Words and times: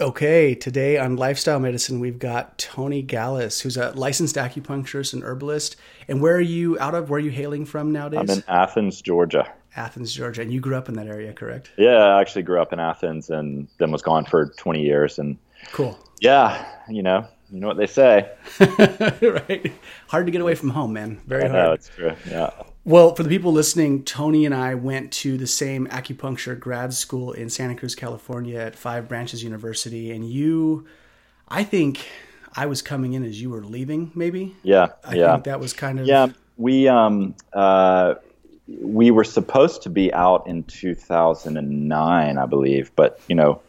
Okay, 0.00 0.56
today 0.56 0.98
on 0.98 1.14
Lifestyle 1.14 1.60
Medicine, 1.60 2.00
we've 2.00 2.18
got 2.18 2.58
Tony 2.58 3.00
Galis, 3.00 3.60
who's 3.60 3.76
a 3.76 3.92
licensed 3.92 4.34
acupuncturist 4.34 5.12
and 5.14 5.22
herbalist. 5.22 5.76
And 6.08 6.20
where 6.20 6.34
are 6.34 6.40
you 6.40 6.76
out 6.80 6.96
of? 6.96 7.10
Where 7.10 7.18
are 7.18 7.20
you 7.20 7.30
hailing 7.30 7.64
from 7.64 7.92
nowadays? 7.92 8.28
I'm 8.28 8.38
in 8.38 8.44
Athens, 8.48 9.00
Georgia. 9.00 9.46
Athens, 9.76 10.12
Georgia. 10.12 10.42
And 10.42 10.52
you 10.52 10.58
grew 10.58 10.74
up 10.74 10.88
in 10.88 10.96
that 10.96 11.06
area, 11.06 11.32
correct? 11.32 11.70
Yeah, 11.76 11.98
I 11.98 12.20
actually 12.20 12.42
grew 12.42 12.60
up 12.60 12.72
in 12.72 12.80
Athens 12.80 13.30
and 13.30 13.68
then 13.78 13.92
was 13.92 14.02
gone 14.02 14.24
for 14.24 14.46
20 14.46 14.82
years. 14.82 15.20
And 15.20 15.38
cool. 15.70 15.96
Yeah, 16.20 16.66
you 16.88 17.04
know, 17.04 17.24
you 17.52 17.60
know 17.60 17.68
what 17.68 17.76
they 17.76 17.86
say. 17.86 18.28
right. 18.58 19.72
Hard 20.08 20.26
to 20.26 20.32
get 20.32 20.40
away 20.40 20.56
from 20.56 20.70
home, 20.70 20.92
man. 20.92 21.20
Very 21.28 21.44
I 21.44 21.48
hard. 21.48 21.64
know, 21.66 21.72
it's 21.72 21.88
true. 21.88 22.12
Yeah. 22.28 22.50
Well, 22.86 23.14
for 23.14 23.22
the 23.22 23.30
people 23.30 23.50
listening, 23.50 24.04
Tony 24.04 24.44
and 24.44 24.54
I 24.54 24.74
went 24.74 25.10
to 25.14 25.38
the 25.38 25.46
same 25.46 25.86
acupuncture 25.86 26.58
grad 26.58 26.92
school 26.92 27.32
in 27.32 27.48
Santa 27.48 27.74
Cruz, 27.74 27.94
California 27.94 28.58
at 28.58 28.76
Five 28.76 29.08
Branches 29.08 29.42
University. 29.42 30.10
And 30.10 30.28
you, 30.28 30.86
I 31.48 31.64
think 31.64 32.06
I 32.54 32.66
was 32.66 32.82
coming 32.82 33.14
in 33.14 33.24
as 33.24 33.40
you 33.40 33.48
were 33.48 33.64
leaving, 33.64 34.12
maybe? 34.14 34.54
Yeah. 34.62 34.88
I 35.02 35.14
yeah. 35.14 35.32
think 35.32 35.44
that 35.44 35.60
was 35.60 35.72
kind 35.72 35.98
of. 35.98 36.06
Yeah. 36.06 36.28
We, 36.58 36.86
um, 36.86 37.34
uh, 37.54 38.16
we 38.68 39.10
were 39.10 39.24
supposed 39.24 39.82
to 39.82 39.90
be 39.90 40.12
out 40.12 40.46
in 40.46 40.62
2009, 40.64 42.38
I 42.38 42.46
believe, 42.46 42.90
but 42.94 43.18
you 43.28 43.34
know, 43.34 43.62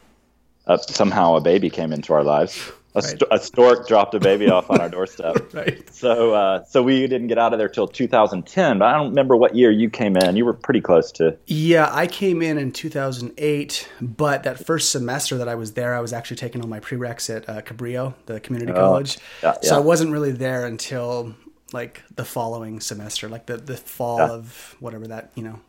uh, 0.68 0.78
somehow 0.78 1.36
a 1.36 1.42
baby 1.42 1.70
came 1.70 1.94
into 1.94 2.14
our 2.14 2.24
lives. 2.24 2.72
A, 2.96 3.00
Right. 3.02 3.04
st- 3.04 3.24
a 3.30 3.40
stork 3.40 3.88
dropped 3.88 4.16
a 4.16 4.20
baby 4.20 4.50
off 4.50 4.70
on 4.72 4.80
our 4.82 4.90
doorstep. 4.90 5.36
Right. 5.54 5.94
So, 5.94 6.34
uh, 6.34 6.64
so 6.66 6.82
we 6.82 7.02
didn't 7.08 7.28
get 7.28 7.38
out 7.38 7.52
of 7.54 7.60
there 7.60 7.68
till 7.70 7.88
2010. 7.88 8.80
But 8.80 8.86
I 8.88 8.94
don't 8.98 9.10
remember 9.10 9.36
what 9.36 9.56
year 9.56 9.70
you 9.72 9.90
came 9.90 10.16
in. 10.18 10.36
You 10.36 10.46
were 10.46 10.54
pretty 10.54 10.82
close 10.82 11.12
to. 11.14 11.38
Yeah, 11.46 11.90
I 11.92 12.08
came 12.08 12.42
in 12.42 12.58
in 12.58 12.72
2008, 12.72 13.90
but 14.02 14.44
that 14.44 14.66
first 14.66 14.92
semester 14.92 15.38
that 15.38 15.48
I 15.48 15.56
was 15.56 15.74
there, 15.74 15.94
I 15.96 16.00
was 16.00 16.14
actually 16.14 16.38
taking 16.38 16.62
all 16.62 16.68
my 16.68 16.80
prereqs 16.80 17.34
at 17.36 17.48
uh, 17.50 17.62
Cabrillo, 17.62 18.14
the 18.26 18.40
community 18.40 18.74
college. 18.74 19.18
Oh, 19.44 19.48
yeah, 19.48 19.54
So 19.62 19.76
yeah. 19.76 19.78
I 19.78 19.80
wasn't 19.82 20.12
really 20.12 20.32
there 20.32 20.66
until 20.66 21.36
like 21.74 22.04
the 22.16 22.26
following 22.26 22.80
semester, 22.80 23.28
like 23.28 23.46
the, 23.48 23.58
the 23.58 23.76
fall 23.78 24.20
Yeah. 24.20 24.32
of 24.32 24.76
whatever 24.80 25.08
that, 25.08 25.32
you 25.36 25.44
know, 25.44 25.60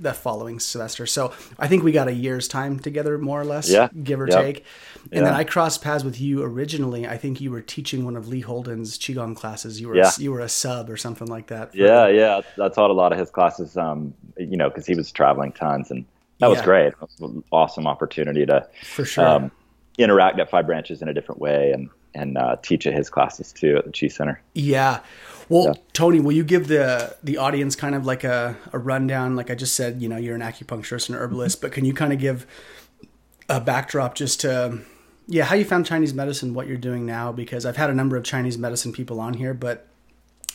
the 0.00 0.12
following 0.14 0.58
semester. 0.58 1.06
So 1.06 1.32
I 1.58 1.68
think 1.68 1.82
we 1.82 1.92
got 1.92 2.08
a 2.08 2.12
year's 2.14 2.48
time 2.48 2.78
together, 2.78 3.18
more 3.18 3.40
or 3.40 3.44
less, 3.44 3.70
Yeah, 3.70 3.88
give 4.02 4.20
or 4.20 4.28
yeah. 4.28 4.40
take. 4.42 4.64
And 5.12 5.26
then 5.26 5.34
I 5.34 5.44
crossed 5.44 5.82
paths 5.82 6.02
with 6.04 6.20
you 6.20 6.42
originally. 6.42 7.06
I 7.06 7.16
think 7.18 7.40
you 7.40 7.50
were 7.50 7.60
teaching 7.60 8.04
one 8.04 8.16
of 8.16 8.28
Lee 8.28 8.40
Holden's 8.40 8.98
Qigong 8.98 9.36
classes. 9.36 9.80
You 9.80 9.88
were 9.88 9.96
Yeah. 9.96 10.10
a, 10.16 10.20
you 10.22 10.32
were 10.32 10.40
a 10.40 10.48
sub 10.48 10.88
or 10.88 10.96
something 10.96 11.28
like 11.28 11.48
that. 11.48 11.74
Yeah, 11.74 12.08
yeah. 12.08 12.40
I 12.60 12.68
taught 12.68 12.90
a 12.90 12.94
lot 12.94 13.12
of 13.12 13.18
his 13.18 13.30
classes. 13.30 13.76
Um, 13.76 14.14
you 14.38 14.56
know, 14.56 14.68
because 14.70 14.86
he 14.86 14.94
was 14.94 15.12
traveling 15.12 15.52
tons, 15.52 15.90
and 15.90 16.04
that 16.40 16.48
was 16.48 16.58
Yeah. 16.60 16.64
great. 16.64 16.86
It 16.88 17.00
was 17.00 17.20
an 17.20 17.44
awesome 17.52 17.86
opportunity 17.86 18.46
to 18.46 18.66
For 18.84 19.04
sure. 19.04 19.26
um, 19.26 19.50
interact 19.98 20.40
at 20.40 20.48
Five 20.50 20.66
Branches 20.66 21.02
in 21.02 21.08
a 21.08 21.14
different 21.14 21.40
way, 21.40 21.70
and 21.72 21.90
and 22.14 22.36
uh, 22.36 22.56
teach 22.62 22.86
at 22.86 22.92
his 22.92 23.08
classes 23.08 23.52
too 23.54 23.76
at 23.78 23.84
the 23.86 23.90
Chi 23.90 24.06
Center. 24.08 24.40
Yeah. 24.54 25.00
Well, 25.52 25.64
Yeah. 25.66 25.72
Tony, 25.92 26.18
will 26.18 26.32
you 26.32 26.44
give 26.44 26.68
the 26.68 27.14
the 27.22 27.36
audience 27.36 27.76
kind 27.76 27.94
of 27.94 28.06
like 28.06 28.24
a, 28.24 28.56
a 28.72 28.78
rundown? 28.78 29.36
Like 29.36 29.50
I 29.50 29.54
just 29.54 29.74
said, 29.74 30.00
you 30.00 30.08
know, 30.08 30.16
you're 30.16 30.34
an 30.34 30.40
acupuncturist 30.40 31.10
and 31.10 31.18
herbalist, 31.18 31.60
but 31.60 31.72
can 31.72 31.84
you 31.84 31.92
kind 31.92 32.12
of 32.12 32.18
give 32.18 32.46
a 33.50 33.60
backdrop 33.60 34.14
just 34.14 34.40
to, 34.40 34.78
yeah, 35.26 35.44
how 35.44 35.54
you 35.54 35.64
found 35.66 35.84
Chinese 35.84 36.14
medicine, 36.14 36.54
what 36.54 36.66
you're 36.68 36.78
doing 36.78 37.04
now? 37.04 37.32
Because 37.32 37.66
I've 37.66 37.76
had 37.76 37.90
a 37.90 37.94
number 37.94 38.16
of 38.16 38.24
Chinese 38.24 38.56
medicine 38.56 38.92
people 38.92 39.20
on 39.20 39.34
here, 39.34 39.52
but 39.52 39.86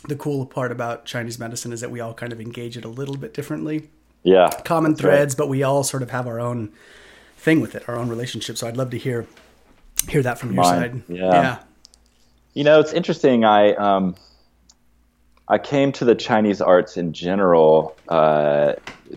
the 0.07 0.15
cool 0.15 0.45
part 0.47 0.71
about 0.71 1.05
Chinese 1.05 1.37
medicine 1.37 1.71
is 1.73 1.81
that 1.81 1.91
we 1.91 1.99
all 1.99 2.15
kind 2.15 2.33
of 2.33 2.41
engage 2.41 2.75
it 2.75 2.83
a 2.85 2.89
little 2.89 3.17
bit 3.17 3.33
differently. 3.35 3.89
Yeah, 4.23 4.49
Common 4.65 4.93
that's 4.93 5.03
right. 5.03 5.11
threads, 5.11 5.35
but 5.35 5.47
we 5.47 5.61
all 5.61 5.83
sort 5.83 6.01
of 6.01 6.09
have 6.09 6.25
our 6.25 6.39
own 6.39 6.71
thing 7.37 7.61
with 7.61 7.75
it, 7.75 7.87
our 7.87 7.95
own 7.95 8.09
relationship. 8.09 8.57
So 8.57 8.67
I'd 8.67 8.77
love 8.77 8.89
to 8.89 8.97
hear 8.97 9.27
hear 10.09 10.23
that 10.23 10.39
from 10.39 10.53
your 10.53 10.63
Mine, 10.63 11.03
side. 11.03 11.03
yeah. 11.07 11.31
Yeah. 11.31 11.59
You 12.55 12.63
know, 12.63 12.79
it's 12.79 12.93
interesting. 12.93 13.45
I 13.45 13.73
um, 13.75 14.15
I 15.49 15.57
came 15.57 15.91
to 15.93 16.05
the 16.05 16.15
Chinese 16.15 16.61
arts 16.61 16.97
in 16.97 17.13
general 17.13 17.95
uh, 18.09 18.73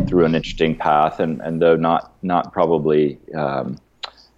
through 0.07 0.25
an 0.25 0.35
interesting 0.35 0.77
path, 0.77 1.19
and, 1.19 1.41
and 1.41 1.61
though 1.61 1.77
not 1.77 2.13
not 2.23 2.53
probably 2.53 3.19
um, 3.35 3.79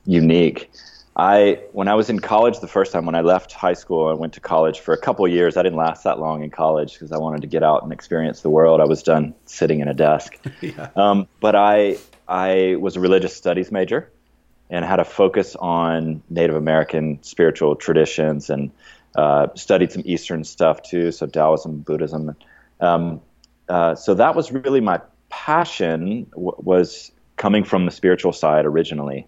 unique. 0.07 0.71
I 1.15 1.61
when 1.73 1.89
I 1.89 1.95
was 1.95 2.09
in 2.09 2.21
college 2.21 2.61
the 2.61 2.69
first 2.69 2.93
time 2.93 3.05
when 3.05 3.15
I 3.15 3.21
left 3.21 3.53
high 3.53 3.75
school, 3.75 4.09
I 4.09 4.15
went 4.15 4.33
to 4.35 4.41
college 4.41 4.81
for 4.81 4.95
a 4.95 4.99
couple 4.99 5.29
years. 5.29 5.59
I 5.59 5.63
didn't 5.63 5.77
last 5.77 6.05
that 6.05 6.19
long 6.19 6.43
in 6.43 6.51
college 6.51 6.95
because 6.95 7.13
I 7.13 7.19
wanted 7.19 7.43
to 7.43 7.47
get 7.47 7.63
out 7.63 7.83
and 7.83 7.93
experience 7.93 8.41
the 8.41 8.49
world. 8.49 8.81
I 8.81 8.85
was 8.85 9.03
done 9.03 9.35
sitting 9.45 9.81
in 9.81 9.89
a 9.89 9.95
desk. 9.95 10.39
Yeah. 10.63 10.89
Um, 10.97 11.27
but 11.41 11.55
I 11.57 11.99
I 12.29 12.77
was 12.77 12.97
a 12.97 13.01
religious 13.01 13.37
studies 13.37 13.71
major 13.71 14.09
and 14.71 14.85
had 14.85 15.01
a 15.01 15.05
focus 15.05 15.57
on 15.57 16.23
Native 16.31 16.57
American 16.57 17.23
spiritual 17.23 17.75
traditions 17.75 18.49
and 18.49 18.71
uh, 19.15 19.49
studied 19.55 19.93
some 19.93 20.03
Eastern 20.05 20.45
stuff 20.45 20.83
too, 20.83 21.13
so 21.13 21.27
Taoism, 21.27 21.79
Buddhism. 21.81 22.35
Um, 22.81 23.21
uh, 23.69 23.95
so 23.95 24.15
that 24.15 24.35
was 24.35 24.51
really 24.53 24.81
my 24.81 25.01
passion. 25.29 26.27
W- 26.33 26.55
was 26.59 27.13
coming 27.37 27.65
from 27.65 27.85
the 27.87 27.91
spiritual 27.93 28.33
side 28.33 28.65
originally. 28.67 29.27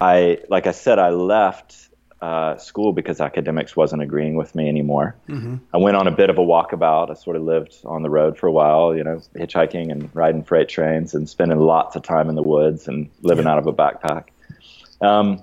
I, 0.00 0.38
like 0.48 0.66
I 0.66 0.72
said, 0.72 0.98
I 0.98 1.10
left 1.10 1.88
uh, 2.22 2.56
school 2.58 2.92
because 2.92 3.20
academics 3.20 3.74
wasn't 3.74 4.02
agreeing 4.02 4.34
with 4.36 4.54
me 4.54 4.68
anymore. 4.68 5.16
I 5.72 5.78
went 5.78 5.96
on 5.96 6.06
a 6.06 6.10
bit 6.10 6.28
of 6.30 6.38
a 6.38 6.42
walkabout. 6.42 7.10
I 7.10 7.14
sort 7.14 7.36
of 7.36 7.42
lived 7.42 7.76
on 7.84 8.02
the 8.02 8.10
road 8.10 8.36
for 8.38 8.46
a 8.46 8.52
while, 8.52 8.94
you 8.94 9.02
know, 9.02 9.22
hitchhiking 9.34 9.90
and 9.90 10.10
riding 10.14 10.44
freight 10.44 10.68
trains 10.68 11.14
and 11.14 11.28
spending 11.28 11.58
lots 11.58 11.96
of 11.96 12.02
time 12.02 12.28
in 12.28 12.34
the 12.34 12.42
woods 12.42 12.88
and 12.88 13.10
living 13.22 13.46
Yeah. 13.46 13.52
out 13.52 13.58
of 13.58 13.66
a 13.66 13.72
backpack. 13.72 14.24
Um, 15.00 15.42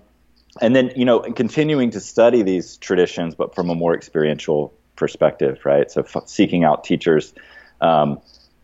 and 0.62 0.76
then, 0.76 0.92
you 0.96 1.06
know, 1.06 1.20
continuing 1.20 1.92
to 1.92 2.00
study 2.00 2.44
these 2.44 2.78
traditions, 2.78 3.36
but 3.36 3.56
from 3.56 3.70
a 3.70 3.76
more 3.76 3.96
experiential 3.96 4.74
perspective, 4.96 5.60
right? 5.66 5.90
So 5.92 6.02
f- 6.02 6.28
seeking 6.28 6.64
out 6.64 6.84
teachers, 6.84 7.34
um, 7.82 8.20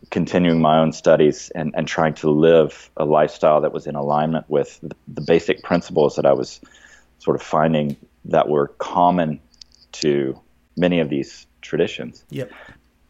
continuing 0.09 0.61
my 0.61 0.79
own 0.79 0.91
studies, 0.93 1.49
and, 1.55 1.73
and 1.75 1.87
trying 1.87 2.13
to 2.15 2.29
live 2.29 2.89
a 2.97 3.05
lifestyle 3.05 3.61
that 3.61 3.71
was 3.71 3.87
in 3.87 3.95
alignment 3.95 4.49
with 4.49 4.79
the, 4.81 4.95
the 5.07 5.21
basic 5.21 5.63
principles 5.63 6.15
that 6.15 6.25
I 6.25 6.33
was 6.33 6.59
sort 7.19 7.35
of 7.35 7.41
finding 7.41 7.95
that 8.25 8.49
were 8.49 8.67
common 8.79 9.39
to 9.93 10.39
many 10.75 10.99
of 10.99 11.09
these 11.09 11.47
traditions. 11.61 12.23
Yep. 12.29 12.51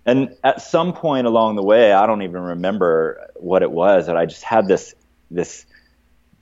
And 0.06 0.36
at 0.44 0.62
some 0.62 0.94
point 0.94 1.28
along 1.28 1.56
the 1.56 1.64
way, 1.64 1.94
I 1.94 2.06
don't 2.06 2.22
even 2.24 2.42
remember 2.42 3.30
what 3.36 3.64
it 3.64 3.72
was, 3.72 4.08
that 4.08 4.18
I 4.18 4.26
just 4.26 4.44
had 4.44 4.68
this 4.68 4.94
this 5.32 5.66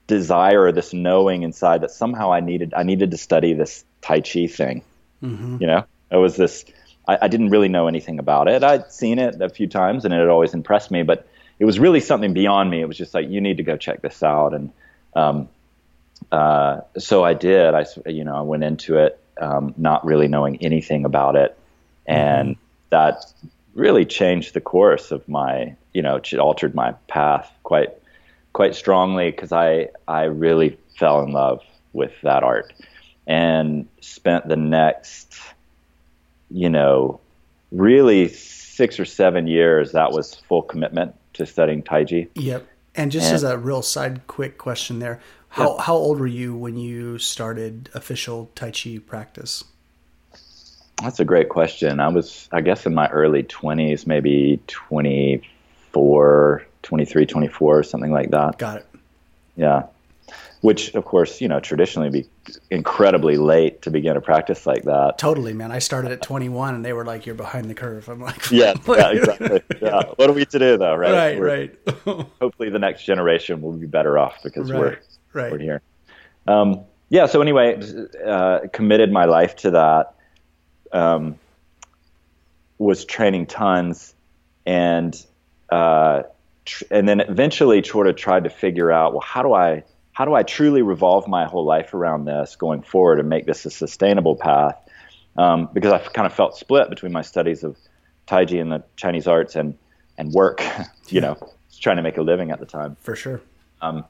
desire 0.06 0.62
or 0.64 0.72
this 0.72 0.92
knowing 0.92 1.42
inside 1.42 1.82
that 1.82 1.90
somehow 1.90 2.32
I 2.32 2.40
needed 2.40 2.74
I 2.74 2.82
needed 2.82 3.10
to 3.12 3.16
study 3.16 3.54
this 3.54 3.84
Tai 4.00 4.20
Chi 4.20 4.46
thing. 4.46 4.82
hmm 5.20 5.56
You 5.60 5.66
know, 5.66 5.84
it 6.10 6.16
was 6.16 6.36
this. 6.36 6.64
I, 7.06 7.18
I 7.22 7.28
didn't 7.28 7.50
really 7.50 7.68
know 7.68 7.88
anything 7.88 8.18
about 8.18 8.48
it. 8.48 8.62
I'd 8.62 8.92
seen 8.92 9.18
it 9.18 9.40
a 9.40 9.48
few 9.48 9.66
times, 9.66 10.04
and 10.04 10.12
it 10.14 10.18
had 10.18 10.28
always 10.28 10.54
impressed 10.54 10.90
me, 10.90 11.02
but 11.02 11.26
it 11.58 11.64
was 11.64 11.78
really 11.78 12.00
something 12.00 12.32
beyond 12.32 12.70
me. 12.70 12.80
It 12.80 12.86
was 12.88 12.96
just 12.96 13.14
like 13.14 13.28
you 13.28 13.40
need 13.40 13.56
to 13.58 13.62
go 13.62 13.76
check 13.76 14.02
this 14.02 14.22
out, 14.22 14.54
and 14.54 14.70
um, 15.14 15.48
uh, 16.30 16.80
so 16.98 17.24
I 17.24 17.34
did. 17.34 17.74
I 17.74 17.86
you 18.06 18.24
know 18.24 18.36
I 18.36 18.42
went 18.42 18.64
into 18.64 18.98
it 18.98 19.18
um, 19.40 19.74
not 19.76 20.04
really 20.04 20.28
knowing 20.28 20.62
anything 20.62 21.04
about 21.04 21.36
it, 21.36 21.56
and 22.06 22.56
that 22.90 23.24
really 23.74 24.04
changed 24.04 24.54
the 24.54 24.60
course 24.60 25.10
of 25.10 25.26
my 25.28 25.74
you 25.94 26.02
know 26.02 26.16
it 26.16 26.34
altered 26.34 26.74
my 26.74 26.92
path 27.08 27.50
quite 27.62 27.90
quite 28.52 28.74
strongly 28.74 29.30
because 29.30 29.52
I 29.52 29.88
I 30.08 30.24
really 30.24 30.78
fell 30.98 31.22
in 31.22 31.32
love 31.32 31.60
with 31.92 32.12
that 32.22 32.42
art 32.42 32.72
and 33.26 33.86
spent 34.00 34.48
the 34.48 34.56
next 34.56 35.36
you 36.50 36.68
know 36.68 37.20
really 37.70 38.28
six 38.28 38.98
or 39.00 39.04
seven 39.04 39.46
years 39.46 39.92
that 39.92 40.12
was 40.12 40.34
full 40.34 40.62
commitment 40.62 41.14
to 41.34 41.46
studying 41.46 41.82
taiji 41.82 42.28
Yep. 42.34 42.66
And 42.94 43.10
just 43.10 43.26
And- 43.28 43.36
as 43.36 43.42
a 43.42 43.56
real 43.56 43.80
side 43.82 44.26
quick 44.26 44.58
question 44.58 44.98
there, 44.98 45.18
how 45.48 45.78
how 45.78 45.94
old 45.94 46.18
were 46.20 46.26
you 46.26 46.54
when 46.54 46.76
you 46.76 47.18
started 47.18 47.88
official 47.94 48.50
Tai 48.54 48.70
Chi 48.70 48.98
practice? 49.06 49.64
that's 51.02 51.18
a 51.18 51.24
great 51.24 51.48
question 51.48 51.98
i 51.98 52.06
was 52.06 52.48
i 52.52 52.60
guess 52.60 52.86
in 52.86 52.94
my 52.94 53.08
early 53.08 53.42
20s 53.42 54.06
maybe 54.06 54.60
24 54.68 56.64
23 56.82 57.26
24 57.26 57.82
something 57.84 58.12
like 58.12 58.30
that 58.30 58.58
Got 58.58 58.78
it. 58.78 58.86
Yeah. 59.56 59.84
Which, 60.62 60.94
of 60.94 61.04
course, 61.04 61.40
you 61.40 61.48
know, 61.48 61.58
traditionally 61.58 62.08
be 62.08 62.26
incredibly 62.70 63.36
late 63.36 63.82
to 63.82 63.90
begin 63.90 64.16
a 64.16 64.20
practice 64.20 64.64
like 64.64 64.84
that. 64.84 65.18
Totally, 65.18 65.52
man. 65.52 65.72
I 65.72 65.80
started 65.80 66.12
at 66.12 66.22
21 66.22 66.76
and 66.76 66.84
they 66.84 66.92
were 66.92 67.04
like, 67.04 67.26
you're 67.26 67.34
behind 67.34 67.68
the 67.68 67.74
curve. 67.74 68.08
I'm 68.08 68.20
like, 68.20 68.48
Yeah, 68.50 68.74
yeah, 68.88 69.10
exactly. 69.10 69.60
Yeah. 69.80 70.02
What 70.16 70.30
are 70.30 70.32
we 70.32 70.44
to 70.44 70.58
do, 70.60 70.78
though, 70.78 70.94
right? 70.94 71.12
Right, 71.12 71.40
We're- 71.40 71.70
right. 72.06 72.26
Hopefully, 72.40 72.70
the 72.70 72.78
next 72.78 73.04
generation 73.04 73.60
will 73.60 73.72
be 73.72 73.86
better 73.88 74.16
off 74.18 74.36
because 74.44 74.70
we're 74.70 74.90
right, 74.90 74.98
right. 75.32 75.52
we're 75.52 75.58
here. 75.58 75.82
Um, 76.46 76.84
yeah. 77.08 77.26
So 77.26 77.42
anyway, 77.42 77.80
uh, 78.24 78.60
committed 78.72 79.10
my 79.10 79.24
life 79.24 79.56
to 79.56 79.72
that. 79.72 80.14
Um, 80.92 81.38
was 82.78 83.04
training 83.04 83.46
tons, 83.46 84.14
and 84.64 85.14
uh, 85.70 86.22
tr- 86.64 86.84
and 86.90 87.08
then 87.08 87.20
eventually 87.20 87.82
sort 87.82 88.06
of 88.06 88.16
tried 88.16 88.44
to 88.44 88.50
figure 88.50 88.90
out, 88.90 89.12
well, 89.12 89.22
how 89.22 89.42
do 89.42 89.52
I 89.52 89.84
how 90.12 90.24
do 90.26 90.34
I 90.34 90.42
truly 90.42 90.82
revolve 90.82 91.26
my 91.26 91.46
whole 91.46 91.64
life 91.64 91.94
around 91.94 92.26
this 92.26 92.56
going 92.56 92.82
forward 92.82 93.18
and 93.18 93.28
make 93.28 93.46
this 93.46 93.64
a 93.64 93.70
sustainable 93.70 94.36
path? 94.36 94.76
Um, 95.36 95.70
because 95.72 95.92
I 95.92 95.98
kind 95.98 96.26
of 96.26 96.34
felt 96.34 96.58
split 96.58 96.90
between 96.90 97.12
my 97.12 97.22
studies 97.22 97.64
of 97.64 97.78
Taiji 98.28 98.60
and 98.60 98.70
the 98.70 98.84
Chinese 98.96 99.26
arts 99.26 99.56
and 99.56 99.78
and 100.18 100.32
work, 100.32 100.62
you 101.08 101.20
know, 101.20 101.36
trying 101.80 101.96
to 101.96 102.02
make 102.02 102.18
a 102.18 102.22
living 102.22 102.50
at 102.50 102.60
the 102.60 102.66
time. 102.66 102.96
For 103.00 103.16
sure. 103.16 103.40
Um, 103.80 104.04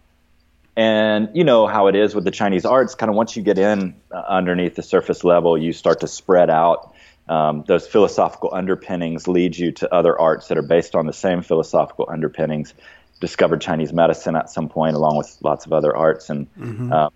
and 0.76 1.30
you 1.34 1.44
know 1.44 1.66
how 1.66 1.88
it 1.88 1.96
is 1.96 2.14
with 2.14 2.24
the 2.24 2.30
Chinese 2.30 2.64
arts. 2.64 2.94
Kind 2.94 3.10
of 3.10 3.16
once 3.16 3.36
you 3.36 3.42
get 3.42 3.58
in 3.58 3.94
uh, 4.10 4.16
underneath 4.16 4.74
the 4.74 4.82
surface 4.82 5.22
level, 5.22 5.56
you 5.56 5.72
start 5.72 6.00
to 6.00 6.08
spread 6.08 6.50
out. 6.50 6.94
Um, 7.28 7.64
those 7.66 7.86
philosophical 7.86 8.50
underpinnings 8.52 9.28
lead 9.28 9.56
you 9.56 9.72
to 9.72 9.94
other 9.94 10.18
arts 10.18 10.48
that 10.48 10.58
are 10.58 10.62
based 10.62 10.94
on 10.94 11.06
the 11.06 11.12
same 11.12 11.42
philosophical 11.42 12.06
underpinnings. 12.10 12.74
Discovered 13.20 13.60
Chinese 13.60 13.92
medicine 13.92 14.34
at 14.34 14.50
some 14.50 14.68
point, 14.68 14.96
along 14.96 15.16
with 15.16 15.38
lots 15.42 15.64
of 15.64 15.72
other 15.72 15.96
arts, 15.96 16.28
and 16.28 16.52
mm-hmm. 16.54 16.92
um, 16.92 17.12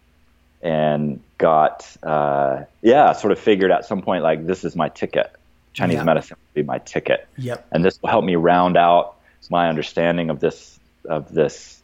and 0.62 1.20
got 1.37 1.85
uh, 2.05 2.62
yeah, 2.81 3.12
sort 3.12 3.32
of 3.32 3.41
figured 3.41 3.73
at 3.73 3.85
some 3.85 4.03
point 4.03 4.23
like 4.23 4.47
this 4.47 4.64
is 4.64 4.76
my 4.76 4.88
ticket. 4.88 5.32
Chinese 5.73 6.03
medicine 6.05 6.37
will 6.38 6.62
be 6.62 6.67
my 6.67 6.79
ticket. 6.79 7.29
Yep. 7.37 7.67
And 7.73 7.85
this 7.85 8.00
will 8.00 8.09
help 8.09 8.25
me 8.25 8.37
round 8.37 8.76
out 8.76 9.17
my 9.50 9.69
understanding 9.69 10.31
of 10.31 10.41
this 10.41 10.79
of 11.05 11.32
this 11.32 11.82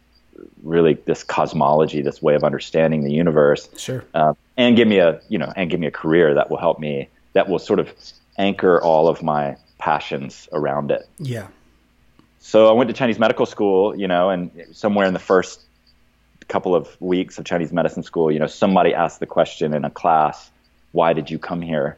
really 0.63 0.95
this 1.05 1.23
cosmology, 1.23 2.01
this 2.01 2.21
way 2.21 2.35
of 2.35 2.43
understanding 2.43 3.03
the 3.03 3.13
universe. 3.13 3.69
Sure. 3.77 4.03
Uh, 4.13 4.33
and 4.57 4.75
give 4.75 4.87
me 4.87 4.99
a 4.99 5.21
you 5.29 5.37
know 5.37 5.51
and 5.55 5.69
give 5.69 5.79
me 5.79 5.87
a 5.87 5.91
career 5.91 6.33
that 6.33 6.49
will 6.49 6.57
help 6.57 6.79
me 6.79 7.09
that 7.33 7.49
will 7.49 7.59
sort 7.59 7.79
of 7.79 7.93
anchor 8.37 8.81
all 8.81 9.07
of 9.07 9.21
my 9.21 9.57
passions 9.77 10.47
around 10.51 10.91
it. 10.91 11.07
Yeah. 11.19 11.47
So 12.39 12.69
I 12.69 12.73
went 12.73 12.89
to 12.89 12.93
Chinese 12.93 13.19
medical 13.19 13.45
school, 13.45 13.95
you 13.97 14.07
know, 14.07 14.29
and 14.29 14.51
somewhere 14.71 15.05
in 15.05 15.13
the 15.13 15.19
first 15.19 15.61
couple 16.47 16.75
of 16.75 16.99
weeks 16.99 17.37
of 17.37 17.45
Chinese 17.45 17.71
medicine 17.71 18.03
school, 18.03 18.31
you 18.31 18.39
know, 18.39 18.47
somebody 18.47 18.93
asked 18.93 19.19
the 19.19 19.25
question 19.25 19.73
in 19.73 19.85
a 19.85 19.89
class, 19.89 20.51
"Why 20.91 21.13
did 21.13 21.29
you 21.31 21.39
come 21.39 21.61
here?" 21.61 21.97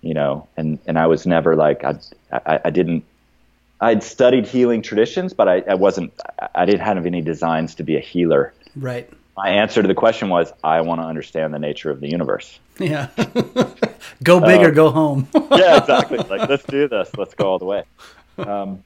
You 0.00 0.14
know, 0.14 0.48
and 0.56 0.78
and 0.86 0.98
I 0.98 1.06
was 1.06 1.26
never 1.26 1.56
like 1.56 1.84
I 1.84 1.98
I, 2.32 2.60
I 2.66 2.70
didn't 2.70 3.04
I'd 3.80 4.02
studied 4.02 4.46
healing 4.46 4.82
traditions, 4.82 5.32
but 5.34 5.48
I, 5.48 5.62
I 5.68 5.74
wasn't. 5.74 6.12
I 6.54 6.64
didn't 6.64 6.80
have 6.80 7.04
any 7.04 7.20
designs 7.20 7.74
to 7.76 7.82
be 7.82 7.96
a 7.96 8.00
healer. 8.00 8.54
Right. 8.74 9.10
My 9.36 9.50
answer 9.50 9.82
to 9.82 9.88
the 9.88 9.94
question 9.94 10.28
was, 10.30 10.52
I 10.64 10.80
want 10.80 11.00
to 11.00 11.06
understand 11.06 11.52
the 11.52 11.58
nature 11.58 11.90
of 11.90 12.00
the 12.00 12.08
universe. 12.08 12.58
Yeah. 12.78 13.08
go 14.22 14.40
big 14.40 14.62
or 14.62 14.68
uh, 14.68 14.70
go 14.70 14.90
home. 14.90 15.28
yeah, 15.34 15.78
exactly. 15.78 16.18
Like, 16.18 16.48
let's 16.48 16.64
do 16.64 16.88
this. 16.88 17.10
Let's 17.16 17.34
go 17.34 17.50
all 17.50 17.58
the 17.58 17.66
way. 17.66 17.82
Um, 18.38 18.82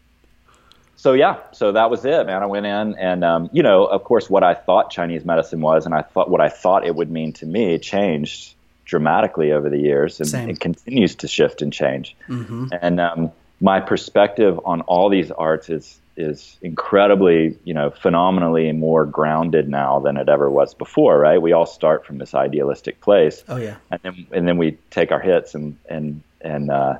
so 0.96 1.14
yeah, 1.14 1.38
so 1.52 1.72
that 1.72 1.88
was 1.88 2.04
it, 2.04 2.26
man. 2.26 2.42
I 2.42 2.46
went 2.46 2.66
in, 2.66 2.94
and 2.98 3.24
um, 3.24 3.48
you 3.54 3.62
know, 3.62 3.86
of 3.86 4.04
course, 4.04 4.28
what 4.28 4.42
I 4.42 4.52
thought 4.52 4.90
Chinese 4.90 5.24
medicine 5.24 5.62
was, 5.62 5.86
and 5.86 5.94
I 5.94 6.02
thought 6.02 6.28
what 6.28 6.42
I 6.42 6.50
thought 6.50 6.86
it 6.86 6.94
would 6.94 7.10
mean 7.10 7.32
to 7.34 7.46
me, 7.46 7.78
changed 7.78 8.54
dramatically 8.84 9.52
over 9.52 9.70
the 9.70 9.78
years, 9.78 10.20
and 10.20 10.28
Same. 10.28 10.50
it 10.50 10.60
continues 10.60 11.14
to 11.16 11.28
shift 11.28 11.62
and 11.62 11.72
change. 11.72 12.14
Mm-hmm. 12.28 12.66
And 12.82 13.00
um, 13.00 13.32
my 13.62 13.80
perspective 13.80 14.60
on 14.64 14.82
all 14.82 15.08
these 15.08 15.30
arts 15.30 15.70
is 15.70 15.98
is 16.20 16.56
incredibly, 16.62 17.58
you 17.64 17.74
know, 17.74 17.90
phenomenally 17.90 18.70
more 18.72 19.04
grounded 19.04 19.68
now 19.68 19.98
than 20.00 20.16
it 20.16 20.28
ever 20.28 20.50
was 20.50 20.74
before, 20.74 21.18
right? 21.18 21.40
We 21.40 21.52
all 21.52 21.66
start 21.66 22.06
from 22.06 22.18
this 22.18 22.34
idealistic 22.34 23.00
place. 23.00 23.42
Oh 23.48 23.56
yeah. 23.56 23.76
And 23.90 24.00
then 24.02 24.26
and 24.32 24.48
then 24.48 24.58
we 24.58 24.72
take 24.90 25.10
our 25.12 25.20
hits 25.20 25.54
and 25.54 25.76
and 25.88 26.22
and 26.40 26.70
uh, 26.70 26.98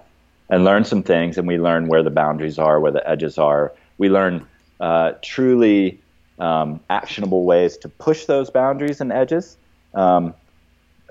and 0.49 0.64
learn 0.64 0.84
some 0.84 1.02
things, 1.02 1.38
and 1.38 1.46
we 1.46 1.58
learn 1.58 1.88
where 1.88 2.02
the 2.02 2.11
boundaries 2.11 2.58
are, 2.58 2.81
where 2.81 2.93
the 2.93 3.08
edges 3.08 3.38
are. 3.38 3.72
We 3.99 4.08
learn 4.08 4.46
uh, 4.81 5.12
truly 5.23 6.00
um, 6.38 6.81
actionable 6.88 7.44
ways 7.44 7.76
to 7.78 7.88
push 7.88 8.25
those 8.25 8.50
boundaries 8.50 9.00
and 9.00 9.12
edges. 9.12 9.56
Um, 9.94 10.34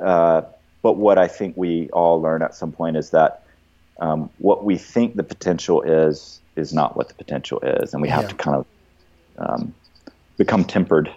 uh, 0.02 0.42
but 0.82 0.94
what 0.98 1.18
I 1.18 1.28
think 1.28 1.56
we 1.58 1.90
all 1.92 2.22
learn 2.22 2.42
at 2.42 2.56
some 2.56 2.72
point 2.72 2.98
is 2.98 3.12
that 3.12 3.44
um, 4.00 4.30
what 4.38 4.64
we 4.64 4.78
think 4.78 5.16
the 5.16 5.24
potential 5.24 5.82
is 5.82 6.40
is 6.60 6.74
not 6.74 6.96
what 6.96 7.08
the 7.08 7.16
potential 7.16 7.60
is, 7.62 7.94
and 7.94 8.02
we 8.02 8.10
have 8.10 8.24
yeah. 8.24 8.30
to 8.30 8.36
kind 8.36 8.58
of 8.58 8.66
um, 9.38 9.74
become 10.38 10.64
tempered 10.64 11.12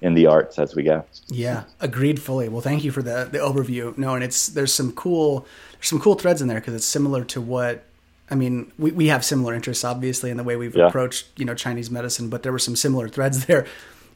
in 0.00 0.14
the 0.14 0.26
arts 0.26 0.58
as 0.58 0.74
we 0.74 0.82
go. 0.82 1.04
Yeah, 1.28 1.64
agreed 1.80 2.20
fully. 2.20 2.48
Well, 2.48 2.60
thank 2.60 2.84
you 2.84 2.90
for 2.90 3.02
the 3.02 3.28
the 3.30 3.38
overview. 3.38 3.96
No, 3.98 4.14
and 4.14 4.24
it's 4.24 4.48
there's 4.48 4.72
some 4.72 4.92
cool 4.92 5.46
there's 5.72 5.88
some 5.88 6.00
cool 6.00 6.14
threads 6.14 6.40
in 6.40 6.48
there 6.48 6.60
because 6.60 6.74
it's 6.74 6.86
similar 6.86 7.24
to 7.24 7.40
what 7.40 7.84
I 8.30 8.34
mean. 8.34 8.72
We 8.78 8.92
we 8.92 9.08
have 9.08 9.24
similar 9.24 9.54
interests, 9.54 9.84
obviously, 9.84 10.30
in 10.30 10.36
the 10.36 10.44
way 10.44 10.56
we've 10.56 10.76
yeah. 10.76 10.88
approached 10.88 11.26
you 11.36 11.44
know 11.44 11.54
Chinese 11.54 11.90
medicine, 11.90 12.28
but 12.28 12.42
there 12.42 12.52
were 12.52 12.58
some 12.58 12.76
similar 12.76 13.08
threads 13.08 13.46
there. 13.46 13.66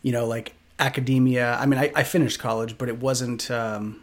You 0.03 0.13
know, 0.13 0.27
like 0.27 0.55
academia. 0.79 1.57
I 1.57 1.67
mean, 1.67 1.79
I, 1.79 1.93
I 1.95 2.03
finished 2.03 2.39
college, 2.39 2.79
but 2.79 2.89
it 2.89 2.99
wasn't. 2.99 3.51
Um, 3.51 4.03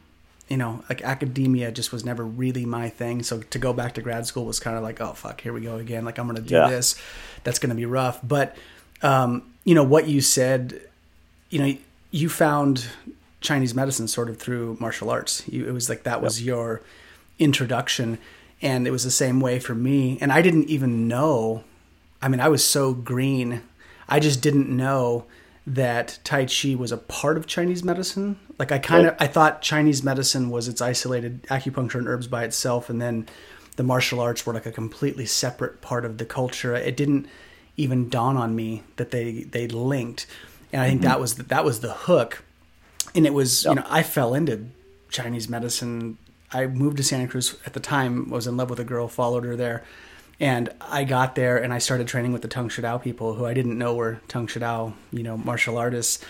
you 0.49 0.57
know, 0.57 0.83
like 0.89 1.03
academia 1.03 1.71
just 1.71 1.91
was 1.91 2.03
never 2.03 2.25
really 2.25 2.65
my 2.65 2.89
thing. 2.89 3.21
So 3.21 3.41
to 3.41 3.59
go 3.59 3.71
back 3.71 3.93
to 3.93 4.01
grad 4.01 4.25
school 4.25 4.45
was 4.45 4.59
kind 4.59 4.75
of 4.75 4.83
like, 4.83 4.99
oh 4.99 5.13
fuck, 5.13 5.41
here 5.41 5.53
we 5.53 5.61
go 5.61 5.75
again. 5.75 6.03
Like 6.03 6.17
I'm 6.17 6.25
going 6.25 6.37
to 6.37 6.41
do 6.41 6.55
yeah. 6.55 6.69
this. 6.69 6.95
That's 7.43 7.59
going 7.59 7.69
to 7.69 7.75
be 7.75 7.85
rough. 7.85 8.19
But 8.23 8.57
um, 9.01 9.43
you 9.63 9.75
know 9.75 9.83
what 9.83 10.07
you 10.07 10.21
said. 10.21 10.81
You 11.51 11.59
know, 11.59 11.77
you 12.11 12.29
found 12.29 12.87
Chinese 13.41 13.73
medicine 13.75 14.07
sort 14.07 14.29
of 14.29 14.37
through 14.37 14.77
martial 14.79 15.09
arts. 15.09 15.47
You, 15.47 15.67
it 15.67 15.71
was 15.71 15.87
like 15.87 16.03
that 16.03 16.21
was 16.21 16.43
your 16.43 16.81
introduction, 17.37 18.17
and 18.61 18.87
it 18.87 18.91
was 18.91 19.03
the 19.03 19.11
same 19.11 19.39
way 19.39 19.59
for 19.59 19.75
me. 19.75 20.17
And 20.19 20.31
I 20.31 20.41
didn't 20.41 20.65
even 20.65 21.07
know. 21.07 21.63
I 22.21 22.27
mean, 22.27 22.39
I 22.39 22.49
was 22.49 22.65
so 22.65 22.93
green. 22.93 23.61
I 24.07 24.19
just 24.19 24.41
didn't 24.41 24.69
know 24.69 25.25
that 25.75 26.17
Tai 26.23 26.45
Chi 26.45 26.73
was 26.73 26.91
a 26.91 26.97
part 26.97 27.37
of 27.37 27.45
Chinese 27.45 27.83
medicine. 27.83 28.39
Like 28.57 28.71
I 28.71 28.79
kind 28.79 29.07
of 29.07 29.15
I 29.19 29.27
thought 29.27 29.61
Chinese 29.61 30.03
medicine 30.03 30.49
was 30.49 30.67
its 30.67 30.81
isolated 30.81 31.43
acupuncture 31.43 31.95
and 31.95 32.07
herbs 32.07 32.27
by 32.27 32.43
itself, 32.43 32.89
and 32.89 32.99
then 33.01 33.27
the 33.75 33.83
martial 33.83 34.19
arts 34.19 34.45
were 34.45 34.53
like 34.53 34.65
a 34.65 34.71
completely 34.71 35.25
separate 35.25 35.79
part 35.81 36.05
of 36.05 36.17
the 36.17 36.25
culture. 36.25 36.75
It 36.75 36.97
didn't 36.97 37.27
even 37.77 38.09
dawn 38.09 38.35
on 38.35 38.55
me 38.55 38.83
that 38.95 39.11
they 39.11 39.43
they 39.43 39.67
linked, 39.67 40.25
and 40.73 40.81
I 40.81 40.87
think 40.89 41.01
mm-hmm. 41.01 41.09
that 41.09 41.19
was 41.19 41.35
the, 41.35 41.43
that 41.43 41.63
was 41.63 41.81
the 41.81 41.93
hook. 41.93 42.43
And 43.13 43.25
it 43.25 43.33
was 43.33 43.63
yep. 43.63 43.71
you 43.71 43.81
know 43.81 43.87
I 43.89 44.01
fell 44.01 44.33
into 44.33 44.65
Chinese 45.09 45.47
medicine. 45.47 46.17
I 46.51 46.65
moved 46.65 46.97
to 46.97 47.03
Santa 47.03 47.27
Cruz 47.27 47.55
at 47.67 47.73
the 47.73 47.79
time. 47.79 48.29
Was 48.31 48.47
in 48.47 48.57
love 48.57 48.71
with 48.71 48.79
a 48.79 48.83
girl, 48.83 49.07
followed 49.07 49.45
her 49.45 49.55
there 49.55 49.83
and 50.39 50.69
I 50.79 51.03
got 51.03 51.35
there 51.35 51.57
and 51.57 51.73
I 51.73 51.79
started 51.79 52.07
training 52.07 52.31
with 52.31 52.41
the 52.41 52.47
Tung 52.47 52.69
Shidao 52.69 53.01
people 53.01 53.33
who 53.33 53.45
I 53.45 53.53
didn't 53.53 53.77
know 53.77 53.93
were 53.93 54.21
Tung 54.27 54.47
Shidao, 54.47 54.93
you 55.11 55.23
know, 55.23 55.37
martial 55.37 55.77
artists. 55.77 56.23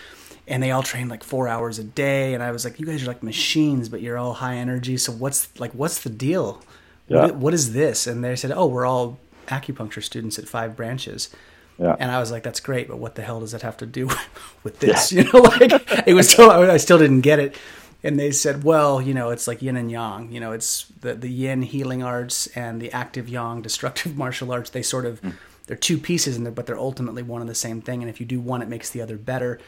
And 0.48 0.60
they 0.60 0.72
all 0.72 0.82
trained 0.82 1.10
like 1.10 1.22
four 1.22 1.46
hours 1.46 1.78
a 1.78 1.84
day. 1.84 2.34
And 2.34 2.42
I 2.42 2.50
was 2.50 2.64
like, 2.64 2.80
you 2.80 2.86
guys 2.86 3.04
are 3.04 3.06
like 3.06 3.22
machines, 3.22 3.88
but 3.88 4.00
you're 4.02 4.18
all 4.18 4.34
high 4.34 4.56
energy. 4.56 4.96
So 4.96 5.12
what's 5.12 5.48
like, 5.60 5.72
what's 5.72 6.02
the 6.02 6.10
deal? 6.10 6.60
Yeah. 7.06 7.26
What, 7.26 7.36
what 7.36 7.54
is 7.54 7.72
this? 7.72 8.08
And 8.08 8.24
they 8.24 8.34
said, 8.34 8.50
oh, 8.50 8.66
we're 8.66 8.86
all 8.86 9.20
acupuncture 9.46 10.02
students 10.02 10.40
at 10.40 10.48
five 10.48 10.76
branches. 10.76 11.30
Yeah. 11.78 11.94
And 11.98 12.10
I 12.10 12.18
was 12.18 12.32
like, 12.32 12.42
that's 12.42 12.60
great, 12.60 12.88
but 12.88 12.98
what 12.98 13.14
the 13.14 13.22
hell 13.22 13.40
does 13.40 13.52
that 13.52 13.62
have 13.62 13.76
to 13.78 13.86
do 13.86 14.10
with 14.64 14.80
this? 14.80 15.12
Yeah. 15.12 15.22
You 15.32 15.32
know, 15.32 15.40
like 15.40 16.06
it 16.06 16.14
was 16.14 16.28
still, 16.32 16.50
I 16.50 16.76
still 16.78 16.98
didn't 16.98 17.20
get 17.20 17.38
it 17.38 17.56
and 18.02 18.18
they 18.18 18.30
said, 18.30 18.64
well, 18.64 19.00
you 19.00 19.12
know, 19.12 19.30
it's 19.30 19.46
like 19.46 19.60
yin 19.60 19.76
and 19.76 19.90
yang. 19.90 20.32
You 20.32 20.40
know, 20.40 20.52
it's 20.52 20.86
the 21.00 21.14
the 21.14 21.28
yin 21.28 21.62
healing 21.62 22.02
arts 22.02 22.46
and 22.48 22.80
the 22.80 22.92
active 22.92 23.28
yang 23.28 23.62
destructive 23.62 24.16
martial 24.16 24.52
arts. 24.52 24.70
They 24.70 24.82
sort 24.82 25.04
of 25.04 25.20
mm. 25.20 25.34
they're 25.66 25.76
two 25.76 25.98
pieces 25.98 26.38
there, 26.40 26.52
but 26.52 26.66
they're 26.66 26.78
ultimately 26.78 27.22
one 27.22 27.40
and 27.40 27.50
the 27.50 27.54
same 27.54 27.82
thing. 27.82 28.02
And 28.02 28.08
if 28.08 28.20
you 28.20 28.26
do 28.26 28.40
one, 28.40 28.62
it 28.62 28.68
makes 28.68 28.90
the 28.90 29.02
other 29.02 29.16
better. 29.16 29.60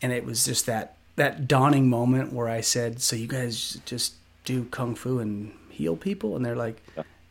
And 0.00 0.12
it 0.12 0.24
was 0.24 0.44
just 0.44 0.66
that 0.66 0.96
that 1.16 1.46
dawning 1.46 1.90
moment 1.90 2.32
where 2.32 2.48
I 2.48 2.62
said, 2.62 3.02
"So 3.02 3.16
you 3.16 3.26
guys 3.26 3.80
just 3.84 4.14
do 4.44 4.64
kung 4.64 4.94
fu 4.94 5.18
and 5.18 5.52
heal 5.70 5.96
people?" 5.96 6.36
And 6.36 6.44
they're 6.44 6.56
like. 6.56 6.82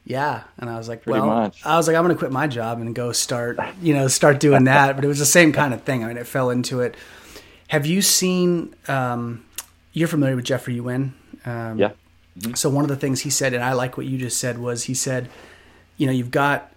Yeah, 0.03 0.45
and 0.57 0.67
I 0.67 0.77
was 0.77 0.89
like, 0.89 1.03
Pretty 1.03 1.19
well, 1.19 1.27
much. 1.27 1.63
I 1.63 1.77
was 1.77 1.87
like, 1.87 1.95
I'm 1.95 2.03
gonna 2.03 2.15
quit 2.15 2.31
my 2.31 2.47
job 2.47 2.81
and 2.81 2.95
go 2.95 3.11
start, 3.11 3.59
you 3.83 3.93
know, 3.93 4.07
start 4.07 4.39
doing 4.39 4.63
that. 4.63 4.95
but 4.95 5.05
it 5.05 5.07
was 5.07 5.19
the 5.19 5.27
same 5.27 5.53
kind 5.53 5.75
of 5.75 5.83
thing. 5.83 6.03
I 6.03 6.07
mean, 6.07 6.17
it 6.17 6.25
fell 6.25 6.49
into 6.49 6.79
it. 6.79 6.97
Have 7.67 7.85
you 7.85 8.01
seen 8.01 8.73
um, 8.87 9.45
you're 9.93 10.07
familiar 10.07 10.35
with 10.35 10.45
Jeffrey 10.45 10.75
Yuen. 10.75 11.13
Um, 11.45 11.77
yeah. 11.77 11.91
Mm-hmm. 12.39 12.53
So 12.53 12.69
one 12.69 12.83
of 12.83 12.89
the 12.89 12.95
things 12.95 13.21
he 13.21 13.29
said, 13.29 13.53
and 13.53 13.63
I 13.63 13.73
like 13.73 13.97
what 13.97 14.05
you 14.05 14.17
just 14.17 14.39
said, 14.39 14.57
was 14.57 14.85
he 14.85 14.93
said, 14.93 15.29
you 15.97 16.05
know, 16.05 16.13
you've 16.13 16.31
got 16.31 16.71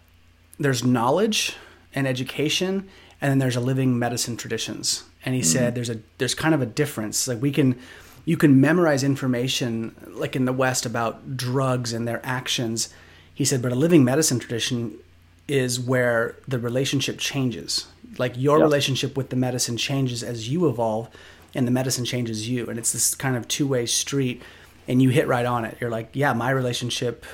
there's 0.59 0.85
knowledge 0.85 1.56
and 1.94 2.06
education, 2.06 2.88
and 3.21 3.30
then 3.30 3.38
there's 3.38 3.56
a 3.56 3.61
living 3.61 3.99
medicine 3.99 4.37
traditions. 4.37 5.04
And 5.25 5.35
he 5.35 5.40
mm-hmm. 5.40 5.50
said 5.50 5.75
there's 5.75 5.90
a 5.90 6.00
there's 6.18 6.35
kind 6.35 6.54
of 6.54 6.62
a 6.62 6.66
difference. 6.66 7.28
Like 7.28 7.40
we 7.40 7.52
can 7.52 7.78
you 8.25 8.37
can 8.37 8.61
memorize 8.61 9.04
information 9.04 9.94
like 10.09 10.35
in 10.35 10.44
the 10.44 10.52
West 10.52 10.87
about 10.87 11.37
drugs 11.37 11.92
and 11.92 12.09
their 12.09 12.21
actions. 12.25 12.92
He 13.35 13.44
said, 13.44 13.62
but 13.62 13.73
a 13.73 13.75
living 13.75 14.04
medicine 14.04 14.38
tradition 14.38 14.99
is 15.47 15.78
where 15.78 16.37
the 16.49 16.59
relationship 16.59 17.18
changes. 17.18 17.87
Like 18.16 18.35
your 18.37 18.59
yep. 18.59 18.64
relationship 18.64 19.16
with 19.16 19.30
the 19.30 19.37
medicine 19.37 19.76
changes 19.76 20.23
as 20.23 20.49
you 20.49 20.68
evolve 20.68 21.09
and 21.54 21.66
the 21.66 21.70
medicine 21.70 22.04
changes 22.04 22.49
you 22.49 22.66
and 22.66 22.78
it's 22.78 22.92
this 22.92 23.14
kind 23.14 23.37
of 23.37 23.46
two-way 23.49 23.87
street 23.87 24.42
and 24.88 25.00
you 25.00 25.11
hit 25.11 25.26
right 25.26 25.46
on 25.46 25.64
it 25.64 25.76
you're 25.80 25.90
like 25.90 26.08
yeah 26.12 26.32
my 26.32 26.50
relationship 26.50 27.25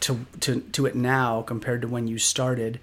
to 0.00 0.26
to 0.40 0.60
to 0.72 0.86
it 0.86 0.94
now 0.94 1.42
compared 1.42 1.82
to 1.82 1.88
when 1.88 2.08
you 2.08 2.18
started 2.18 2.80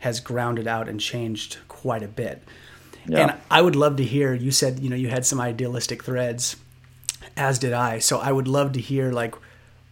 has 0.00 0.20
grounded 0.20 0.66
out 0.66 0.88
and 0.88 1.00
changed 1.00 1.58
quite 1.68 2.02
a 2.02 2.08
bit 2.08 2.42
Yeah. 3.08 3.20
And 3.20 3.34
I 3.50 3.62
would 3.62 3.76
love 3.76 3.96
to 3.96 4.04
hear. 4.04 4.34
You 4.34 4.50
said 4.50 4.80
you 4.80 4.90
know 4.90 4.96
you 4.96 5.08
had 5.08 5.24
some 5.24 5.40
idealistic 5.40 6.02
threads, 6.02 6.56
as 7.36 7.58
did 7.58 7.72
I. 7.72 8.00
So 8.00 8.18
I 8.18 8.32
would 8.32 8.48
love 8.48 8.72
to 8.72 8.80
hear 8.80 9.12
like 9.12 9.34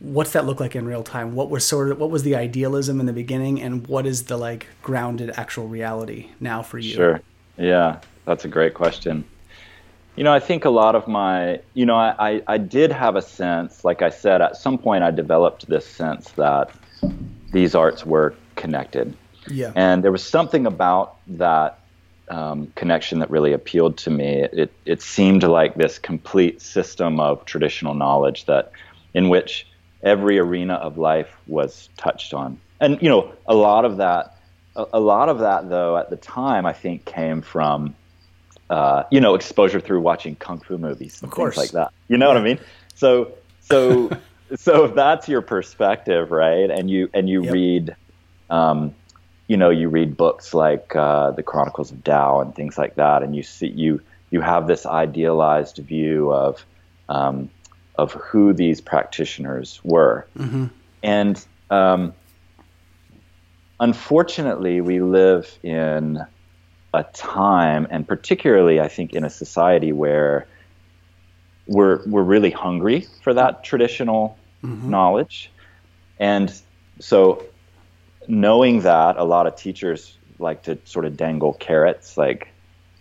what's 0.00 0.33
that 0.33 0.45
look 0.45 0.59
like 0.61 0.75
in 0.76 0.85
real 0.85 1.05
time? 1.05 1.35
What 1.35 1.49
was 1.49 1.64
sort 1.64 1.91
of 1.91 2.00
what 2.00 2.11
was 2.11 2.25
the 2.25 2.35
idealism 2.35 2.99
in 3.00 3.07
the 3.07 3.12
beginning, 3.12 3.62
and 3.62 3.87
what 3.87 4.05
is 4.07 4.25
the 4.25 4.37
like 4.37 4.67
grounded 4.83 5.31
actual 5.37 5.69
reality 5.69 6.31
now 6.41 6.62
for 6.62 6.79
you? 6.79 6.93
Sure. 6.95 7.21
Yeah, 7.57 8.00
that's 8.25 8.45
a 8.45 8.49
great 8.49 8.75
question. 8.75 9.25
You 10.16 10.23
know, 10.23 10.33
I 10.33 10.40
think 10.40 10.64
a 10.64 10.71
lot 10.71 10.94
of 10.94 11.09
my, 11.09 11.61
you 11.75 11.87
know, 11.87 11.97
I, 11.97 12.40
I, 12.47 12.59
did 12.59 12.92
have 12.92 13.16
a 13.16 13.23
sense, 13.23 13.85
like 13.85 14.00
I 14.00 14.11
said, 14.11 14.40
at 14.40 14.56
some 14.56 14.78
point 14.78 15.02
I 15.02 15.11
developed 15.11 15.68
this 15.68 15.85
sense 15.85 16.30
that 16.33 16.71
these 17.52 17.75
arts 17.75 18.06
were 18.06 18.35
connected. 18.54 19.16
Yeah. 19.49 19.73
And 19.75 20.04
there 20.04 20.12
was 20.12 20.23
something 20.23 20.66
about 20.66 21.16
that 21.26 21.80
um, 22.28 22.73
connection 22.75 23.18
that 23.18 23.30
really 23.30 23.52
appealed 23.52 23.97
to 23.99 24.11
me. 24.11 24.42
It, 24.52 24.73
it 24.85 25.02
seemed 25.02 25.42
like 25.42 25.75
this 25.75 25.99
complete 25.99 26.62
system 26.62 27.21
of 27.21 27.44
traditional 27.44 27.94
knowledge 27.94 28.47
that, 28.47 28.73
in 29.14 29.28
which 29.28 29.66
every 30.02 30.38
arena 30.38 30.75
of 30.75 30.99
life 30.99 31.35
was 31.47 31.88
touched 31.97 32.35
on. 32.35 32.61
And 32.80 33.00
you 33.02 33.09
know, 33.09 33.33
a 33.47 33.54
lot 33.54 33.85
of 33.85 33.99
that, 33.99 34.37
a, 34.76 34.87
a 34.94 35.00
lot 35.00 35.28
of 35.28 35.40
that 35.40 35.68
though, 35.68 35.97
at 35.97 36.11
the 36.11 36.16
time, 36.16 36.66
I 36.66 36.73
think 36.73 37.04
came 37.04 37.42
from, 37.42 37.94
uh, 38.75 39.04
you 39.09 39.21
know, 39.21 39.37
exposure 39.37 39.78
through 39.78 40.00
watching 40.00 40.35
kung 40.35 40.59
fu 40.59 40.76
movies, 40.76 41.23
and 41.23 41.31
of 41.31 41.35
course, 41.35 41.57
like 41.57 41.71
that. 41.71 41.93
You 42.09 42.19
know 42.19 42.26
yeah. 42.26 42.35
what 42.35 42.40
I 42.40 42.45
mean? 42.45 42.59
So, 42.97 43.33
so, 43.61 44.11
so 44.57 44.87
if 44.87 44.97
that's 44.97 45.28
your 45.28 45.43
perspective, 45.43 46.33
right, 46.33 46.69
and 46.69 46.90
you 46.90 47.09
and 47.14 47.28
you 47.28 47.45
yep. 47.45 47.52
read. 47.52 47.97
Um, 48.50 48.95
you 49.47 49.59
know, 49.59 49.69
you 49.69 49.90
read 49.90 50.16
books 50.16 50.54
like 50.54 50.97
uh, 50.97 51.31
the 51.33 51.43
Chronicles 51.43 51.93
of 51.93 52.02
Tao 52.02 52.40
and 52.40 52.54
things 52.54 52.78
like 52.78 52.95
that, 52.95 53.23
and 53.23 53.37
you 53.37 53.43
see 53.43 53.69
you 53.69 54.00
you 54.31 54.40
have 54.40 54.66
this 54.66 54.87
idealized 54.87 55.76
view 55.76 56.33
of 56.33 56.64
um, 57.09 57.50
of 57.97 58.12
who 58.14 58.52
these 58.52 58.81
practitioners 58.81 59.81
were, 59.85 60.26
mm-hmm. 60.37 60.66
and 61.02 61.47
um, 61.71 62.12
unfortunately, 63.78 64.81
we 64.81 65.00
live 65.00 65.59
in 65.62 66.25
a 66.95 67.05
time, 67.13 67.87
and 67.91 68.07
particularly, 68.07 68.81
I 68.81 68.89
think, 68.89 69.13
in 69.13 69.25
a 69.25 69.31
society 69.31 69.93
where 69.93 70.47
we're 71.67 72.03
we're 72.07 72.23
really 72.23 72.51
hungry 72.51 73.07
for 73.23 73.35
that 73.35 73.65
traditional 73.65 74.39
mm-hmm. 74.63 74.91
knowledge, 74.91 75.51
and 76.19 76.53
so 77.01 77.45
knowing 78.29 78.81
that 78.83 79.17
a 79.17 79.25
lot 79.25 79.47
of 79.47 79.57
teachers 79.57 80.17
like 80.39 80.63
to 80.65 80.79
sort 80.85 81.05
of 81.05 81.17
dangle 81.17 81.53
carrots 81.55 82.17
like 82.17 82.49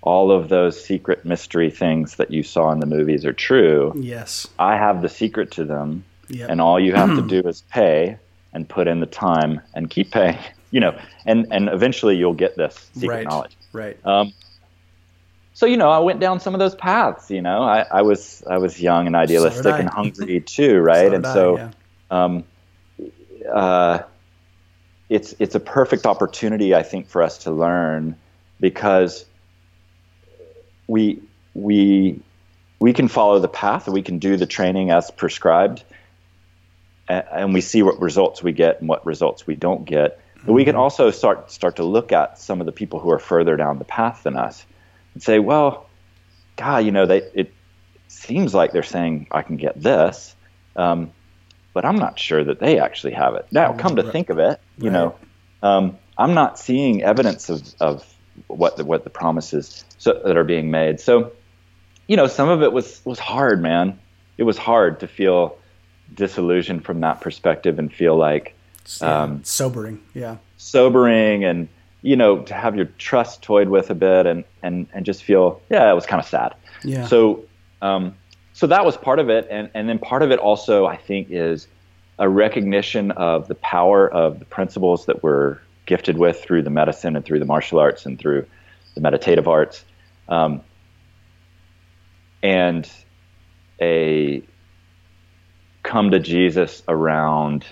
all 0.01 0.31
of 0.31 0.49
those 0.49 0.83
secret 0.83 1.23
mystery 1.23 1.69
things 1.69 2.15
that 2.15 2.29
you 2.29 2.43
saw 2.43 2.71
in 2.71 2.79
the 2.79 2.85
movies 2.85 3.25
are 3.25 3.33
true 3.33 3.93
yes 3.95 4.47
i 4.59 4.75
have 4.75 5.01
the 5.01 5.09
secret 5.09 5.51
to 5.51 5.63
them 5.63 6.03
yep. 6.29 6.49
and 6.49 6.61
all 6.61 6.79
you 6.79 6.93
have 6.93 7.15
to 7.15 7.21
do 7.41 7.47
is 7.47 7.61
pay 7.69 8.17
and 8.53 8.67
put 8.67 8.87
in 8.87 8.99
the 8.99 9.05
time 9.05 9.61
and 9.73 9.89
keep 9.89 10.11
paying 10.11 10.37
you 10.71 10.79
know 10.79 10.97
and 11.25 11.47
and 11.51 11.69
eventually 11.69 12.15
you'll 12.15 12.33
get 12.33 12.55
this 12.55 12.89
secret 12.93 13.15
right. 13.15 13.27
knowledge 13.27 13.57
right 13.73 13.97
um, 14.05 14.31
so 15.53 15.65
you 15.65 15.77
know 15.77 15.89
i 15.89 15.99
went 15.99 16.19
down 16.19 16.39
some 16.39 16.53
of 16.53 16.59
those 16.59 16.75
paths 16.75 17.29
you 17.29 17.41
know 17.41 17.61
i, 17.61 17.85
I 17.91 18.01
was 18.03 18.43
i 18.49 18.57
was 18.57 18.81
young 18.81 19.07
and 19.07 19.15
idealistic 19.15 19.63
so 19.63 19.73
and 19.73 19.89
hungry 19.89 20.39
too 20.45 20.79
right 20.79 21.09
so 21.09 21.13
and 21.13 21.25
I, 21.25 21.33
so 21.33 21.57
yeah. 21.57 21.71
um, 22.09 22.43
uh, 23.51 23.99
it's 25.09 25.35
it's 25.39 25.55
a 25.55 25.59
perfect 25.59 26.05
opportunity, 26.05 26.73
I 26.73 26.83
think, 26.83 27.07
for 27.07 27.21
us 27.21 27.39
to 27.39 27.51
learn 27.51 28.15
because 28.59 29.25
we 30.87 31.21
we 31.53 32.19
we 32.79 32.93
can 32.93 33.07
follow 33.07 33.39
the 33.39 33.47
path, 33.47 33.87
we 33.87 34.01
can 34.01 34.19
do 34.19 34.37
the 34.37 34.45
training 34.45 34.91
as 34.91 35.11
prescribed, 35.11 35.83
and, 37.07 37.25
and 37.31 37.53
we 37.53 37.61
see 37.61 37.83
what 37.83 38.01
results 38.01 38.41
we 38.41 38.53
get 38.53 38.79
and 38.79 38.89
what 38.89 39.05
results 39.05 39.45
we 39.45 39.55
don't 39.55 39.85
get. 39.85 40.19
But 40.45 40.53
we 40.53 40.65
can 40.65 40.73
mm-hmm. 40.73 40.81
also 40.81 41.11
start 41.11 41.51
start 41.51 41.77
to 41.77 41.83
look 41.83 42.11
at 42.11 42.39
some 42.39 42.59
of 42.59 42.65
the 42.65 42.71
people 42.71 42.99
who 42.99 43.11
are 43.11 43.19
further 43.19 43.55
down 43.55 43.79
the 43.79 43.85
path 43.85 44.23
than 44.23 44.35
us 44.35 44.65
and 45.13 45.23
say, 45.23 45.39
well, 45.39 45.89
God, 46.55 46.85
you 46.85 46.91
know, 46.91 47.05
they 47.05 47.21
it 47.33 47.53
seems 48.07 48.53
like 48.53 48.71
they're 48.71 48.83
saying 48.83 49.27
I 49.31 49.41
can 49.41 49.57
get 49.57 49.81
this. 49.81 50.35
Um, 50.75 51.11
but 51.73 51.85
I'm 51.85 51.95
not 51.95 52.19
sure 52.19 52.43
that 52.43 52.59
they 52.59 52.79
actually 52.79 53.13
have 53.13 53.35
it. 53.35 53.47
Now, 53.51 53.73
come 53.73 53.95
to 53.95 54.03
think 54.03 54.29
of 54.29 54.37
it, 54.37 54.59
you 54.77 54.89
right. 54.89 54.93
know, 54.93 55.15
um, 55.63 55.97
I'm 56.17 56.35
not 56.35 56.59
seeing 56.59 57.03
evidence 57.03 57.49
of, 57.49 57.73
of 57.79 58.15
what 58.47 58.77
the, 58.77 58.85
what 58.85 59.03
the 59.03 59.09
promises 59.09 59.83
so, 59.97 60.21
that 60.23 60.37
are 60.37 60.43
being 60.43 60.69
made. 60.69 60.99
So, 60.99 61.31
you 62.07 62.15
know, 62.15 62.27
some 62.27 62.49
of 62.49 62.61
it 62.61 62.71
was 62.71 63.01
was 63.05 63.17
hard, 63.17 63.61
man. 63.61 63.99
It 64.37 64.43
was 64.43 64.57
hard 64.57 64.99
to 64.99 65.07
feel 65.07 65.57
disillusioned 66.13 66.85
from 66.85 66.99
that 67.01 67.21
perspective 67.21 67.79
and 67.79 67.91
feel 67.91 68.15
like 68.15 68.55
um, 69.01 69.43
sobering, 69.43 70.01
yeah, 70.13 70.37
sobering, 70.57 71.43
and 71.43 71.67
you 72.01 72.15
know, 72.15 72.41
to 72.43 72.53
have 72.53 72.75
your 72.75 72.85
trust 72.97 73.41
toyed 73.41 73.69
with 73.69 73.89
a 73.89 73.95
bit, 73.95 74.25
and 74.25 74.43
and 74.61 74.87
and 74.93 75.05
just 75.05 75.23
feel, 75.23 75.61
yeah, 75.69 75.89
it 75.89 75.93
was 75.93 76.05
kind 76.05 76.21
of 76.21 76.27
sad. 76.27 76.55
Yeah. 76.83 77.07
So, 77.07 77.45
um, 77.81 78.15
so 78.53 78.67
that 78.67 78.85
was 78.85 78.97
part 78.97 79.19
of 79.19 79.29
it, 79.29 79.47
and 79.49 79.69
and 79.73 79.87
then 79.89 79.99
part 79.99 80.21
of 80.21 80.31
it 80.31 80.39
also 80.39 80.85
I 80.85 80.97
think 80.97 81.27
is 81.29 81.67
a 82.19 82.29
recognition 82.29 83.11
of 83.11 83.47
the 83.47 83.55
power 83.55 84.09
of 84.09 84.39
the 84.39 84.45
principles 84.45 85.05
that 85.07 85.23
we're 85.23 85.57
gifted 85.85 86.17
with 86.17 86.41
through 86.41 86.61
the 86.61 86.69
medicine 86.69 87.15
and 87.15 87.25
through 87.25 87.39
the 87.39 87.45
martial 87.45 87.79
arts 87.79 88.05
and 88.05 88.19
through 88.19 88.45
the 88.95 89.01
meditative 89.01 89.47
arts, 89.47 89.83
um, 90.29 90.61
and 92.41 92.89
a 93.81 94.43
come 95.83 96.11
to 96.11 96.19
Jesus 96.19 96.83
around 96.87 97.65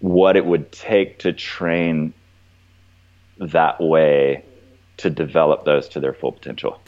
what 0.00 0.36
it 0.36 0.44
would 0.44 0.72
take 0.72 1.18
to 1.20 1.32
train 1.32 2.12
that 3.38 3.80
way 3.80 4.44
to 4.96 5.10
develop 5.10 5.64
those 5.64 5.88
to 5.88 6.00
their 6.00 6.12
full 6.12 6.32
potential 6.32 6.80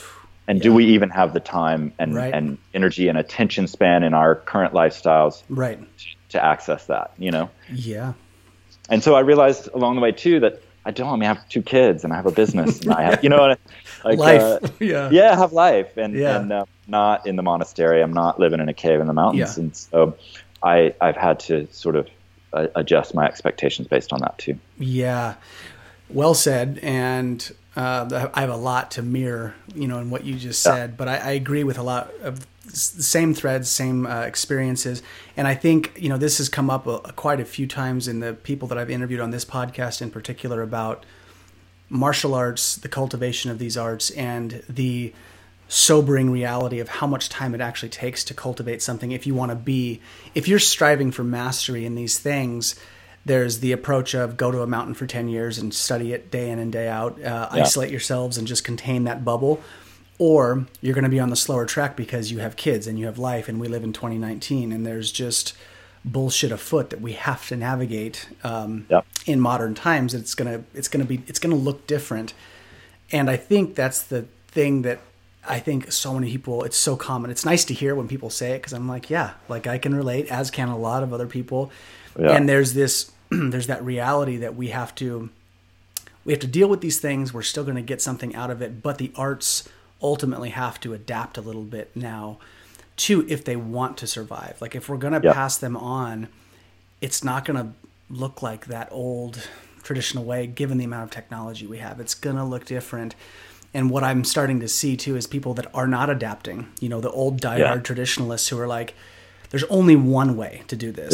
and 0.49 0.59
yeah. 0.59 0.63
do 0.65 0.75
we 0.75 0.87
even 0.87 1.11
have 1.11 1.33
the 1.33 1.41
time 1.41 1.93
and, 1.99 2.15
right. 2.15 2.35
and 2.35 2.59
energy 2.75 3.09
and 3.09 3.17
attention 3.17 3.67
span 3.67 4.03
in 4.03 4.13
our 4.15 4.35
current 4.35 4.75
lifestyles 4.75 5.43
right 5.49 5.79
to 6.29 6.43
access 6.43 6.87
that 6.87 7.13
you 7.19 7.31
know 7.31 7.49
yeah 7.73 8.13
and 8.89 9.03
so 9.03 9.15
i 9.15 9.21
realized 9.21 9.69
along 9.75 9.95
the 9.95 10.01
way 10.01 10.13
too 10.13 10.41
that 10.41 10.63
i 10.85 10.91
don't 10.91 11.09
I, 11.09 11.13
mean, 11.13 11.23
I 11.23 11.27
have 11.27 11.49
two 11.49 11.63
kids 11.63 12.05
and 12.05 12.13
i 12.13 12.17
have 12.17 12.27
a 12.27 12.33
business 12.33 12.81
and 12.81 12.93
i 12.93 13.03
have 13.03 13.23
you 13.23 13.31
know 13.31 13.57
like 14.05 14.19
life 14.19 14.41
uh, 14.41 14.59
yeah 14.81 15.11
yeah 15.11 15.33
I 15.33 15.37
have 15.37 15.53
life 15.53 15.97
and 15.97 16.15
yeah. 16.15 16.41
and 16.41 16.53
uh, 16.53 16.65
not 16.87 17.27
in 17.27 17.37
the 17.37 17.43
monastery 17.43 18.03
i'm 18.03 18.13
not 18.13 18.41
living 18.41 18.61
in 18.61 18.69
a 18.69 18.75
cave 18.75 19.01
in 19.01 19.07
the 19.07 19.13
mountains 19.13 19.57
yeah. 19.57 19.63
and 19.63 19.77
so 19.77 20.17
i 20.63 20.95
i've 21.01 21.17
had 21.17 21.41
to 21.41 21.67
sort 21.73 21.97
of 21.97 22.09
uh, 22.53 22.67
adjust 22.75 23.15
my 23.15 23.27
expectations 23.27 23.89
based 23.89 24.13
on 24.13 24.21
that 24.21 24.37
too 24.39 24.59
yeah 24.79 25.35
well 26.11 26.35
said 26.35 26.79
and 26.83 27.53
uh, 27.75 28.29
I 28.35 28.41
have 28.41 28.51
a 28.51 28.57
lot 28.57 28.91
to 28.93 29.03
mirror, 29.03 29.55
you 29.75 29.89
know, 29.89 29.99
in 29.99 30.11
what 30.11 30.25
you 30.25 30.35
just 30.35 30.63
said. 30.63 30.91
Yeah. 30.91 30.97
But 30.97 31.09
I, 31.09 31.17
I, 31.17 31.31
agree 31.31 31.65
with 31.65 31.79
a 31.79 31.83
lot 31.83 32.11
of 32.23 32.47
the 32.67 32.77
same 32.77 33.33
threads, 33.33 33.71
same 33.71 34.07
uh, 34.07 34.21
experiences, 34.21 35.03
and 35.39 35.49
I 35.49 35.55
think 35.55 35.93
you 35.97 36.11
know 36.11 36.19
this 36.19 36.39
has 36.39 36.51
come 36.51 36.69
up 36.69 36.87
a, 36.87 36.97
a, 36.97 37.13
quite 37.13 37.41
a 37.41 37.47
few 37.47 37.67
times 37.67 38.09
in 38.09 38.21
the 38.21 38.35
people 38.35 38.69
that 38.69 38.77
I've 38.77 38.91
interviewed 38.91 39.21
on 39.21 39.31
this 39.31 39.45
podcast, 39.45 40.03
in 40.03 40.11
particular, 40.11 40.61
about 40.61 41.07
martial 41.89 42.35
arts, 42.35 42.77
the 42.77 42.89
cultivation 42.89 43.51
of 43.51 43.59
these 43.59 43.77
arts, 43.77 44.11
and 44.11 44.63
the 44.69 45.15
sobering 45.73 46.31
reality 46.31 46.81
of 46.81 46.89
how 46.89 47.07
much 47.07 47.31
time 47.31 47.55
it 47.55 47.61
actually 47.61 47.89
takes 47.89 48.25
to 48.25 48.35
cultivate 48.35 48.83
something. 48.83 49.13
If 49.13 49.27
you 49.27 49.35
want 49.35 49.51
to 49.51 49.57
be, 49.57 50.01
if 50.35 50.47
you're 50.47 50.59
striving 50.59 51.11
for 51.11 51.25
mastery 51.25 51.87
in 51.87 51.95
these 51.95 52.19
things 52.19 52.77
there's 53.25 53.61
the 53.61 53.73
approach 53.73 54.15
of 54.15 54.37
go 54.37 54.51
to 54.51 54.63
a 54.63 54.67
mountain 54.67 54.95
for 54.95 55.07
10 55.07 55.29
years 55.29 55.59
and 55.59 55.73
study 55.73 56.13
it 56.13 56.31
day 56.31 56.51
in 56.51 56.59
and 56.59 56.73
day 56.73 56.89
out, 56.89 57.13
uh, 57.23 57.49
yeah. 57.55 57.63
isolate 57.63 57.91
yourselves 57.91 58.37
and 58.37 58.49
just 58.49 58.65
contain 58.65 59.05
that 59.05 59.25
bubble. 59.25 59.61
Or 60.19 60.67
you're 60.81 60.95
going 60.95 61.05
to 61.05 61.11
be 61.11 61.21
on 61.21 61.31
the 61.31 61.37
slower 61.37 61.67
track 61.67 61.97
because 61.97 62.31
you 62.31 62.39
have 62.41 62.57
kids 62.57 62.87
and 62.87 62.99
you 62.99 63.07
have 63.07 63.19
life, 63.19 63.49
and 63.49 63.61
we 63.61 63.69
live 63.69 63.83
in 63.83 63.93
2019, 63.93 64.73
and 64.73 64.87
there's 64.87 65.11
just 65.11 65.55
bullshit 66.05 66.53
afoot 66.53 66.91
that 66.91 67.01
we 67.01 67.13
have 67.13 67.47
to 67.49 67.57
navigate 67.57 68.29
um, 68.45 68.87
yeah. 68.89 69.03
in 69.27 69.41
modern 69.41 69.75
times. 69.75 70.15
It's 70.15 70.35
gonna 70.35 70.65
it's 70.75 70.87
gonna 70.87 71.07
be 71.07 71.23
it's 71.27 71.39
gonna 71.39 71.57
look 71.57 71.87
different, 71.87 72.35
and 73.11 73.29
I 73.31 73.37
think 73.37 73.75
that's 73.75 74.03
the 74.03 74.27
thing 74.49 74.83
that 74.83 75.01
I 75.49 75.59
think 75.59 75.91
so 75.91 76.15
many 76.15 76.31
people. 76.31 76.63
It's 76.63 76.77
so 76.77 76.97
common. 76.97 77.31
It's 77.31 77.45
nice 77.45 77.65
to 77.67 77.75
hear 77.75 77.95
when 77.95 78.07
people 78.07 78.31
say 78.31 78.53
it 78.53 78.59
because 78.59 78.73
I'm 78.73 78.89
like, 78.89 79.11
yeah, 79.11 79.33
like 79.49 79.67
I 79.67 79.79
can 79.79 79.95
relate, 79.95 80.31
as 80.31 80.51
can 80.51 80.69
a 80.69 80.79
lot 80.79 81.03
of 81.03 81.13
other 81.13 81.27
people. 81.27 81.73
Yeah. 82.19 82.33
And 82.33 82.49
there's 82.49 82.75
this 82.75 83.11
there's 83.31 83.67
that 83.67 83.85
reality 83.85 84.37
that 84.39 84.55
we 84.55 84.69
have 84.69 84.95
to 84.97 85.31
we 86.25 86.33
have 86.33 86.41
to 86.41 86.47
deal 86.47 86.69
with 86.69 86.81
these 86.81 87.01
things. 87.01 87.35
We're 87.35 87.43
still 87.43 87.65
going 87.65 87.77
to 87.77 87.83
get 87.83 88.01
something 88.01 88.35
out 88.35 88.51
of 88.51 88.63
it, 88.63 88.83
but 88.83 88.99
the 88.99 89.11
arts 89.17 89.69
ultimately 90.01 90.51
have 90.51 90.81
to 90.81 90.95
adapt 90.95 91.37
a 91.39 91.41
little 91.41 91.63
bit 91.63 91.91
now 91.95 92.39
to 92.95 93.27
if 93.29 93.45
they 93.45 93.57
want 93.57 93.97
to 93.99 94.07
survive. 94.07 94.59
Like 94.61 94.75
if 94.75 94.89
we're 94.89 94.97
going 94.97 95.21
to 95.21 95.33
pass 95.33 95.57
them 95.57 95.77
on, 95.77 96.29
it's 97.01 97.25
not 97.25 97.45
going 97.45 97.57
to 97.57 97.73
look 98.11 98.43
like 98.43 98.67
that 98.67 98.89
old 98.93 99.49
traditional 99.83 100.25
way 100.25 100.47
given 100.47 100.79
the 100.79 100.85
amount 100.85 101.05
of 101.05 101.11
technology 101.11 101.67
we 101.67 101.79
have. 101.79 101.99
It's 101.99 102.15
going 102.15 102.37
to 102.37 102.45
look 102.45 102.65
different. 102.65 103.15
And 103.75 103.91
what 103.91 104.05
I'm 104.05 104.25
starting 104.25 104.61
to 104.61 104.69
see 104.69 104.97
too 104.97 105.17
is 105.17 105.27
people 105.27 105.55
that 105.55 105.67
are 105.75 105.87
not 105.87 106.11
adapting. 106.11 106.69
You 106.81 106.89
know, 106.89 107.01
the 107.01 107.11
old 107.11 107.41
diehard 107.41 107.59
Yeah. 107.59 107.77
traditionalists 107.79 108.49
who 108.49 108.59
are 108.61 108.67
like, 108.67 108.95
"There's 109.51 109.65
only 109.65 109.97
one 109.97 110.37
way 110.37 110.63
to 110.69 110.77
do 110.77 110.93
this," 110.93 111.13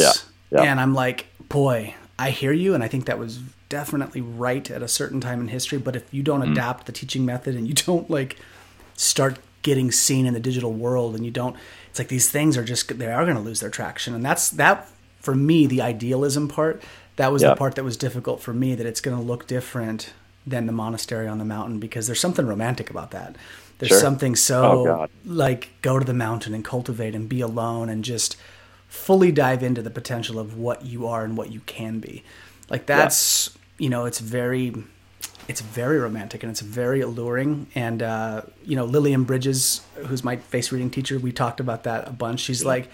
Yeah. 0.51 0.63
Yeah. 0.63 0.71
and 0.71 0.81
I'm 0.81 0.95
like, 0.95 1.27
"Boy, 1.49 1.95
I 2.19 2.31
hear 2.31 2.53
you," 2.53 2.75
and 2.75 2.83
I 2.83 2.89
think 2.89 3.05
that 3.07 3.19
was 3.19 3.39
definitely 3.69 4.21
right 4.23 4.71
at 4.71 4.83
a 4.83 4.89
certain 4.89 5.21
time 5.21 5.41
in 5.41 5.49
history. 5.49 5.79
But 5.79 5.95
if 5.95 6.03
you 6.11 6.23
don't 6.23 6.41
Mm. 6.43 6.53
adapt 6.53 6.87
the 6.87 6.93
teaching 6.93 7.25
method 7.25 7.55
and 7.55 7.67
you 7.69 7.75
don't 7.75 8.11
like 8.11 8.37
start 8.97 9.39
getting 9.63 9.93
seen 9.93 10.25
in 10.27 10.35
the 10.35 10.41
digital 10.41 10.73
world 10.73 11.15
and 11.15 11.25
you 11.25 11.31
don't 11.31 11.55
it's 11.91 11.99
like 11.99 12.09
these 12.09 12.29
things 12.31 12.57
are 12.57 12.65
just 12.65 12.97
they 12.99 13.07
are 13.13 13.25
going 13.25 13.37
to 13.37 13.43
lose 13.43 13.61
their 13.61 13.69
traction 13.71 14.15
and 14.15 14.25
that's 14.25 14.49
that 14.51 14.89
for 15.21 15.35
me 15.35 15.67
the 15.67 15.83
idealism 15.83 16.49
part 16.49 16.81
that 17.17 17.31
was 17.33 17.43
the 17.43 17.55
part 17.57 17.75
that 17.75 17.83
was 17.85 17.97
difficult 17.97 18.41
for 18.41 18.55
me 18.55 18.75
that 18.75 18.87
it's 18.87 19.01
going 19.01 19.17
to 19.17 19.23
look 19.23 19.47
different 19.47 20.11
than 20.51 20.67
the 20.67 20.73
monastery 20.73 21.27
on 21.29 21.39
the 21.39 21.45
mountain 21.45 21.79
because 21.79 22.07
there's 22.07 22.21
something 22.21 22.47
romantic 22.47 22.91
about 22.91 23.11
that 23.13 23.37
there's 23.79 23.91
Sure. 23.91 24.01
something 24.01 24.35
so 24.37 24.89
Oh, 24.89 25.07
like 25.25 25.71
go 25.83 25.99
to 25.99 26.05
the 26.05 26.15
mountain 26.15 26.55
and 26.55 26.65
cultivate 26.65 27.15
and 27.15 27.29
be 27.29 27.41
alone 27.41 27.89
and 27.89 28.05
just 28.05 28.37
fully 28.89 29.31
dive 29.33 29.63
into 29.63 29.83
the 29.83 29.91
potential 29.91 30.39
of 30.39 30.57
what 30.57 30.85
you 30.85 31.07
are 31.07 31.25
and 31.25 31.37
what 31.37 31.53
you 31.53 31.61
can 31.67 31.99
be 32.01 32.23
like 32.71 32.87
that's 32.87 33.57
you 33.79 33.89
know 33.89 34.05
it's 34.07 34.19
very 34.19 34.75
it's 35.47 35.61
very 35.63 35.99
romantic 35.99 36.43
and 36.43 36.51
it's 36.51 36.61
very 36.61 37.01
alluring. 37.01 37.69
And 37.75 38.03
uh, 38.03 38.43
you 38.67 38.77
know, 38.77 38.85
Lillian 38.85 39.25
Bridges, 39.25 39.81
who's 40.07 40.23
my 40.23 40.37
face 40.37 40.71
reading 40.71 40.91
teacher, 40.91 41.19
we 41.19 41.33
talked 41.33 41.59
about 41.59 41.85
that 41.85 42.07
a 42.07 42.13
bunch. 42.13 42.41
She's 42.41 42.67
like, 42.67 42.91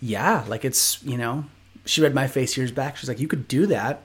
yeah, 0.00 0.44
like 0.46 0.64
it's 0.64 1.02
you 1.02 1.16
know, 1.18 1.46
she 1.84 2.00
read 2.00 2.14
my 2.14 2.28
face 2.28 2.56
years 2.56 2.70
back. 2.70 2.96
She's 2.96 3.08
like, 3.08 3.18
you 3.18 3.26
could 3.26 3.48
do 3.48 3.66
that. 3.66 4.04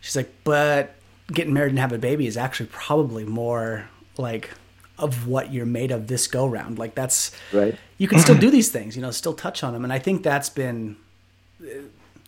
She's 0.00 0.16
like, 0.16 0.32
but 0.42 0.96
getting 1.32 1.52
married 1.52 1.70
and 1.70 1.78
have 1.78 1.92
a 1.92 1.98
baby 1.98 2.26
is 2.26 2.36
actually 2.36 2.68
probably 2.72 3.24
more 3.24 3.88
like 4.16 4.50
of 4.98 5.26
what 5.28 5.52
you're 5.52 5.66
made 5.66 5.90
of 5.90 6.06
this 6.08 6.26
go 6.26 6.46
round. 6.46 6.78
Like 6.78 6.94
that's 6.94 7.30
Right. 7.52 7.76
You 7.98 8.08
can 8.08 8.18
still 8.18 8.36
do 8.46 8.50
these 8.50 8.70
things, 8.70 8.96
you 8.96 9.02
know, 9.02 9.10
still 9.10 9.34
touch 9.34 9.62
on 9.62 9.72
them. 9.72 9.84
And 9.84 9.92
I 9.92 9.98
think 9.98 10.22
that's 10.22 10.48
been 10.48 10.96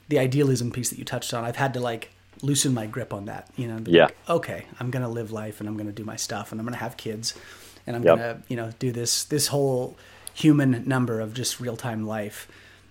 the 0.09 0.19
idealism 0.19 0.71
piece 0.71 0.91
that 0.91 0.99
you 0.99 1.05
touched 1.05 1.33
on. 1.35 1.45
I've 1.45 1.57
had 1.57 1.75
to 1.75 1.81
like 1.81 2.11
loosen 2.43 2.75
my 2.75 2.87
grip 2.87 3.13
on 3.13 3.27
that, 3.27 3.49
you 3.57 3.69
know, 3.69 3.77
and 3.77 3.85
be 3.85 3.93
Yeah. 3.93 4.05
like, 4.05 4.17
okay, 4.29 4.67
I'm 4.79 4.91
going 4.91 5.03
to 5.03 5.09
live 5.09 5.31
life 5.31 5.61
and 5.61 5.69
I'm 5.69 5.75
going 5.77 5.87
to 5.87 5.93
do 5.93 6.05
my 6.05 6.17
stuff 6.17 6.53
and 6.53 6.61
I'm 6.61 6.67
going 6.67 6.75
to 6.75 6.81
have 6.81 6.97
kids 6.97 7.35
and 7.87 7.97
I'm 7.97 8.03
Yep. 8.03 8.17
going 8.17 8.35
to, 8.37 8.43
you 8.49 8.57
know, 8.57 8.71
do 8.79 8.93
this, 8.93 9.25
this 9.25 9.49
whole 9.49 9.97
human 10.35 10.85
number 10.87 11.21
of 11.21 11.35
just 11.35 11.61
real 11.61 11.77
time 11.77 12.07
life. 12.07 12.49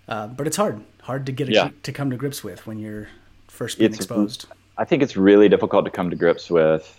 Uh, 0.07 0.27
but 0.27 0.47
it's 0.47 0.57
hard, 0.57 0.81
hard 1.03 1.25
to 1.25 1.31
get 1.31 1.49
a, 1.49 1.51
Yeah. 1.53 1.69
to 1.83 1.91
come 1.91 2.09
to 2.09 2.17
grips 2.17 2.43
with 2.43 2.65
when 2.67 2.79
you're 2.79 3.07
first 3.47 3.77
being 3.77 3.91
It's- 3.91 3.99
exposed. 3.99 4.45
I 4.79 4.85
think 4.85 5.03
it's 5.03 5.17
really 5.17 5.49
difficult 5.49 5.83
to 5.85 5.91
come 5.91 6.09
to 6.09 6.15
grips 6.15 6.49
with. 6.49 6.95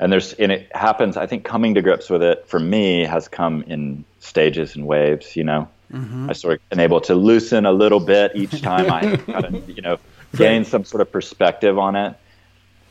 And 0.00 0.12
there's 0.12 0.32
and 0.34 0.52
it 0.52 0.74
happens. 0.74 1.16
I 1.16 1.26
think 1.26 1.44
coming 1.44 1.74
to 1.74 1.82
grips 1.82 2.10
with 2.10 2.22
it 2.22 2.46
for 2.46 2.58
me 2.58 3.04
has 3.04 3.28
come 3.28 3.62
in 3.62 4.04
stages 4.18 4.74
and 4.74 4.86
waves. 4.86 5.36
You 5.36 5.44
know, 5.44 5.68
I 6.30 6.32
sort 6.34 6.54
of 6.54 6.68
been 6.70 6.80
able 6.80 7.00
to 7.02 7.14
loosen 7.14 7.66
a 7.66 7.72
little 7.72 8.00
bit 8.00 8.32
each 8.34 8.60
time 8.62 8.90
I 8.92 9.16
kind 9.16 9.44
of 9.44 9.68
you 9.70 9.82
know 9.82 9.98
gain 10.36 10.64
some 10.64 10.84
sort 10.84 11.00
of 11.00 11.10
perspective 11.10 11.78
on 11.78 11.96
it. 11.96 12.16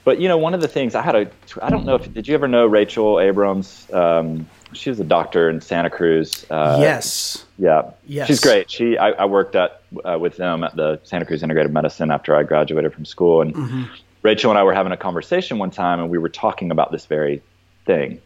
But 0.04 0.20
you 0.22 0.30
know, 0.30 0.38
one 0.38 0.54
of 0.54 0.62
the 0.62 0.68
things 0.70 0.96
I 0.96 1.02
had 1.02 1.16
a 1.16 1.32
I 1.62 1.70
don't 1.70 1.86
know 1.86 1.96
if 1.96 2.14
did 2.14 2.28
you 2.28 2.34
ever 2.34 2.48
know 2.48 2.66
Rachel 2.66 3.20
Abrams? 3.20 3.88
Um, 3.92 4.50
she 4.74 4.90
was 4.90 5.00
a 5.00 5.04
doctor 5.04 5.50
in 5.50 5.62
Santa 5.62 5.90
Cruz. 5.90 6.46
Uh, 6.50 6.78
yes. 6.80 7.46
yeah, 7.58 7.92
Yes. 8.06 8.28
she's 8.28 8.40
great. 8.42 8.70
She 8.70 8.98
I, 8.98 9.10
I 9.12 9.26
worked 9.26 9.56
at 9.56 9.82
uh, 10.04 10.18
with 10.20 10.38
them 10.38 10.64
at 10.64 10.76
the 10.76 11.00
Santa 11.04 11.26
Cruz 11.26 11.42
Integrated 11.44 11.72
Medicine 11.74 12.12
after 12.12 12.36
I 12.36 12.44
graduated 12.44 12.94
from 12.94 13.06
school, 13.06 13.42
and 13.42 13.54
Mm-hmm. 13.56 13.84
Rachel 14.24 14.52
and 14.52 14.58
I 14.60 14.64
were 14.64 14.74
having 14.74 14.92
a 14.92 14.98
conversation 14.98 15.58
one 15.58 15.72
time, 15.72 16.00
and 16.00 16.10
we 16.10 16.18
were 16.18 16.28
talking 16.30 16.70
about 16.72 16.92
this 16.92 17.06
very 17.06 17.42
thing, 17.86 18.20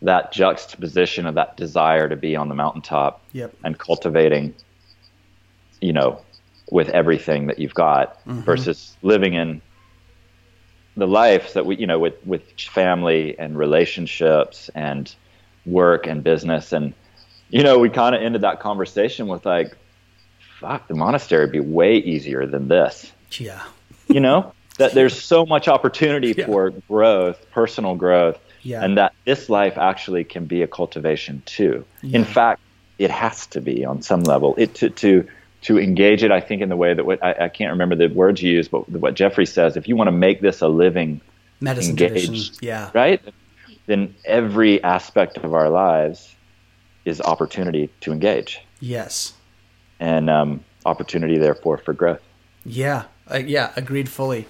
that 0.00 0.32
juxtaposition 0.32 1.26
of 1.26 1.34
that 1.36 1.56
desire 1.56 2.08
to 2.08 2.16
be 2.16 2.34
on 2.34 2.48
the 2.48 2.54
mountaintop 2.54 3.22
Yep. 3.32 3.54
and 3.64 3.78
cultivating, 3.78 4.54
you 5.80 5.92
know, 5.92 6.20
with 6.70 6.88
everything 6.88 7.46
that 7.46 7.58
you've 7.58 7.74
got 7.74 8.18
Mm-hmm. 8.26 8.40
versus 8.40 8.96
living 9.02 9.34
in 9.34 9.60
the 10.96 11.06
life 11.06 11.54
that 11.54 11.64
we, 11.66 11.76
you 11.76 11.86
know, 11.86 11.98
with 11.98 12.14
with 12.26 12.42
family 12.60 13.38
and 13.38 13.56
relationships 13.56 14.70
and 14.74 15.14
work 15.64 16.06
and 16.06 16.22
business 16.24 16.72
and 16.72 16.92
you 17.50 17.62
know, 17.62 17.78
we 17.78 17.90
kind 17.90 18.14
of 18.14 18.22
ended 18.22 18.40
that 18.42 18.60
conversation 18.60 19.26
with 19.28 19.44
like, 19.44 19.76
fuck, 20.58 20.88
the 20.88 20.94
monastery 20.94 21.44
would 21.44 21.52
be 21.52 21.60
way 21.60 21.96
easier 21.98 22.46
than 22.46 22.66
this. 22.68 23.12
Yeah. 23.32 23.62
You 24.08 24.20
know, 24.20 24.54
that 24.78 24.94
there's 24.94 25.20
so 25.22 25.44
much 25.44 25.68
opportunity 25.68 26.34
Yeah. 26.36 26.46
for 26.46 26.70
growth, 26.88 27.44
personal 27.50 27.94
growth, 27.94 28.38
Yeah. 28.62 28.82
and 28.82 28.96
that 28.96 29.12
this 29.26 29.50
life 29.50 29.76
actually 29.76 30.24
can 30.24 30.46
be 30.46 30.62
a 30.62 30.66
cultivation 30.66 31.42
too. 31.44 31.84
Yeah. 32.02 32.20
In 32.20 32.24
fact, 32.24 32.62
it 32.98 33.10
has 33.10 33.46
to 33.48 33.60
be 33.60 33.84
on 33.84 34.00
some 34.00 34.22
level. 34.22 34.54
It 34.56 34.74
to 34.76 34.88
to 34.88 35.28
to 35.62 35.78
engage 35.78 36.22
it. 36.22 36.30
I 36.30 36.40
think 36.40 36.62
in 36.62 36.68
the 36.68 36.76
way 36.76 36.94
that 36.94 37.04
what 37.06 37.22
I, 37.22 37.44
I 37.44 37.48
can't 37.48 37.70
remember 37.70 37.94
the 37.94 38.08
words 38.08 38.42
you 38.42 38.52
use, 38.52 38.68
but 38.68 38.88
what 38.88 39.14
Jeffrey 39.14 39.46
says. 39.46 39.76
If 39.76 39.88
you 39.88 39.96
want 39.96 40.08
to 40.08 40.12
make 40.12 40.40
this 40.40 40.60
a 40.60 40.68
living 40.68 41.20
Medicine 41.60 41.90
engaged, 41.90 42.26
tradition. 42.26 42.54
Yeah. 42.60 42.90
right? 42.94 43.20
Then 43.86 44.14
every 44.24 44.82
aspect 44.84 45.36
of 45.38 45.54
our 45.54 45.68
lives 45.70 46.34
is 47.04 47.20
opportunity 47.20 47.90
to 48.02 48.12
engage, 48.12 48.60
Yes. 48.80 49.34
and 49.98 50.30
um, 50.30 50.64
opportunity 50.86 51.36
therefore 51.38 51.78
for 51.78 51.92
growth. 51.92 52.20
Yeah, 52.64 53.04
uh, 53.28 53.38
yeah, 53.38 53.72
agreed 53.76 54.08
fully. 54.08 54.46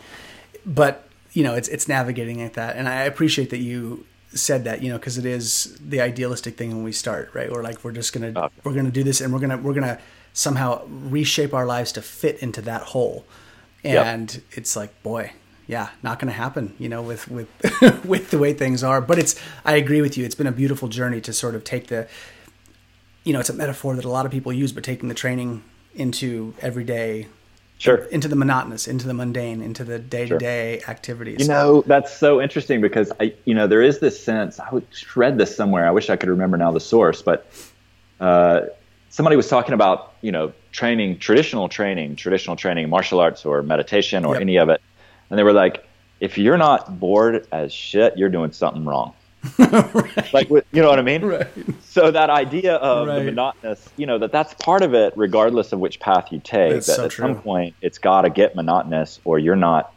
But 0.66 1.08
you 1.32 1.42
know, 1.44 1.54
it's 1.54 1.68
it's 1.68 1.88
navigating 1.88 2.40
like 2.42 2.52
that, 2.54 2.76
and 2.76 2.86
I 2.88 3.04
appreciate 3.04 3.48
that 3.50 3.58
you 3.58 4.04
said 4.34 4.64
that. 4.64 4.82
You 4.82 4.90
know, 4.92 4.98
because 4.98 5.16
it 5.16 5.24
is 5.24 5.78
the 5.80 6.00
idealistic 6.02 6.56
thing 6.58 6.68
when 6.70 6.84
we 6.84 6.92
start, 6.92 7.30
right? 7.32 7.50
We're 7.50 7.62
like, 7.62 7.82
we're 7.82 7.92
just 7.92 8.12
gonna 8.12 8.32
Oh. 8.36 8.50
we're 8.64 8.74
gonna 8.74 8.90
do 8.90 9.02
this, 9.02 9.20
and 9.22 9.32
we're 9.32 9.40
gonna 9.40 9.56
we're 9.56 9.72
gonna 9.74 9.98
somehow 10.32 10.82
reshape 10.88 11.52
our 11.54 11.66
lives 11.66 11.92
to 11.92 12.02
fit 12.02 12.38
into 12.42 12.62
that 12.62 12.82
hole. 12.82 13.24
Yep. 13.82 14.06
And 14.06 14.42
it's 14.52 14.76
like, 14.76 15.02
boy, 15.02 15.32
yeah, 15.66 15.90
not 16.02 16.18
gonna 16.18 16.32
happen. 16.32 16.74
You 16.78 16.88
know, 16.88 17.02
with 17.02 17.28
with 17.28 17.48
with 18.04 18.30
the 18.30 18.38
way 18.38 18.52
things 18.52 18.82
are. 18.82 19.00
But 19.00 19.18
it's 19.18 19.34
I 19.64 19.76
agree 19.76 20.00
with 20.00 20.16
you. 20.16 20.24
It's 20.24 20.34
been 20.34 20.46
a 20.46 20.52
beautiful 20.52 20.88
journey 20.88 21.20
to 21.22 21.32
sort 21.32 21.54
of 21.54 21.64
take 21.64 21.88
the 21.88 22.08
you 23.24 23.32
know, 23.32 23.38
it's 23.40 23.50
a 23.50 23.54
metaphor 23.54 23.94
that 23.94 24.04
a 24.04 24.08
lot 24.08 24.26
of 24.26 24.32
people 24.32 24.52
use, 24.52 24.72
but 24.72 24.82
taking 24.82 25.08
the 25.08 25.14
training 25.14 25.62
into 25.94 26.54
everyday 26.60 27.28
Sure. 27.78 27.96
into 28.12 28.28
the 28.28 28.36
monotonous, 28.36 28.86
into 28.86 29.08
the 29.08 29.14
mundane, 29.14 29.60
into 29.60 29.82
the 29.82 29.98
day 29.98 30.26
to 30.26 30.38
day 30.38 30.82
activities. 30.86 31.40
You 31.40 31.48
know, 31.48 31.82
that's 31.84 32.16
so 32.16 32.40
interesting 32.40 32.80
because 32.80 33.10
I, 33.18 33.34
you 33.44 33.54
know, 33.54 33.66
there 33.66 33.82
is 33.82 33.98
this 33.98 34.22
sense. 34.22 34.60
I 34.60 34.70
would- 34.70 34.86
read 35.16 35.36
this 35.36 35.56
somewhere. 35.56 35.84
I 35.84 35.90
wish 35.90 36.08
I 36.08 36.14
could 36.14 36.28
remember 36.28 36.56
now 36.56 36.70
the 36.70 36.78
source, 36.78 37.22
but 37.22 37.50
uh, 38.20 38.62
somebody 39.12 39.36
was 39.36 39.46
talking 39.46 39.74
about, 39.74 40.14
you 40.22 40.32
know, 40.32 40.52
training, 40.72 41.18
traditional 41.18 41.68
training, 41.68 42.16
traditional 42.16 42.56
training, 42.56 42.88
martial 42.88 43.20
arts 43.20 43.44
or 43.44 43.62
meditation 43.62 44.24
or 44.24 44.34
Yep. 44.34 44.40
any 44.40 44.56
of 44.56 44.68
it, 44.70 44.80
and 45.28 45.38
they 45.38 45.42
were 45.44 45.52
like, 45.52 45.84
if 46.18 46.38
you're 46.38 46.56
not 46.56 46.98
bored 46.98 47.46
as 47.52 47.72
shit, 47.74 48.14
you're 48.16 48.30
doing 48.30 48.52
something 48.52 48.84
wrong. 48.84 49.14
Like, 50.32 50.48
you 50.48 50.62
know 50.80 50.88
what 50.88 50.98
I 50.98 51.02
mean? 51.02 51.22
right. 51.22 51.46
So 51.80 52.10
that 52.10 52.30
idea 52.30 52.76
of 52.76 53.06
Right. 53.08 53.18
the 53.18 53.24
monotonous, 53.24 53.86
you 53.96 54.06
know, 54.06 54.18
that 54.18 54.32
that's 54.32 54.54
part 54.54 54.82
of 54.82 54.94
it, 54.94 55.12
regardless 55.14 55.72
of 55.74 55.78
which 55.78 56.00
path 56.00 56.28
you 56.30 56.40
take. 56.42 56.72
That's 56.74 56.86
that 56.86 56.96
so 56.96 57.04
at 57.06 57.12
some 57.12 57.42
point 57.42 57.76
it's 57.82 57.98
got 57.98 58.22
to 58.22 58.30
get 58.30 58.56
monotonous, 58.56 59.20
or 59.24 59.38
you're 59.38 59.56
not 59.56 59.91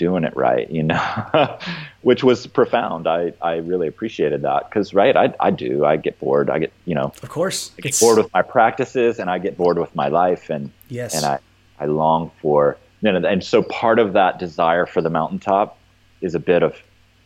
doing 0.00 0.24
it 0.24 0.34
right. 0.34 0.68
You 0.70 0.82
know, 0.84 1.58
which 2.02 2.24
was 2.24 2.46
profound. 2.46 3.06
I 3.06 3.34
I 3.40 3.56
really 3.56 3.86
appreciated 3.86 4.42
that 4.42 4.68
because 4.68 4.94
right, 4.94 5.14
I 5.16 5.34
I 5.38 5.50
do. 5.50 5.84
I 5.84 5.96
get 5.96 6.18
bored. 6.18 6.48
I 6.50 6.58
get 6.58 6.72
you 6.86 6.94
know 6.94 7.12
Of 7.22 7.28
course. 7.28 7.70
I 7.78 7.82
get 7.82 8.00
bored 8.00 8.16
with 8.18 8.32
my 8.32 8.42
practices, 8.42 9.20
and 9.20 9.30
I 9.30 9.38
get 9.38 9.56
bored 9.56 9.78
with 9.78 9.94
my 9.94 10.08
life, 10.08 10.50
and 10.50 10.70
Yes. 10.88 11.14
and 11.14 11.24
I 11.24 11.38
I 11.78 11.86
long 11.86 12.30
for 12.42 12.76
you 13.02 13.12
know, 13.12 13.28
and 13.28 13.44
so 13.44 13.62
part 13.62 13.98
of 13.98 14.14
that 14.14 14.38
desire 14.38 14.86
for 14.86 15.00
the 15.02 15.10
mountaintop 15.10 15.76
is 16.20 16.34
a 16.34 16.40
bit 16.40 16.62
of 16.62 16.74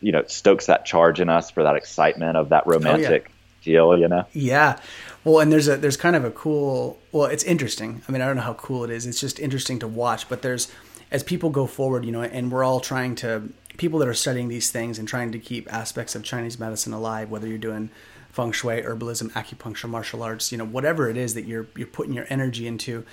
you 0.01 0.11
know 0.11 0.23
stokes 0.27 0.65
that 0.67 0.85
charge 0.85 1.19
in 1.21 1.29
us 1.29 1.49
for 1.51 1.63
that 1.63 1.75
excitement 1.75 2.37
of 2.37 2.47
Oh, 2.47 2.49
that 2.49 2.67
romantic 2.67 3.31
deal. 3.63 3.97
You 3.97 4.07
know. 4.09 4.25
Yeah. 4.33 4.77
Well, 5.23 5.39
and 5.39 5.51
there's 5.51 5.67
a 5.67 5.77
there's 5.77 5.97
kind 5.97 6.15
of 6.15 6.23
a 6.25 6.31
cool. 6.31 6.99
Well, 7.11 7.25
it's 7.25 7.43
interesting. 7.43 8.01
I 8.07 8.11
mean, 8.11 8.21
I 8.21 8.27
don't 8.27 8.35
know 8.35 8.43
how 8.51 8.53
cool 8.53 8.83
it 8.83 8.91
is. 8.91 9.07
It's 9.07 9.19
just 9.19 9.39
interesting 9.39 9.79
to 9.79 9.87
watch. 9.87 10.29
But 10.29 10.41
there's 10.43 10.71
as 11.11 11.23
people 11.23 11.49
go 11.49 11.65
forward, 11.67 12.05
you 12.05 12.11
know, 12.11 12.21
and 12.23 12.51
we're 12.51 12.63
all 12.63 12.79
trying 12.79 13.15
to 13.15 13.49
people 13.77 13.99
that 13.99 14.07
are 14.07 14.13
studying 14.13 14.47
these 14.47 14.71
things 14.71 14.97
and 14.97 15.07
trying 15.07 15.31
to 15.31 15.39
keep 15.39 15.71
aspects 15.71 16.15
of 16.15 16.23
Chinese 16.23 16.59
medicine 16.59 16.93
alive. 16.93 17.29
Whether 17.29 17.47
you're 17.47 17.57
doing 17.57 17.89
feng 18.31 18.51
shui, 18.51 18.81
herbalism, 18.81 19.31
acupuncture, 19.31 19.89
martial 19.89 20.23
arts, 20.23 20.51
you 20.51 20.57
know, 20.57 20.65
whatever 20.65 21.09
it 21.09 21.17
is 21.17 21.33
that 21.33 21.45
you're 21.45 21.67
you're 21.75 21.87
putting 21.87 22.13
your 22.13 22.25
energy 22.29 22.67
into. 22.67 23.05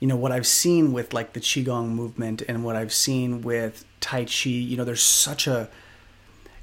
You 0.00 0.08
know 0.08 0.16
what 0.16 0.32
I've 0.32 0.46
seen 0.46 0.92
with 0.92 1.14
like 1.14 1.32
the 1.32 1.40
qigong 1.40 1.90
movement 1.90 2.42
and 2.48 2.64
what 2.64 2.76
I've 2.76 2.92
seen 2.92 3.40
with 3.42 3.84
tai 4.00 4.24
chi. 4.24 4.50
You 4.50 4.76
know, 4.76 4.84
there's 4.84 5.02
such 5.02 5.46
a 5.46 5.68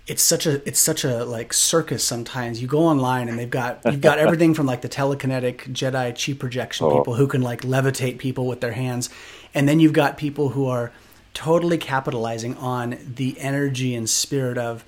it's 0.07 0.21
such 0.23 0.45
a 0.45 0.67
it's 0.67 0.79
such 0.79 1.03
a 1.05 1.23
like 1.23 1.53
circus 1.53 2.03
sometimes 2.03 2.59
you 2.61 2.67
go 2.67 2.79
online 2.79 3.29
and 3.29 3.37
they've 3.37 3.51
got 3.51 3.79
you've 3.85 4.01
got 4.01 4.17
everything 4.17 4.53
from 4.53 4.65
like 4.65 4.81
the 4.81 4.89
telekinetic 4.89 5.71
jedi 5.71 6.11
chi 6.25 6.33
projection 6.37 6.87
Oh. 6.87 6.97
people 6.97 7.13
who 7.13 7.27
can 7.27 7.41
like 7.43 7.61
levitate 7.61 8.17
people 8.17 8.47
with 8.47 8.61
their 8.61 8.71
hands 8.71 9.09
and 9.53 9.67
then 9.67 9.79
you've 9.79 9.93
got 9.93 10.17
people 10.17 10.49
who 10.49 10.67
are 10.67 10.91
totally 11.33 11.77
capitalizing 11.77 12.55
on 12.57 12.97
the 13.15 13.39
energy 13.39 13.95
and 13.95 14.09
spirit 14.09 14.57
of 14.57 14.83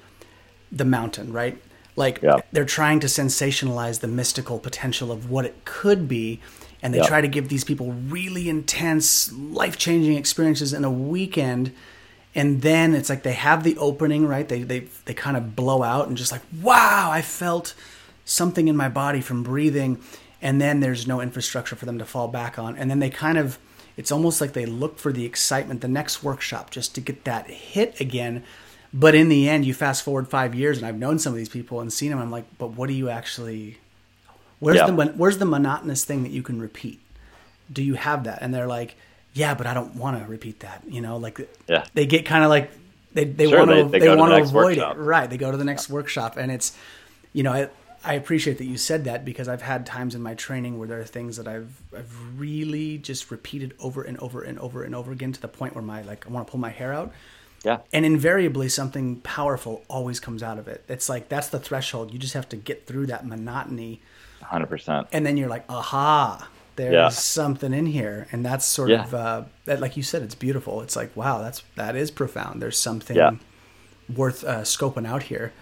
the 0.71 0.85
mountain 0.85 1.31
right 1.31 1.57
Like 1.95 2.21
Yeah. 2.23 2.37
they're 2.51 2.65
trying 2.65 2.99
to 3.01 3.07
sensationalize 3.07 3.99
the 3.99 4.07
mystical 4.07 4.57
potential 4.57 5.11
of 5.11 5.29
what 5.29 5.45
it 5.45 5.63
could 5.63 6.07
be, 6.07 6.39
and 6.81 6.91
they 6.91 6.97
Yeah. 6.97 7.07
try 7.07 7.21
to 7.21 7.27
give 7.27 7.49
these 7.49 7.63
people 7.63 7.91
really 8.09 8.49
intense, 8.49 9.31
life 9.31 9.77
changing 9.77 10.15
experiences 10.17 10.73
in 10.73 10.83
a 10.83 10.89
weekend. 10.91 11.71
And 12.33 12.63
then 12.63 12.95
it's 12.95 13.09
like 13.09 13.21
they 13.21 13.33
have 13.33 13.63
the 13.63 13.77
opening, 13.77 14.25
right? 14.25 14.47
They 14.49 14.63
they 14.63 14.87
they 15.05 15.13
kind 15.13 15.37
of 15.37 15.55
blow 15.55 15.83
out 15.83 16.07
and 16.07 16.17
just 16.17 16.31
like, 16.31 16.41
wow, 16.63 17.11
I 17.11 17.21
felt 17.21 17.75
something 18.25 18.67
in 18.67 18.75
my 18.75 18.89
body 18.89 19.21
from 19.21 19.43
breathing. 19.43 19.99
And 20.41 20.59
then 20.59 20.79
there's 20.79 21.05
no 21.05 21.21
infrastructure 21.21 21.75
for 21.75 21.85
them 21.85 21.99
to 21.99 22.05
fall 22.05 22.27
back 22.27 22.57
on. 22.57 22.75
And 22.75 22.89
then 22.89 22.99
they 22.99 23.11
kind 23.11 23.37
of, 23.37 23.59
it's 23.97 24.11
almost 24.11 24.41
like 24.41 24.53
they 24.53 24.65
look 24.65 24.97
for 24.99 25.11
the 25.11 25.25
excitement, 25.25 25.81
the 25.81 25.87
next 25.87 26.23
workshop, 26.23 26.69
just 26.71 26.95
to 26.95 27.01
get 27.01 27.23
that 27.25 27.47
hit 27.49 27.99
again. 28.01 28.43
But 28.93 29.15
in 29.15 29.29
the 29.29 29.49
end, 29.49 29.65
you 29.65 29.73
fast 29.73 30.03
forward 30.03 30.27
five 30.27 30.53
years, 30.53 30.77
and 30.77 30.85
I've 30.85 30.97
known 30.97 31.17
some 31.19 31.33
of 31.33 31.37
these 31.37 31.49
people 31.49 31.79
and 31.81 31.91
seen 31.91 32.11
them. 32.11 32.19
I'm 32.19 32.29
like, 32.31 32.45
but 32.57 32.71
what 32.71 32.87
do 32.87 32.93
you 32.93 33.09
actually? 33.09 33.77
Where's 34.59 34.77
Yeah. 34.77 34.87
the 34.91 35.05
where's 35.17 35.39
the 35.39 35.45
monotonous 35.45 36.05
thing 36.05 36.23
that 36.23 36.31
you 36.31 36.43
can 36.43 36.61
repeat? 36.61 36.99
Do 37.71 37.81
you 37.83 37.95
have 37.95 38.25
that? 38.25 38.39
And 38.41 38.53
they're 38.53 38.67
like, 38.67 38.95
yeah, 39.33 39.55
but 39.55 39.65
I 39.67 39.73
don't 39.73 39.95
want 39.95 40.21
to 40.23 40.29
repeat 40.29 40.59
that. 40.59 40.83
You 40.87 41.01
know, 41.01 41.17
like 41.17 41.39
Yeah. 41.67 41.85
they 41.95 42.05
get 42.05 42.25
kind 42.25 42.43
of 42.43 42.49
like 42.49 42.71
they 43.13 43.25
they 43.25 43.47
Sure, 43.49 43.59
want 43.59 43.71
to 43.71 43.75
they- 43.85 43.99
they, 43.99 44.07
they 44.07 44.15
want 44.15 44.31
to 44.31 44.41
avoid 44.41 44.53
workshop. 44.77 44.95
it. 44.95 44.99
Right. 44.99 45.29
They 45.29 45.37
go 45.37 45.49
to 45.51 45.57
the 45.57 45.65
next 45.65 45.89
workshop, 45.89 46.37
and 46.37 46.51
it's 46.51 46.73
you 47.33 47.41
know 47.43 47.51
I 47.53 47.69
I 48.05 48.13
appreciate 48.15 48.57
that 48.57 48.65
you 48.65 48.77
said 48.77 49.05
that 49.05 49.23
because 49.23 49.47
I've 49.47 49.61
had 49.61 49.85
times 49.85 50.13
in 50.13 50.21
my 50.21 50.33
training 50.35 50.77
where 50.77 50.87
there 50.87 50.99
are 50.99 51.05
things 51.05 51.37
that 51.37 51.47
I've 51.47 51.71
I've 51.95 52.13
really 52.39 52.97
just 52.97 53.31
repeated 53.31 53.73
over 53.79 54.01
and 54.03 54.17
over 54.19 54.41
and 54.41 54.59
over 54.59 54.83
and 54.83 54.93
over 54.93 55.11
again 55.11 55.31
to 55.31 55.41
the 55.41 55.47
point 55.47 55.73
where 55.75 55.83
my 55.83 56.01
like 56.01 56.27
I 56.27 56.29
want 56.29 56.45
to 56.47 56.51
pull 56.51 56.59
my 56.59 56.69
hair 56.69 56.93
out. 56.93 57.13
Yeah. 57.63 57.77
And 57.93 58.05
invariably, 58.05 58.67
something 58.67 59.21
powerful 59.21 59.83
always 59.87 60.19
comes 60.19 60.43
out 60.43 60.59
of 60.59 60.67
it. 60.67 60.83
It's 60.89 61.07
like 61.07 61.29
that's 61.29 61.47
the 61.47 61.59
threshold. 61.59 62.11
You 62.11 62.19
just 62.19 62.33
have 62.33 62.49
to 62.49 62.57
get 62.57 62.85
through 62.87 63.05
that 63.05 63.25
monotony, 63.25 64.01
100%. 64.41 65.07
and 65.13 65.25
then 65.25 65.37
you're 65.37 65.47
like, 65.47 65.63
aha, 65.69 66.49
there's 66.75 66.93
Yeah. 66.93 67.07
something 67.07 67.73
in 67.73 67.85
here, 67.85 68.27
and 68.33 68.45
that's 68.45 68.65
sort 68.65 68.89
Yeah. 68.89 69.03
of 69.05 69.13
uh, 69.13 69.43
that. 69.63 69.79
Like 69.79 69.95
you 69.95 70.03
said, 70.03 70.23
it's 70.23 70.35
beautiful. 70.35 70.81
It's 70.81 70.97
like, 70.97 71.15
wow, 71.15 71.41
that's 71.41 71.63
that 71.75 71.95
is 71.95 72.11
profound. 72.11 72.61
There's 72.61 72.77
something 72.77 73.15
Yeah. 73.15 73.31
worth 74.13 74.43
uh, 74.43 74.61
scoping 74.63 75.07
out 75.07 75.23
here. 75.23 75.53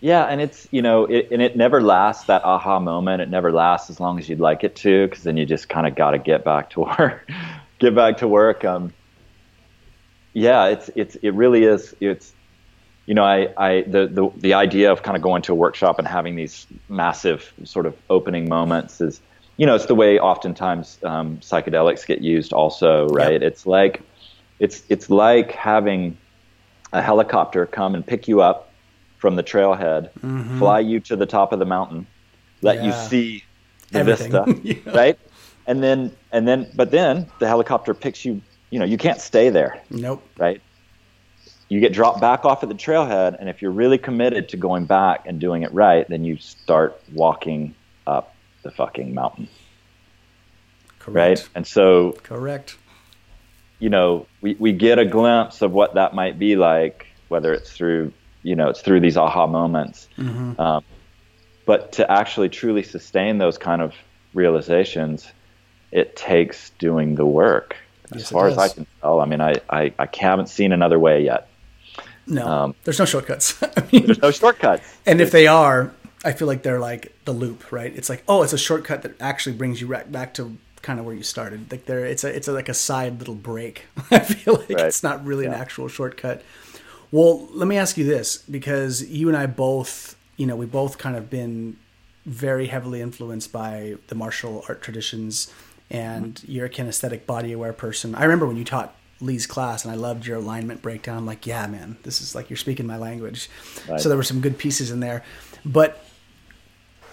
Yeah, 0.00 0.24
and 0.24 0.40
it's 0.40 0.68
you 0.70 0.82
know, 0.82 1.06
it, 1.06 1.28
and 1.32 1.42
it 1.42 1.56
never 1.56 1.82
lasts 1.82 2.26
that 2.26 2.44
aha 2.44 2.78
moment. 2.78 3.20
It 3.20 3.30
never 3.30 3.50
lasts 3.50 3.90
as 3.90 3.98
long 3.98 4.18
as 4.18 4.28
you'd 4.28 4.40
like 4.40 4.62
it 4.62 4.76
to, 4.76 5.08
because 5.08 5.24
then 5.24 5.36
you 5.36 5.44
just 5.44 5.68
kind 5.68 5.86
of 5.86 5.96
got 5.96 6.12
to 6.12 6.18
get 6.18 6.44
back 6.44 6.70
to 6.70 6.80
work, 6.98 7.28
get 7.78 7.94
back 7.94 8.18
to 8.18 8.28
work. 8.28 8.64
Um, 8.64 8.92
yeah, 10.32 10.66
it's 10.66 10.90
it's 10.94 11.16
it 11.16 11.30
really 11.30 11.64
is. 11.64 11.96
It's 12.00 12.32
you 13.06 13.14
know, 13.14 13.24
I 13.24 13.48
I 13.56 13.82
the 13.82 14.06
the 14.06 14.30
the 14.36 14.54
idea 14.54 14.92
of 14.92 15.02
kind 15.02 15.16
of 15.16 15.22
going 15.22 15.42
to 15.42 15.52
a 15.52 15.56
workshop 15.56 15.98
and 15.98 16.06
having 16.06 16.36
these 16.36 16.66
massive 16.88 17.52
sort 17.64 17.86
of 17.86 17.96
opening 18.08 18.48
moments 18.48 19.00
is, 19.00 19.20
you 19.56 19.66
know, 19.66 19.74
it's 19.74 19.86
the 19.86 19.96
way 19.96 20.20
oftentimes 20.20 20.98
um, 21.02 21.38
psychedelics 21.38 22.06
get 22.06 22.20
used. 22.20 22.52
Also, 22.52 23.08
right? 23.08 23.42
It's 23.42 23.66
like 23.66 24.02
it's 24.60 24.84
it's 24.88 25.10
like 25.10 25.50
having 25.50 26.16
a 26.92 27.02
helicopter 27.02 27.66
come 27.66 27.96
and 27.96 28.06
pick 28.06 28.28
you 28.28 28.42
up 28.42 28.67
from 29.18 29.36
the 29.36 29.42
trailhead, 29.42 30.10
mm-hmm. 30.20 30.58
fly 30.58 30.80
you 30.80 31.00
to 31.00 31.16
the 31.16 31.26
top 31.26 31.52
of 31.52 31.58
the 31.58 31.64
mountain, 31.66 32.06
let 32.62 32.82
you 32.82 32.92
see 32.92 33.44
the 33.92 33.98
Everything. 34.00 34.32
vista, 34.32 34.60
Yeah. 34.86 34.96
right? 34.96 35.18
And 35.66 35.82
then 35.82 36.12
and 36.32 36.46
then 36.48 36.70
but 36.74 36.90
then 36.90 37.26
the 37.40 37.46
helicopter 37.46 37.92
picks 37.94 38.24
you, 38.24 38.40
you 38.70 38.78
know, 38.78 38.84
you 38.86 38.96
can't 38.98 39.20
stay 39.20 39.50
there, 39.50 39.82
Nope. 39.90 40.22
right? 40.38 40.60
You 41.68 41.80
get 41.80 41.92
dropped 41.92 42.20
back 42.20 42.46
off 42.46 42.62
at 42.62 42.68
the 42.70 42.74
trailhead 42.74 43.36
and 43.38 43.48
if 43.48 43.60
you're 43.60 43.70
really 43.72 43.98
committed 43.98 44.48
to 44.50 44.56
going 44.56 44.86
back 44.86 45.26
and 45.26 45.38
doing 45.38 45.62
it 45.62 45.72
right, 45.74 46.08
then 46.08 46.24
you 46.24 46.38
start 46.38 46.98
walking 47.12 47.74
up 48.06 48.34
the 48.62 48.70
fucking 48.70 49.12
mountain, 49.14 49.48
Correct. 50.98 51.40
right? 51.40 51.48
And 51.54 51.66
so 51.66 52.12
Correct. 52.22 52.76
you 53.78 53.90
know, 53.90 54.26
we, 54.40 54.54
we 54.58 54.72
get 54.72 54.98
a 54.98 55.04
glimpse 55.04 55.60
of 55.62 55.72
what 55.72 55.94
that 55.94 56.14
might 56.14 56.38
be 56.38 56.56
like, 56.56 57.06
whether 57.28 57.52
it's 57.52 57.70
through, 57.70 58.12
you 58.48 58.56
know, 58.56 58.68
it's 58.70 58.80
through 58.80 59.00
these 59.00 59.16
aha 59.16 59.46
moments. 59.46 60.08
Mm-hmm. 60.18 60.60
Um, 60.60 60.82
but 61.66 61.92
to 61.92 62.10
actually 62.10 62.48
truly 62.48 62.82
sustain 62.82 63.38
those 63.38 63.58
kind 63.58 63.82
of 63.82 63.94
realizations, 64.34 65.30
it 65.92 66.16
takes 66.16 66.70
doing 66.78 67.14
the 67.14 67.26
work. 67.26 67.76
As 68.12 68.20
Yes, 68.22 68.30
it 68.30 68.34
far 68.34 68.48
as 68.48 68.56
I 68.58 68.68
can 68.68 68.86
tell, 69.02 69.20
I 69.20 69.26
mean, 69.26 69.40
I, 69.40 69.54
I, 69.68 69.92
I 69.98 70.08
haven't 70.18 70.48
seen 70.48 70.72
another 70.72 70.98
way 70.98 71.22
yet. 71.24 71.48
No, 72.26 72.46
Um, 72.46 72.74
there's 72.84 72.98
no 72.98 73.04
shortcuts. 73.04 73.62
I 73.62 73.82
mean, 73.92 74.06
There's 74.06 74.20
no 74.22 74.30
shortcuts. 74.30 74.82
and 75.06 75.20
if 75.20 75.30
they 75.30 75.46
are, 75.46 75.92
I 76.24 76.32
feel 76.32 76.46
like 76.48 76.62
they're 76.62 76.80
like 76.80 77.12
the 77.24 77.32
loop, 77.32 77.70
right? 77.72 77.92
It's 77.94 78.08
like, 78.08 78.22
oh, 78.28 78.42
it's 78.42 78.52
a 78.52 78.58
shortcut 78.58 79.02
that 79.02 79.12
actually 79.20 79.56
brings 79.56 79.80
you 79.80 79.86
right 79.86 80.10
back 80.10 80.34
to 80.34 80.56
kind 80.82 80.98
of 81.00 81.06
where 81.06 81.14
you 81.14 81.22
started. 81.22 81.70
Like 81.70 81.86
there, 81.86 82.04
it's 82.04 82.24
a, 82.24 82.34
it's 82.34 82.48
a, 82.48 82.52
like 82.52 82.68
a 82.68 82.74
side 82.74 83.18
little 83.18 83.34
break. 83.34 83.84
I 84.10 84.20
feel 84.20 84.54
like 84.54 84.70
Right. 84.70 84.86
it's 84.86 85.02
not 85.02 85.24
really 85.24 85.46
an 85.46 85.54
actual 85.54 85.88
shortcut. 85.88 86.42
Well, 87.10 87.48
let 87.52 87.66
me 87.66 87.76
ask 87.78 87.96
you 87.96 88.04
this, 88.04 88.38
because 88.38 89.02
you 89.08 89.28
and 89.28 89.36
I 89.36 89.46
both, 89.46 90.16
you 90.36 90.46
know, 90.46 90.56
we 90.56 90.66
both 90.66 90.98
kind 90.98 91.16
of 91.16 91.30
been 91.30 91.76
very 92.26 92.66
heavily 92.66 93.00
influenced 93.00 93.50
by 93.52 93.96
the 94.08 94.14
martial 94.14 94.64
art 94.68 94.82
traditions, 94.82 95.52
and 95.90 96.34
Mm-hmm. 96.34 96.52
you're 96.52 96.66
a 96.66 96.70
kinesthetic 96.70 97.24
body 97.24 97.52
aware 97.52 97.72
person. 97.72 98.14
I 98.14 98.24
remember 98.24 98.46
when 98.46 98.58
you 98.58 98.64
taught 98.64 98.94
Lee's 99.20 99.46
class, 99.46 99.84
and 99.84 99.92
I 99.92 99.96
loved 99.96 100.26
your 100.26 100.36
alignment 100.36 100.82
breakdown. 100.82 101.16
I'm 101.16 101.26
like, 101.26 101.46
yeah, 101.46 101.66
man, 101.66 101.96
this 102.02 102.20
is 102.20 102.34
like 102.34 102.50
you're 102.50 102.58
speaking 102.58 102.86
my 102.86 102.98
language. 102.98 103.48
Right. 103.88 103.98
So 104.00 104.08
there 104.08 104.18
were 104.18 104.22
some 104.22 104.40
good 104.40 104.58
pieces 104.58 104.90
in 104.90 105.00
there, 105.00 105.24
but 105.64 106.04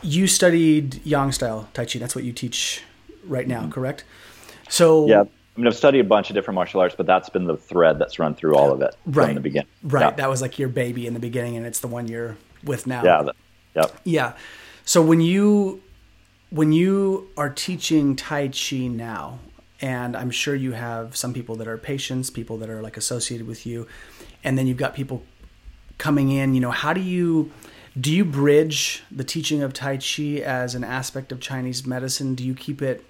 you 0.04 0.28
studied 0.28 1.04
Yang 1.06 1.32
style 1.32 1.70
Tai 1.74 1.86
Chi. 1.86 2.00
That's 2.00 2.14
what 2.16 2.26
you 2.26 2.34
teach 2.34 2.84
right 3.24 3.48
now, 3.48 3.70
correct? 3.70 4.04
So 4.70 5.08
Mm-hmm. 5.08 5.10
Yeah. 5.10 5.24
I 5.56 5.60
mean, 5.60 5.68
I've 5.68 5.76
studied 5.76 6.00
a 6.02 6.04
bunch 6.04 6.30
of 6.30 6.34
different 6.36 6.56
martial 6.56 6.82
arts, 6.82 6.96
but 6.96 7.06
that's 7.06 7.30
been 7.30 7.46
the 7.46 7.56
thread 7.56 7.98
that's 7.98 8.20
run 8.20 8.36
through 8.36 8.56
all 8.58 8.72
of 8.72 8.82
it 8.82 8.96
Right. 9.06 9.28
from 9.28 9.36
the 9.36 9.42
beginning. 9.42 9.68
right, 9.84 10.02
Yeah. 10.02 10.12
that 10.12 10.30
was 10.30 10.42
like 10.42 10.60
your 10.60 10.68
baby 10.70 11.08
in 11.08 11.14
the 11.14 11.20
beginning, 11.20 11.56
and 11.56 11.66
it's 11.66 11.80
the 11.80 11.88
one 11.88 12.08
you're 12.08 12.36
with 12.64 12.86
now. 12.88 13.04
yeah. 13.04 13.22
that- 13.24 13.36
yep. 13.76 14.00
Yeah. 14.04 14.34
So 14.86 15.02
when 15.02 15.22
you 15.22 15.82
when 16.52 16.72
you 16.72 17.28
are 17.36 17.50
teaching 17.50 18.16
Tai 18.16 18.50
Chi 18.50 18.88
now, 18.88 19.40
and 19.82 20.16
I'm 20.16 20.30
sure 20.30 20.56
you 20.56 20.72
have 20.74 21.16
some 21.18 21.34
people 21.34 21.56
that 21.56 21.68
are 21.68 21.78
patients, 21.78 22.30
people 22.30 22.58
that 22.60 22.70
are 22.70 22.82
like 22.82 22.96
associated 22.98 23.48
with 23.48 23.66
you, 23.66 23.88
and 24.44 24.58
then 24.58 24.68
you've 24.68 24.78
got 24.78 24.94
people 24.94 25.24
coming 25.98 26.30
in, 26.32 26.54
you 26.54 26.62
know, 26.62 26.72
how 26.72 26.94
do 26.94 27.02
you 27.02 27.52
do 28.00 28.12
you 28.12 28.24
bridge 28.26 29.04
the 29.12 29.24
teaching 29.24 29.64
of 29.64 29.74
Tai 29.74 29.98
Chi 29.98 30.42
as 30.44 30.76
an 30.76 30.84
aspect 30.84 31.32
of 31.32 31.40
Chinese 31.40 31.86
medicine? 31.86 32.36
Do 32.36 32.44
you 32.46 32.54
keep 32.54 32.82
it, 32.82 33.04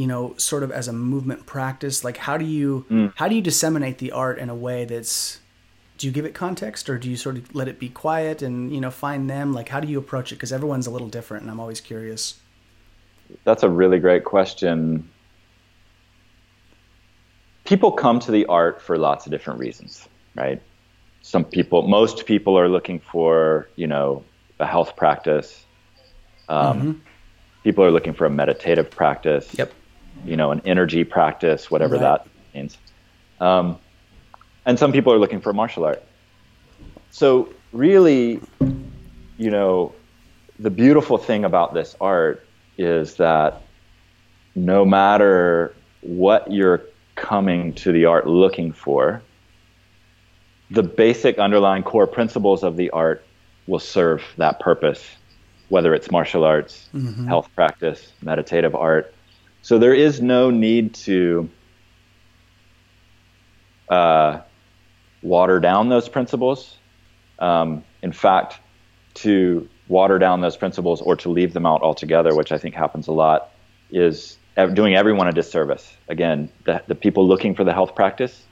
you 0.00 0.06
know, 0.06 0.34
sort 0.36 0.62
of 0.62 0.70
as 0.72 0.88
a 0.88 0.92
movement 0.92 1.46
practice? 1.46 2.04
Like 2.04 2.16
how 2.16 2.36
do 2.36 2.44
you 2.44 3.12
how 3.16 3.28
do 3.28 3.34
you 3.34 3.42
disseminate 3.42 3.98
the 3.98 4.12
art 4.12 4.38
in 4.38 4.48
a 4.48 4.54
way 4.54 4.84
that's 4.84 5.40
do 5.98 6.06
you 6.06 6.12
give 6.12 6.24
it 6.24 6.34
context 6.34 6.88
or 6.88 6.96
do 6.98 7.10
you 7.10 7.16
sort 7.16 7.36
of 7.36 7.54
let 7.54 7.68
it 7.68 7.78
be 7.78 7.88
quiet 7.88 8.40
and 8.40 8.72
you 8.74 8.80
know 8.80 8.90
find 8.90 9.28
them 9.28 9.52
like 9.52 9.68
how 9.68 9.80
do 9.80 9.88
you 9.88 9.98
approach 9.98 10.32
it 10.32 10.36
because 10.36 10.52
everyone's 10.52 10.86
a 10.86 10.90
little 10.90 11.08
different 11.08 11.42
and 11.42 11.50
i'm 11.50 11.60
always 11.60 11.78
curious 11.82 12.40
That's 13.44 13.62
a 13.62 13.68
really 13.68 13.98
great 13.98 14.24
question. 14.24 15.08
People 17.64 17.92
come 17.92 18.18
to 18.20 18.32
the 18.32 18.46
art 18.46 18.82
for 18.82 18.98
lots 18.98 19.26
of 19.26 19.32
different 19.32 19.60
reasons, 19.60 20.08
right? 20.34 20.60
Some 21.22 21.44
people, 21.44 21.86
most 21.86 22.26
people 22.26 22.58
are 22.58 22.68
looking 22.68 22.98
for, 22.98 23.68
you 23.76 23.86
know, 23.86 24.24
a 24.58 24.66
health 24.66 24.96
practice. 24.96 25.64
Um, 26.48 27.02
People 27.62 27.84
are 27.84 27.90
looking 27.90 28.14
for 28.14 28.24
a 28.24 28.30
meditative 28.30 28.90
practice. 28.90 29.46
Yep. 29.56 29.72
You 30.24 30.36
know, 30.36 30.50
an 30.50 30.62
energy 30.64 31.04
practice, 31.04 31.70
whatever 31.70 31.94
Right. 31.94 32.02
that 32.02 32.26
means. 32.54 32.76
Um, 33.40 33.78
and 34.66 34.78
some 34.78 34.92
people 34.92 35.12
are 35.12 35.18
looking 35.18 35.40
for 35.40 35.52
martial 35.52 35.84
art. 35.84 36.02
So 37.10 37.48
really, 37.72 38.40
you 39.38 39.50
know, 39.50 39.92
the 40.58 40.70
beautiful 40.70 41.16
thing 41.16 41.44
about 41.44 41.72
this 41.74 41.96
art 42.00 42.46
is 42.76 43.16
that 43.16 43.62
no 44.54 44.84
matter 44.84 45.74
what 46.02 46.50
you're 46.52 46.82
coming 47.14 47.72
to 47.74 47.92
the 47.92 48.04
art 48.04 48.26
looking 48.26 48.72
for, 48.72 49.22
the 50.70 50.82
basic 50.82 51.38
underlying 51.38 51.82
core 51.82 52.06
principles 52.06 52.62
of 52.62 52.76
the 52.76 52.90
art 52.90 53.24
will 53.66 53.78
serve 53.78 54.22
that 54.36 54.60
purpose, 54.60 55.04
whether 55.68 55.94
it's 55.94 56.10
martial 56.10 56.44
arts, 56.44 56.88
health 57.26 57.48
practice, 57.54 58.12
meditative 58.22 58.74
art. 58.74 59.14
So 59.62 59.78
there 59.78 59.94
is 59.94 60.20
no 60.20 60.50
need 60.50 60.94
to 60.94 61.50
uh, 63.88 64.40
water 65.22 65.60
down 65.60 65.88
those 65.88 66.08
principles. 66.08 66.76
Um, 67.38 67.84
in 68.02 68.12
fact, 68.12 68.58
to 69.14 69.68
water 69.88 70.18
down 70.18 70.40
those 70.40 70.56
principles 70.56 71.00
or 71.00 71.16
to 71.16 71.30
leave 71.30 71.52
them 71.52 71.66
out 71.66 71.82
altogether, 71.82 72.34
which 72.34 72.52
I 72.52 72.58
think 72.58 72.74
happens 72.74 73.08
a 73.08 73.12
lot, 73.12 73.50
is 73.90 74.38
doing 74.74 74.94
everyone 74.94 75.26
a 75.26 75.32
disservice. 75.32 75.92
Again, 76.08 76.50
the, 76.64 76.82
the 76.86 76.94
people 76.94 77.26
looking 77.26 77.54
for 77.54 77.64
the 77.64 77.72
health 77.72 77.94
practice 77.94 78.42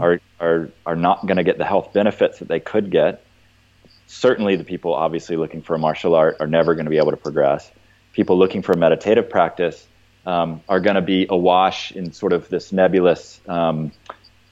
are, 0.00 0.20
are, 0.40 0.70
are 0.84 0.96
not 0.96 1.26
going 1.26 1.38
to 1.38 1.44
get 1.44 1.58
the 1.58 1.64
health 1.64 1.92
benefits 1.92 2.38
that 2.38 2.48
they 2.48 2.60
could 2.60 2.90
get 2.90 3.24
certainly 4.06 4.56
the 4.56 4.64
people 4.64 4.94
obviously 4.94 5.36
looking 5.36 5.62
for 5.62 5.74
a 5.74 5.78
martial 5.78 6.14
art 6.14 6.36
are 6.40 6.46
never 6.46 6.74
going 6.74 6.86
to 6.86 6.90
be 6.90 6.98
able 6.98 7.10
to 7.10 7.16
progress. 7.16 7.70
People 8.12 8.38
looking 8.38 8.62
for 8.62 8.72
a 8.72 8.76
meditative 8.76 9.28
practice 9.28 9.86
um, 10.26 10.62
are 10.68 10.80
going 10.80 10.96
to 10.96 11.02
be 11.02 11.26
awash 11.28 11.92
in 11.92 12.12
sort 12.12 12.32
of 12.32 12.48
this 12.48 12.72
nebulous 12.72 13.40
um, 13.46 13.92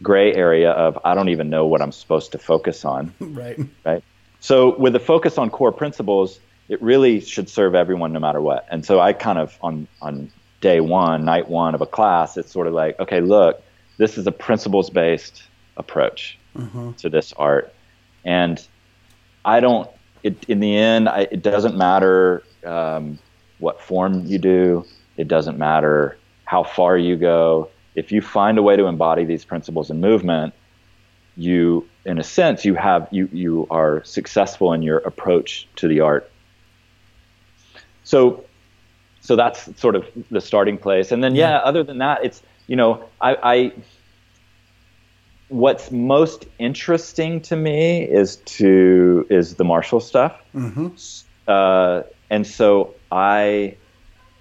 gray 0.03 0.35
area 0.35 0.71
of 0.71 0.99
I 1.05 1.15
don't 1.15 1.29
even 1.29 1.51
know 1.51 1.67
what 1.67 1.81
I'm 1.81 1.93
supposed 1.93 2.33
to 2.33 2.39
focus 2.39 2.85
on. 2.85 3.15
Right. 3.21 3.59
Right. 3.85 4.05
So 4.41 4.77
with 4.77 4.93
the 4.93 5.01
focus 5.01 5.39
on 5.39 5.51
core 5.51 5.73
principles, 5.73 6.41
it 6.69 6.83
really 6.83 7.21
should 7.21 7.49
serve 7.49 7.75
everyone 7.75 8.13
no 8.13 8.21
matter 8.21 8.41
what. 8.41 8.67
And 8.71 8.85
so 8.85 9.01
I 9.01 9.13
kind 9.13 9.39
of 9.39 9.57
on 9.63 9.87
on 10.01 10.31
day 10.61 10.81
one, 10.81 11.25
night 11.25 11.49
one 11.49 11.75
of 11.75 11.81
a 11.81 11.87
class, 11.87 12.37
it's 12.37 12.51
sort 12.51 12.67
of 12.67 12.73
like, 12.73 12.99
okay, 12.99 13.21
look, 13.21 13.63
this 13.99 14.19
is 14.19 14.27
a 14.27 14.33
principles 14.33 14.91
based 14.91 15.43
approach 15.77 16.39
mm-hmm. 16.57 16.93
to 16.93 17.09
this 17.09 17.33
art, 17.35 17.75
and 18.25 18.65
I 19.45 19.61
don't. 19.61 19.89
It, 20.23 20.45
in 20.49 20.61
the 20.61 20.77
end, 20.77 21.09
I, 21.09 21.27
it 21.33 21.43
doesn't 21.43 21.77
matter 21.77 22.45
um, 22.65 23.19
what 23.59 23.81
form 23.81 24.25
you 24.27 24.39
do. 24.39 24.87
It 25.17 25.29
doesn't 25.29 25.59
matter 25.59 26.17
how 26.45 26.65
far 26.65 26.97
you 26.97 27.17
go. 27.17 27.69
If 27.95 28.13
you 28.13 28.23
find 28.23 28.59
a 28.59 28.63
way 28.63 28.77
to 28.77 28.87
embody 28.87 29.25
these 29.25 29.45
principles 29.45 29.91
in 29.91 30.01
movement, 30.01 30.55
you, 31.37 31.89
in 32.05 32.19
a 32.19 32.23
sense, 32.23 32.65
you 32.65 32.75
have 32.75 33.09
you 33.11 33.29
you 33.33 33.67
are 33.71 34.05
successful 34.05 34.73
in 34.73 34.83
your 34.83 34.99
approach 34.99 35.69
to 35.77 35.89
the 35.89 36.01
art. 36.01 36.31
So, 38.05 38.45
so 39.21 39.37
that's 39.37 39.81
sort 39.81 39.97
of 39.97 40.07
the 40.31 40.41
starting 40.41 40.79
place. 40.79 41.13
And 41.13 41.23
then, 41.23 41.35
yeah, 41.35 41.57
other 41.57 41.83
than 41.85 41.99
that, 41.99 42.25
it's 42.25 42.43
you 42.67 42.77
know, 42.77 43.05
I, 43.21 43.37
I 43.43 43.73
what's 45.49 45.91
most 45.91 46.47
interesting 46.59 47.41
to 47.43 47.57
me 47.57 48.03
is 48.03 48.37
to 48.37 49.27
is 49.31 49.55
the 49.57 49.65
martial 49.65 50.01
stuff. 50.01 50.35
Mm-hmm. 50.55 50.89
Uh, 51.47 52.03
and 52.31 52.47
so 52.47 52.95
I 53.11 53.77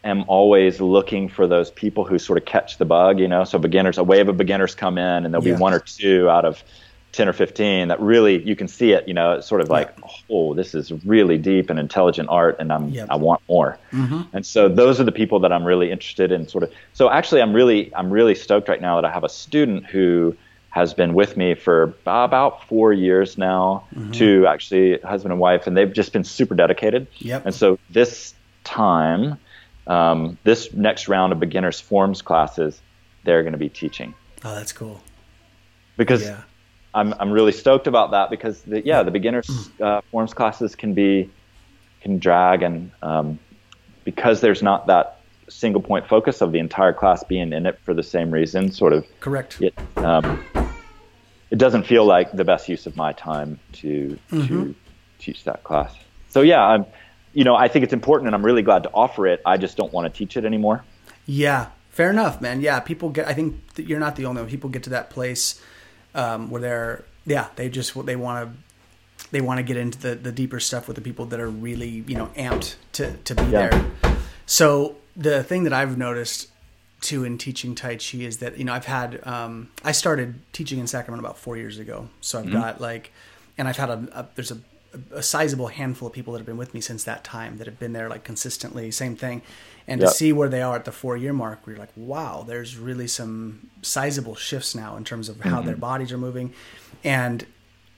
am 0.03 0.25
always 0.27 0.81
looking 0.81 1.29
for 1.29 1.47
those 1.47 1.71
people 1.71 2.03
who 2.03 2.17
sort 2.17 2.37
of 2.37 2.45
catch 2.45 2.77
the 2.77 2.85
bug, 2.85 3.19
you 3.19 3.27
know. 3.27 3.43
So 3.43 3.59
beginners, 3.59 3.97
a 3.97 4.03
wave 4.03 4.29
of 4.29 4.37
beginners 4.37 4.75
come 4.75 4.97
in, 4.97 5.25
and 5.25 5.33
there'll 5.33 5.45
yeah. 5.45 5.55
be 5.55 5.59
one 5.59 5.73
or 5.73 5.79
two 5.79 6.29
out 6.29 6.45
of 6.45 6.63
ten 7.11 7.27
or 7.27 7.33
fifteen 7.33 7.89
that 7.89 7.99
really 7.99 8.41
you 8.41 8.55
can 8.55 8.67
see 8.67 8.93
it. 8.93 9.07
You 9.07 9.13
know, 9.13 9.33
it's 9.33 9.47
sort 9.47 9.61
of 9.61 9.69
like, 9.69 9.93
yeah. 9.97 10.09
oh, 10.29 10.53
this 10.53 10.73
is 10.73 10.91
really 11.05 11.37
deep 11.37 11.69
and 11.69 11.79
intelligent 11.79 12.29
art, 12.29 12.57
and 12.59 12.71
I'm 12.71 12.89
yep. 12.89 13.07
I 13.09 13.15
want 13.15 13.41
more. 13.47 13.77
Mm-hmm. 13.91 14.21
And 14.33 14.45
so 14.45 14.69
those 14.69 14.99
are 14.99 15.03
the 15.03 15.11
people 15.11 15.39
that 15.41 15.51
I'm 15.51 15.65
really 15.65 15.91
interested 15.91 16.31
in. 16.31 16.47
Sort 16.47 16.63
of. 16.63 16.71
So 16.93 17.09
actually, 17.09 17.41
I'm 17.41 17.53
really 17.53 17.93
I'm 17.95 18.09
really 18.09 18.35
stoked 18.35 18.69
right 18.69 18.81
now 18.81 18.99
that 18.99 19.05
I 19.05 19.11
have 19.11 19.23
a 19.23 19.29
student 19.29 19.85
who 19.85 20.35
has 20.71 20.93
been 20.93 21.13
with 21.13 21.35
me 21.35 21.53
for 21.53 21.93
about 22.05 22.65
four 22.67 22.93
years 22.93 23.37
now. 23.37 23.83
Mm-hmm. 23.93 24.11
Two 24.11 24.47
actually, 24.47 24.99
husband 24.99 25.33
and 25.33 25.39
wife, 25.39 25.67
and 25.67 25.75
they've 25.75 25.91
just 25.91 26.13
been 26.13 26.23
super 26.23 26.55
dedicated. 26.55 27.07
Yep. 27.17 27.45
And 27.45 27.53
so 27.53 27.77
this 27.89 28.33
time 28.63 29.37
um, 29.87 30.37
this 30.43 30.73
next 30.73 31.07
round 31.07 31.33
of 31.33 31.39
beginners 31.39 31.79
forms 31.79 32.21
classes, 32.21 32.81
they're 33.23 33.43
going 33.43 33.53
to 33.53 33.59
be 33.59 33.69
teaching. 33.69 34.13
Oh, 34.43 34.55
that's 34.55 34.71
cool. 34.71 35.01
Because 35.97 36.23
yeah. 36.23 36.41
I'm 36.93 37.13
I'm 37.19 37.31
really 37.31 37.51
stoked 37.51 37.87
about 37.87 38.11
that 38.11 38.29
because 38.29 38.61
the, 38.63 38.85
yeah 38.85 39.03
the 39.03 39.11
beginners 39.11 39.47
mm. 39.47 39.85
uh, 39.85 40.01
forms 40.11 40.33
classes 40.33 40.75
can 40.75 40.93
be 40.93 41.29
can 42.01 42.17
drag 42.17 42.63
and 42.63 42.91
um, 43.01 43.39
because 44.03 44.41
there's 44.41 44.63
not 44.63 44.87
that 44.87 45.21
single 45.47 45.81
point 45.81 46.07
focus 46.07 46.41
of 46.41 46.51
the 46.51 46.59
entire 46.59 46.93
class 46.93 47.23
being 47.23 47.53
in 47.53 47.65
it 47.65 47.77
for 47.83 47.93
the 47.93 48.03
same 48.03 48.31
reason, 48.31 48.71
sort 48.71 48.93
of 48.93 49.05
correct. 49.19 49.61
It, 49.61 49.77
um, 49.97 50.43
it 51.51 51.57
doesn't 51.57 51.83
feel 51.83 52.05
like 52.05 52.31
the 52.31 52.45
best 52.45 52.69
use 52.69 52.85
of 52.85 52.95
my 52.95 53.13
time 53.13 53.59
to 53.73 54.17
mm-hmm. 54.31 54.47
to 54.47 54.75
teach 55.19 55.43
that 55.43 55.63
class. 55.63 55.93
So 56.29 56.41
yeah, 56.41 56.63
I'm 56.63 56.85
you 57.33 57.43
know, 57.43 57.55
I 57.55 57.67
think 57.67 57.83
it's 57.83 57.93
important 57.93 58.27
and 58.27 58.35
I'm 58.35 58.45
really 58.45 58.61
glad 58.61 58.83
to 58.83 58.89
offer 58.93 59.27
it. 59.27 59.41
I 59.45 59.57
just 59.57 59.77
don't 59.77 59.91
want 59.93 60.11
to 60.11 60.17
teach 60.17 60.37
it 60.37 60.45
anymore. 60.45 60.83
Yeah, 61.25 61.67
fair 61.89 62.09
enough, 62.09 62.41
man. 62.41 62.61
Yeah, 62.61 62.79
people 62.79 63.09
get, 63.09 63.27
I 63.27 63.33
think 63.33 63.61
you're 63.77 63.99
not 63.99 64.15
the 64.15 64.25
only 64.25 64.41
one. 64.41 64.49
People 64.49 64.69
get 64.69 64.83
to 64.83 64.89
that 64.91 65.09
place 65.09 65.61
um, 66.13 66.49
where 66.49 66.61
they're, 66.61 67.05
yeah, 67.25 67.47
they 67.55 67.69
just, 67.69 68.05
they 68.05 68.15
want 68.15 68.49
to, 68.49 69.27
they 69.31 69.41
want 69.41 69.59
to 69.59 69.63
get 69.63 69.77
into 69.77 69.97
the, 69.97 70.15
the 70.15 70.31
deeper 70.31 70.59
stuff 70.59 70.87
with 70.87 70.95
the 70.95 71.01
people 71.01 71.25
that 71.27 71.39
are 71.39 71.49
really, 71.49 72.03
you 72.07 72.15
know, 72.15 72.27
amped 72.35 72.75
to, 72.93 73.15
to 73.17 73.35
be 73.35 73.43
yeah. 73.43 73.69
there. 73.69 73.85
So 74.45 74.97
the 75.15 75.43
thing 75.43 75.63
that 75.63 75.73
I've 75.73 75.97
noticed 75.97 76.49
too 76.99 77.23
in 77.23 77.37
teaching 77.37 77.75
Tai 77.75 77.95
Chi 77.95 78.19
is 78.19 78.37
that, 78.37 78.57
you 78.57 78.63
know, 78.63 78.73
I've 78.73 78.85
had, 78.85 79.25
um, 79.25 79.69
I 79.83 79.91
started 79.91 80.39
teaching 80.53 80.79
in 80.79 80.87
Sacramento 80.87 81.25
about 81.25 81.37
four 81.37 81.55
years 81.55 81.79
ago. 81.79 82.09
So 82.19 82.39
I've 82.39 82.45
mm-hmm. 82.45 82.53
got 82.55 82.81
like, 82.81 83.11
and 83.57 83.67
I've 83.67 83.77
had 83.77 83.89
a, 83.89 84.07
a 84.13 84.27
there's 84.35 84.51
a 84.51 84.57
a 85.11 85.23
sizable 85.23 85.67
handful 85.67 86.07
of 86.07 86.13
people 86.13 86.33
that 86.33 86.39
have 86.39 86.45
been 86.45 86.57
with 86.57 86.73
me 86.73 86.81
since 86.81 87.03
that 87.03 87.23
time 87.23 87.57
that 87.57 87.67
have 87.67 87.79
been 87.79 87.93
there 87.93 88.09
like 88.09 88.23
consistently 88.23 88.91
same 88.91 89.15
thing 89.15 89.41
and 89.87 90.01
yep. 90.01 90.09
to 90.09 90.15
see 90.15 90.33
where 90.33 90.49
they 90.49 90.61
are 90.61 90.75
at 90.75 90.85
the 90.85 90.91
four 90.91 91.15
year 91.15 91.31
mark 91.31 91.65
we're 91.65 91.77
like 91.77 91.91
wow 91.95 92.43
there's 92.45 92.77
really 92.77 93.07
some 93.07 93.69
sizable 93.81 94.35
shifts 94.35 94.75
now 94.75 94.97
in 94.97 95.03
terms 95.03 95.29
of 95.29 95.39
how 95.41 95.57
mm-hmm. 95.57 95.67
their 95.67 95.77
bodies 95.77 96.11
are 96.11 96.17
moving 96.17 96.53
and 97.03 97.45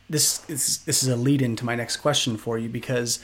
this 0.10 0.48
is 0.50 0.84
this 0.84 1.02
is 1.02 1.10
a 1.10 1.16
lead 1.16 1.42
into 1.42 1.66
my 1.66 1.76
next 1.76 1.98
question 1.98 2.38
for 2.38 2.58
you 2.58 2.70
because 2.70 3.20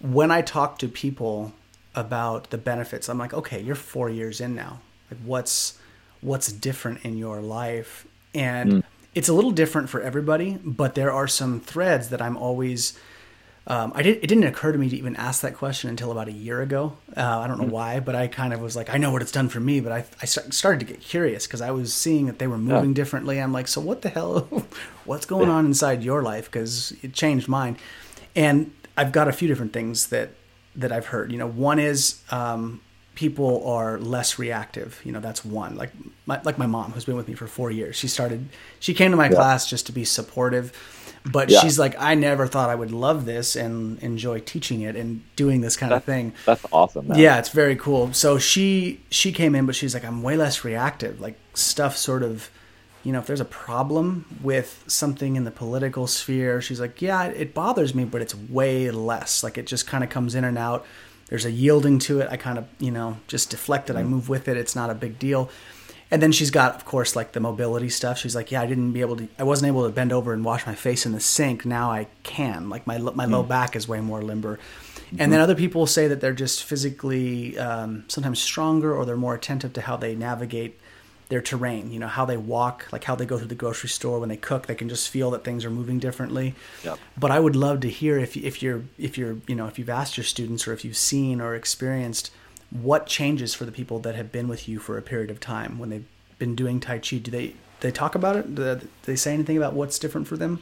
when 0.00 0.30
i 0.30 0.40
talk 0.40 0.78
to 0.78 0.86
people 0.86 1.52
about 1.94 2.50
the 2.50 2.58
benefits 2.58 3.08
i'm 3.08 3.18
like 3.18 3.34
okay 3.34 3.60
you're 3.60 3.74
four 3.74 4.08
years 4.08 4.40
in 4.40 4.54
now 4.54 4.80
like 5.10 5.20
what's 5.24 5.78
what's 6.20 6.52
different 6.52 7.04
in 7.04 7.16
your 7.16 7.40
life 7.40 8.06
and 8.34 8.72
mm 8.72 8.82
it's 9.14 9.28
a 9.28 9.32
little 9.32 9.50
different 9.50 9.88
for 9.88 10.00
everybody, 10.00 10.58
but 10.64 10.94
there 10.94 11.10
are 11.10 11.26
some 11.26 11.60
threads 11.60 12.10
that 12.10 12.22
I'm 12.22 12.36
always. 12.36 12.98
Um, 13.68 13.92
I 13.94 14.00
did. 14.00 14.16
It 14.16 14.28
didn't 14.28 14.44
occur 14.44 14.72
to 14.72 14.78
me 14.78 14.88
to 14.88 14.96
even 14.96 15.14
ask 15.16 15.42
that 15.42 15.54
question 15.54 15.90
until 15.90 16.10
about 16.10 16.26
a 16.26 16.32
year 16.32 16.62
ago. 16.62 16.96
Uh, 17.14 17.40
I 17.40 17.46
don't 17.46 17.58
know 17.58 17.64
mm-hmm. 17.64 17.72
why, 17.72 18.00
but 18.00 18.14
I 18.14 18.26
kind 18.26 18.54
of 18.54 18.62
was 18.62 18.74
like, 18.74 18.88
I 18.88 18.96
know 18.96 19.12
what 19.12 19.20
it's 19.20 19.30
done 19.30 19.50
for 19.50 19.60
me, 19.60 19.80
but 19.80 19.92
I, 19.92 20.06
I 20.22 20.24
started 20.24 20.80
to 20.80 20.86
get 20.86 21.02
curious 21.02 21.46
because 21.46 21.60
I 21.60 21.70
was 21.70 21.92
seeing 21.92 22.26
that 22.26 22.38
they 22.38 22.46
were 22.46 22.56
moving 22.56 22.90
yeah. 22.90 22.94
differently. 22.94 23.38
I'm 23.38 23.52
like, 23.52 23.68
so 23.68 23.82
what 23.82 24.00
the 24.00 24.08
hell? 24.08 24.40
What's 25.04 25.26
going 25.26 25.48
yeah. 25.48 25.54
on 25.56 25.66
inside 25.66 26.02
your 26.02 26.22
life? 26.22 26.46
Because 26.46 26.94
it 27.02 27.12
changed 27.12 27.46
mine, 27.46 27.76
and 28.34 28.72
I've 28.96 29.12
got 29.12 29.28
a 29.28 29.32
few 29.32 29.48
different 29.48 29.74
things 29.74 30.06
that 30.06 30.30
that 30.74 30.90
I've 30.90 31.06
heard. 31.06 31.30
You 31.30 31.36
know, 31.36 31.48
one 31.48 31.78
is 31.78 32.22
um, 32.30 32.80
people 33.18 33.66
are 33.68 33.98
less 33.98 34.38
reactive. 34.38 35.00
You 35.04 35.12
know, 35.12 35.18
that's 35.18 35.44
one. 35.44 35.76
Like 35.76 35.90
my, 36.24 36.40
like 36.42 36.56
my 36.56 36.66
mom, 36.66 36.92
who's 36.92 37.04
been 37.04 37.16
with 37.16 37.26
me 37.26 37.34
for 37.34 37.48
four 37.48 37.70
years. 37.70 37.96
She 37.96 38.08
started. 38.08 38.48
She 38.80 38.94
came 38.94 39.10
to 39.10 39.16
my 39.16 39.26
yeah. 39.26 39.34
class 39.34 39.68
just 39.68 39.86
to 39.86 39.92
be 39.92 40.04
supportive, 40.04 40.72
but 41.24 41.50
yeah. 41.50 41.60
she's 41.60 41.78
like, 41.78 41.94
I 41.98 42.14
never 42.14 42.46
thought 42.46 42.70
I 42.70 42.74
would 42.74 42.92
love 42.92 43.24
this 43.24 43.56
and 43.56 43.98
enjoy 44.02 44.40
teaching 44.40 44.82
it 44.82 44.96
and 44.96 45.22
doing 45.36 45.60
this 45.60 45.76
kind 45.76 45.92
that's, 45.92 46.02
of 46.02 46.04
thing. 46.04 46.32
That's 46.44 46.64
awesome. 46.72 47.08
Man. 47.08 47.18
Yeah, 47.18 47.38
it's 47.38 47.50
very 47.50 47.76
cool. 47.76 48.12
So 48.12 48.38
she 48.38 49.00
she 49.10 49.32
came 49.32 49.54
in, 49.54 49.66
but 49.66 49.74
she's 49.74 49.94
like, 49.94 50.04
I'm 50.04 50.22
way 50.22 50.36
less 50.36 50.64
reactive. 50.64 51.20
Like 51.20 51.38
stuff 51.54 51.96
sort 51.96 52.22
of. 52.22 52.50
You 53.04 53.12
know, 53.12 53.20
if 53.20 53.26
there's 53.26 53.40
a 53.40 53.46
problem 53.46 54.26
with 54.42 54.84
something 54.88 55.36
in 55.36 55.44
the 55.44 55.52
political 55.52 56.08
sphere, 56.08 56.60
she's 56.60 56.80
like, 56.80 57.00
yeah, 57.00 57.26
it 57.26 57.54
bothers 57.54 57.94
me, 57.94 58.04
but 58.04 58.20
it's 58.20 58.34
way 58.34 58.90
less. 58.90 59.42
Like 59.42 59.56
it 59.56 59.66
just 59.66 59.86
kind 59.86 60.02
of 60.02 60.10
comes 60.10 60.34
in 60.34 60.44
and 60.44 60.58
out 60.58 60.84
there's 61.28 61.44
a 61.44 61.50
yielding 61.50 61.98
to 62.00 62.20
it. 62.20 62.28
I 62.30 62.36
kind 62.36 62.58
of, 62.58 62.66
you 62.78 62.90
know, 62.90 63.18
just 63.28 63.50
deflect 63.50 63.90
it. 63.90 63.96
I 63.96 64.02
mm. 64.02 64.08
move 64.08 64.28
with 64.28 64.48
it. 64.48 64.56
It's 64.56 64.74
not 64.74 64.90
a 64.90 64.94
big 64.94 65.18
deal. 65.18 65.50
And 66.10 66.22
then 66.22 66.32
she's 66.32 66.50
got, 66.50 66.74
of 66.74 66.84
course, 66.84 67.14
like 67.14 67.32
the 67.32 67.40
mobility 67.40 67.90
stuff. 67.90 68.18
She's 68.18 68.34
like, 68.34 68.50
yeah, 68.50 68.62
I 68.62 68.66
didn't 68.66 68.92
be 68.92 69.02
able 69.02 69.16
to, 69.16 69.28
I 69.38 69.42
wasn't 69.42 69.68
able 69.68 69.84
to 69.84 69.92
bend 69.92 70.12
over 70.12 70.32
and 70.32 70.44
wash 70.44 70.66
my 70.66 70.74
face 70.74 71.04
in 71.04 71.12
the 71.12 71.20
sink. 71.20 71.66
Now 71.66 71.90
I 71.90 72.06
can. 72.22 72.70
Like 72.70 72.86
my 72.86 72.98
my 72.98 73.26
mm. 73.26 73.30
low 73.30 73.42
back 73.42 73.76
is 73.76 73.86
way 73.86 74.00
more 74.00 74.22
limber. 74.22 74.58
Mm-hmm. 74.96 75.20
And 75.20 75.32
then 75.32 75.40
other 75.40 75.54
people 75.54 75.86
say 75.86 76.08
that 76.08 76.20
they're 76.20 76.32
just 76.32 76.64
physically 76.64 77.58
um, 77.58 78.04
sometimes 78.08 78.40
stronger 78.40 78.94
or 78.94 79.04
they're 79.04 79.16
more 79.16 79.34
attentive 79.34 79.72
to 79.74 79.80
how 79.82 79.96
they 79.96 80.14
navigate 80.14 80.78
their 81.28 81.42
terrain, 81.42 81.92
you 81.92 81.98
know, 81.98 82.08
how 82.08 82.24
they 82.24 82.36
walk, 82.36 82.86
like 82.90 83.04
how 83.04 83.14
they 83.14 83.26
go 83.26 83.36
through 83.36 83.48
the 83.48 83.54
grocery 83.54 83.90
store 83.90 84.18
when 84.18 84.30
they 84.30 84.36
cook, 84.36 84.66
they 84.66 84.74
can 84.74 84.88
just 84.88 85.10
feel 85.10 85.30
that 85.30 85.44
things 85.44 85.64
are 85.64 85.70
moving 85.70 85.98
differently. 85.98 86.54
Yep. 86.84 86.98
But 87.18 87.30
I 87.30 87.38
would 87.38 87.54
love 87.54 87.80
to 87.80 87.90
hear 87.90 88.18
if 88.18 88.36
if 88.36 88.62
you're 88.62 88.82
if 88.98 89.18
you're, 89.18 89.36
you 89.46 89.54
know, 89.54 89.66
if 89.66 89.78
you've 89.78 89.90
asked 89.90 90.16
your 90.16 90.24
students 90.24 90.66
or 90.66 90.72
if 90.72 90.84
you've 90.84 90.96
seen 90.96 91.40
or 91.40 91.54
experienced 91.54 92.30
what 92.70 93.06
changes 93.06 93.54
for 93.54 93.64
the 93.64 93.72
people 93.72 93.98
that 94.00 94.14
have 94.14 94.30
been 94.30 94.48
with 94.48 94.68
you 94.68 94.78
for 94.78 94.98
a 94.98 95.02
period 95.02 95.30
of 95.30 95.40
time 95.40 95.78
when 95.78 95.90
they've 95.90 96.06
been 96.38 96.54
doing 96.54 96.80
tai 96.80 96.98
chi. 96.98 97.16
Do 97.18 97.30
they 97.30 97.54
they 97.80 97.90
talk 97.90 98.14
about 98.14 98.36
it? 98.36 98.54
Do 98.54 98.80
they 99.04 99.16
say 99.16 99.32
anything 99.34 99.56
about 99.56 99.74
what's 99.74 99.98
different 99.98 100.26
for 100.26 100.36
them? 100.36 100.60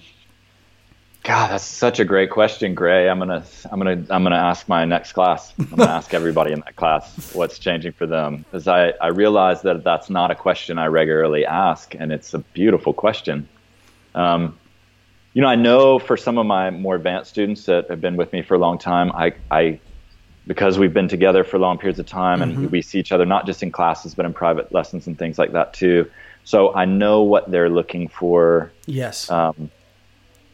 God, 1.27 1.51
that's 1.51 1.65
such 1.65 1.99
a 1.99 2.05
great 2.05 2.31
question, 2.31 2.75
Gray. 2.75 3.09
I'm 3.09 3.19
gonna, 3.19 3.45
I'm 3.73 3.81
gonna, 3.81 4.05
I'm 4.11 4.23
gonna 4.23 4.37
ask 4.37 4.69
my 4.69 4.85
next 4.85 5.13
class. 5.13 5.53
I'm 5.59 5.67
gonna 5.67 5.85
ask 5.91 6.15
everybody 6.15 6.53
in 6.53 6.61
that 6.61 6.77
class 6.77 7.35
what's 7.35 7.59
changing 7.59 7.93
for 7.93 8.07
them, 8.07 8.45
because 8.45 8.69
I, 8.69 8.91
I 9.01 9.09
realize 9.09 9.63
that 9.63 9.83
that's 9.83 10.09
not 10.09 10.31
a 10.31 10.37
question 10.37 10.79
I 10.79 10.87
regularly 10.87 11.45
ask, 11.45 11.97
and 11.99 12.13
it's 12.13 12.33
a 12.33 12.39
beautiful 12.39 12.93
question. 12.93 13.49
Um, 14.15 14.57
you 15.33 15.43
know, 15.43 15.49
I 15.49 15.57
know 15.57 15.99
for 15.99 16.17
some 16.17 16.39
of 16.39 16.47
my 16.47 16.71
more 16.71 16.95
advanced 16.95 17.31
students 17.31 17.67
that 17.67 17.91
have 17.91 18.01
been 18.01 18.17
with 18.17 18.33
me 18.33 18.43
for 18.43 18.55
a 18.55 18.59
long 18.59 18.79
time, 18.79 19.11
I, 19.13 19.33
I, 19.51 19.81
because 20.47 20.79
we've 20.79 20.95
been 20.95 21.09
together 21.09 21.45
for 21.45 21.59
long 21.59 21.79
periods 21.79 21.99
of 21.99 22.07
time, 22.07 22.43
and 22.43 22.53
mm-hmm. 22.53 22.69
we 22.69 22.83
see 22.83 22.99
each 22.99 23.13
other 23.13 23.27
not 23.27 23.47
just 23.47 23.63
in 23.63 23.73
classes 23.73 24.15
but 24.15 24.25
in 24.25 24.33
private 24.33 24.73
lessons 24.73 25.07
and 25.07 25.19
things 25.19 25.39
like 25.39 25.53
that 25.53 25.73
too. 25.75 26.11
So 26.45 26.75
I 26.75 26.85
know 26.85 27.23
what 27.23 27.51
they're 27.51 27.69
looking 27.69 28.09
for. 28.09 28.71
Yes. 28.87 29.29
Um, 29.31 29.71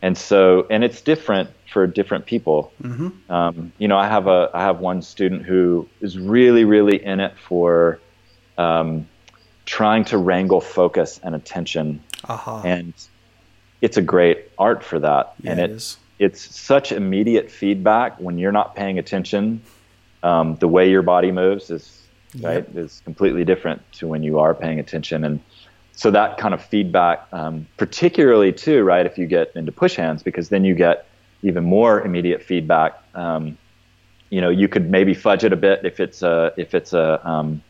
and 0.00 0.16
so 0.18 0.66
and 0.70 0.82
it's 0.82 1.00
different 1.00 1.50
for 1.70 1.86
different 1.86 2.26
people. 2.26 2.72
Mm-hmm. 2.82 3.32
Um, 3.32 3.72
you 3.78 3.88
know, 3.88 3.98
I 3.98 4.08
have 4.08 4.26
a 4.26 4.50
I 4.52 4.62
have 4.62 4.80
one 4.80 5.02
student 5.02 5.44
who 5.44 5.88
is 6.00 6.18
really 6.18 6.64
really 6.64 7.02
in 7.02 7.20
it 7.20 7.38
for 7.38 8.00
um, 8.58 9.08
trying 9.64 10.04
to 10.06 10.18
wrangle 10.18 10.60
focus 10.60 11.20
and 11.22 11.34
attention, 11.34 12.02
uh-huh. 12.24 12.62
and 12.64 12.94
it's 13.80 13.96
a 13.96 14.02
great 14.02 14.50
art 14.58 14.82
for 14.82 14.98
that. 14.98 15.34
Yeah, 15.40 15.52
and 15.52 15.60
it 15.60 15.70
it, 15.70 15.76
is. 15.76 15.96
it's 16.18 16.56
such 16.58 16.90
immediate 16.90 17.50
feedback 17.50 18.18
when 18.18 18.38
you're 18.38 18.52
not 18.52 18.74
paying 18.74 18.98
attention. 18.98 19.62
Um, 20.22 20.56
the 20.56 20.68
way 20.68 20.88
your 20.90 21.02
body 21.02 21.32
moves 21.32 21.70
is 21.70 21.98
right 22.40 22.66
is 22.74 23.02
completely 23.04 23.44
different 23.44 23.82
to 23.92 24.06
when 24.08 24.22
you 24.22 24.38
are 24.38 24.54
paying 24.54 24.78
attention. 24.78 25.24
And 25.24 25.40
so 25.92 26.10
that 26.10 26.38
kind 26.38 26.54
of 26.54 26.64
feedback 26.64 27.26
um, 27.32 27.66
particularly 27.76 28.52
too 28.52 28.82
right 28.82 29.04
if 29.04 29.18
you 29.18 29.26
get 29.26 29.52
into 29.54 29.72
push 29.72 29.96
hands 29.96 30.22
because 30.22 30.48
then 30.48 30.64
you 30.64 30.74
get 30.74 31.06
even 31.42 31.64
more 31.64 32.00
immediate 32.00 32.42
feedback. 32.42 33.02
Um, 33.14 33.58
you 34.30 34.40
know 34.40 34.48
you 34.48 34.66
could 34.66 34.90
maybe 34.90 35.12
fudge 35.12 35.44
it 35.44 35.52
a 35.52 35.56
bit 35.56 35.84
if 35.84 36.00
it's 36.00 36.22
a 36.22 36.54
if 36.56 36.74
it's 36.74 36.92
a 36.94 37.20
um, 37.28 37.62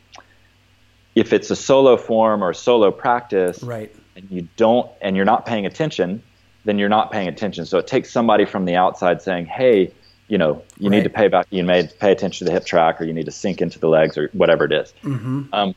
if 1.15 1.33
it's 1.33 1.51
a 1.51 1.55
solo 1.55 1.97
form 1.97 2.41
or 2.43 2.53
solo 2.53 2.89
practice 2.91 3.61
Right. 3.61 3.93
and 4.15 4.25
you 4.31 4.47
don't 4.55 4.89
and 5.01 5.15
you're 5.15 5.25
not 5.25 5.45
paying 5.45 5.65
attention 5.65 6.23
then 6.65 6.79
you're 6.79 6.87
not 6.87 7.11
paying 7.11 7.27
attention. 7.27 7.65
So 7.65 7.77
it 7.79 7.87
takes 7.87 8.09
somebody 8.09 8.45
from 8.45 8.63
the 8.63 8.75
outside 8.77 9.21
saying 9.21 9.47
hey 9.47 9.91
you 10.33 10.39
know 10.39 10.63
you 10.79 10.89
need 10.89 11.03
to 11.03 11.11
pay 11.11 11.27
back 11.27 11.45
you 11.51 11.63
may 11.63 11.87
pay 12.03 12.11
attention 12.11 12.39
to 12.39 12.49
the 12.49 12.51
hip 12.57 12.65
track 12.65 12.99
or 12.99 13.03
you 13.03 13.13
need 13.13 13.25
to 13.25 13.31
sink 13.43 13.61
into 13.61 13.77
the 13.77 13.87
legs 13.87 14.17
or 14.17 14.29
whatever 14.33 14.63
it 14.65 14.71
is. 14.71 14.91
Mm-hmm. 15.03 15.43
um, 15.53 15.75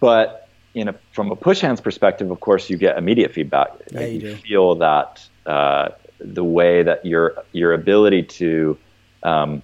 but 0.00 0.48
in 0.72 0.88
a, 0.88 0.94
from 1.12 1.30
a 1.30 1.36
push 1.36 1.60
hands 1.60 1.80
perspective 1.82 2.30
of 2.30 2.40
course 2.40 2.70
you 2.70 2.78
get 2.78 2.96
immediate 2.96 3.32
feedback 3.32 3.68
Yeah, 3.90 4.06
you 4.06 4.20
do. 4.20 4.36
feel 4.36 4.76
that 4.76 5.10
uh, 5.44 5.90
the 6.20 6.42
way 6.42 6.82
that 6.82 7.04
your 7.04 7.44
your 7.52 7.74
ability 7.74 8.22
to 8.40 8.78
um, 9.22 9.62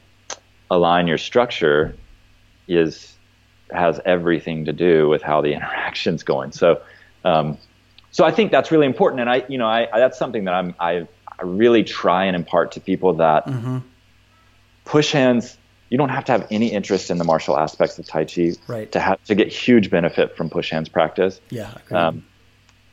align 0.70 1.06
your 1.06 1.18
structure 1.18 1.96
is 2.68 3.16
has 3.72 3.98
everything 4.04 4.66
to 4.66 4.74
do 4.74 5.08
with 5.08 5.22
how 5.22 5.40
the 5.40 5.52
interaction's 5.58 6.22
going. 6.22 6.52
So, 6.52 6.82
um, 7.24 7.56
so 8.10 8.24
I 8.24 8.32
think 8.32 8.50
that's 8.50 8.70
really 8.70 8.86
important, 8.86 9.20
and 9.20 9.30
I, 9.30 9.44
you 9.48 9.58
know, 9.58 9.66
I, 9.66 9.88
I 9.92 10.00
that's 10.00 10.18
something 10.18 10.44
that 10.44 10.54
I'm 10.54 10.74
I, 10.80 11.06
I 11.40 11.44
really 11.44 11.82
try 11.84 12.24
and 12.24 12.36
impart 12.36 12.72
to 12.72 12.80
people 12.80 13.14
that 13.14 13.46
Mm-hmm. 13.46 13.78
push 14.84 15.12
hands. 15.12 15.56
You 15.88 15.98
don't 15.98 16.10
have 16.10 16.24
to 16.26 16.32
have 16.32 16.46
any 16.50 16.68
interest 16.68 17.10
in 17.10 17.18
the 17.18 17.24
martial 17.24 17.58
aspects 17.58 17.98
of 17.98 18.06
Tai 18.06 18.24
Chi 18.26 18.52
Right. 18.68 18.90
to 18.92 19.00
have 19.00 19.22
to 19.24 19.34
get 19.34 19.48
huge 19.48 19.90
benefit 19.90 20.36
from 20.36 20.48
push 20.50 20.70
hands 20.70 20.88
practice 20.88 21.40
Yeah. 21.50 21.72
um, 21.90 22.24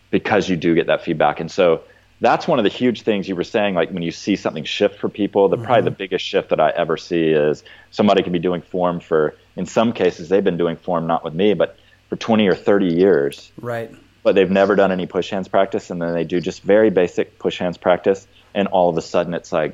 because 0.09 0.49
you 0.49 0.55
do 0.55 0.73
get 0.73 0.87
that 0.87 1.03
feedback. 1.03 1.39
And 1.39 1.51
so 1.51 1.81
that's 2.21 2.47
one 2.47 2.57
of 2.57 2.63
the 2.63 2.69
huge 2.69 3.03
things 3.03 3.27
you 3.29 3.35
were 3.35 3.43
saying. 3.43 3.75
Like 3.75 3.91
when 3.91 4.01
you 4.01 4.11
see 4.11 4.35
something 4.35 4.63
shift 4.63 4.97
for 4.99 5.09
people, 5.09 5.47
the 5.49 5.57
probably 5.57 5.83
the 5.83 5.91
biggest 5.91 6.25
shift 6.25 6.49
that 6.49 6.59
I 6.59 6.69
ever 6.71 6.97
see 6.97 7.25
is 7.29 7.63
somebody 7.91 8.23
can 8.23 8.33
be 8.33 8.39
doing 8.39 8.61
form 8.61 8.99
for. 8.99 9.35
In 9.55 9.65
some 9.67 9.93
cases, 9.93 10.29
they've 10.29 10.43
been 10.43 10.57
doing 10.57 10.77
form 10.77 11.05
not 11.05 11.23
with 11.23 11.35
me, 11.35 11.53
but 11.53 11.77
for 12.09 12.15
20 12.15 12.47
or 12.47 12.55
30 12.55 12.87
years, 12.87 13.51
right. 13.57 13.93
but 14.23 14.33
they've 14.33 14.49
never 14.49 14.75
done 14.75 14.91
any 14.91 15.05
push 15.05 15.29
hands 15.29 15.47
practice, 15.47 15.89
and 15.91 16.01
then 16.01 16.13
they 16.15 16.23
do 16.23 16.39
just 16.41 16.63
very 16.63 16.89
basic 16.89 17.37
push 17.37 17.59
hands 17.59 17.77
practice, 17.77 18.27
and 18.57 18.67
all 18.69 18.89
of 18.89 18.97
a 18.97 19.01
sudden 19.01 19.33
it's 19.33 19.51
like 19.53 19.73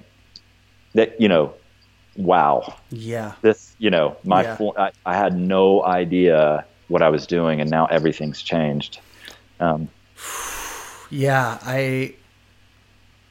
that. 0.94 1.20
You 1.22 1.30
know, 1.30 1.56
wow 2.16 2.76
Yeah. 2.92 3.34
this 3.42 3.76
you 3.80 3.90
know 3.90 4.18
my 4.24 4.44
Yeah. 4.44 4.58
I, 4.78 4.92
I 5.06 5.16
had 5.16 5.36
no 5.36 5.84
idea 5.84 6.66
what 6.90 7.02
i 7.02 7.10
was 7.10 7.26
doing 7.28 7.62
and 7.62 7.70
now 7.72 7.86
everything's 7.88 8.42
changed 8.44 9.00
um, 9.60 9.90
Yeah, 11.10 11.60
I 11.64 12.16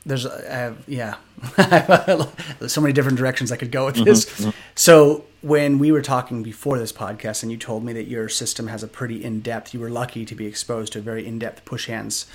there's 0.04 0.26
I 0.26 0.52
have, 0.52 0.78
yeah, 0.88 1.16
so 2.66 2.80
many 2.80 2.92
different 2.92 3.18
directions 3.18 3.52
I 3.52 3.56
could 3.56 3.70
go 3.70 3.86
with 3.86 3.96
Mm-hmm, 3.96 4.04
this. 4.04 4.52
So 4.74 5.26
when 5.42 5.78
we 5.78 5.92
were 5.92 6.02
talking 6.02 6.42
before 6.42 6.78
this 6.78 6.92
podcast, 6.92 7.42
and 7.42 7.52
you 7.52 7.58
told 7.58 7.84
me 7.84 7.92
that 7.92 8.08
your 8.08 8.28
system 8.28 8.66
has 8.68 8.82
a 8.82 8.88
pretty 8.88 9.22
in 9.22 9.40
depth, 9.40 9.74
you 9.74 9.80
were 9.80 9.90
lucky 9.90 10.24
to 10.24 10.34
be 10.34 10.46
exposed 10.46 10.92
to 10.94 10.98
a 10.98 11.02
very 11.02 11.24
in 11.26 11.38
depth 11.38 11.64
push 11.64 11.86
hands. 11.86 12.26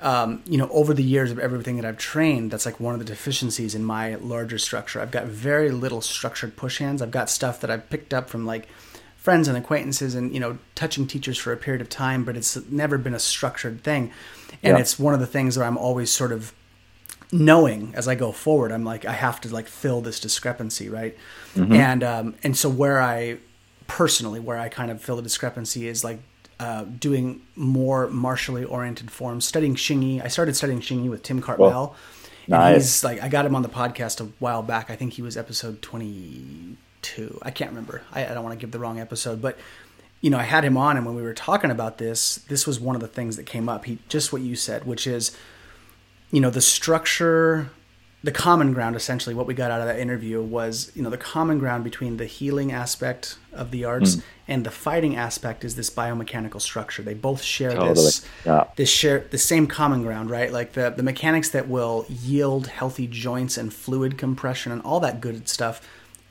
Um, 0.00 0.42
you 0.46 0.58
know, 0.58 0.68
over 0.70 0.94
the 0.94 1.02
years 1.02 1.32
of 1.32 1.38
everything 1.40 1.74
that 1.76 1.84
I've 1.84 1.98
trained, 1.98 2.52
that's 2.52 2.64
like 2.66 2.78
one 2.78 2.94
of 2.94 3.00
the 3.00 3.04
deficiencies 3.04 3.74
in 3.74 3.84
my 3.84 4.14
larger 4.14 4.56
structure. 4.58 5.00
I've 5.00 5.10
got 5.10 5.26
very 5.26 5.72
little 5.72 6.00
structured 6.00 6.54
push 6.56 6.78
hands. 6.78 7.02
I've 7.02 7.10
got 7.10 7.28
stuff 7.28 7.60
that 7.62 7.70
I've 7.70 7.90
picked 7.90 8.14
up 8.14 8.30
from 8.30 8.46
like 8.46 8.68
friends 9.16 9.48
and 9.48 9.58
acquaintances 9.58 10.14
and 10.14 10.32
you 10.32 10.38
know 10.40 10.56
touching 10.76 11.06
teachers 11.06 11.36
for 11.36 11.52
a 11.52 11.56
period 11.56 11.82
of 11.82 11.88
time 11.90 12.24
but 12.24 12.36
it's 12.36 12.56
never 12.70 12.96
been 12.96 13.12
a 13.12 13.18
structured 13.18 13.82
thing 13.82 14.10
and 14.62 14.76
Yeah. 14.76 14.78
it's 14.78 14.98
one 14.98 15.12
of 15.12 15.20
the 15.20 15.26
things 15.26 15.56
that 15.56 15.64
i'm 15.64 15.76
always 15.76 16.10
sort 16.10 16.30
of 16.32 16.54
knowing 17.30 17.92
as 17.94 18.08
i 18.08 18.14
go 18.14 18.32
forward 18.32 18.72
i'm 18.72 18.84
like 18.84 19.04
i 19.04 19.12
have 19.12 19.38
to 19.40 19.48
like 19.52 19.66
fill 19.66 20.00
this 20.00 20.18
discrepancy 20.20 20.88
right 20.88 21.14
and 21.56 22.02
um 22.04 22.36
and 22.42 22.56
so 22.56 22.70
where 22.70 23.02
i 23.02 23.36
personally 23.86 24.40
where 24.40 24.56
i 24.56 24.68
kind 24.68 24.90
of 24.90 25.02
fill 25.02 25.16
the 25.16 25.22
discrepancy 25.22 25.88
is 25.88 26.02
like 26.04 26.20
uh, 26.60 26.84
doing 26.84 27.40
more 27.56 28.08
martially 28.08 28.64
oriented 28.64 29.10
forms 29.10 29.44
studying 29.44 29.74
xingyi 29.76 30.22
i 30.24 30.28
started 30.28 30.56
studying 30.56 30.80
xingyi 30.80 31.08
with 31.08 31.22
tim 31.22 31.40
cartmell 31.40 31.94
and 32.46 32.50
Nice. 32.50 32.74
he's 32.76 33.04
like 33.04 33.22
i 33.22 33.28
got 33.28 33.44
him 33.46 33.54
on 33.54 33.62
the 33.62 33.68
podcast 33.68 34.20
a 34.20 34.28
while 34.38 34.62
back. 34.62 34.90
I 34.90 34.96
think 34.96 35.12
he 35.12 35.22
was 35.22 35.36
episode 35.36 35.82
22 35.82 37.38
i 37.42 37.50
can't 37.50 37.70
remember. 37.70 38.02
I, 38.12 38.26
I 38.26 38.34
don't 38.34 38.42
want 38.44 38.58
to 38.58 38.60
give 38.60 38.70
the 38.72 38.78
wrong 38.78 38.98
episode 39.00 39.40
but 39.42 39.56
you 40.20 40.30
know 40.30 40.38
i 40.38 40.42
had 40.42 40.64
him 40.64 40.76
on 40.76 40.96
and 40.96 41.06
when 41.06 41.14
we 41.14 41.22
were 41.22 41.34
talking 41.34 41.70
about 41.70 41.98
this 41.98 42.36
this 42.48 42.66
was 42.66 42.80
one 42.80 42.96
of 42.96 43.00
the 43.02 43.08
things 43.08 43.36
that 43.36 43.44
came 43.46 43.68
up. 43.68 43.84
He 43.84 43.98
just 44.08 44.32
what 44.32 44.42
you 44.42 44.56
said 44.56 44.84
which 44.84 45.06
is 45.06 45.36
you 46.30 46.40
know 46.40 46.50
the 46.50 46.60
structure 46.60 47.70
the 48.24 48.32
common 48.32 48.72
ground 48.72 48.96
essentially 48.96 49.34
what 49.34 49.46
we 49.46 49.54
got 49.54 49.70
out 49.70 49.80
of 49.80 49.86
that 49.86 49.98
interview 50.00 50.42
was 50.42 50.90
you 50.94 51.02
know 51.02 51.10
the 51.10 51.16
common 51.16 51.58
ground 51.58 51.84
between 51.84 52.16
the 52.16 52.24
healing 52.26 52.72
aspect 52.72 53.38
of 53.52 53.70
the 53.70 53.84
arts 53.84 54.16
Mm. 54.16 54.22
and 54.48 54.66
the 54.66 54.70
fighting 54.72 55.14
aspect 55.16 55.64
is 55.64 55.76
this 55.76 55.88
biomechanical 55.88 56.60
structure 56.60 57.00
they 57.02 57.14
both 57.14 57.42
share 57.42 57.70
Totally. 57.70 57.94
this 57.94 58.26
Yeah. 58.44 58.64
this 58.76 58.90
share 58.90 59.20
the 59.30 59.38
same 59.38 59.66
common 59.68 60.02
ground 60.02 60.30
right 60.30 60.52
like 60.52 60.72
the 60.72 60.90
the 60.90 61.02
mechanics 61.04 61.50
that 61.50 61.68
will 61.68 62.06
yield 62.08 62.66
healthy 62.66 63.06
joints 63.06 63.56
and 63.56 63.72
fluid 63.72 64.18
compression 64.18 64.72
and 64.72 64.82
all 64.82 64.98
that 65.00 65.20
good 65.20 65.48
stuff 65.48 65.80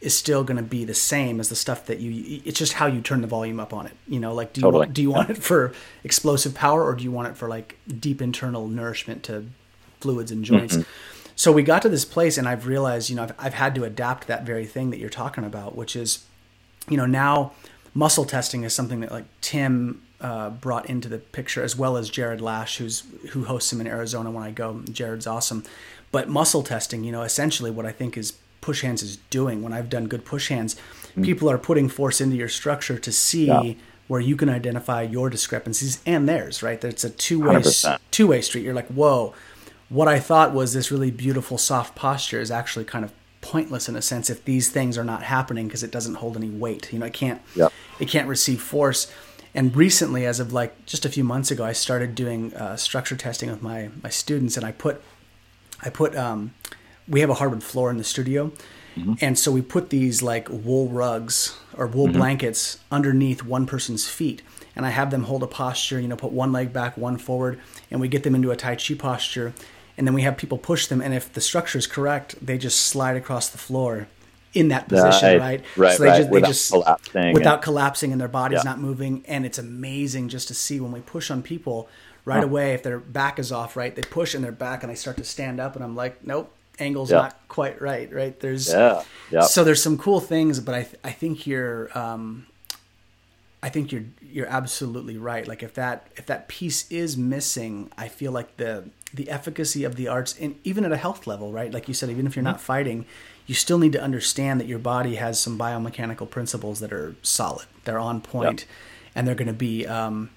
is 0.01 0.15
still 0.15 0.43
going 0.43 0.57
to 0.57 0.63
be 0.63 0.83
the 0.85 0.93
same 0.93 1.39
as 1.39 1.47
the 1.49 1.55
stuff 1.55 1.85
that 1.85 1.99
you 1.99 2.41
it's 2.45 2.59
just 2.59 2.73
how 2.73 2.85
you 2.85 2.99
turn 3.01 3.21
the 3.21 3.27
volume 3.27 3.59
up 3.61 3.73
on 3.73 3.85
it 3.87 3.93
you 4.09 4.19
know 4.19 4.33
like 4.33 4.51
do 4.51 4.59
you 4.59 4.63
Totally. 4.63 4.81
want, 4.81 4.93
do 4.93 5.01
you 5.01 5.09
want 5.11 5.29
it 5.29 5.37
for 5.37 5.73
explosive 6.03 6.53
power 6.53 6.83
or 6.83 6.93
do 6.95 7.03
you 7.05 7.11
want 7.13 7.29
it 7.29 7.37
for 7.37 7.47
like 7.47 7.77
deep 7.99 8.21
internal 8.21 8.67
nourishment 8.67 9.23
to 9.23 9.45
fluids 10.01 10.31
and 10.31 10.43
joints 10.45 10.77
so 11.37 11.51
we 11.51 11.61
got 11.63 11.81
to 11.83 11.89
this 11.89 12.03
place 12.03 12.37
and 12.37 12.47
i've 12.49 12.65
realized 12.67 13.09
you 13.09 13.15
know 13.15 13.23
I've, 13.23 13.33
I've 13.39 13.53
had 13.53 13.73
to 13.75 13.83
adapt 13.85 14.27
that 14.27 14.43
very 14.45 14.65
thing 14.65 14.89
that 14.91 14.97
you're 14.99 15.09
talking 15.23 15.43
about 15.45 15.75
which 15.75 15.95
is 15.95 16.25
you 16.89 16.97
know 16.97 17.05
now 17.05 17.53
muscle 17.93 18.25
testing 18.25 18.63
is 18.63 18.73
something 18.73 18.99
that 19.01 19.11
like 19.11 19.25
tim 19.41 20.01
uh, 20.19 20.49
brought 20.49 20.89
into 20.89 21.07
the 21.07 21.19
picture 21.19 21.61
as 21.63 21.75
well 21.77 21.95
as 21.95 22.09
jared 22.09 22.41
lash 22.41 22.77
who's 22.79 23.03
who 23.31 23.43
hosts 23.45 23.71
him 23.71 23.79
in 23.79 23.87
arizona 23.87 24.31
when 24.31 24.43
i 24.43 24.51
go. 24.51 24.81
Jared's 24.91 25.27
awesome. 25.27 25.63
But 26.11 26.27
muscle 26.27 26.63
testing 26.63 27.03
you 27.03 27.11
know 27.11 27.21
essentially 27.21 27.69
what 27.71 27.85
i 27.85 27.91
think 27.91 28.17
is 28.17 28.33
push 28.61 28.81
hands 28.81 29.03
is 29.03 29.17
doing. 29.29 29.61
When 29.61 29.73
i've 29.73 29.89
done 29.89 30.07
good 30.07 30.25
push 30.25 30.49
hands 30.49 30.75
people 31.21 31.49
are 31.49 31.57
putting 31.59 31.87
force 31.89 32.19
into 32.19 32.35
your 32.35 32.49
structure 32.49 32.97
to 32.97 33.11
see 33.11 33.45
Yeah. 33.45 33.73
where 34.07 34.19
you 34.21 34.35
can 34.35 34.49
identify 34.49 35.01
your 35.03 35.29
discrepancies 35.29 36.01
and 36.05 36.27
theirs 36.27 36.63
right? 36.63 36.83
It's 36.83 37.03
a 37.03 37.09
two-way 37.11 37.55
100%. 37.55 37.99
two-way 38.11 38.41
street. 38.41 38.63
You're 38.65 38.73
like 38.81 38.87
whoa 38.87 39.33
what 39.89 40.07
i 40.07 40.19
thought 40.19 40.53
was 40.53 40.73
this 40.73 40.91
really 40.91 41.11
beautiful 41.11 41.57
soft 41.57 41.95
posture 41.95 42.39
is 42.41 42.51
actually 42.51 42.85
kind 42.85 43.05
of 43.05 43.11
pointless 43.41 43.87
in 43.87 43.95
a 43.95 44.01
sense 44.01 44.29
if 44.29 44.43
these 44.43 44.69
things 44.69 44.97
are 44.97 45.03
not 45.03 45.23
happening 45.23 45.67
because 45.67 45.83
it 45.83 45.91
doesn't 45.91 46.15
hold 46.15 46.35
any 46.35 46.49
weight. 46.49 46.91
You 46.91 46.99
know 46.99 47.05
it 47.05 47.13
can't 47.13 47.41
Yep. 47.55 47.71
it 47.99 48.07
can't 48.09 48.27
receive 48.27 48.61
force. 48.61 49.11
And 49.55 49.75
recently 49.75 50.25
as 50.25 50.39
of 50.39 50.51
like 50.51 50.85
just 50.85 51.05
a 51.05 51.09
few 51.09 51.23
months 51.23 51.49
ago 51.51 51.63
i 51.63 51.71
started 51.71 52.13
doing 52.15 52.53
uh, 52.55 52.75
structure 52.75 53.15
testing 53.15 53.49
with 53.49 53.61
my 53.61 53.89
my 54.03 54.09
students 54.09 54.57
and 54.57 54.65
i 54.65 54.71
put 54.71 55.01
i 55.81 55.89
put 55.89 56.15
um 56.15 56.53
we 57.07 57.21
have 57.21 57.29
a 57.29 57.35
hardwood 57.35 57.63
floor 57.63 57.89
in 57.89 57.97
the 57.97 58.03
studio. 58.03 58.51
And 59.21 59.37
so 59.37 59.51
we 59.51 59.61
put 59.61 59.91
these 59.91 60.23
like 60.23 60.47
wool 60.49 60.87
rugs 60.89 61.55
or 61.77 61.85
wool 61.85 62.07
blankets 62.07 62.79
underneath 62.91 63.43
one 63.43 63.67
person's 63.67 64.07
feet. 64.09 64.41
And 64.75 64.85
i 64.85 64.89
have 64.89 65.09
them 65.11 65.23
hold 65.23 65.41
a 65.43 65.47
posture 65.47 65.99
you 65.99 66.07
know 66.07 66.15
put 66.17 66.31
one 66.31 66.51
leg 66.51 66.73
back 66.73 66.97
one 66.97 67.17
forward 67.17 67.59
and 67.89 68.01
we 68.01 68.07
get 68.07 68.23
them 68.23 68.35
into 68.35 68.51
a 68.51 68.55
tai 68.55 68.75
chi 68.75 68.95
posture 68.95 69.53
and 69.97 70.05
then 70.07 70.13
we 70.13 70.21
have 70.21 70.37
people 70.37 70.57
push 70.57 70.87
them 70.87 71.01
and 71.01 71.13
if 71.13 71.31
the 71.33 71.41
structure 71.41 71.77
is 71.77 71.87
correct 71.87 72.35
they 72.45 72.57
just 72.57 72.83
slide 72.87 73.15
across 73.17 73.49
the 73.49 73.57
floor 73.57 74.07
in 74.53 74.69
that 74.69 74.87
position 74.87 75.39
Right, 75.39 75.39
right? 75.39 75.63
Right, 75.75 75.97
so 75.97 76.03
they 76.03 76.09
right, 76.09 76.17
just 76.17 76.29
they 76.29 76.35
without 76.35 76.47
just 76.47 76.71
collapsing 76.71 77.33
without 77.33 77.53
and- 77.55 77.63
collapsing 77.63 78.11
and 78.11 78.21
their 78.21 78.27
body's 78.27 78.59
Yeah. 78.59 78.71
not 78.71 78.79
moving 78.79 79.23
and 79.27 79.45
it's 79.45 79.57
amazing 79.57 80.29
just 80.29 80.47
to 80.49 80.53
see 80.53 80.79
when 80.79 80.91
we 80.91 80.99
push 81.01 81.29
on 81.31 81.41
people 81.43 81.89
right 82.25 82.43
away 82.43 82.73
if 82.73 82.83
their 82.83 82.99
back 82.99 83.39
is 83.39 83.51
off 83.51 83.75
right 83.77 83.95
they 83.95 84.01
push 84.01 84.33
and 84.35 84.43
their 84.43 84.51
back 84.51 84.83
and 84.83 84.91
they 84.91 84.95
start 84.95 85.17
to 85.17 85.23
stand 85.23 85.59
up 85.59 85.75
and 85.75 85.83
i'm 85.83 85.95
like 85.95 86.25
nope 86.25 86.51
angle's 86.79 87.09
Yeah. 87.11 87.17
not 87.17 87.37
quite 87.47 87.81
right 87.81 88.11
right? 88.13 88.39
There's 88.39 88.69
yeah 88.71 89.03
yeah. 89.31 89.41
So 89.41 89.63
there's 89.63 89.81
some 89.81 89.97
cool 89.97 90.19
things 90.19 90.59
but 90.59 90.75
i 90.75 90.83
th- 90.83 90.99
i 91.03 91.11
think 91.11 91.47
you're 91.47 91.89
um 91.97 92.45
i 93.63 93.69
think 93.69 93.91
you're 93.91 94.05
you're 94.21 94.47
absolutely 94.47 95.17
right. 95.17 95.47
Like 95.47 95.63
if 95.63 95.73
that 95.75 96.07
if 96.17 96.25
that 96.27 96.47
piece 96.47 96.89
is 96.91 97.17
missing 97.17 97.89
i 97.97 98.07
feel 98.07 98.31
like 98.31 98.57
the 98.57 98.89
the 99.13 99.29
efficacy 99.29 99.83
of 99.83 99.95
the 99.95 100.07
arts, 100.07 100.35
and 100.39 100.55
even 100.63 100.83
at 100.85 100.91
a 100.91 100.97
health 100.97 101.27
level, 101.27 101.51
right? 101.51 101.71
Like 101.71 101.87
you 101.87 101.93
said, 101.93 102.09
even 102.09 102.27
if 102.27 102.35
you're 102.35 102.43
not 102.43 102.59
fighting, 102.59 103.05
you 103.45 103.55
still 103.55 103.77
need 103.79 103.93
to 103.93 104.01
understand 104.01 104.59
that 104.59 104.67
your 104.67 104.79
body 104.79 105.15
has 105.15 105.39
some 105.39 105.57
biomechanical 105.57 106.29
principles 106.29 106.79
that 106.81 106.91
are 106.91 107.15
solid, 107.21 107.65
they're 107.85 107.99
on 107.99 108.19
point, 108.21 108.61
Yep. 108.61 108.69
and 109.15 109.27
they're 109.27 109.35
going 109.35 109.47
to 109.47 109.53
be, 109.53 109.87
um, 109.87 110.29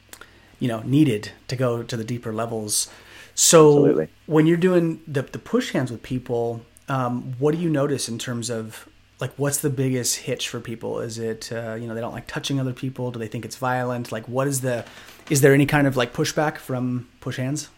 you 0.60 0.68
know, 0.68 0.80
needed 0.82 1.32
to 1.48 1.56
go 1.56 1.82
to 1.82 1.96
the 1.96 2.04
deeper 2.04 2.32
levels. 2.32 2.88
So 3.34 3.70
Absolutely. 3.78 4.08
when 4.26 4.46
you're 4.46 4.56
doing 4.56 5.00
the 5.06 5.22
the 5.22 5.38
push 5.38 5.72
hands 5.72 5.90
with 5.90 6.02
people, 6.02 6.62
um, 6.88 7.34
what 7.38 7.54
do 7.54 7.60
you 7.60 7.70
notice 7.70 8.08
in 8.08 8.18
terms 8.18 8.50
of 8.50 8.88
like 9.20 9.32
what's 9.36 9.58
the 9.58 9.70
biggest 9.70 10.16
hitch 10.18 10.48
for 10.48 10.60
people? 10.60 11.00
Is 11.00 11.18
it 11.18 11.50
uh, 11.52 11.74
you 11.74 11.86
know 11.88 11.94
they 11.94 12.00
don't 12.00 12.12
like 12.12 12.26
touching 12.26 12.60
other 12.60 12.72
people? 12.72 13.10
Do 13.10 13.18
they 13.18 13.28
think 13.28 13.44
it's 13.44 13.56
violent? 13.56 14.12
Like 14.12 14.28
what 14.28 14.46
is 14.46 14.60
the 14.60 14.84
is 15.28 15.40
there 15.40 15.54
any 15.54 15.66
kind 15.66 15.86
of 15.86 15.96
like 15.96 16.12
pushback 16.12 16.58
from 16.58 17.08
push 17.20 17.36
hands? 17.38 17.68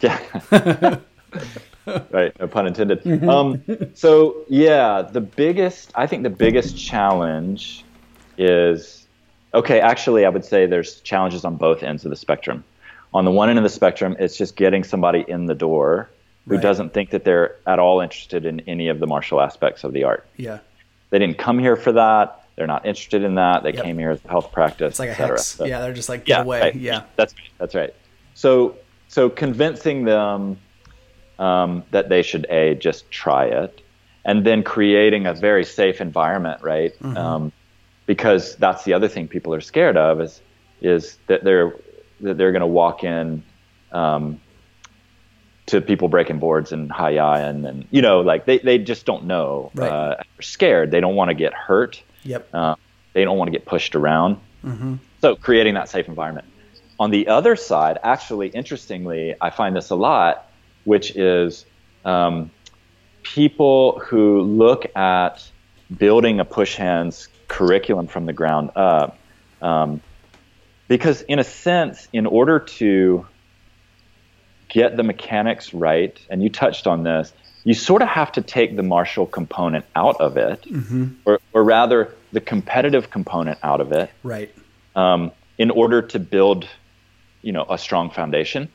Yeah. 0.00 0.20
right. 2.10 2.38
No 2.40 2.46
pun 2.48 2.66
intended. 2.66 3.24
Um, 3.28 3.62
so 3.94 4.36
yeah, 4.48 5.02
the 5.02 5.20
biggest, 5.20 5.92
I 5.94 6.06
think 6.06 6.22
the 6.22 6.30
biggest 6.30 6.78
challenge 6.78 7.84
is, 8.38 9.06
okay, 9.54 9.80
actually, 9.80 10.24
I 10.24 10.28
would 10.28 10.44
say 10.44 10.66
there's 10.66 11.00
challenges 11.00 11.44
on 11.44 11.56
both 11.56 11.82
ends 11.82 12.04
of 12.04 12.10
the 12.10 12.16
spectrum. 12.16 12.64
On 13.12 13.24
the 13.24 13.30
one 13.30 13.48
end 13.48 13.58
of 13.58 13.62
the 13.64 13.68
spectrum, 13.70 14.16
it's 14.18 14.36
just 14.36 14.56
getting 14.56 14.84
somebody 14.84 15.24
in 15.26 15.46
the 15.46 15.54
door 15.54 16.08
who 16.46 16.54
Right. 16.54 16.62
doesn't 16.62 16.92
think 16.94 17.10
that 17.10 17.24
they're 17.24 17.56
at 17.66 17.78
all 17.78 18.00
interested 18.00 18.44
in 18.46 18.60
any 18.66 18.88
of 18.88 18.98
the 19.00 19.06
martial 19.06 19.40
aspects 19.40 19.84
of 19.84 19.92
the 19.92 20.04
art. 20.04 20.26
Yeah, 20.36 20.58
They 21.10 21.18
didn't 21.18 21.38
come 21.38 21.58
here 21.58 21.76
for 21.76 21.92
that. 21.92 22.44
They're 22.56 22.66
not 22.68 22.86
interested 22.86 23.22
in 23.24 23.34
that. 23.36 23.62
They 23.62 23.72
Yep. 23.72 23.84
came 23.84 23.98
here 23.98 24.10
as 24.10 24.24
a 24.24 24.28
health 24.28 24.52
practice, 24.52 24.92
it's 24.92 24.98
like 24.98 25.10
a 25.10 25.14
hex. 25.14 25.44
So- 25.46 25.64
yeah, 25.64 25.80
they're 25.80 25.92
just 25.92 26.08
like 26.08 26.24
get 26.24 26.42
away. 26.42 26.60
right. 26.60 26.74
Yeah, 26.74 27.02
that's 27.16 27.34
that's 27.58 27.74
right. 27.74 27.92
So 28.34 28.76
so 29.10 29.28
convincing 29.28 30.04
them 30.04 30.56
um, 31.40 31.82
that 31.90 32.08
they 32.08 32.22
should 32.22 32.46
a 32.48 32.76
just 32.76 33.10
try 33.10 33.46
it, 33.46 33.80
and 34.24 34.46
then 34.46 34.62
creating 34.62 35.26
a 35.26 35.34
very 35.34 35.64
safe 35.64 36.00
environment, 36.00 36.62
right? 36.62 36.96
Mm-hmm. 37.00 37.16
Um, 37.16 37.52
because 38.06 38.56
that's 38.56 38.84
the 38.84 38.94
other 38.94 39.08
thing 39.08 39.28
people 39.28 39.52
are 39.52 39.60
scared 39.60 39.96
of 39.96 40.20
is 40.20 40.40
is 40.80 41.18
that 41.26 41.42
they're 41.42 41.74
that 42.20 42.38
they're 42.38 42.52
going 42.52 42.60
to 42.60 42.66
walk 42.66 43.04
in. 43.04 43.42
Um, 43.92 44.40
to 45.66 45.80
people 45.80 46.08
breaking 46.08 46.40
boards 46.40 46.72
and 46.72 46.90
high 46.90 47.12
and, 47.12 47.64
and 47.64 47.86
you 47.92 48.02
know 48.02 48.22
like 48.22 48.44
they, 48.44 48.58
they 48.58 48.76
just 48.76 49.06
don't 49.06 49.24
know 49.24 49.70
Right. 49.74 49.88
uh, 49.88 50.14
they're 50.16 50.42
scared 50.42 50.90
they 50.90 51.00
don't 51.00 51.14
want 51.14 51.28
to 51.28 51.34
get 51.34 51.54
hurt 51.54 52.02
yep, 52.24 52.48
uh, 52.52 52.74
they 53.12 53.24
don't 53.24 53.38
want 53.38 53.48
to 53.48 53.52
get 53.52 53.66
pushed 53.66 53.94
around. 53.94 54.38
So 55.20 55.36
creating 55.36 55.74
that 55.74 55.88
safe 55.88 56.08
environment. 56.08 56.46
On 57.00 57.10
the 57.10 57.28
other 57.28 57.56
side, 57.56 57.98
actually, 58.02 58.48
interestingly, 58.48 59.34
I 59.40 59.50
find 59.50 59.74
this 59.74 59.88
a 59.90 59.96
lot, 59.96 60.48
which 60.84 61.16
is 61.16 61.64
um, 62.04 62.50
people 63.22 63.98
who 64.00 64.42
look 64.42 64.94
at 64.94 65.42
building 65.96 66.38
a 66.38 66.44
push 66.44 66.76
hands 66.76 67.26
curriculum 67.48 68.06
from 68.06 68.26
the 68.26 68.32
ground 68.32 68.70
up. 68.76 69.18
Um, 69.62 70.02
because, 70.88 71.22
in 71.22 71.38
a 71.38 71.44
sense, 71.44 72.06
in 72.12 72.26
order 72.26 72.58
to 72.58 73.26
get 74.68 74.96
the 74.96 75.02
mechanics 75.02 75.72
right, 75.72 76.18
and 76.28 76.42
you 76.42 76.50
touched 76.50 76.86
on 76.86 77.02
this, 77.02 77.32
you 77.64 77.74
sort 77.74 78.02
of 78.02 78.08
have 78.08 78.32
to 78.32 78.42
take 78.42 78.76
the 78.76 78.82
martial 78.82 79.26
component 79.26 79.84
out 79.96 80.20
of 80.20 80.36
it, 80.36 80.66
or, 81.24 81.40
or 81.52 81.64
rather, 81.64 82.14
the 82.32 82.40
competitive 82.40 83.10
component 83.10 83.58
out 83.62 83.80
of 83.80 83.92
it, 83.92 84.10
right. 84.22 84.54
um, 84.96 85.32
in 85.58 85.70
order 85.70 86.02
to 86.02 86.18
build, 86.18 86.66
you 87.42 87.52
know, 87.52 87.64
a 87.68 87.78
strong 87.78 88.10
foundation. 88.10 88.68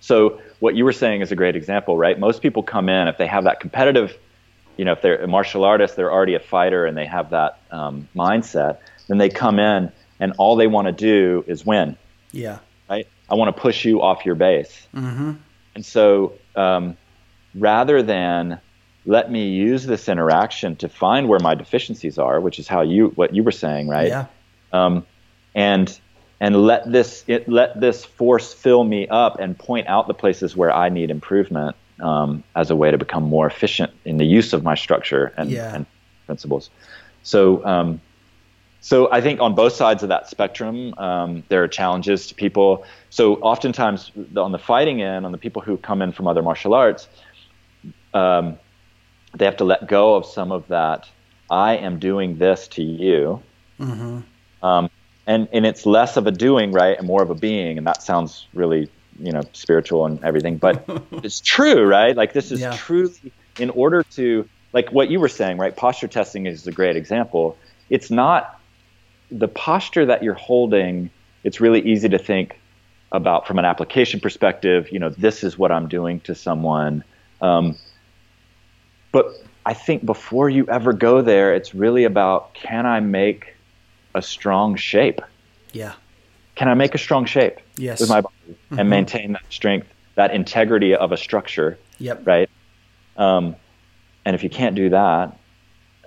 So 0.00 0.40
what 0.58 0.74
you 0.74 0.84
were 0.84 0.92
saying 0.92 1.20
is 1.20 1.30
a 1.30 1.36
great 1.36 1.54
example, 1.54 1.96
right? 1.96 2.18
Most 2.18 2.42
people 2.42 2.62
come 2.62 2.88
in 2.88 3.08
if 3.08 3.18
they 3.18 3.26
have 3.26 3.44
that 3.44 3.60
competitive, 3.60 4.16
you 4.76 4.84
know, 4.84 4.92
if 4.92 5.02
they're 5.02 5.22
a 5.22 5.28
martial 5.28 5.64
artist, 5.64 5.96
they're 5.96 6.12
already 6.12 6.34
a 6.34 6.40
fighter, 6.40 6.86
and 6.86 6.96
they 6.96 7.06
have 7.06 7.30
that 7.30 7.60
um, 7.70 8.08
mindset. 8.14 8.78
Then 9.08 9.18
they 9.18 9.28
come 9.28 9.58
in, 9.58 9.92
and 10.18 10.32
all 10.38 10.56
they 10.56 10.66
want 10.66 10.86
to 10.86 10.92
do 10.92 11.44
is 11.46 11.64
win 11.64 11.96
Yeah, 12.32 12.58
right? 12.88 13.06
I 13.30 13.34
want 13.34 13.54
to 13.54 13.60
push 13.60 13.84
you 13.84 14.02
off 14.02 14.24
your 14.26 14.34
base. 14.34 14.86
Mm-hmm. 14.94 15.32
And 15.74 15.86
so, 15.86 16.34
um, 16.56 16.96
rather 17.54 18.02
than 18.02 18.60
let 19.04 19.30
me 19.30 19.48
use 19.48 19.84
this 19.84 20.08
interaction 20.08 20.76
to 20.76 20.88
find 20.88 21.28
where 21.28 21.40
my 21.40 21.54
deficiencies 21.54 22.18
are, 22.18 22.40
which 22.40 22.58
is 22.58 22.68
how 22.68 22.82
you 22.82 23.08
what 23.08 23.34
you 23.34 23.42
were 23.42 23.52
saying, 23.52 23.88
right? 23.88 24.08
yeah, 24.08 24.26
Um, 24.72 25.06
and 25.54 25.98
and 26.42 26.56
let 26.56 26.90
this 26.90 27.24
it, 27.28 27.48
let 27.48 27.80
this 27.80 28.04
force 28.04 28.52
fill 28.52 28.82
me 28.82 29.06
up 29.08 29.38
and 29.38 29.56
point 29.56 29.86
out 29.86 30.08
the 30.08 30.14
places 30.14 30.56
where 30.56 30.72
I 30.72 30.88
need 30.88 31.08
improvement 31.10 31.76
um, 32.00 32.42
as 32.56 32.68
a 32.70 32.76
way 32.76 32.90
to 32.90 32.98
become 32.98 33.22
more 33.22 33.46
efficient 33.46 33.92
in 34.04 34.16
the 34.16 34.24
use 34.24 34.52
of 34.52 34.64
my 34.64 34.74
structure 34.74 35.32
and, 35.38 35.50
Yeah. 35.50 35.74
and 35.74 35.86
principles. 36.26 36.68
So. 37.22 37.64
Um, 37.64 38.00
so 38.84 39.08
I 39.12 39.20
think 39.20 39.40
on 39.40 39.54
both 39.54 39.74
sides 39.74 40.02
of 40.02 40.08
that 40.08 40.28
spectrum, 40.28 40.92
um, 40.98 41.44
there 41.48 41.62
are 41.62 41.68
challenges 41.68 42.26
to 42.26 42.34
people. 42.34 42.84
So 43.10 43.36
oftentimes 43.36 44.10
on 44.36 44.50
the 44.50 44.58
fighting 44.58 45.00
end, 45.00 45.24
on 45.24 45.30
the 45.30 45.38
people 45.38 45.62
who 45.62 45.76
come 45.76 46.02
in 46.02 46.10
from 46.10 46.26
other 46.26 46.42
martial 46.42 46.74
arts, 46.74 47.08
um, 48.12 48.58
they 49.38 49.44
have 49.44 49.56
to 49.58 49.64
let 49.64 49.86
go 49.86 50.16
of 50.16 50.26
some 50.26 50.50
of 50.50 50.66
that. 50.66 51.08
I 51.48 51.76
am 51.76 52.00
doing 52.00 52.38
this 52.38 52.66
to 52.68 52.82
you, 52.82 53.40
um, 54.62 54.90
and 55.26 55.48
and 55.52 55.64
it's 55.66 55.86
less 55.86 56.16
of 56.16 56.26
a 56.26 56.30
doing, 56.32 56.72
right, 56.72 56.96
and 56.98 57.06
more 57.06 57.22
of 57.22 57.30
a 57.30 57.34
being. 57.34 57.78
And 57.78 57.86
that 57.86 58.02
sounds 58.02 58.46
really, 58.52 58.88
you 59.20 59.32
know, 59.32 59.42
spiritual 59.52 60.06
and 60.06 60.22
everything, 60.24 60.56
but 60.58 60.84
it's 61.22 61.40
true, 61.40 61.84
right? 61.84 62.16
Like 62.16 62.32
this 62.32 62.50
is 62.52 62.60
Yeah. 62.60 62.76
truly 62.76 63.32
in 63.58 63.70
order 63.70 64.02
to 64.14 64.48
like 64.72 64.90
what 64.90 65.10
you 65.10 65.20
were 65.20 65.28
saying, 65.28 65.58
right? 65.58 65.76
Posture 65.76 66.08
testing 66.08 66.46
is 66.46 66.66
a 66.66 66.72
great 66.72 66.96
example. 66.96 67.58
It's 67.90 68.10
not 68.10 68.58
the 69.30 69.48
posture 69.48 70.06
that 70.06 70.22
you're 70.22 70.34
holding. 70.34 71.10
It's 71.44 71.60
really 71.60 71.80
easy 71.80 72.08
to 72.08 72.18
think 72.18 72.58
about 73.12 73.46
from 73.46 73.58
an 73.58 73.64
application 73.64 74.20
perspective. 74.20 74.90
You 74.90 74.98
know, 74.98 75.10
this 75.10 75.44
is 75.44 75.58
what 75.58 75.70
I'm 75.70 75.88
doing 75.88 76.20
to 76.20 76.34
someone. 76.34 77.04
Um, 77.40 77.76
but 79.12 79.26
I 79.66 79.74
think 79.74 80.04
before 80.04 80.48
you 80.48 80.66
ever 80.68 80.92
go 80.92 81.22
there, 81.22 81.54
it's 81.54 81.74
really 81.74 82.04
about 82.04 82.54
can 82.54 82.86
I 82.86 83.00
make 83.00 83.54
a 84.14 84.22
strong 84.22 84.76
shape? 84.76 85.20
yeah, 85.72 85.92
Can 86.54 86.68
I 86.68 86.74
make 86.74 86.94
a 86.94 86.98
strong 86.98 87.24
shape 87.24 87.58
yes, 87.76 88.00
with 88.00 88.08
my 88.10 88.20
body 88.20 88.34
and 88.70 88.90
maintain 88.90 89.32
that 89.32 89.42
strength, 89.50 89.86
that 90.16 90.34
integrity 90.34 90.94
of 90.94 91.12
a 91.12 91.16
structure, 91.16 91.78
yep, 91.98 92.26
right? 92.26 92.50
Um, 93.16 93.56
and 94.24 94.34
if 94.36 94.42
you 94.42 94.50
can't 94.50 94.74
do 94.76 94.90
that, 94.90 95.38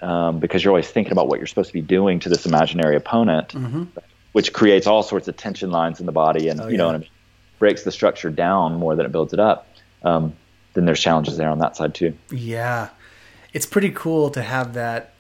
um, 0.02 0.40
because 0.40 0.64
you're 0.64 0.72
always 0.72 0.88
thinking 0.88 1.12
about 1.14 1.28
what 1.28 1.40
you're 1.40 1.48
supposed 1.48 1.70
to 1.70 1.74
be 1.74 1.82
doing 1.82 2.20
to 2.20 2.30
this 2.30 2.46
imaginary 2.46 2.96
opponent, 2.96 3.56
which 4.34 4.54
creates 4.54 4.86
all 4.88 5.02
sorts 5.04 5.28
of 5.28 5.36
tension 5.36 5.72
lines 5.72 6.00
in 6.00 6.06
the 6.06 6.12
body, 6.12 6.50
and 6.50 6.62
Oh, 6.62 6.68
you 6.68 6.78
know 6.78 6.84
yeah. 6.86 6.92
what 6.92 6.96
I 6.96 7.00
mean, 7.00 7.10
breaks 7.58 7.84
the 7.84 7.92
structure 7.92 8.30
down 8.30 8.76
more 8.76 8.96
than 8.96 9.06
it 9.06 9.12
builds 9.12 9.34
it 9.34 9.40
up. 9.40 9.68
Um, 10.04 10.36
then 10.74 10.86
there's 10.86 11.00
challenges 11.00 11.38
there 11.38 11.50
on 11.50 11.60
that 11.60 11.76
side 11.76 11.96
too. 11.96 12.16
Yeah. 12.30 12.90
It's 13.54 13.66
pretty 13.66 13.90
cool 13.92 14.30
to 14.32 14.42
have 14.44 14.74
that. 14.76 15.14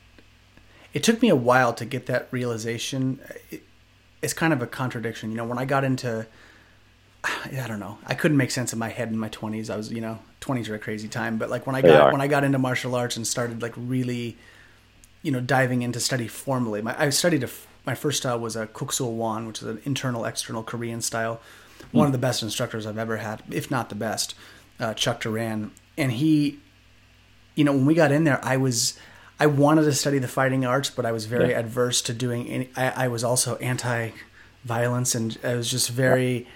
It 0.95 1.03
took 1.03 1.21
me 1.21 1.29
a 1.29 1.35
while 1.35 1.73
to 1.73 1.85
get 1.85 2.07
that 2.07 2.27
realization. 2.31 3.19
It, 3.51 3.61
it's 4.21 4.33
kind 4.33 4.53
of 4.53 4.61
a 4.61 4.67
contradiction. 4.67 5.29
You 5.29 5.37
know, 5.37 5.45
when 5.45 5.59
I 5.59 5.65
got 5.65 5.83
into, 5.83 6.25
I 7.23 7.65
don't 7.67 7.79
know, 7.81 7.99
I 8.07 8.15
couldn't 8.15 8.37
make 8.37 8.49
sense 8.49 8.73
in 8.73 8.79
my 8.79 8.89
head 8.89 9.09
in 9.09 9.17
my 9.19 9.29
20s. 9.29 9.69
I 9.69 9.75
was, 9.75 9.91
you 9.91 10.01
know, 10.01 10.19
20s 10.41 10.69
are 10.69 10.75
a 10.75 10.79
crazy 10.79 11.07
time. 11.07 11.37
But 11.37 11.49
like 11.49 11.67
when 11.67 11.75
I 11.75 11.81
They 11.81 11.89
got, 11.89 12.01
are. 12.01 12.11
when 12.13 12.21
I 12.21 12.27
got 12.27 12.43
into 12.43 12.57
martial 12.57 12.95
arts 12.95 13.17
and 13.17 13.27
started 13.27 13.61
like 13.61 13.73
really, 13.75 14.37
you 15.21 15.31
know, 15.31 15.41
diving 15.41 15.81
into 15.81 15.99
study 15.99 16.27
formally, 16.27 16.81
my, 16.81 16.99
I 16.99 17.09
studied 17.09 17.43
a, 17.43 17.49
my 17.85 17.93
first 17.93 18.19
style 18.19 18.39
was 18.39 18.55
a 18.55 18.65
Kuk 18.67 18.93
Sool 18.93 19.15
Won, 19.15 19.47
which 19.47 19.61
is 19.61 19.67
an 19.67 19.81
internal, 19.83 20.23
external 20.25 20.63
Korean 20.63 21.01
style. 21.01 21.41
One 21.91 22.05
of 22.07 22.13
the 22.13 22.17
best 22.17 22.41
instructors 22.41 22.85
I've 22.85 22.97
ever 22.97 23.17
had, 23.17 23.43
if 23.51 23.69
not 23.69 23.89
the 23.89 23.95
best, 23.95 24.33
uh, 24.79 24.93
Chuck 24.93 25.19
Duran. 25.21 25.71
And 25.97 26.11
he, 26.13 26.59
you 27.53 27.63
know, 27.63 27.73
when 27.73 27.85
we 27.85 27.93
got 27.93 28.11
in 28.11 28.23
there, 28.23 28.39
I 28.43 28.57
was, 28.57 28.97
I 29.39 29.47
wanted 29.47 29.83
to 29.83 29.93
study 29.93 30.19
the 30.19 30.27
fighting 30.27 30.65
arts, 30.65 30.89
but 30.89 31.05
I 31.05 31.11
was 31.11 31.25
very 31.25 31.49
Yeah. 31.51 31.59
adverse 31.59 32.01
to 32.03 32.13
doing 32.13 32.47
any. 32.47 32.69
I, 32.75 33.05
I 33.05 33.07
was 33.09 33.23
also 33.23 33.55
anti-violence, 33.57 35.15
and 35.15 35.37
I 35.43 35.55
was 35.55 35.69
just 35.69 35.89
very, 35.89 36.47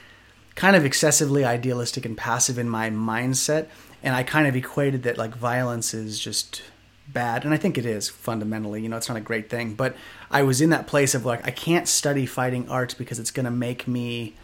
kind 0.55 0.75
of 0.75 0.85
excessively 0.85 1.45
idealistic 1.45 2.05
and 2.05 2.17
passive 2.17 2.57
in 2.57 2.69
my 2.69 2.89
mindset. 2.89 3.67
And 4.03 4.15
I 4.15 4.23
kind 4.23 4.47
of 4.47 4.55
equated 4.55 5.03
that 5.03 5.17
like 5.17 5.35
violence 5.35 5.93
is 5.93 6.19
just 6.19 6.61
bad, 7.07 7.43
and 7.43 7.53
I 7.53 7.57
think 7.57 7.77
it 7.77 7.85
is 7.85 8.07
fundamentally. 8.07 8.81
You 8.81 8.89
know, 8.89 8.97
it's 8.97 9.09
not 9.09 9.17
a 9.17 9.21
great 9.21 9.49
thing, 9.49 9.73
but 9.73 9.95
I 10.31 10.43
was 10.43 10.61
in 10.61 10.69
that 10.69 10.87
place 10.87 11.15
of 11.15 11.25
like, 11.25 11.45
I 11.45 11.51
can't 11.51 11.87
study 11.87 12.25
fighting 12.25 12.69
arts 12.69 12.93
because 12.93 13.19
it's 13.19 13.31
going 13.31 13.45
to 13.45 13.51
make 13.51 13.87
me 13.87 14.35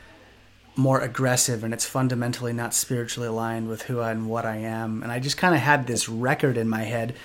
more 0.75 0.99
aggressive 0.99 1.63
and 1.63 1.73
it's 1.73 1.85
fundamentally 1.85 2.51
not 2.51 2.73
spiritually 2.73 3.29
aligned 3.29 3.69
with 3.69 3.83
who 3.83 4.01
I 4.01 4.11
and 4.11 4.27
what 4.27 4.45
I 4.45 4.57
am. 4.57 5.03
And 5.03 5.11
I 5.11 5.19
just 5.19 5.37
kind 5.37 5.55
of 5.55 5.61
had 5.61 5.87
this 5.87 6.09
record 6.09 6.57
in 6.57 6.67
my 6.67 6.81
head. 6.83 7.15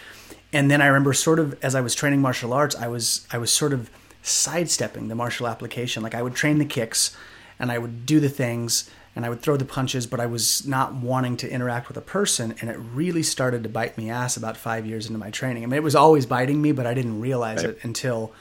And 0.53 0.70
then 0.70 0.82
I 0.82 0.86
remember 0.86 1.12
sort 1.12 1.38
of 1.38 1.57
as 1.62 1.74
I 1.74 1.80
was 1.80 1.94
training 1.94 2.20
martial 2.20 2.53
arts, 2.53 2.74
I 2.76 2.88
was 2.88 3.26
I 3.32 3.38
was 3.38 3.51
sort 3.53 3.72
of 3.72 3.90
sidestepping 4.22 5.09
the 5.09 5.14
martial 5.14 5.46
application. 5.46 6.03
Like 6.03 6.14
I 6.14 6.22
would 6.22 6.34
train 6.34 6.59
the 6.59 6.64
kicks 6.64 7.16
and 7.59 7.70
I 7.70 7.78
would 7.78 8.05
do 8.07 8.20
the 8.20 8.28
things 8.28 8.90
and 9.16 9.24
I 9.24 9.28
would 9.28 9.42
throw 9.42 9.57
the 9.57 9.64
punches, 9.64 10.07
but 10.07 10.20
I 10.20 10.26
was 10.26 10.66
not 10.66 10.94
wanting 10.94 11.36
to 11.38 11.51
interact 11.51 11.88
with 11.88 11.96
a 11.96 12.01
person. 12.03 12.55
And 12.61 12.70
it 12.70 12.76
really 12.76 13.22
started 13.22 13.62
to 13.64 13.68
bite 13.68 13.98
me 13.98 14.09
ass 14.11 14.36
about 14.36 14.57
five 14.57 14.86
years 14.86 15.07
into 15.07 15.18
my 15.18 15.30
training. 15.30 15.62
I 15.64 15.66
mean, 15.66 15.76
it 15.76 15.82
was 15.82 15.96
always 15.96 16.26
biting 16.26 16.62
me, 16.62 16.72
but 16.72 16.86
I 16.86 16.94
didn't 16.94 17.20
realize 17.20 17.64
Right. 17.64 17.70
it 17.70 17.78
until 17.82 18.32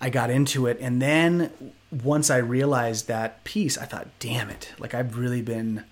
I 0.00 0.10
got 0.10 0.30
into 0.30 0.66
it. 0.66 0.78
And 0.80 1.00
then 1.00 1.50
once 1.92 2.28
I 2.28 2.38
realized 2.38 3.06
that 3.06 3.44
piece, 3.44 3.78
I 3.78 3.84
thought, 3.84 4.08
damn 4.18 4.50
it, 4.50 4.72
like 4.78 4.94
I've 4.94 5.16
really 5.16 5.42
been 5.42 5.84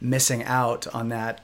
missing 0.00 0.42
out 0.44 0.86
on 0.94 1.10
that, 1.10 1.40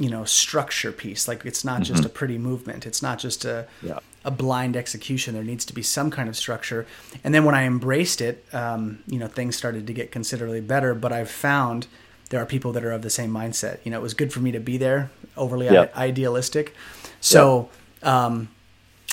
you 0.00 0.08
know, 0.10 0.24
structure 0.24 0.90
piece. 0.92 1.28
Like 1.28 1.44
it's 1.46 1.64
not 1.64 1.82
just 1.82 2.04
a 2.04 2.08
pretty 2.08 2.36
movement. 2.38 2.84
It's 2.86 3.00
not 3.02 3.18
just 3.18 3.44
a, 3.44 3.66
Yeah. 3.82 4.00
a 4.24 4.30
blind 4.30 4.76
execution. 4.76 5.34
There 5.34 5.44
needs 5.44 5.64
to 5.66 5.72
be 5.72 5.82
some 5.82 6.10
kind 6.10 6.28
of 6.28 6.36
structure. 6.36 6.84
And 7.22 7.32
then 7.32 7.44
when 7.44 7.54
I 7.54 7.62
embraced 7.64 8.20
it, 8.20 8.44
um, 8.52 8.98
you 9.06 9.18
know, 9.20 9.28
things 9.28 9.54
started 9.56 9.86
to 9.86 9.92
get 9.92 10.10
considerably 10.10 10.60
better. 10.60 10.94
But 10.94 11.12
I've 11.12 11.30
found 11.30 11.86
there 12.30 12.40
are 12.42 12.46
people 12.46 12.72
that 12.72 12.84
are 12.84 12.90
of 12.90 13.02
the 13.02 13.10
same 13.10 13.30
mindset. 13.30 13.78
You 13.84 13.92
know, 13.92 13.98
it 13.98 14.02
was 14.02 14.14
good 14.14 14.32
for 14.32 14.40
me 14.40 14.50
to 14.50 14.58
be 14.60 14.78
there, 14.78 15.10
overly 15.36 15.68
i- 15.68 15.88
idealistic. 15.96 16.74
So 17.20 17.68
um, 18.02 18.48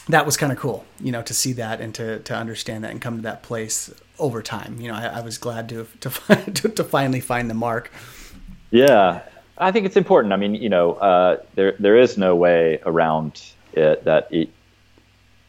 that 0.10 0.26
was 0.26 0.36
kind 0.38 0.52
of 0.52 0.58
cool, 0.58 0.86
you 1.00 1.12
know, 1.12 1.22
to 1.22 1.34
see 1.34 1.54
that 1.54 1.80
and 1.80 1.94
to, 1.96 2.20
to 2.20 2.34
understand 2.36 2.84
that 2.86 2.92
and 2.92 3.00
come 3.02 3.18
to 3.18 3.22
that 3.24 3.44
place 3.44 3.94
over 4.18 4.42
time. 4.42 4.82
You 4.82 4.88
know, 4.88 4.96
I, 4.96 5.20
I 5.20 5.22
was 5.22 5.38
glad 5.38 5.70
to 5.70 5.86
to, 6.00 6.10
to 6.56 6.70
to 6.70 6.84
finally 6.84 7.20
find 7.20 7.50
the 7.50 7.54
mark. 7.54 7.92
Yeah, 8.72 9.22
I 9.62 9.72
think 9.72 9.86
it's 9.86 9.96
important. 9.96 10.34
I 10.34 10.38
mean, 10.38 10.56
you 10.56 10.70
know, 10.70 10.94
uh, 10.94 11.38
there 11.56 11.76
there 11.80 11.98
is 11.98 12.18
no 12.18 12.36
way 12.36 12.80
around 12.86 13.42
it 13.74 14.04
that 14.04 14.28
it, 14.32 14.50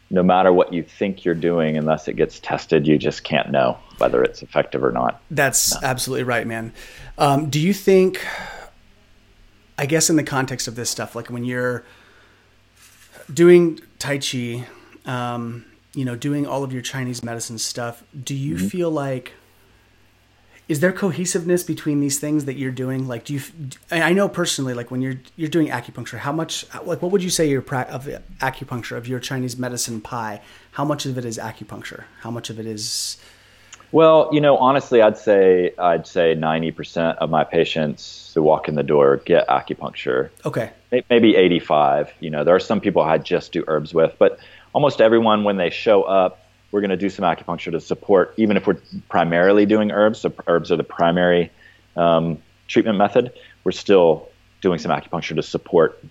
no 0.09 0.21
matter 0.21 0.53
what 0.53 0.71
you 0.71 0.83
think 0.83 1.25
you're 1.25 1.33
doing, 1.33 1.75
unless 1.75 2.07
it 2.07 2.13
gets 2.13 2.39
tested, 2.39 2.87
you 2.87 2.99
just 2.99 3.23
can't 3.23 3.49
know 3.49 3.77
whether 3.97 4.23
it's 4.23 4.43
effective 4.43 4.83
or 4.83 4.91
not. 4.91 5.19
That's 5.31 5.75
absolutely 5.83 6.23
right, 6.23 6.45
man. 6.45 6.71
Um, 7.17 7.49
do 7.49 7.59
you 7.59 7.73
think, 7.73 8.23
I 9.77 9.87
guess, 9.87 10.11
in 10.11 10.15
the 10.15 10.23
context 10.23 10.67
of 10.67 10.75
this 10.75 10.89
stuff, 10.91 11.15
like 11.15 11.31
when 11.31 11.43
you're 11.43 11.83
doing 13.33 13.79
Tai 13.97 14.19
Chi, 14.19 14.67
um, 15.05 15.65
you 15.95 16.05
know, 16.05 16.15
doing 16.15 16.45
all 16.45 16.63
of 16.63 16.71
your 16.71 16.83
Chinese 16.83 17.23
medicine 17.23 17.57
stuff, 17.57 18.03
do 18.23 18.35
you 18.35 18.57
feel 18.59 18.91
like, 18.91 19.33
is 20.69 20.79
there 20.79 20.91
cohesiveness 20.93 21.63
between 21.63 21.99
these 21.99 22.19
things 22.19 22.45
that 22.45 22.55
you're 22.55 22.71
doing? 22.71 23.07
Like, 23.07 23.25
do 23.25 23.33
you, 23.33 23.41
I 23.91 24.13
know 24.13 24.29
personally, 24.29 24.73
like 24.73 24.91
when 24.91 25.01
you're, 25.01 25.15
you're 25.35 25.49
doing 25.49 25.67
acupuncture, 25.67 26.17
how 26.19 26.31
much, 26.31 26.65
like, 26.85 27.01
what 27.01 27.11
would 27.11 27.21
you 27.23 27.29
say 27.29 27.49
your 27.49 27.61
pra- 27.61 27.87
of 27.89 28.05
acupuncture, 28.39 28.95
of 28.97 29.07
your 29.07 29.19
Chinese 29.19 29.57
medicine 29.57 29.99
pie, 30.01 30.41
how 30.71 30.85
much 30.85 31.05
of 31.05 31.17
it 31.17 31.25
is 31.25 31.37
acupuncture? 31.37 32.05
How 32.21 32.31
much 32.31 32.49
of 32.49 32.59
it 32.59 32.65
is, 32.65 33.17
Well, 33.91 34.29
you 34.31 34.39
know, 34.41 34.57
honestly, 34.57 35.01
I'd 35.01 35.17
say 35.17 35.73
I'd 35.77 36.07
say 36.07 36.33
90% 36.35 37.17
of 37.17 37.29
my 37.29 37.43
patients 37.43 38.31
who 38.33 38.41
walk 38.41 38.67
in 38.67 38.75
the 38.75 38.83
door 38.83 39.17
get 39.17 39.47
acupuncture. 39.49 40.29
okay, 40.45 40.71
Maybe 41.09 41.35
85. 41.35 42.13
You 42.19 42.29
know, 42.29 42.43
there 42.43 42.55
are 42.55 42.59
some 42.59 42.79
people 42.79 43.01
I 43.01 43.17
just 43.17 43.51
do 43.51 43.63
herbs 43.67 43.93
with, 43.93 44.15
but 44.17 44.39
almost 44.73 45.01
everyone 45.01 45.43
when 45.43 45.57
they 45.57 45.69
show 45.69 46.03
up, 46.03 46.39
we're 46.73 46.81
going 46.81 46.89
to 46.89 46.97
do 46.97 47.09
some 47.09 47.23
acupuncture 47.23 47.71
to 47.71 47.79
support, 47.79 48.33
even 48.35 48.57
if 48.57 48.65
we're 48.65 48.79
primarily 49.07 49.63
doing 49.65 49.91
herbs. 49.91 50.21
So 50.21 50.33
herbs 50.47 50.71
are 50.71 50.75
the 50.75 50.83
primary 50.83 51.51
um, 51.95 52.41
treatment 52.67 52.97
method. 52.97 53.31
We're 53.63 53.71
still 53.71 54.27
doing 54.59 54.79
some 54.79 54.91
acupuncture 54.91 55.35
to 55.35 55.43
support 55.43 56.03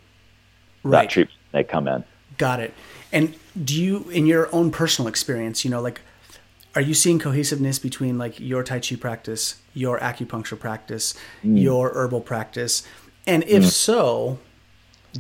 right. 0.84 1.02
that 1.02 1.10
treatment 1.10 1.38
they 1.50 1.64
come 1.64 1.88
in. 1.88 2.04
Got 2.38 2.60
it. 2.60 2.72
And 3.12 3.34
do 3.62 3.82
you, 3.82 4.08
in 4.10 4.24
your 4.26 4.54
own 4.54 4.70
personal 4.70 5.08
experience, 5.08 5.64
you 5.64 5.70
know, 5.70 5.82
like, 5.82 6.00
are 6.76 6.80
you 6.80 6.94
seeing 6.94 7.18
cohesiveness 7.18 7.80
between 7.80 8.16
like 8.16 8.38
your 8.38 8.62
Tai 8.62 8.78
Chi 8.78 8.94
practice, 8.94 9.60
your 9.74 9.98
acupuncture 9.98 10.58
practice, 10.58 11.12
your 11.42 11.90
herbal 11.92 12.20
practice? 12.20 12.86
And 13.26 13.42
if 13.44 13.66
so, 13.66 14.38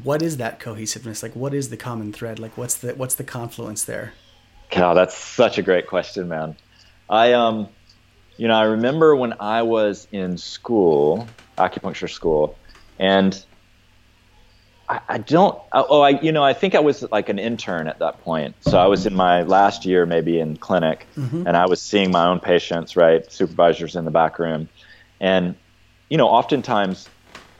what 0.04 0.22
is 0.22 0.36
that 0.36 0.60
cohesiveness? 0.60 1.20
Like, 1.20 1.34
what 1.34 1.52
is 1.52 1.68
the 1.68 1.76
common 1.76 2.12
thread? 2.12 2.38
Like, 2.38 2.56
what's 2.56 2.76
the 2.76 2.94
what's 2.94 3.16
the 3.16 3.24
confluence 3.24 3.84
there? 3.84 4.14
God, 4.74 4.94
that's 4.94 5.16
such 5.16 5.58
a 5.58 5.62
great 5.62 5.86
question, 5.86 6.28
man. 6.28 6.56
I 7.08 7.34
um, 7.34 7.68
you 8.38 8.48
know, 8.48 8.54
I 8.54 8.64
remember 8.64 9.14
when 9.14 9.34
I 9.38 9.62
was 9.62 10.08
in 10.12 10.38
school, 10.38 11.28
acupuncture 11.58 12.10
school, 12.10 12.58
and 12.98 13.44
I, 14.88 15.00
I 15.08 15.18
don't. 15.18 15.58
Oh, 15.72 16.00
I 16.00 16.20
you 16.20 16.32
know, 16.32 16.42
I 16.42 16.54
think 16.54 16.74
I 16.74 16.80
was 16.80 17.02
like 17.12 17.28
an 17.28 17.38
intern 17.38 17.86
at 17.86 17.98
that 17.98 18.20
point. 18.22 18.56
So 18.60 18.78
I 18.78 18.86
was 18.86 19.04
in 19.06 19.14
my 19.14 19.42
last 19.42 19.84
year, 19.84 20.06
maybe 20.06 20.40
in 20.40 20.56
clinic, 20.56 21.06
and 21.16 21.56
I 21.56 21.66
was 21.66 21.82
seeing 21.82 22.10
my 22.10 22.26
own 22.26 22.40
patients, 22.40 22.96
right? 22.96 23.30
Supervisors 23.30 23.94
in 23.94 24.04
the 24.06 24.10
back 24.10 24.38
room, 24.38 24.68
and 25.20 25.54
you 26.08 26.16
know, 26.16 26.28
oftentimes 26.28 27.08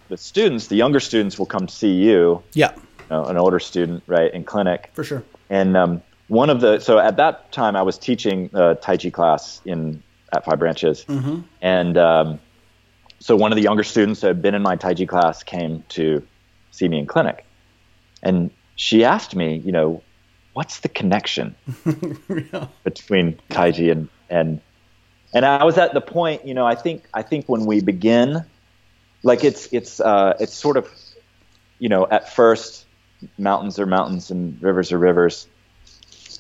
the 0.09 0.17
students, 0.17 0.69
the 0.69 0.77
younger 0.77 1.01
students, 1.01 1.39
will 1.39 1.47
come 1.47 1.69
see 1.69 1.93
you, 1.93 2.43
Yeah, 2.55 2.73
you 2.75 3.07
know, 3.11 3.27
an 3.27 3.37
older 3.37 3.59
student, 3.59 4.03
right, 4.07 4.33
in 4.33 4.45
clinic, 4.45 4.91
for 4.95 5.05
sure. 5.05 5.25
and 5.49 5.77
um, 5.77 6.03
one 6.33 6.49
of 6.49 6.63
the 6.63 6.81
so 6.81 6.99
at 6.99 7.19
that 7.19 7.53
time 7.53 7.77
I 7.77 7.83
was 7.83 7.99
teaching 7.99 8.49
a 8.55 8.75
Tai 8.75 8.97
Chi 8.97 9.11
class 9.11 9.61
in 9.67 10.03
at 10.33 10.47
Five 10.47 10.59
Branches, 10.59 11.05
and 11.61 11.99
um, 11.99 12.41
so 13.21 13.37
one 13.37 13.53
of 13.53 13.57
the 13.57 13.63
younger 13.63 13.85
students 13.85 14.23
who 14.23 14.29
had 14.29 14.41
been 14.41 14.55
in 14.55 14.63
my 14.63 14.77
Tai 14.77 14.95
Chi 14.95 15.05
class 15.05 15.43
came 15.43 15.85
to 15.91 16.27
see 16.71 16.89
me 16.89 16.99
in 17.01 17.07
clinic, 17.07 17.45
and 18.23 18.51
she 18.77 19.05
asked 19.05 19.37
me, 19.37 19.61
you 19.63 19.73
know, 19.73 20.03
what's 20.55 20.81
the 20.81 20.89
connection 20.89 21.55
Yeah. 22.53 22.69
between 22.83 23.39
Tai 23.51 23.73
Chi 23.73 23.83
and 23.83 24.09
and 24.31 24.61
and 25.35 25.45
I 25.45 25.65
was 25.65 25.77
at 25.77 25.93
the 25.93 26.01
point, 26.01 26.47
you 26.47 26.55
know, 26.55 26.67
I 26.67 26.77
think 26.77 27.09
I 27.13 27.21
think 27.21 27.47
when 27.47 27.67
we 27.67 27.83
begin, 27.83 28.43
like 29.23 29.45
it's 29.45 29.69
it's 29.71 30.01
uh, 30.01 30.33
it's 30.41 30.55
sort 30.55 30.79
of, 30.79 30.89
you 31.79 31.91
know, 31.91 32.07
at 32.11 32.33
first 32.33 32.87
mountains 33.37 33.79
are 33.79 33.87
mountains 33.87 34.31
and 34.31 34.61
rivers 34.63 34.93
are 34.93 34.99
rivers, 34.99 35.47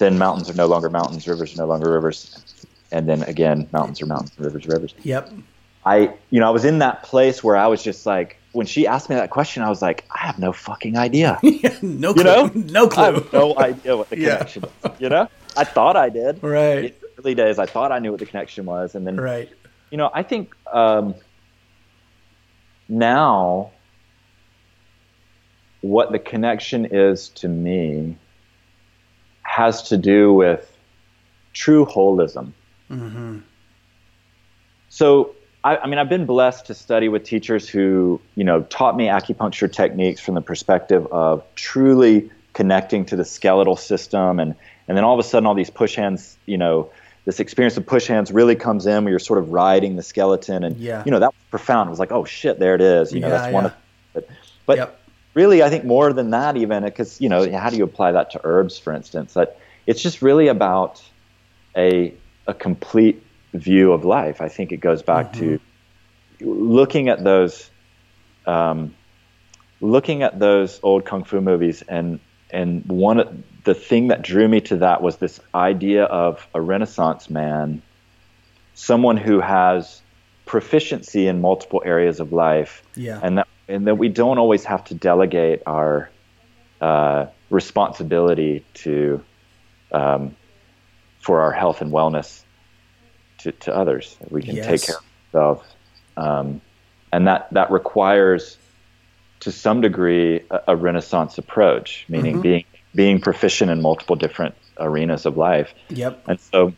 then 0.03 0.18
mountains 0.18 0.50
are 0.50 0.55
no 0.55 0.66
longer 0.66 0.90
mountains, 0.90 1.26
rivers 1.28 1.55
are 1.55 1.59
no 1.59 1.66
longer 1.66 1.90
rivers, 1.92 2.44
and 2.90 3.09
then 3.09 3.22
again 3.22 3.68
mountains 3.72 4.03
are 4.03 4.07
mountains, 4.07 4.32
rivers 4.38 4.66
are 4.66 4.72
rivers. 4.72 4.94
Yep. 5.03 5.32
I 5.84 6.14
you 6.30 6.40
know 6.40 6.46
I 6.46 6.50
was 6.50 6.64
in 6.64 6.78
that 6.80 7.03
place 7.05 7.42
where 7.42 7.57
I 7.57 7.66
was 7.68 7.82
just 7.82 8.05
like 8.07 8.40
when 8.53 8.66
she 8.66 8.86
asked 8.86 9.09
me 9.09 9.16
that 9.16 9.30
question, 9.30 9.62
I 9.62 9.68
was 9.70 9.80
like, 9.80 10.05
I 10.14 10.26
have 10.26 10.38
no 10.38 10.53
fucking 10.53 10.96
idea. 10.98 11.38
no 11.82 12.11
You 12.11 12.14
clue. 12.14 12.22
know, 12.24 12.50
no 12.55 12.88
I 12.96 13.05
have 13.07 13.14
clue. 13.14 13.28
no 13.32 13.55
idea 13.59 13.96
what 13.96 14.11
the 14.11 14.16
Yeah. 14.18 14.36
connection 14.36 14.64
is. 14.64 14.90
You 14.98 15.09
know, 15.09 15.26
I 15.57 15.64
thought 15.64 15.96
I 15.96 16.11
did. 16.11 16.42
Right. 16.42 16.76
In 16.76 16.82
the 16.84 16.94
early 17.18 17.34
days, 17.34 17.59
I 17.59 17.66
thought 17.66 17.92
I 17.92 17.98
knew 17.98 18.11
what 18.11 18.20
the 18.20 18.26
connection 18.26 18.66
was, 18.66 18.94
and 18.94 19.07
then 19.07 19.16
Right. 19.16 19.48
you 19.90 19.96
know, 19.98 20.11
I 20.12 20.22
think 20.22 20.55
um, 20.72 21.14
now 22.88 23.72
what 25.80 26.12
the 26.12 26.18
connection 26.18 26.86
is 26.90 27.30
to 27.30 27.48
me 27.48 28.18
has 29.53 29.82
to 29.82 29.98
do 29.98 30.32
with 30.32 30.66
true 31.53 31.84
holism. 31.84 32.53
hmm 32.88 33.40
So, 34.88 35.34
I, 35.62 35.76
I 35.76 35.86
mean, 35.86 35.98
I've 35.98 36.09
been 36.09 36.24
blessed 36.24 36.66
to 36.66 36.74
study 36.74 37.09
with 37.11 37.24
teachers 37.24 37.68
who, 37.68 38.18
you 38.34 38.44
know, 38.44 38.62
taught 38.62 38.96
me 38.96 39.09
acupuncture 39.09 39.70
techniques 39.70 40.20
from 40.22 40.34
the 40.36 40.40
perspective 40.40 41.07
of 41.12 41.44
truly 41.55 42.30
connecting 42.55 43.05
to 43.07 43.16
the 43.16 43.24
skeletal 43.26 43.76
system, 43.76 44.40
and 44.40 44.55
and 44.88 44.96
then 44.96 45.05
all 45.05 45.12
of 45.18 45.24
a 45.24 45.28
sudden, 45.28 45.46
all 45.46 45.55
these 45.55 45.70
push 45.70 45.96
hands, 45.96 46.38
you 46.46 46.57
know, 46.57 46.90
this 47.26 47.38
experience 47.38 47.76
of 47.76 47.86
push 47.86 48.07
hands 48.07 48.32
really 48.32 48.57
comes 48.57 48.86
in 48.86 49.05
where 49.05 49.11
you're 49.11 49.18
sort 49.18 49.38
of 49.38 49.50
riding 49.50 49.96
the 49.96 50.03
skeleton, 50.03 50.64
and 50.64 50.78
Yeah. 50.78 51.03
you 51.05 51.11
know, 51.12 51.20
that 51.20 51.28
was 51.28 51.44
profound. 51.50 51.88
It 51.88 51.90
was 51.90 51.98
like, 52.00 52.12
oh 52.12 52.24
shit, 52.24 52.59
there 52.59 52.74
it 52.74 52.80
is. 52.80 53.12
You 53.12 53.20
know, 53.20 53.28
Yeah, 53.28 53.36
that's 53.36 53.53
one 53.53 53.64
yeah. 53.64 53.70
of. 53.70 53.76
But, 54.14 54.28
but 54.66 54.76
Yep. 54.78 55.01
Really, 55.35 55.62
I 55.62 55.70
think 55.70 55.85
more 55.85 56.12
than 56.12 56.30
that, 56.30 56.57
even 56.57 56.85
because 56.85 57.20
you 57.20 57.28
know, 57.28 57.51
how 57.59 57.70
do 57.70 57.76
you 57.76 57.85
apply 57.85 58.12
that 58.12 58.30
to 58.33 58.41
herbs, 58.45 58.78
for 58.78 58.93
instance? 58.93 59.35
That 59.35 59.59
it's 59.87 60.03
just 60.03 60.22
really 60.22 60.49
about 60.49 61.03
a 61.76 62.14
a 62.47 62.55
complete 62.55 63.24
view 63.55 63.93
of 63.93 64.05
life. 64.05 64.41
I 64.41 64.49
think 64.49 64.72
it 64.72 64.78
goes 64.78 65.03
back 65.03 65.33
to 65.35 65.61
looking 66.41 67.09
at 67.09 67.22
those, 67.22 67.70
um, 68.47 68.95
looking 69.80 70.22
at 70.22 70.39
those 70.39 70.80
old 70.83 71.05
kung 71.05 71.24
fu 71.24 71.41
movies, 71.41 71.83
and 71.83 72.20
and 72.51 72.85
one 72.87 73.20
of 73.20 73.28
the 73.64 73.74
thing 73.74 74.09
that 74.09 74.22
drew 74.22 74.49
me 74.49 74.61
to 74.61 74.76
that 74.76 75.03
was 75.03 75.16
this 75.16 75.41
idea 75.55 76.05
of 76.05 76.47
a 76.55 76.61
Renaissance 76.61 77.30
man, 77.30 77.80
someone 78.74 79.16
who 79.16 79.41
has 79.41 80.03
proficiency 80.45 81.28
in 81.28 81.41
multiple 81.41 81.83
areas 81.85 82.20
of 82.20 82.33
life, 82.33 82.83
Yeah. 82.97 83.20
and 83.22 83.39
that 83.39 83.47
and 83.73 83.87
that 83.87 83.97
we 83.97 84.09
don't 84.09 84.39
always 84.39 84.64
have 84.64 84.85
to 84.85 84.95
delegate 84.95 85.62
our 85.66 86.11
uh, 86.81 87.27
responsibility 87.51 88.64
to 88.75 89.25
um, 89.91 90.37
for 91.20 91.41
our 91.41 91.53
health 91.53 91.81
and 91.81 91.93
wellness 91.93 92.43
to, 93.39 93.53
to 93.53 93.75
others. 93.75 94.16
We 94.31 94.43
can 94.43 94.57
take 94.57 94.83
care 94.83 94.97
of 94.97 95.05
ourselves, 95.35 95.75
um, 96.16 96.61
and 97.12 97.27
that 97.27 97.49
that 97.53 97.70
requires, 97.70 98.59
to 99.41 99.51
some 99.53 99.81
degree, 99.81 100.43
a, 100.51 100.61
a 100.68 100.77
Renaissance 100.77 101.39
approach, 101.39 102.05
meaning 102.09 102.39
Mhm. 102.39 102.43
being 102.43 102.64
being 102.95 103.20
proficient 103.20 103.70
in 103.70 103.81
multiple 103.81 104.16
different 104.16 104.55
arenas 104.79 105.25
of 105.25 105.39
life. 105.39 105.73
Yep. 105.89 106.25
And 106.29 106.39
so, 106.39 106.75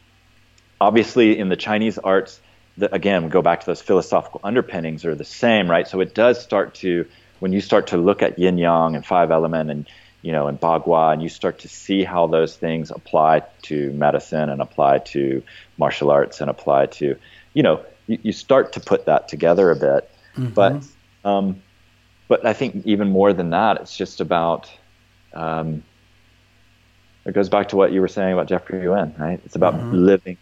obviously, 0.81 1.37
in 1.39 1.49
the 1.49 1.57
Chinese 1.57 1.99
arts, 1.99 2.41
the, 2.77 2.93
again, 2.95 3.29
go 3.29 3.43
back 3.43 3.61
to 3.61 3.67
those 3.67 3.81
philosophical 3.81 4.41
underpinnings 4.43 5.05
are 5.05 5.15
the 5.15 5.25
same, 5.25 5.71
right? 5.71 5.87
So 5.87 6.01
it 6.01 6.15
does 6.15 6.43
start 6.43 6.75
to, 6.77 7.07
when 7.41 7.53
you 7.53 7.61
start 7.61 7.89
to 7.89 7.97
look 7.97 8.23
at 8.23 8.39
yin 8.39 8.59
yang 8.59 8.97
and 8.97 9.05
five 9.05 9.31
element 9.31 9.71
and, 9.71 9.87
you 10.23 10.33
know, 10.33 10.47
and 10.47 10.59
Bagua, 10.59 11.13
and 11.13 11.23
you 11.23 11.29
start 11.29 11.61
to 11.61 11.69
see 11.69 12.03
how 12.03 12.27
those 12.27 12.57
things 12.57 12.91
apply 12.91 13.43
to 13.63 13.93
medicine 13.93 14.49
and 14.49 14.61
apply 14.61 14.99
to 14.99 15.43
martial 15.77 16.11
arts 16.11 16.41
and 16.41 16.51
apply 16.51 16.87
to, 16.87 17.17
you 17.53 17.63
know, 17.63 17.85
you, 18.07 18.19
you 18.23 18.33
start 18.33 18.73
to 18.73 18.81
put 18.81 19.07
that 19.07 19.29
together 19.29 19.71
a 19.71 19.77
bit. 19.77 20.11
Mm-hmm. 20.37 20.49
But, 20.49 20.85
um, 21.25 21.63
but 22.27 22.47
I 22.47 22.55
think 22.55 22.87
even 22.87 23.11
more 23.11 23.33
than 23.33 23.51
that, 23.51 23.81
it's 23.83 23.97
just 23.97 24.21
about, 24.21 24.71
um, 25.33 25.85
it 27.27 27.35
goes 27.35 27.49
back 27.49 27.69
to 27.69 27.77
what 27.77 27.93
you 27.93 28.01
were 28.01 28.09
saying 28.09 28.33
about 28.33 28.49
Jeffrey 28.49 28.83
Yuen, 28.83 29.15
right? 29.19 29.41
It's 29.45 29.57
about 29.57 29.75
mm-hmm. 29.75 29.95
living 29.95 30.39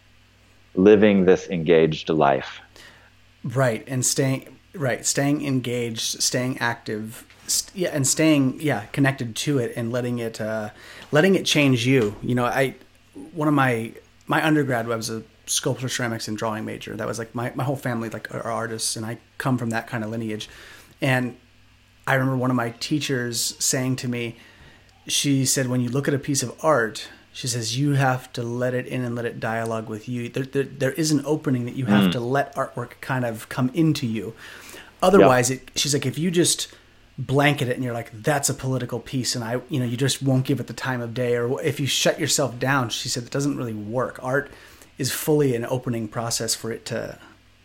living 0.75 1.25
this 1.25 1.49
engaged 1.49 2.09
life. 2.09 2.61
Right, 3.45 3.85
and 3.87 4.05
staying 4.05 4.59
right, 4.75 5.05
staying 5.05 5.45
engaged, 5.45 6.23
staying 6.23 6.59
active, 6.59 7.25
st- 7.47 7.77
yeah, 7.77 7.91
and 7.93 8.07
staying 8.07 8.61
yeah 8.61 8.87
connected 8.87 9.35
to 9.37 9.59
it, 9.59 9.73
and 9.77 9.93
letting 9.93 10.19
it 10.19 10.41
uh, 10.41 10.71
letting 11.11 11.35
it 11.35 11.45
change 11.45 11.87
you. 11.87 12.17
You 12.23 12.35
know, 12.35 12.45
I 12.45 12.77
one 13.33 13.49
of 13.49 13.55
my 13.55 13.93
my 14.27 14.45
undergrad 14.45 14.87
was 14.87 15.11
a 15.11 15.23
sculpture, 15.47 15.89
ceramics, 15.89 16.29
and 16.29 16.39
drawing 16.39 16.65
major. 16.65 16.97
That 16.97 17.07
was 17.07 17.19
like 17.19 17.35
my 17.35 17.53
my 17.55 17.65
whole 17.65 17.77
family 17.77 18.09
like 18.09 18.33
are 18.35 18.51
artists, 18.51 18.97
and 18.97 19.05
I 19.05 19.19
come 19.39 19.59
from 19.59 19.71
that 19.71 19.87
kind 19.87 20.05
of 20.05 20.11
lineage. 20.11 20.49
And 21.01 21.37
I 22.07 22.15
remember 22.15 22.37
one 22.37 22.51
of 22.51 22.57
my 22.57 22.71
teachers 22.81 23.57
saying 23.59 23.97
to 23.97 24.09
me, 24.09 24.37
she 25.07 25.45
said, 25.45 25.69
when 25.69 25.81
you 25.81 25.89
look 25.89 26.09
at 26.09 26.15
a 26.15 26.19
piece 26.19 26.43
of 26.43 26.53
art 26.63 27.09
she 27.33 27.49
says 27.49 27.79
you 27.79 27.93
have 27.93 28.33
to 28.35 28.43
let 28.43 28.75
it 28.75 28.87
in 28.87 29.05
and 29.05 29.15
let 29.15 29.25
it 29.25 29.41
dialogue 29.41 29.89
with 29.89 30.09
you 30.09 30.29
there, 30.29 30.45
there, 30.45 30.65
there 30.65 30.93
is 30.93 31.11
an 31.11 31.23
opening 31.25 31.65
that 31.65 31.75
you 31.75 31.87
have 31.87 32.09
mm. 32.09 32.13
to 32.13 32.21
let 32.21 32.55
artwork 32.55 33.01
kind 33.01 33.25
of 33.25 33.49
come 33.49 33.71
into 33.75 34.07
you 34.07 34.35
otherwise 35.03 35.51
yep. 35.51 35.61
it, 35.61 35.71
she's 35.79 35.95
like 35.95 36.07
if 36.07 36.19
you 36.19 36.31
just 36.31 36.73
blanket 37.19 37.69
it 37.69 37.75
and 37.75 37.85
you're 37.85 37.93
like 37.93 38.11
that's 38.23 38.49
a 38.49 38.55
political 38.55 38.99
piece 38.99 39.35
and 39.35 39.45
i 39.45 39.61
you 39.69 39.79
know 39.79 39.87
you 39.87 39.97
just 39.97 40.23
won't 40.23 40.45
give 40.45 40.61
it 40.61 40.67
the 40.67 40.73
time 40.73 41.01
of 41.01 41.13
day 41.13 41.37
or 41.37 41.61
if 41.63 41.79
you 41.79 41.87
shut 41.87 42.19
yourself 42.19 42.59
down 42.59 42.89
she 42.89 43.09
said 43.09 43.23
it 43.23 43.31
doesn't 43.31 43.57
really 43.57 43.75
work 43.75 44.19
art 44.23 44.51
is 44.99 45.13
fully 45.13 45.55
an 45.55 45.65
opening 45.67 46.09
process 46.09 46.55
for 46.55 46.71
it 46.73 46.85
to 46.87 47.19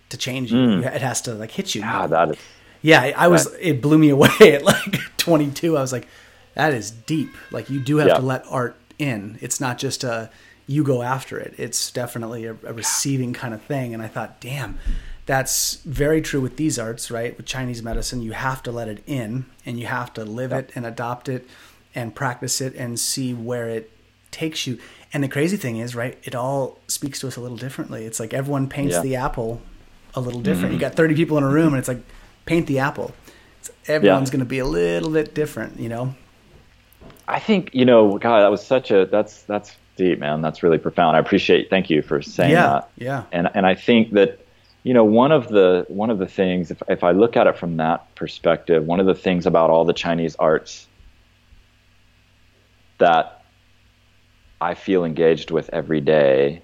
to 0.10 0.18
change 0.18 0.52
you 0.52 0.58
mm. 0.58 0.96
it 0.96 1.02
has 1.02 1.22
to 1.22 1.34
like 1.34 1.52
hit 1.52 1.76
you 1.76 1.82
yeah 1.82 2.08
that 2.08 2.32
is 2.32 2.38
yeah 2.82 3.02
i, 3.02 3.14
I 3.18 3.28
was 3.28 3.50
that, 3.50 3.68
it 3.68 3.82
blew 3.82 3.98
me 3.98 4.10
away 4.18 4.30
at 4.40 4.64
like 4.64 5.00
22 5.18 5.78
i 5.78 5.82
was 5.82 5.94
like 5.94 6.08
that 6.54 6.74
is 6.74 6.92
deep 6.92 7.30
like 7.52 7.70
you 7.70 7.80
do 7.80 7.98
have 7.98 8.10
yeah. 8.10 8.16
to 8.16 8.22
let 8.22 8.44
art 8.50 8.76
in. 9.00 9.38
It's 9.42 9.60
not 9.60 9.78
just 9.78 10.04
a 10.04 10.30
you 10.68 10.84
go 10.84 11.02
after 11.02 11.40
it. 11.40 11.54
It's 11.58 11.92
definitely 11.92 12.46
a, 12.46 12.52
a 12.52 12.74
receiving 12.74 13.34
kind 13.34 13.54
of 13.54 13.62
thing. 13.62 13.94
And 13.94 14.04
I 14.04 14.08
thought, 14.08 14.42
damn, 14.42 14.78
that's 15.26 15.76
very 15.86 16.22
true 16.22 16.42
with 16.42 16.58
these 16.58 16.78
arts, 16.78 17.10
right? 17.10 17.36
With 17.38 17.46
Chinese 17.46 17.82
medicine, 17.82 18.22
you 18.22 18.34
have 18.34 18.62
to 18.64 18.72
let 18.72 18.90
it 18.90 19.02
in 19.08 19.46
and 19.66 19.80
you 19.80 19.88
have 19.88 20.14
to 20.16 20.26
live 20.26 20.52
it 20.52 20.72
and 20.76 20.86
adopt 20.86 21.30
it 21.30 21.48
and 21.96 22.14
practice 22.14 22.60
it 22.60 22.76
and 22.76 23.00
see 23.00 23.34
where 23.34 23.70
it 23.70 23.92
takes 24.30 24.68
you. 24.68 24.78
And 25.14 25.24
the 25.24 25.30
crazy 25.30 25.56
thing 25.56 25.78
is, 25.78 25.96
right, 25.96 26.18
it 26.24 26.36
all 26.36 26.80
speaks 26.88 27.22
to 27.22 27.28
us 27.28 27.38
a 27.38 27.42
little 27.42 27.58
differently. 27.58 28.06
It's 28.06 28.20
like 28.20 28.34
everyone 28.34 28.68
paints 28.68 28.96
yeah. 28.96 29.02
the 29.02 29.16
apple 29.16 29.62
a 30.16 30.20
little 30.20 30.42
different. 30.42 30.68
Mm-hmm. 30.68 30.74
You 30.74 30.80
got 30.80 30.96
30 30.96 31.16
people 31.16 31.38
in 31.38 31.44
a 31.44 31.50
room 31.50 31.74
and 31.74 31.78
it's 31.78 31.88
like, 31.88 32.04
paint 32.46 32.68
the 32.68 32.80
apple. 32.80 33.14
It's, 33.60 33.70
everyone's 33.88 34.30
yeah. 34.30 34.34
going 34.34 34.40
to 34.40 34.46
be 34.46 34.60
a 34.60 34.66
little 34.66 35.12
bit 35.12 35.34
different, 35.34 35.80
you 35.80 35.88
know? 35.88 36.16
I 37.28 37.40
think 37.40 37.72
you 37.74 37.86
know, 37.86 38.18
God, 38.18 38.42
that 38.42 38.52
was 38.52 38.66
such 38.66 38.92
a 38.92 39.06
that's 39.06 39.44
that's 39.44 39.76
deep, 39.98 40.20
man. 40.20 40.42
That's 40.42 40.64
really 40.64 40.78
profound. 40.78 41.18
I 41.18 41.20
appreciate. 41.20 41.70
Thank 41.70 41.90
you 41.90 42.02
for 42.02 42.22
saying 42.22 42.52
yeah, 42.52 42.68
that. 42.68 42.90
Yeah. 42.98 43.24
And 43.32 43.50
and 43.54 43.66
I 43.66 43.76
think 43.76 44.14
that 44.14 44.40
you 44.84 44.94
know 44.94 45.04
one 45.04 45.32
of 45.32 45.50
the 45.50 45.86
one 45.90 46.10
of 46.10 46.20
the 46.20 46.28
things 46.28 46.72
if 46.72 46.82
if 46.88 47.04
I 47.04 47.12
look 47.12 47.36
at 47.36 47.48
it 47.48 47.58
from 47.58 47.78
that 47.78 48.16
perspective, 48.16 48.86
one 48.86 49.00
of 49.00 49.06
the 49.06 49.16
things 49.16 49.46
about 49.46 49.70
all 49.70 49.84
the 49.84 49.94
Chinese 49.94 50.36
arts 50.38 50.88
that 53.00 53.44
I 54.62 54.74
feel 54.74 55.04
engaged 55.04 55.52
with 55.52 55.70
every 55.72 56.02
day 56.02 56.62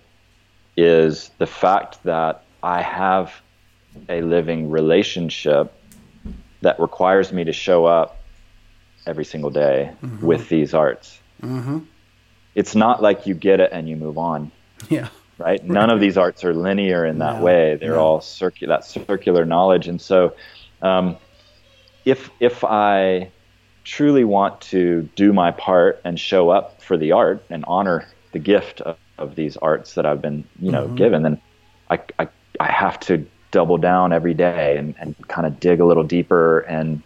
is 0.77 1.29
the 1.37 1.45
fact 1.45 2.01
that 2.03 2.43
I 2.63 2.81
have 2.81 3.41
a 4.09 4.21
living 4.21 4.71
relationship 4.71 5.73
that 6.61 6.79
requires 6.79 7.31
me 7.31 7.43
to 7.43 7.53
show 7.53 7.85
up 7.85 8.22
every 9.05 9.25
single 9.25 9.49
day 9.49 9.91
mm-hmm. 10.01 10.25
with 10.25 10.49
these 10.49 10.73
arts. 10.73 11.19
Mm-hmm. 11.41 11.79
It's 12.55 12.75
not 12.75 13.01
like 13.01 13.25
you 13.25 13.33
get 13.33 13.59
it 13.59 13.71
and 13.71 13.87
you 13.89 13.95
move 13.95 14.17
on. 14.17 14.51
Yeah. 14.89 15.07
Right. 15.37 15.63
None 15.63 15.89
of 15.89 16.01
these 16.01 16.17
arts 16.17 16.43
are 16.43 16.53
linear 16.53 17.05
in 17.05 17.19
that 17.19 17.41
way. 17.41 17.75
They're 17.75 17.97
all 17.97 18.21
circular, 18.21 18.75
that 18.75 18.85
circular 18.85 19.45
knowledge. 19.45 19.87
And 19.87 19.99
so, 19.99 20.35
um, 20.81 21.17
if 22.05 22.29
if 22.39 22.63
I 22.63 23.31
truly 23.83 24.25
want 24.25 24.61
to 24.61 25.09
do 25.15 25.33
my 25.33 25.51
part 25.51 26.01
and 26.03 26.19
show 26.19 26.49
up 26.49 26.81
for 26.81 26.97
the 26.97 27.13
art 27.13 27.43
and 27.49 27.63
honor 27.65 28.07
the 28.31 28.39
gift 28.39 28.81
of, 28.81 28.97
of 29.17 29.35
these 29.35 29.57
arts 29.57 29.95
that 29.95 30.05
I've 30.05 30.21
been, 30.21 30.43
you 30.59 30.71
know, 30.71 30.85
mm-hmm. 30.85 30.95
given, 30.95 31.23
then 31.23 31.41
I, 31.89 31.99
I 32.19 32.27
I 32.59 32.71
have 32.71 32.99
to 33.01 33.25
double 33.51 33.77
down 33.77 34.13
every 34.13 34.33
day 34.33 34.77
and, 34.77 34.95
and 34.99 35.15
kind 35.27 35.47
of 35.47 35.59
dig 35.59 35.79
a 35.79 35.85
little 35.85 36.03
deeper 36.03 36.59
and 36.61 37.01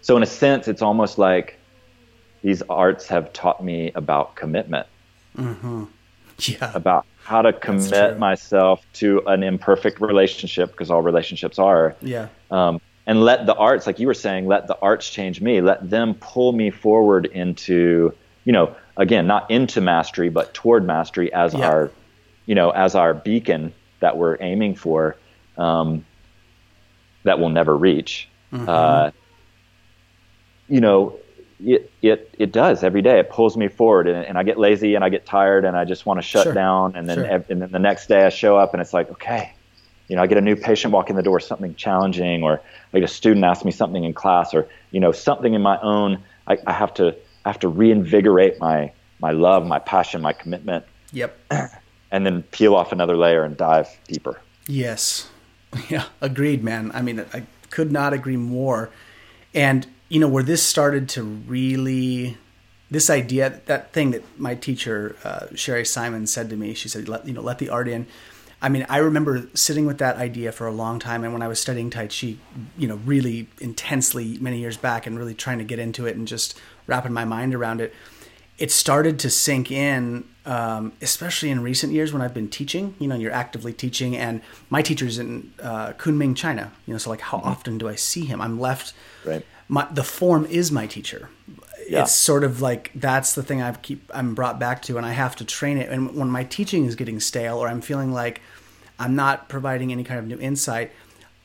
so 0.00 0.16
in 0.16 0.22
a 0.22 0.26
sense, 0.26 0.68
it's 0.68 0.82
almost 0.82 1.18
like 1.18 1.58
these 2.42 2.62
arts 2.62 3.06
have 3.08 3.32
taught 3.32 3.62
me 3.62 3.92
about 3.94 4.34
commitment. 4.34 4.86
Mm-hmm. 5.36 5.84
Yeah. 6.38 6.72
About 6.74 7.06
how 7.22 7.42
to 7.42 7.52
commit 7.52 8.18
myself 8.18 8.84
to 8.94 9.22
an 9.26 9.42
imperfect 9.42 10.00
relationship 10.00 10.70
because 10.72 10.90
all 10.90 11.02
relationships 11.02 11.58
are. 11.58 11.94
Yeah. 12.00 12.28
Um, 12.50 12.80
and 13.06 13.22
let 13.22 13.46
the 13.46 13.54
arts, 13.54 13.86
like 13.86 13.98
you 13.98 14.06
were 14.06 14.14
saying, 14.14 14.46
let 14.46 14.66
the 14.66 14.78
arts 14.80 15.10
change 15.10 15.40
me. 15.40 15.60
Let 15.60 15.90
them 15.90 16.14
pull 16.14 16.52
me 16.52 16.70
forward 16.70 17.26
into, 17.26 18.14
you 18.44 18.52
know, 18.52 18.74
again, 18.96 19.26
not 19.26 19.50
into 19.50 19.80
mastery, 19.80 20.28
but 20.28 20.54
toward 20.54 20.86
mastery 20.86 21.32
as 21.32 21.52
yeah. 21.52 21.68
our, 21.68 21.90
you 22.46 22.54
know, 22.54 22.70
as 22.70 22.94
our 22.94 23.14
beacon 23.14 23.72
that 24.00 24.16
we're 24.16 24.38
aiming 24.40 24.74
for, 24.74 25.16
um, 25.58 26.04
that 27.24 27.38
we'll 27.38 27.50
never 27.50 27.76
reach. 27.76 28.28
Mm-hmm. 28.52 28.68
Uh, 28.68 29.10
you 30.70 30.80
know, 30.80 31.18
it, 31.62 31.90
it, 32.00 32.34
it 32.38 32.52
does 32.52 32.82
every 32.82 33.02
day. 33.02 33.18
It 33.18 33.28
pulls 33.28 33.56
me 33.56 33.68
forward 33.68 34.08
and, 34.08 34.24
and 34.24 34.38
I 34.38 34.42
get 34.42 34.58
lazy 34.58 34.94
and 34.94 35.04
I 35.04 35.10
get 35.10 35.26
tired 35.26 35.64
and 35.64 35.76
I 35.76 35.84
just 35.84 36.06
want 36.06 36.18
to 36.18 36.22
shut 36.22 36.44
sure. 36.44 36.54
down. 36.54 36.96
And 36.96 37.08
then, 37.08 37.18
sure. 37.18 37.44
and 37.50 37.60
then 37.60 37.70
the 37.70 37.78
next 37.78 38.06
day 38.06 38.24
I 38.24 38.30
show 38.30 38.56
up 38.56 38.72
and 38.72 38.80
it's 38.80 38.94
like, 38.94 39.10
okay, 39.10 39.52
you 40.10 40.16
know, 40.16 40.22
I 40.22 40.26
get 40.26 40.38
a 40.38 40.40
new 40.40 40.56
patient 40.56 40.92
walk 40.92 41.08
in 41.08 41.14
the 41.14 41.22
door, 41.22 41.38
something 41.38 41.74
challenging, 41.76 42.42
or 42.42 42.60
like 42.92 43.04
a 43.04 43.08
student 43.08 43.44
asks 43.44 43.64
me 43.64 43.70
something 43.70 44.02
in 44.02 44.12
class, 44.12 44.52
or 44.52 44.68
you 44.90 44.98
know, 44.98 45.12
something 45.12 45.54
in 45.54 45.62
my 45.62 45.78
own. 45.80 46.20
I, 46.48 46.58
I 46.66 46.72
have 46.72 46.92
to 46.94 47.14
I 47.44 47.48
have 47.48 47.60
to 47.60 47.68
reinvigorate 47.68 48.58
my 48.58 48.90
my 49.20 49.30
love, 49.30 49.64
my 49.64 49.78
passion, 49.78 50.20
my 50.20 50.32
commitment. 50.32 50.84
Yep. 51.12 51.38
And 52.12 52.26
then 52.26 52.42
peel 52.42 52.74
off 52.74 52.90
another 52.90 53.16
layer 53.16 53.44
and 53.44 53.56
dive 53.56 53.88
deeper. 54.08 54.40
Yes. 54.66 55.28
Yeah. 55.88 56.06
Agreed, 56.20 56.64
man. 56.64 56.90
I 56.92 57.02
mean, 57.02 57.24
I 57.32 57.44
could 57.70 57.92
not 57.92 58.12
agree 58.12 58.36
more. 58.36 58.90
And 59.54 59.86
you 60.10 60.20
know 60.20 60.28
where 60.28 60.42
this 60.42 60.62
started 60.62 61.08
to 61.08 61.22
really 61.22 62.36
this 62.90 63.08
idea 63.08 63.60
that 63.66 63.92
thing 63.94 64.10
that 64.10 64.22
my 64.38 64.54
teacher 64.54 65.16
uh, 65.24 65.46
Sherry 65.54 65.86
Simon 65.86 66.26
said 66.26 66.50
to 66.50 66.56
me 66.56 66.74
she 66.74 66.88
said 66.88 67.08
let 67.08 67.26
you 67.26 67.32
know 67.32 67.40
let 67.40 67.58
the 67.58 67.70
art 67.70 67.88
in. 67.88 68.06
I 68.60 68.68
mean 68.68 68.84
I 68.90 68.98
remember 68.98 69.48
sitting 69.54 69.86
with 69.86 69.96
that 69.98 70.16
idea 70.16 70.52
for 70.52 70.66
a 70.66 70.72
long 70.72 70.98
time 70.98 71.24
and 71.24 71.32
when 71.32 71.40
I 71.40 71.48
was 71.48 71.58
studying 71.58 71.88
tai 71.88 72.08
chi 72.08 72.36
you 72.76 72.88
know 72.88 72.96
really 72.96 73.48
intensely 73.60 74.36
many 74.38 74.58
years 74.58 74.76
back 74.76 75.06
and 75.06 75.16
really 75.16 75.34
trying 75.34 75.58
to 75.58 75.64
get 75.64 75.78
into 75.78 76.06
it 76.06 76.16
and 76.16 76.28
just 76.28 76.60
wrapping 76.86 77.12
my 77.12 77.24
mind 77.24 77.54
around 77.54 77.80
it 77.80 77.94
it 78.58 78.70
started 78.70 79.18
to 79.20 79.30
sink 79.30 79.70
in 79.70 80.24
um, 80.44 80.92
especially 81.00 81.50
in 81.50 81.62
recent 81.62 81.92
years 81.92 82.12
when 82.12 82.20
I've 82.20 82.34
been 82.34 82.48
teaching 82.48 82.96
you 82.98 83.06
know 83.06 83.14
you're 83.14 83.32
actively 83.32 83.72
teaching 83.72 84.16
and 84.16 84.42
my 84.70 84.82
teacher's 84.82 85.20
in 85.20 85.52
uh, 85.62 85.92
Kunming 85.92 86.34
China 86.34 86.72
you 86.84 86.92
know 86.92 86.98
so 86.98 87.10
like 87.10 87.20
how 87.20 87.38
mm-hmm. 87.38 87.48
often 87.48 87.78
do 87.78 87.88
I 87.88 87.94
see 87.94 88.24
him? 88.24 88.40
I'm 88.40 88.58
left 88.58 88.92
right 89.24 89.46
my 89.70 89.86
the 89.90 90.02
form 90.02 90.44
is 90.46 90.72
my 90.72 90.86
teacher. 90.86 91.30
Yeah. 91.88 92.02
It's 92.02 92.12
sort 92.12 92.44
of 92.44 92.60
like 92.60 92.90
that's 92.94 93.34
the 93.34 93.42
thing 93.42 93.62
I 93.62 93.72
keep 93.72 94.10
I'm 94.12 94.34
brought 94.34 94.58
back 94.58 94.82
to, 94.82 94.96
and 94.96 95.06
I 95.06 95.12
have 95.12 95.36
to 95.36 95.44
train 95.44 95.78
it. 95.78 95.88
And 95.88 96.14
when 96.14 96.28
my 96.28 96.44
teaching 96.44 96.84
is 96.84 96.96
getting 96.96 97.20
stale, 97.20 97.58
or 97.58 97.68
I'm 97.68 97.80
feeling 97.80 98.12
like 98.12 98.42
I'm 98.98 99.14
not 99.14 99.48
providing 99.48 99.92
any 99.92 100.04
kind 100.04 100.18
of 100.18 100.26
new 100.26 100.38
insight, 100.38 100.90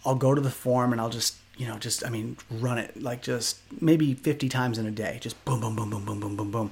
I'll 0.04 0.16
go 0.16 0.34
to 0.34 0.42
the 0.42 0.50
form 0.50 0.92
and 0.92 1.00
I'll 1.00 1.10
just 1.10 1.36
you 1.56 1.68
know 1.68 1.78
just 1.78 2.06
I 2.06 2.10
mean 2.10 2.38
run 2.50 2.80
it 2.80 3.02
like 3.02 3.22
just 3.22 3.60
maybe 3.80 4.14
50 4.16 4.50
times 4.50 4.78
in 4.80 4.88
a 4.88 4.92
day, 4.92 5.20
just 5.22 5.44
boom 5.46 5.62
boom 5.62 5.76
boom 5.76 5.92
boom 5.92 6.04
boom 6.06 6.20
boom 6.20 6.36
boom 6.36 6.52
boom, 6.52 6.72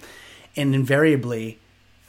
and 0.56 0.74
invariably 0.74 1.60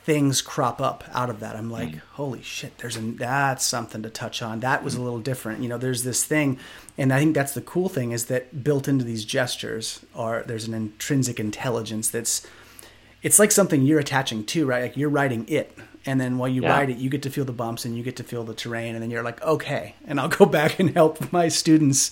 things 0.04 0.42
crop 0.42 0.82
up 0.82 1.02
out 1.14 1.30
of 1.30 1.40
that. 1.40 1.56
I'm 1.56 1.70
like, 1.70 1.88
mm. 1.88 2.00
holy 2.12 2.42
shit, 2.42 2.76
there's 2.78 2.96
a 2.96 3.00
that's 3.00 3.64
something 3.64 4.02
to 4.02 4.10
touch 4.10 4.42
on. 4.42 4.60
That 4.60 4.84
was 4.84 4.94
a 4.94 5.00
little 5.00 5.18
different. 5.18 5.62
You 5.62 5.68
know, 5.70 5.78
there's 5.78 6.04
this 6.04 6.24
thing, 6.24 6.58
and 6.98 7.12
I 7.12 7.18
think 7.18 7.34
that's 7.34 7.54
the 7.54 7.62
cool 7.62 7.88
thing 7.88 8.12
is 8.12 8.26
that 8.26 8.62
built 8.62 8.86
into 8.86 9.04
these 9.04 9.24
gestures 9.24 10.04
are 10.14 10.42
there's 10.46 10.68
an 10.68 10.74
intrinsic 10.74 11.40
intelligence 11.40 12.10
that's 12.10 12.46
it's 13.22 13.38
like 13.38 13.50
something 13.50 13.80
you're 13.82 13.98
attaching 13.98 14.44
to, 14.44 14.66
right? 14.66 14.82
Like 14.82 14.96
you're 14.98 15.08
riding 15.08 15.46
it. 15.48 15.76
And 16.04 16.20
then 16.20 16.36
while 16.36 16.50
you 16.50 16.62
Yeah. 16.62 16.68
ride 16.76 16.90
it, 16.90 16.98
you 16.98 17.08
get 17.08 17.22
to 17.22 17.30
feel 17.30 17.46
the 17.46 17.52
bumps 17.52 17.86
and 17.86 17.96
you 17.96 18.02
get 18.02 18.16
to 18.16 18.22
feel 18.22 18.44
the 18.44 18.52
terrain. 18.52 18.94
And 18.94 19.02
then 19.02 19.10
you're 19.10 19.22
like, 19.22 19.42
okay. 19.42 19.94
And 20.06 20.20
I'll 20.20 20.28
go 20.40 20.44
back 20.44 20.78
and 20.78 20.90
help 20.90 21.32
my 21.32 21.48
students 21.48 22.10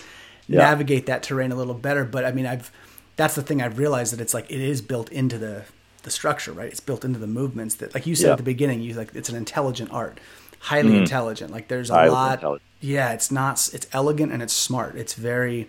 Yeah. 0.48 0.60
navigate 0.60 1.04
that 1.06 1.22
terrain 1.22 1.52
a 1.52 1.54
little 1.54 1.74
better. 1.74 2.06
But 2.06 2.24
I 2.24 2.32
mean, 2.32 2.46
I've, 2.46 2.72
that's 3.16 3.34
the 3.34 3.42
thing 3.42 3.60
I've 3.60 3.76
realized 3.76 4.14
that 4.14 4.22
it's 4.22 4.32
like, 4.32 4.50
it 4.50 4.62
is 4.62 4.80
built 4.80 5.12
into 5.12 5.36
the, 5.36 5.64
the 6.02 6.10
structure, 6.10 6.52
right? 6.52 6.68
It's 6.68 6.80
built 6.80 7.04
into 7.04 7.18
the 7.18 7.26
movements 7.26 7.76
that, 7.76 7.94
like 7.94 8.06
you 8.06 8.14
said 8.14 8.26
Yeah. 8.26 8.32
at 8.32 8.38
the 8.38 8.42
beginning, 8.44 8.80
you 8.82 8.94
like, 8.94 9.14
it's 9.14 9.28
an 9.28 9.36
intelligent 9.36 9.92
art, 9.92 10.18
highly 10.58 10.96
intelligent. 10.96 11.50
Like 11.52 11.68
there's 11.68 11.90
a 11.90 11.94
Mm. 11.94 11.96
Highly 11.96 12.10
lot. 12.10 12.60
Yeah. 12.80 13.12
It's 13.12 13.30
not, 13.30 13.68
it's 13.72 13.86
elegant 13.92 14.32
and 14.32 14.42
it's 14.42 14.52
smart. 14.52 14.96
It's 14.96 15.14
very 15.14 15.68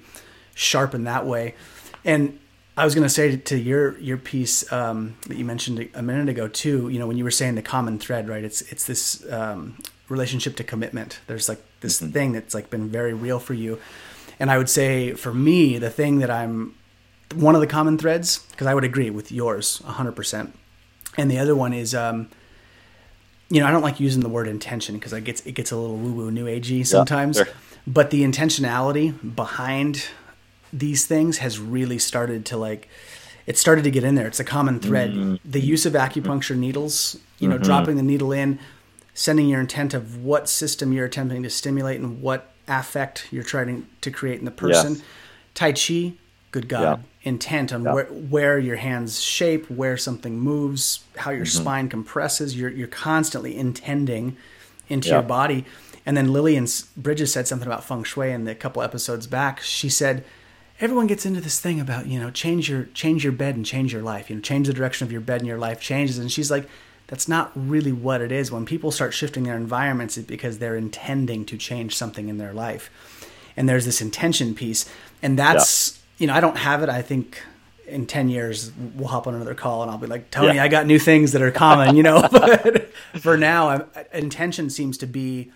sharp 0.56 0.94
in 0.96 1.04
that 1.06 1.26
way. 1.26 1.56
And 2.06 2.40
I 2.76 2.86
was 2.86 2.96
going 2.96 3.04
to 3.06 3.10
say 3.10 3.38
to 3.38 3.58
your 3.58 3.98
your 4.00 4.18
piece 4.18 4.72
um, 4.74 5.16
that 5.28 5.38
you 5.38 5.46
mentioned 5.46 5.90
a 5.94 6.02
minute 6.02 6.28
ago 6.28 6.48
too. 6.48 6.90
You 6.90 6.98
know, 6.98 7.06
when 7.06 7.18
you 7.18 7.24
were 7.24 7.30
saying 7.32 7.54
the 7.54 7.62
common 7.62 8.00
thread, 8.00 8.28
right? 8.28 8.44
It's 8.44 8.62
it's 8.64 8.86
this 8.86 9.24
um, 9.32 9.78
relationship 10.10 10.56
to 10.56 10.64
commitment. 10.64 11.20
There's 11.28 11.48
like 11.48 11.62
this 11.82 12.00
thing 12.00 12.32
that's 12.32 12.56
like 12.56 12.72
been 12.72 12.90
very 12.90 13.14
real 13.14 13.40
for 13.40 13.54
you. 13.54 13.78
And 14.40 14.50
I 14.50 14.58
would 14.58 14.70
say 14.72 15.14
for 15.14 15.32
me, 15.34 15.78
the 15.78 15.92
thing 15.92 16.18
that 16.20 16.32
I'm 16.32 16.74
one 17.36 17.56
of 17.56 17.62
the 17.62 17.68
common 17.68 17.98
threads 17.98 18.40
because 18.52 18.68
I 18.68 18.74
would 18.74 18.84
agree 18.84 19.10
with 19.10 19.32
yours 19.32 19.82
100%. 19.86 20.52
And 21.18 21.30
the 21.30 21.38
other 21.38 21.56
one 21.56 21.74
is 21.74 21.94
um, 21.94 22.30
you 23.50 23.60
know, 23.60 23.68
I 23.68 23.72
don't 23.72 23.84
like 23.84 24.00
using 24.00 24.24
the 24.24 24.30
word 24.30 24.48
intention 24.48 24.96
because 24.96 25.14
it 25.14 25.24
gets 25.24 25.46
it 25.46 25.52
gets 25.52 25.72
a 25.72 25.78
little 25.78 25.96
woo 25.96 26.12
woo 26.12 26.32
new 26.32 26.46
agey 26.46 26.86
sometimes. 26.86 27.38
sure. 27.38 27.48
But 27.86 28.10
the 28.10 28.24
intentionality 28.24 29.36
behind 29.36 30.08
these 30.72 31.06
things 31.06 31.38
has 31.38 31.60
really 31.60 32.00
started 32.00 32.46
to 32.48 32.58
like 32.58 32.90
it 33.46 33.58
started 33.58 33.84
to 33.84 33.92
get 33.92 34.04
in 34.04 34.16
there. 34.16 34.26
It's 34.26 34.40
a 34.40 34.44
common 34.44 34.80
thread. 34.80 35.12
Mm-hmm. 35.12 35.36
The 35.50 35.60
use 35.60 35.86
of 35.86 35.94
acupuncture 35.94 36.58
needles, 36.58 37.20
you 37.40 37.48
know, 37.48 37.58
dropping 37.58 37.98
the 37.98 38.04
needle 38.04 38.32
in, 38.32 38.58
sending 39.14 39.48
your 39.48 39.60
intent 39.60 39.94
of 39.94 40.24
what 40.24 40.50
system 40.50 40.92
you're 40.94 41.06
attempting 41.06 41.44
to 41.44 41.50
stimulate 41.50 42.00
and 42.00 42.22
what 42.22 42.54
affect 42.68 43.28
you're 43.32 43.44
trying 43.44 43.86
to 44.02 44.10
create 44.10 44.40
in 44.40 44.46
the 44.46 44.52
person. 44.52 44.94
Yes. 44.94 45.04
Tai 45.54 45.74
Chi, 45.74 46.14
good 46.52 46.70
God, 46.70 47.04
intent 47.24 47.72
on 47.74 47.84
Yeah. 47.84 47.94
where 47.94 48.06
where 48.06 48.60
your 48.60 48.76
hands 48.76 49.22
shape, 49.22 49.70
where 49.70 49.98
something 49.98 50.40
moves, 50.40 51.00
how 51.18 51.32
your 51.32 51.46
Mm-hmm. 51.46 51.62
spine 51.62 51.90
compresses. 51.90 52.56
You're 52.56 52.70
you're 52.72 52.88
constantly 52.88 53.56
intending 53.58 54.36
into 54.90 55.10
Yeah. 55.10 55.16
your 55.16 55.24
body. 55.24 55.66
And 56.06 56.18
then 56.18 56.34
Lillian 56.34 56.68
Bridges 56.98 57.32
said 57.32 57.48
something 57.48 57.68
about 57.68 57.86
feng 57.86 58.04
shui 58.04 58.32
in 58.32 58.44
the 58.44 58.54
couple 58.56 58.82
episodes 58.82 59.26
back. 59.26 59.62
She 59.62 59.88
said 59.90 60.24
everyone 60.82 61.08
gets 61.08 61.26
into 61.26 61.40
this 61.40 61.60
thing 61.62 61.80
about 61.80 62.08
you 62.08 62.20
know 62.20 62.30
change 62.30 62.70
your 62.70 62.84
change 62.94 63.24
your 63.24 63.32
bed 63.34 63.56
and 63.56 63.66
change 63.66 63.94
your 63.94 64.02
life. 64.02 64.30
You 64.30 64.36
know, 64.36 64.42
change 64.42 64.68
the 64.68 64.74
direction 64.74 65.06
of 65.08 65.12
your 65.12 65.22
bed 65.22 65.40
and 65.42 65.48
your 65.48 65.58
life 65.58 65.80
changes. 65.80 66.18
And 66.18 66.32
she's 66.32 66.52
like. 66.52 66.68
That's 67.08 67.28
not 67.28 67.52
really 67.54 67.92
what 67.92 68.22
it 68.22 68.32
is. 68.32 68.50
When 68.50 68.66
people 68.66 68.90
start 68.90 69.14
shifting 69.14 69.44
their 69.44 69.58
environments, 69.58 70.18
it's 70.18 70.26
because 70.26 70.58
they're 70.58 70.78
intending 70.78 71.46
to 71.46 71.58
change 71.58 71.96
something 71.98 72.30
in 72.30 72.38
their 72.38 72.54
life 72.54 72.90
and 73.58 73.68
there's 73.68 73.84
this 73.86 74.02
intention 74.02 74.56
piece 74.56 74.90
and 75.22 75.38
that's 75.38 76.00
you 76.24 76.28
know 76.28 76.34
i 76.34 76.40
don't 76.40 76.58
have 76.58 76.82
it. 76.84 76.90
I 76.90 77.02
think 77.02 77.42
in 77.86 78.06
10 78.08 78.30
years 78.30 78.72
we'll 78.96 79.10
hop 79.10 79.28
on 79.28 79.36
another 79.36 79.54
call 79.64 79.82
and 79.84 79.92
i'll 79.92 79.98
be 79.98 80.08
like 80.08 80.32
tony 80.32 80.56
Yeah. 80.56 80.64
i 80.64 80.68
got 80.70 80.86
new 80.88 80.98
things 81.00 81.34
that 81.34 81.42
are 81.42 81.52
common 81.52 81.96
you 81.98 82.04
know? 82.04 82.18
But 82.32 82.92
for 83.26 83.36
now 83.38 83.62
I'm, 83.70 83.84
intention 84.14 84.70
seems 84.70 84.98
to 85.00 85.06
be 85.22 85.52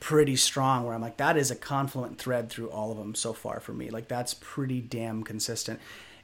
pretty 0.00 0.34
strong 0.34 0.84
where 0.84 0.94
i'm 0.94 1.00
like 1.08 1.18
that 1.18 1.36
is 1.36 1.50
a 1.52 1.56
confluent 1.56 2.18
thread 2.18 2.50
through 2.50 2.70
all 2.70 2.90
of 2.90 2.98
them 2.98 3.14
so 3.14 3.32
far 3.32 3.60
for 3.60 3.72
me. 3.72 3.90
Like 3.90 4.08
that's 4.08 4.34
pretty 4.34 4.80
damn 4.80 5.22
consistent. 5.22 5.78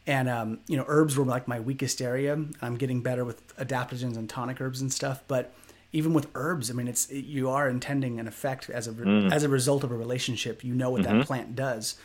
And 0.08 0.28
um, 0.28 0.58
you 0.66 0.76
know 0.76 0.84
herbs 0.88 1.16
were 1.16 1.24
like 1.24 1.46
my 1.48 1.60
weakest 1.60 2.00
area. 2.00 2.32
I'm 2.62 2.76
getting 2.76 3.00
better 3.02 3.24
with 3.24 3.38
adaptogens 3.56 4.16
and 4.16 4.28
tonic 4.28 4.60
herbs 4.60 4.80
and 4.80 4.92
stuff 4.92 5.18
but 5.28 5.52
even 5.92 6.12
with 6.12 6.26
herbs 6.34 6.70
i 6.70 6.74
mean 6.74 6.88
it's 6.88 7.10
you 7.12 7.48
are 7.56 7.68
intending 7.68 8.18
an 8.18 8.26
effect 8.26 8.68
as 8.70 8.88
a 8.88 8.92
Mm. 8.92 9.30
as 9.32 9.42
a 9.44 9.48
result 9.48 9.84
of 9.84 9.90
a 9.92 9.96
relationship. 9.96 10.64
You 10.64 10.74
know 10.74 10.90
what 10.90 11.02
Mm-hmm. 11.02 11.18
that 11.18 11.26
plant 11.26 11.48
does 11.56 11.96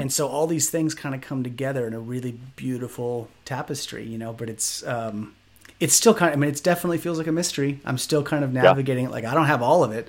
and 0.00 0.12
so 0.12 0.28
all 0.28 0.46
these 0.46 0.70
things 0.70 0.94
kind 0.94 1.14
of 1.14 1.20
come 1.20 1.42
together 1.42 1.86
in 1.86 1.94
a 1.94 2.00
really 2.00 2.32
beautiful 2.56 3.28
tapestry 3.44 4.04
you 4.04 4.18
know 4.18 4.32
but 4.32 4.48
it's 4.48 4.86
um 4.86 5.34
it's 5.80 5.94
still 5.94 6.14
kind 6.14 6.30
of 6.32 6.36
i 6.36 6.40
mean 6.40 6.50
it 6.50 6.62
definitely 6.62 6.98
feels 6.98 7.18
like 7.18 7.26
a 7.26 7.32
mystery 7.32 7.80
i'm 7.84 7.98
still 7.98 8.22
kind 8.22 8.44
of 8.44 8.52
navigating 8.52 9.04
it 9.06 9.10
like 9.10 9.24
i 9.24 9.34
don't 9.34 9.46
have 9.46 9.62
all 9.62 9.82
of 9.84 9.92
it 9.92 10.06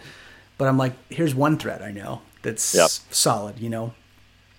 but 0.58 0.68
i'm 0.68 0.78
like 0.78 0.94
here's 1.10 1.34
one 1.36 1.58
thread 1.58 1.82
i 1.82 1.92
know 1.92 2.22
that's 2.42 2.74
Yep. 2.76 2.90
solid 3.12 3.60
you 3.60 3.70
know 3.70 3.94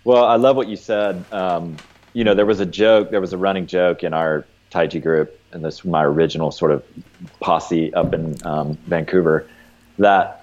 Well, 0.04 0.24
I 0.24 0.36
love 0.36 0.56
what 0.56 0.66
you 0.68 0.76
said. 0.76 1.24
Um, 1.32 1.76
you 2.12 2.24
know, 2.24 2.34
there 2.34 2.44
was 2.46 2.58
a 2.60 2.66
joke, 2.66 3.10
there 3.10 3.20
was 3.20 3.32
a 3.32 3.38
running 3.38 3.66
joke 3.68 4.02
in 4.02 4.12
our 4.12 4.44
Tai 4.70 4.88
Chi 4.88 4.98
group, 4.98 5.38
and 5.52 5.64
this 5.64 5.84
my 5.84 6.02
original 6.04 6.50
sort 6.50 6.72
of 6.72 6.82
posse 7.40 7.94
up 7.94 8.12
in 8.12 8.36
um, 8.44 8.76
Vancouver, 8.88 9.46
that, 9.98 10.41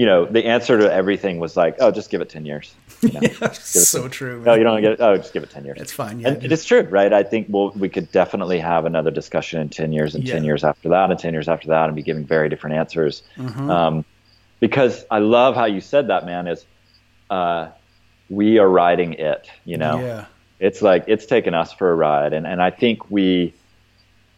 you 0.00 0.06
know, 0.06 0.24
the 0.24 0.46
answer 0.46 0.78
to 0.78 0.90
everything 0.90 1.40
was 1.40 1.58
like, 1.58 1.76
oh, 1.78 1.90
just 1.90 2.08
give 2.08 2.22
it 2.22 2.30
10 2.30 2.46
years. 2.46 2.74
You 3.02 3.20
know? 3.20 3.20
so 3.52 4.08
true 4.08 4.40
No, 4.42 4.54
you 4.54 4.64
don't 4.64 4.80
get 4.80 4.92
it. 4.92 5.00
Oh, 5.02 5.14
just 5.18 5.34
give 5.34 5.42
it 5.42 5.50
10 5.50 5.66
years. 5.66 5.78
It's 5.78 5.92
fine, 5.92 6.20
yeah, 6.20 6.28
And 6.28 6.40
just- 6.40 6.52
it's 6.52 6.64
true, 6.64 6.80
right? 6.84 7.12
I 7.12 7.22
think 7.22 7.48
we'll, 7.50 7.68
we 7.72 7.90
could 7.90 8.10
definitely 8.10 8.60
have 8.60 8.86
another 8.86 9.10
discussion 9.10 9.60
in 9.60 9.68
10 9.68 9.92
years 9.92 10.14
and 10.14 10.26
10 10.26 10.42
years 10.42 10.64
after 10.64 10.88
that 10.88 11.10
and 11.10 11.20
10 11.20 11.34
years 11.34 11.50
after 11.50 11.68
that 11.68 11.84
and 11.84 11.94
be 11.94 12.00
giving 12.02 12.24
very 12.24 12.48
different 12.48 12.76
answers. 12.76 13.22
Mm-hmm. 13.36 13.70
Um, 13.70 14.04
because 14.58 15.04
I 15.10 15.18
love 15.18 15.54
how 15.54 15.66
you 15.66 15.82
said 15.82 16.08
that, 16.08 16.24
man, 16.24 16.48
is 16.48 16.64
uh, 17.28 17.68
we 18.30 18.58
are 18.58 18.70
riding 18.70 19.12
it, 19.12 19.50
you 19.66 19.76
know? 19.76 20.00
yeah 20.00 20.24
It's 20.60 20.80
like 20.80 21.04
it's 21.08 21.26
taken 21.26 21.52
us 21.52 21.74
for 21.74 21.90
a 21.90 21.94
ride. 21.94 22.32
And, 22.32 22.46
and 22.46 22.62
I 22.62 22.70
think 22.70 23.10
we, 23.10 23.52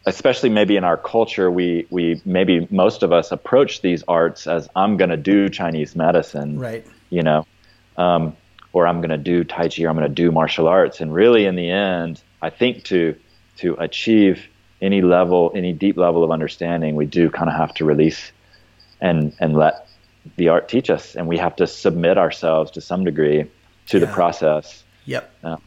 especially 0.05 0.49
maybe 0.49 0.75
in 0.75 0.83
our 0.83 0.97
culture, 0.97 1.49
we, 1.49 1.87
we 1.89 2.21
maybe 2.25 2.67
most 2.69 3.03
of 3.03 3.11
us 3.11 3.31
approach 3.31 3.81
these 3.81 4.03
arts 4.07 4.47
as 4.47 4.67
I'm 4.75 4.97
going 4.97 5.09
to 5.09 5.17
do 5.17 5.49
Chinese 5.49 5.95
medicine 5.95 6.59
right. 6.59 6.85
you 7.09 7.23
know, 7.23 7.45
um, 7.97 8.35
or 8.73 8.87
I'm 8.87 8.97
going 8.97 9.11
to 9.11 9.17
do 9.17 9.43
Tai 9.43 9.69
Chi 9.69 9.83
or 9.83 9.89
I'm 9.89 9.95
going 9.95 10.07
to 10.07 10.13
do 10.13 10.31
martial 10.31 10.67
arts. 10.67 10.99
And 10.99 11.13
really, 11.13 11.45
in 11.45 11.55
the 11.55 11.69
end, 11.69 12.21
I 12.41 12.49
think 12.49 12.83
to 12.85 13.15
to 13.57 13.75
achieve 13.75 14.47
any 14.81 15.01
level, 15.01 15.51
any 15.55 15.71
deep 15.71 15.95
level 15.95 16.23
of 16.23 16.31
understanding, 16.31 16.95
we 16.95 17.05
do 17.05 17.29
kind 17.29 17.49
of 17.49 17.55
have 17.55 17.73
to 17.75 17.85
release 17.85 18.31
and 18.99 19.33
and 19.39 19.55
let 19.55 19.87
the 20.35 20.49
art 20.49 20.67
teach 20.67 20.89
us, 20.89 21.15
and 21.15 21.27
we 21.27 21.37
have 21.37 21.55
to 21.57 21.67
submit 21.67 22.17
ourselves 22.17 22.71
to 22.71 22.81
some 22.81 23.03
degree 23.03 23.45
to 23.87 23.99
the 23.99 24.07
process. 24.07 24.83
yep. 25.05 25.31
Um, 25.43 25.61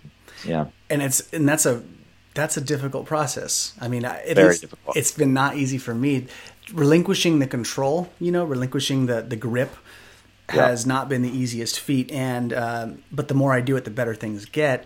yeah, 0.45 0.67
and 0.91 1.03
it's 1.03 1.33
and 1.33 1.49
that's 1.49 1.65
a 1.65 1.83
that's 2.37 2.57
a 2.57 2.61
difficult 2.61 3.07
process. 3.07 3.75
I 3.81 3.89
mean, 3.89 4.05
it 4.05 4.35
Very 4.37 4.51
is- 4.55 4.61
difficult. 4.61 4.97
It's 4.97 5.11
been 5.13 5.33
not 5.35 5.57
easy 5.57 5.79
for 5.79 5.95
me. 5.95 6.27
Relinquishing 6.73 7.39
the 7.41 7.47
control, 7.47 8.09
you 8.21 8.31
know, 8.31 8.45
relinquishing 8.45 9.07
the 9.07 9.23
the 9.23 9.37
grip 9.37 9.73
Yeah. 10.55 10.69
has 10.69 10.85
not 10.87 11.09
been 11.09 11.23
the 11.23 11.31
easiest 11.43 11.81
feat. 11.81 12.11
And 12.13 12.53
um, 12.53 13.03
but 13.11 13.27
the 13.29 13.35
more 13.35 13.53
I 13.59 13.61
do 13.61 13.77
it, 13.77 13.85
the 13.85 13.91
better 13.91 14.15
things 14.15 14.45
get. 14.45 14.85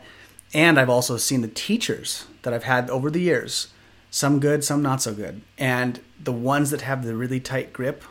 And 0.54 0.78
I've 0.80 0.90
also 0.90 1.16
seen 1.18 1.42
the 1.42 1.48
teachers 1.68 2.24
that 2.42 2.52
I've 2.54 2.64
had 2.64 2.90
over 2.90 3.10
the 3.10 3.20
years, 3.20 3.68
some 4.10 4.40
good, 4.40 4.64
some 4.64 4.82
not 4.82 5.00
so 5.02 5.12
good, 5.14 5.42
and 5.58 6.00
the 6.24 6.32
ones 6.32 6.70
that 6.70 6.80
have 6.82 7.04
the 7.04 7.14
really 7.14 7.40
tight 7.40 7.72
grip. 7.72 8.02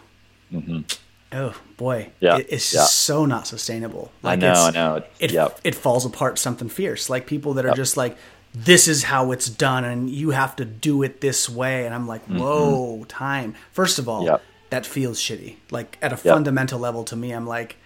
Oh 1.32 1.54
boy, 1.78 2.04
Mm-hmm. 2.04 2.26
Yeah, 2.26 2.38
it, 2.38 2.48
it's 2.50 2.74
yeah. 2.74 2.82
so 2.86 3.26
not 3.26 3.46
sustainable. 3.46 4.12
I 4.24 4.36
know, 4.36 4.52
it's- 4.52 4.66
I 4.68 4.72
know. 4.72 5.04
It 5.20 5.32
yep. 5.32 5.60
it 5.64 5.76
falls 5.76 6.06
apart 6.06 6.40
something 6.40 6.70
fierce. 6.70 7.10
Like 7.10 7.28
people 7.28 7.54
that 7.56 7.66
are 7.66 7.70
Yep. 7.70 7.78
just 7.78 7.98
like, 7.98 8.18
this 8.54 8.88
is 8.88 9.04
how 9.04 9.32
it's 9.32 9.50
done, 9.50 9.84
and 9.86 10.10
you 10.10 10.32
have 10.32 10.56
to 10.58 10.66
do 10.66 11.04
it 11.04 11.22
this 11.22 11.48
way. 11.50 11.86
And 11.86 11.94
I'm 11.94 12.08
like, 12.08 12.24
whoa, 12.26 13.06
time. 13.08 13.56
First 13.72 14.00
of 14.00 14.10
all, 14.10 14.22
Mm-hmm. 14.22 14.32
Yep. 14.32 14.42
that 14.72 14.86
feels 14.86 15.20
shitty. 15.20 15.56
Like 15.72 15.98
at 16.02 16.12
a 16.14 16.18
fundamental 16.18 16.80
level, 16.80 17.04
to 17.06 17.16
me, 17.16 17.32
I'm 17.32 17.46
like, 17.48 17.78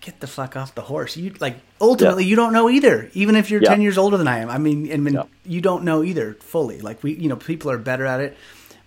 get 0.00 0.20
the 0.20 0.26
fuck 0.26 0.56
off 0.56 0.74
the 0.74 0.82
horse. 0.82 1.16
You 1.16 1.34
like 1.40 1.56
ultimately, 1.80 2.24
you 2.24 2.34
don't 2.36 2.52
know 2.52 2.68
either. 2.70 3.10
Even 3.12 3.36
if 3.36 3.50
you're 3.50 3.62
Yeah. 3.62 3.68
ten 3.70 3.82
years 3.82 3.98
older 3.98 4.16
than 4.16 4.26
I 4.28 4.38
am, 4.38 4.48
I 4.50 4.58
mean, 4.58 4.90
and, 4.90 5.04
mean, 5.04 5.20
you 5.44 5.60
don't 5.60 5.84
know 5.84 6.02
either 6.02 6.34
fully. 6.40 6.80
Like 6.80 7.02
we, 7.02 7.14
you 7.14 7.28
know, 7.28 7.36
people 7.36 7.70
are 7.70 7.78
better 7.78 8.06
at 8.06 8.20
it, 8.20 8.36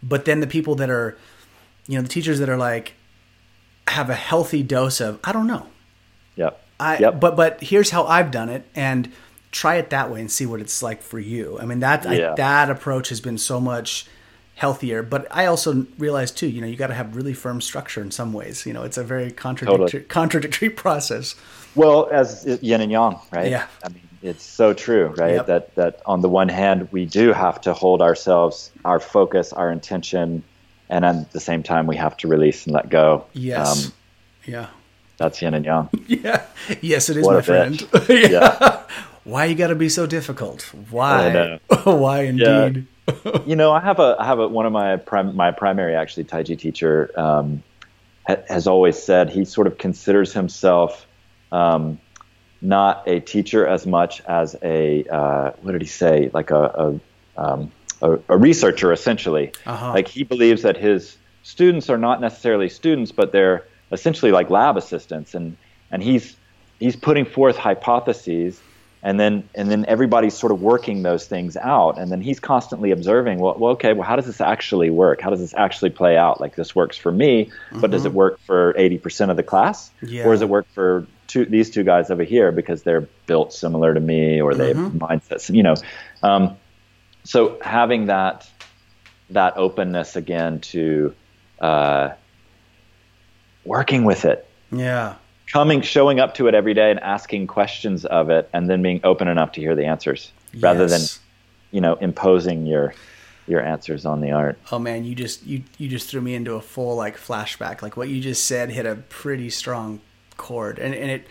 but 0.02 0.26
then 0.26 0.40
the 0.40 0.48
people 0.48 0.76
that 0.76 0.90
are, 0.90 1.18
you 1.88 1.96
know, 1.98 2.02
the 2.02 2.10
teachers 2.10 2.40
that 2.40 2.50
are 2.50 2.58
like, 2.58 2.94
have 3.88 4.10
a 4.10 4.16
healthy 4.16 4.64
dose 4.64 5.00
of, 5.02 5.20
I 5.24 5.32
don't 5.32 5.46
know. 5.48 5.68
yeah 6.36 6.52
I 6.80 6.98
yep. 6.98 7.20
but 7.20 7.36
but 7.36 7.62
here's 7.62 7.92
how 7.92 8.06
I've 8.06 8.32
done 8.32 8.50
it 8.50 8.66
and 8.76 9.12
try 9.54 9.76
it 9.76 9.90
that 9.92 10.12
way 10.12 10.20
and 10.20 10.30
see 10.30 10.46
what 10.46 10.60
it's 10.60 10.84
like 10.84 11.02
for 11.02 11.20
you. 11.20 11.58
I 11.62 11.66
mean 11.66 11.80
that 11.80 12.06
I, 12.06 12.36
that 12.36 12.70
approach 12.70 13.08
has 13.10 13.22
been 13.22 13.38
so 13.38 13.62
much 13.62 14.06
healthier, 14.56 15.02
but 15.02 15.26
I 15.32 15.46
also 15.46 15.88
realize 15.98 16.32
too, 16.32 16.48
you 16.48 16.60
know, 16.60 16.68
you 16.68 16.76
got 16.76 16.88
to 16.88 16.94
have 16.94 17.16
really 17.16 17.34
firm 17.34 17.62
structure 17.62 18.02
in 18.02 18.12
some 18.12 18.34
ways. 18.34 18.66
You 18.66 18.74
know, 18.74 18.84
it's 18.84 18.98
a 18.98 19.04
very 19.04 19.32
contradictory 19.32 19.86
Totally. 19.86 20.04
contradictory 20.04 20.70
process. 20.86 21.36
Well, 21.76 22.10
as 22.12 22.46
yin 22.62 22.82
and 22.82 22.92
yang, 22.92 23.20
right? 23.32 23.50
Yeah. 23.50 23.68
I 23.84 23.90
mean, 23.90 24.02
it's 24.22 24.44
so 24.44 24.74
true, 24.74 25.08
right? 25.18 25.36
Yep. 25.36 25.46
That 25.48 25.76
that 25.76 26.02
on 26.06 26.22
the 26.22 26.30
one 26.30 26.50
hand, 26.50 26.88
we 26.92 27.06
do 27.06 27.34
have 27.34 27.62
to 27.62 27.74
hold 27.74 28.02
ourselves, 28.02 28.72
our 28.86 29.00
focus, 29.00 29.54
our 29.54 29.72
intention, 29.72 30.44
and 30.90 31.04
at 31.06 31.32
the 31.32 31.40
same 31.40 31.64
time, 31.64 31.88
we 31.88 31.96
have 31.98 32.16
to 32.18 32.28
release 32.28 32.66
and 32.66 32.74
let 32.74 32.90
go. 32.90 33.26
Yes. 33.34 33.88
Um, 33.88 33.94
yeah. 34.46 34.68
that's 35.18 35.42
yin 35.42 35.54
and 35.54 35.66
yang. 35.66 35.90
Yeah. 36.08 36.46
Yes, 36.82 37.10
it 37.10 37.18
is, 37.18 37.26
What 37.26 37.36
my 37.36 37.42
friend. 37.42 37.82
yeah. 38.10 38.28
Yeah. 38.28 38.73
Why 39.24 39.46
you 39.46 39.56
got 39.56 39.68
to 39.68 39.76
be 39.76 39.90
so 39.90 40.06
difficult? 40.06 40.64
Why? 40.90 41.60
Why 41.84 42.24
indeed? 42.24 42.88
you 43.46 43.56
know, 43.56 43.72
I 43.72 43.80
have 43.80 44.00
a 44.00 44.16
I 44.20 44.26
have 44.26 44.40
a 44.40 44.48
one 44.48 44.66
of 44.66 44.72
my 44.72 44.98
prim, 44.98 45.36
my 45.36 45.52
primary 45.52 45.96
actually 45.96 46.26
Taiji 46.26 46.58
teacher 46.58 47.12
um, 47.18 47.64
ha, 48.28 48.38
has 48.48 48.68
always 48.68 49.02
said 49.02 49.30
he 49.30 49.46
sort 49.46 49.68
of 49.68 49.78
considers 49.78 50.34
himself 50.34 51.06
um, 51.52 52.00
not 52.62 53.08
a 53.08 53.20
teacher 53.20 53.68
as 53.68 53.86
much 53.86 54.22
as 54.22 54.56
a 54.64 55.06
uh, 55.06 55.52
what 55.62 55.74
did 55.74 55.82
he 55.82 55.88
say 55.88 56.30
like 56.34 56.52
a 56.52 57.00
a, 57.38 57.42
um, 57.42 57.72
a, 58.02 58.20
a 58.30 58.38
researcher 58.38 58.92
essentially. 58.92 59.52
Uh-huh. 59.66 59.94
Like 59.94 60.08
he 60.08 60.24
believes 60.24 60.62
that 60.64 60.78
his 60.78 61.18
students 61.44 61.90
are 61.90 61.98
not 61.98 62.22
necessarily 62.22 62.70
students, 62.70 63.12
but 63.12 63.32
they're 63.32 63.66
essentially 63.92 64.32
like 64.32 64.50
lab 64.50 64.78
assistants, 64.78 65.36
and 65.36 65.58
and 65.92 66.02
he's 66.02 66.36
he's 66.80 66.96
putting 66.96 67.26
forth 67.26 67.58
hypotheses 67.58 68.62
and 69.04 69.20
then 69.20 69.48
and 69.54 69.70
then 69.70 69.86
everybody's 69.86 70.34
sort 70.34 70.54
of 70.54 70.62
working 70.62 71.04
those 71.04 71.28
things 71.28 71.58
out. 71.58 72.00
And 72.00 72.10
then 72.10 72.22
he's 72.22 72.40
constantly 72.40 72.92
observing 72.92 73.38
well, 73.40 73.56
well 73.60 73.74
okay 73.74 73.92
well 73.92 74.08
how 74.08 74.16
does 74.16 74.26
this 74.26 74.40
actually 74.40 74.90
work? 74.90 75.20
How 75.22 75.30
does 75.30 75.42
this 75.42 75.54
actually 75.54 75.90
play 75.90 76.18
out? 76.18 76.40
Like 76.40 76.56
this 76.56 76.74
works 76.74 76.98
for 76.98 77.12
me 77.12 77.46
mm-hmm. 77.46 77.82
but 77.82 77.92
does 77.92 78.06
it 78.06 78.14
work 78.14 78.40
for 78.40 78.74
80% 78.74 79.30
of 79.30 79.36
the 79.36 79.44
class? 79.44 79.92
Yeah. 80.02 80.24
or 80.26 80.32
does 80.32 80.42
it 80.42 80.50
work 80.50 80.68
for 80.74 81.06
two, 81.28 81.46
these 81.46 81.70
two 81.70 81.84
guys 81.84 82.10
over 82.10 82.24
here 82.24 82.54
because 82.54 82.84
they're 82.84 83.08
built 83.28 83.54
similar 83.54 83.94
to 83.94 84.00
me 84.00 84.42
or 84.42 84.56
they 84.56 84.74
mm-hmm. 84.74 84.84
have 84.84 85.20
mindsets 85.20 85.54
you 85.54 85.64
know? 85.64 85.76
Um, 86.24 86.58
so 87.26 87.60
having 87.62 88.06
that 88.06 88.50
that 89.32 89.58
openness 89.58 90.16
again 90.16 90.60
to 90.60 91.14
uh, 91.60 92.12
working 93.66 94.06
with 94.06 94.24
it. 94.26 94.48
Yeah 94.72 95.16
coming 95.54 95.82
showing 95.84 96.20
up 96.20 96.34
to 96.34 96.48
it 96.48 96.56
every 96.56 96.74
day 96.74 96.90
and 96.90 97.00
asking 97.02 97.46
questions 97.46 98.06
of 98.06 98.32
it 98.32 98.50
and 98.54 98.68
then 98.68 98.82
being 98.82 99.00
open 99.04 99.28
enough 99.28 99.52
to 99.52 99.62
hear 99.62 99.76
the 99.76 99.86
answers 99.86 100.32
yes. 100.52 100.64
rather 100.64 100.88
than 100.88 101.02
you 101.70 101.80
know 101.80 101.94
imposing 101.98 102.66
your 102.66 102.92
your 103.46 103.62
answers 103.62 104.04
on 104.04 104.20
the 104.20 104.32
art 104.32 104.58
oh 104.72 104.80
man 104.80 105.04
you 105.04 105.14
just 105.14 105.46
you 105.46 105.62
you 105.78 105.88
just 105.88 106.10
threw 106.10 106.20
me 106.20 106.34
into 106.34 106.56
a 106.56 106.62
full 106.62 106.96
like 106.96 107.18
flashback 107.18 107.84
like 107.84 107.96
what 107.96 108.10
you 108.10 108.20
just 108.20 108.46
said 108.46 108.72
hit 108.72 108.88
a 108.88 108.96
pretty 109.10 109.48
strong 109.48 110.02
chord 110.38 110.80
and 110.80 110.96
and 110.96 111.12
it 111.12 111.28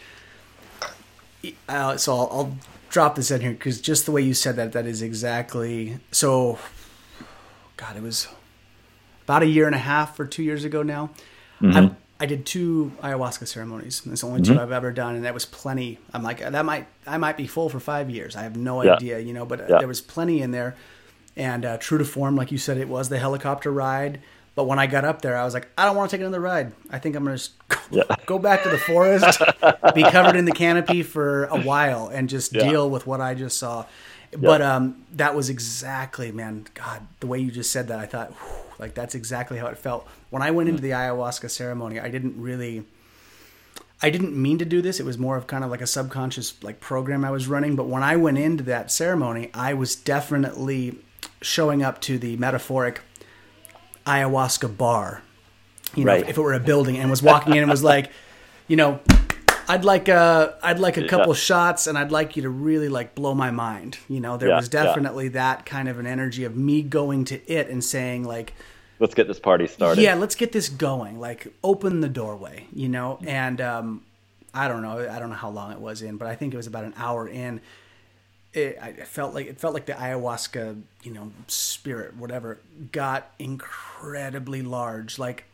uh, 1.68 1.96
so 1.96 2.14
I'll, 2.14 2.28
I'll 2.30 2.56
drop 2.90 3.16
this 3.16 3.32
in 3.32 3.40
here 3.40 3.50
because 3.50 3.80
just 3.80 4.06
the 4.06 4.12
way 4.12 4.22
you 4.22 4.34
said 4.34 4.54
that 4.54 4.70
that 4.70 4.86
is 4.86 5.02
exactly 5.02 5.98
so 6.12 6.60
god 7.76 7.96
it 7.96 8.02
was 8.02 8.28
about 9.24 9.42
a 9.42 9.46
year 9.46 9.66
and 9.66 9.74
a 9.74 9.78
half 9.78 10.20
or 10.20 10.26
two 10.26 10.44
years 10.44 10.62
ago 10.62 10.84
now 10.84 11.10
mm-hmm. 11.60 11.92
I 12.22 12.26
did 12.26 12.46
two 12.46 12.92
ayahuasca 13.02 13.48
ceremonies. 13.48 14.02
It's 14.06 14.20
the 14.20 14.28
only 14.28 14.42
2 14.42 14.52
mm-hmm. 14.52 14.60
I've 14.60 14.70
ever 14.70 14.92
done, 14.92 15.16
and 15.16 15.24
that 15.24 15.34
was 15.34 15.44
plenty. 15.44 15.98
I'm 16.12 16.22
like 16.22 16.38
that 16.38 16.64
might 16.64 16.86
I 17.04 17.18
might 17.18 17.36
be 17.36 17.48
full 17.48 17.68
for 17.68 17.80
five 17.80 18.10
years. 18.10 18.36
I 18.36 18.44
have 18.44 18.54
no 18.54 18.80
yeah. 18.80 18.94
idea, 18.94 19.18
you 19.18 19.32
know, 19.32 19.44
but 19.44 19.68
yeah. 19.68 19.78
there 19.78 19.88
was 19.88 20.00
plenty 20.00 20.40
in 20.40 20.52
there. 20.52 20.76
And 21.36 21.64
uh, 21.64 21.78
true 21.78 21.98
to 21.98 22.04
form, 22.04 22.36
like 22.36 22.52
you 22.52 22.58
said, 22.58 22.76
it 22.78 22.88
was 22.88 23.08
the 23.08 23.18
helicopter 23.18 23.72
ride. 23.72 24.20
But 24.54 24.68
when 24.68 24.78
I 24.78 24.86
got 24.86 25.04
up 25.04 25.20
there, 25.20 25.36
I 25.36 25.44
was 25.44 25.52
like, 25.52 25.68
I 25.76 25.84
don't 25.84 25.96
want 25.96 26.10
to 26.10 26.16
take 26.16 26.20
another 26.20 26.38
ride. 26.38 26.70
I 26.90 27.00
think 27.00 27.16
I'm 27.16 27.24
going 27.24 27.36
to 27.36 27.48
yeah. 27.90 28.02
go 28.26 28.38
back 28.38 28.62
to 28.62 28.68
the 28.68 28.78
forest, 28.78 29.40
be 29.92 30.04
covered 30.04 30.36
in 30.36 30.44
the 30.44 30.52
canopy 30.52 31.02
for 31.02 31.46
a 31.46 31.60
while, 31.60 32.06
and 32.06 32.28
just 32.28 32.52
deal 32.52 32.88
with 32.88 33.04
what 33.04 33.20
I 33.20 33.34
just 33.34 33.58
saw. 33.58 33.86
But 34.38 34.62
um, 34.62 35.04
that 35.14 35.34
was 35.34 35.50
exactly, 35.50 36.30
man, 36.30 36.66
God, 36.74 37.04
the 37.18 37.26
way 37.26 37.40
you 37.40 37.50
just 37.50 37.72
said 37.72 37.88
that, 37.88 37.98
I 37.98 38.06
thought, 38.06 38.30
whew, 38.30 38.71
like 38.78 38.94
that's 38.94 39.14
exactly 39.14 39.58
how 39.58 39.66
it 39.66 39.78
felt 39.78 40.06
when 40.30 40.42
I 40.42 40.50
went 40.50 40.68
into 40.68 40.82
the 40.82 40.90
ayahuasca 40.90 41.50
ceremony. 41.50 42.00
I 42.00 42.08
didn't 42.08 42.40
really, 42.40 42.84
I 44.02 44.10
didn't 44.10 44.40
mean 44.40 44.58
to 44.58 44.64
do 44.64 44.82
this. 44.82 45.00
It 45.00 45.06
was 45.06 45.18
more 45.18 45.36
of 45.36 45.46
kind 45.46 45.64
of 45.64 45.70
like 45.70 45.80
a 45.80 45.86
subconscious 45.86 46.62
like 46.62 46.80
program 46.80 47.24
I 47.24 47.30
was 47.30 47.46
running. 47.48 47.76
But 47.76 47.86
when 47.86 48.02
I 48.02 48.16
went 48.16 48.38
into 48.38 48.64
that 48.64 48.90
ceremony, 48.90 49.50
I 49.54 49.74
was 49.74 49.94
definitely 49.94 50.98
showing 51.40 51.82
up 51.82 52.00
to 52.02 52.18
the 52.18 52.36
metaphoric 52.36 53.00
ayahuasca 54.06 54.76
bar. 54.76 55.22
You 55.94 56.04
know, 56.04 56.12
right. 56.12 56.22
if, 56.22 56.30
if 56.30 56.38
it 56.38 56.40
were 56.40 56.54
a 56.54 56.60
building, 56.60 56.96
and 56.96 57.10
was 57.10 57.22
walking 57.22 57.54
in 57.54 57.62
and 57.62 57.70
was 57.70 57.84
like, 57.84 58.10
you 58.66 58.76
know, 58.76 59.00
I'd 59.68 59.84
like 59.84 60.08
a 60.08 60.56
I'd 60.62 60.78
like 60.78 60.96
a 60.96 61.06
couple 61.06 61.32
yeah. 61.32 61.38
shots 61.38 61.86
and 61.86 61.96
I'd 61.96 62.12
like 62.12 62.36
you 62.36 62.42
to 62.42 62.50
really 62.50 62.88
like 62.88 63.14
blow 63.14 63.34
my 63.34 63.50
mind. 63.50 63.98
You 64.08 64.20
know, 64.20 64.36
there 64.36 64.50
yeah, 64.50 64.56
was 64.56 64.68
definitely 64.68 65.24
yeah. 65.26 65.30
that 65.32 65.66
kind 65.66 65.88
of 65.88 65.98
an 65.98 66.06
energy 66.06 66.44
of 66.44 66.56
me 66.56 66.82
going 66.82 67.24
to 67.26 67.52
it 67.52 67.68
and 67.68 67.82
saying 67.82 68.24
like 68.24 68.54
let's 69.02 69.14
get 69.14 69.26
this 69.26 69.40
party 69.40 69.66
started. 69.66 70.00
Yeah, 70.00 70.14
let's 70.14 70.34
get 70.34 70.52
this 70.52 70.68
going. 70.68 71.20
Like 71.20 71.48
open 71.62 72.00
the 72.00 72.08
doorway, 72.08 72.66
you 72.72 72.88
know. 72.88 73.18
And 73.26 73.60
um, 73.60 74.02
I 74.54 74.68
don't 74.68 74.82
know, 74.82 75.08
I 75.08 75.18
don't 75.18 75.30
know 75.30 75.36
how 75.36 75.50
long 75.50 75.72
it 75.72 75.80
was 75.80 76.02
in, 76.02 76.16
but 76.16 76.28
I 76.28 76.34
think 76.34 76.54
it 76.54 76.56
was 76.56 76.66
about 76.66 76.84
an 76.84 76.94
hour 76.96 77.28
in. 77.28 77.60
It, 78.52 78.78
I 78.80 78.92
felt 78.92 79.34
like 79.34 79.46
it 79.46 79.58
felt 79.58 79.72
like 79.72 79.86
the 79.86 79.94
ayahuasca, 79.94 80.80
you 81.02 81.12
know, 81.12 81.32
spirit, 81.46 82.16
whatever, 82.16 82.58
got 82.92 83.32
incredibly 83.38 84.60
large. 84.60 85.18
Like, 85.18 85.46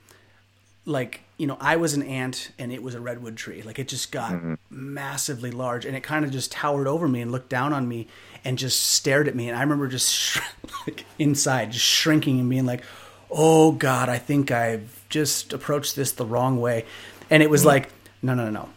like 0.89 1.21
you 1.39 1.47
know, 1.47 1.57
I 1.61 1.77
was 1.77 1.95
an 1.95 2.03
ant 2.03 2.51
and 2.59 2.73
it 2.73 2.83
was 2.83 2.97
a 2.97 3.01
redwood 3.01 3.37
tree. 3.37 3.63
Like 3.63 3.79
it 3.79 3.87
just 3.87 4.11
got 4.11 4.33
mm-hmm. 4.33 4.55
massively 4.71 5.53
large, 5.53 5.85
and 5.85 5.97
it 5.97 6.03
kind 6.03 6.25
of 6.25 6.33
just 6.33 6.51
towered 6.51 6.89
over 6.89 7.07
me 7.07 7.21
and 7.21 7.31
looked 7.31 7.49
down 7.49 7.73
on 7.73 7.87
me 7.87 8.09
and 8.45 8.59
just 8.59 8.81
stared 8.81 9.29
at 9.29 9.37
me. 9.37 9.49
And 9.49 9.57
I 9.57 9.61
remember 9.61 9.87
just 9.87 10.13
sh- 10.13 10.41
like 10.87 11.05
inside, 11.19 11.73
just 11.73 11.85
shrinking 11.85 12.41
and 12.41 12.51
being 12.51 12.67
like, 12.67 12.83
oh 13.31 13.73
God, 13.73 14.09
I 14.09 14.19
think 14.19 14.51
I've 14.51 15.05
just 15.09 15.53
approached 15.53 15.95
this 15.95 16.13
the 16.13 16.27
wrong 16.27 16.61
way. 16.61 16.85
And 17.31 17.43
it 17.43 17.51
was 17.51 17.61
mm-hmm. 17.61 17.69
like, 17.69 17.93
no, 18.21 18.35
no, 18.35 18.47
no, 18.47 18.51
no. 18.51 18.69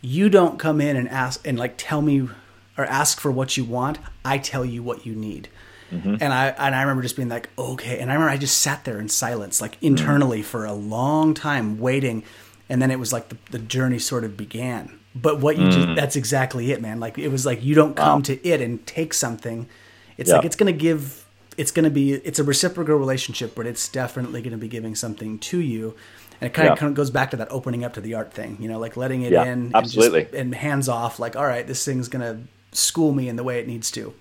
You 0.00 0.28
don't 0.28 0.58
come 0.58 0.80
in 0.80 0.96
and 0.96 1.08
ask 1.08 1.46
and 1.46 1.58
like 1.58 1.74
tell 1.76 2.02
me 2.02 2.28
or 2.76 2.84
ask 2.84 3.20
for 3.20 3.30
what 3.30 3.56
you 3.56 3.64
want. 3.64 3.98
I 4.24 4.38
tell 4.38 4.64
you 4.64 4.82
what 4.82 5.06
you 5.06 5.14
need. 5.14 5.48
Mm-hmm. 5.92 6.16
And 6.20 6.32
I 6.32 6.48
and 6.48 6.74
I 6.74 6.82
remember 6.82 7.02
just 7.02 7.16
being 7.16 7.28
like, 7.28 7.48
okay. 7.58 7.98
And 7.98 8.10
I 8.10 8.14
remember 8.14 8.30
I 8.30 8.36
just 8.36 8.60
sat 8.60 8.84
there 8.84 9.00
in 9.00 9.08
silence, 9.08 9.60
like 9.60 9.78
internally 9.80 10.40
mm-hmm. 10.40 10.46
for 10.46 10.64
a 10.64 10.72
long 10.72 11.34
time, 11.34 11.78
waiting. 11.78 12.24
And 12.68 12.82
then 12.82 12.90
it 12.90 12.98
was 12.98 13.12
like 13.12 13.30
the, 13.30 13.38
the 13.50 13.58
journey 13.58 13.98
sort 13.98 14.24
of 14.24 14.36
began. 14.36 14.98
But 15.14 15.40
what 15.40 15.56
you 15.56 15.66
just, 15.70 15.88
mm. 15.88 15.96
that's 15.96 16.16
exactly 16.16 16.70
it, 16.70 16.82
man. 16.82 17.00
Like 17.00 17.18
it 17.18 17.28
was 17.28 17.46
like 17.46 17.64
you 17.64 17.74
don't 17.74 17.96
come 17.96 18.18
wow. 18.18 18.22
to 18.22 18.46
it 18.46 18.60
and 18.60 18.86
take 18.86 19.14
something. 19.14 19.68
It's 20.16 20.28
yeah. 20.28 20.36
like 20.36 20.44
it's 20.44 20.54
gonna 20.54 20.72
give 20.72 21.24
it's 21.58 21.72
going 21.72 21.84
to 21.84 21.90
be 21.90 22.12
it's 22.12 22.38
a 22.38 22.44
reciprocal 22.44 22.96
relationship, 22.96 23.54
but 23.54 23.66
it's 23.66 23.88
definitely 23.88 24.40
going 24.40 24.52
to 24.52 24.58
be 24.58 24.68
giving 24.68 24.94
something 24.94 25.38
to 25.40 25.58
you. 25.58 25.94
And 26.40 26.46
it 26.46 26.54
kind, 26.54 26.66
yeah. 26.66 26.72
of, 26.72 26.78
kind 26.78 26.88
of 26.88 26.94
goes 26.94 27.10
back 27.10 27.32
to 27.32 27.36
that 27.38 27.50
opening 27.50 27.84
up 27.84 27.94
to 27.94 28.00
the 28.00 28.14
art 28.14 28.32
thing, 28.32 28.56
you 28.60 28.68
know, 28.68 28.78
like 28.78 28.96
letting 28.96 29.22
it 29.22 29.32
yeah, 29.32 29.44
in, 29.44 29.74
absolutely, 29.74 30.20
and, 30.20 30.30
just, 30.30 30.40
and 30.40 30.54
hands 30.54 30.88
off. 30.88 31.18
Like, 31.18 31.34
all 31.34 31.44
right, 31.44 31.66
this 31.66 31.84
thing's 31.84 32.08
going 32.08 32.22
to 32.22 32.48
school 32.78 33.12
me 33.12 33.28
in 33.28 33.34
the 33.34 33.42
way 33.42 33.58
it 33.58 33.66
needs 33.66 33.90
to. 33.90 34.14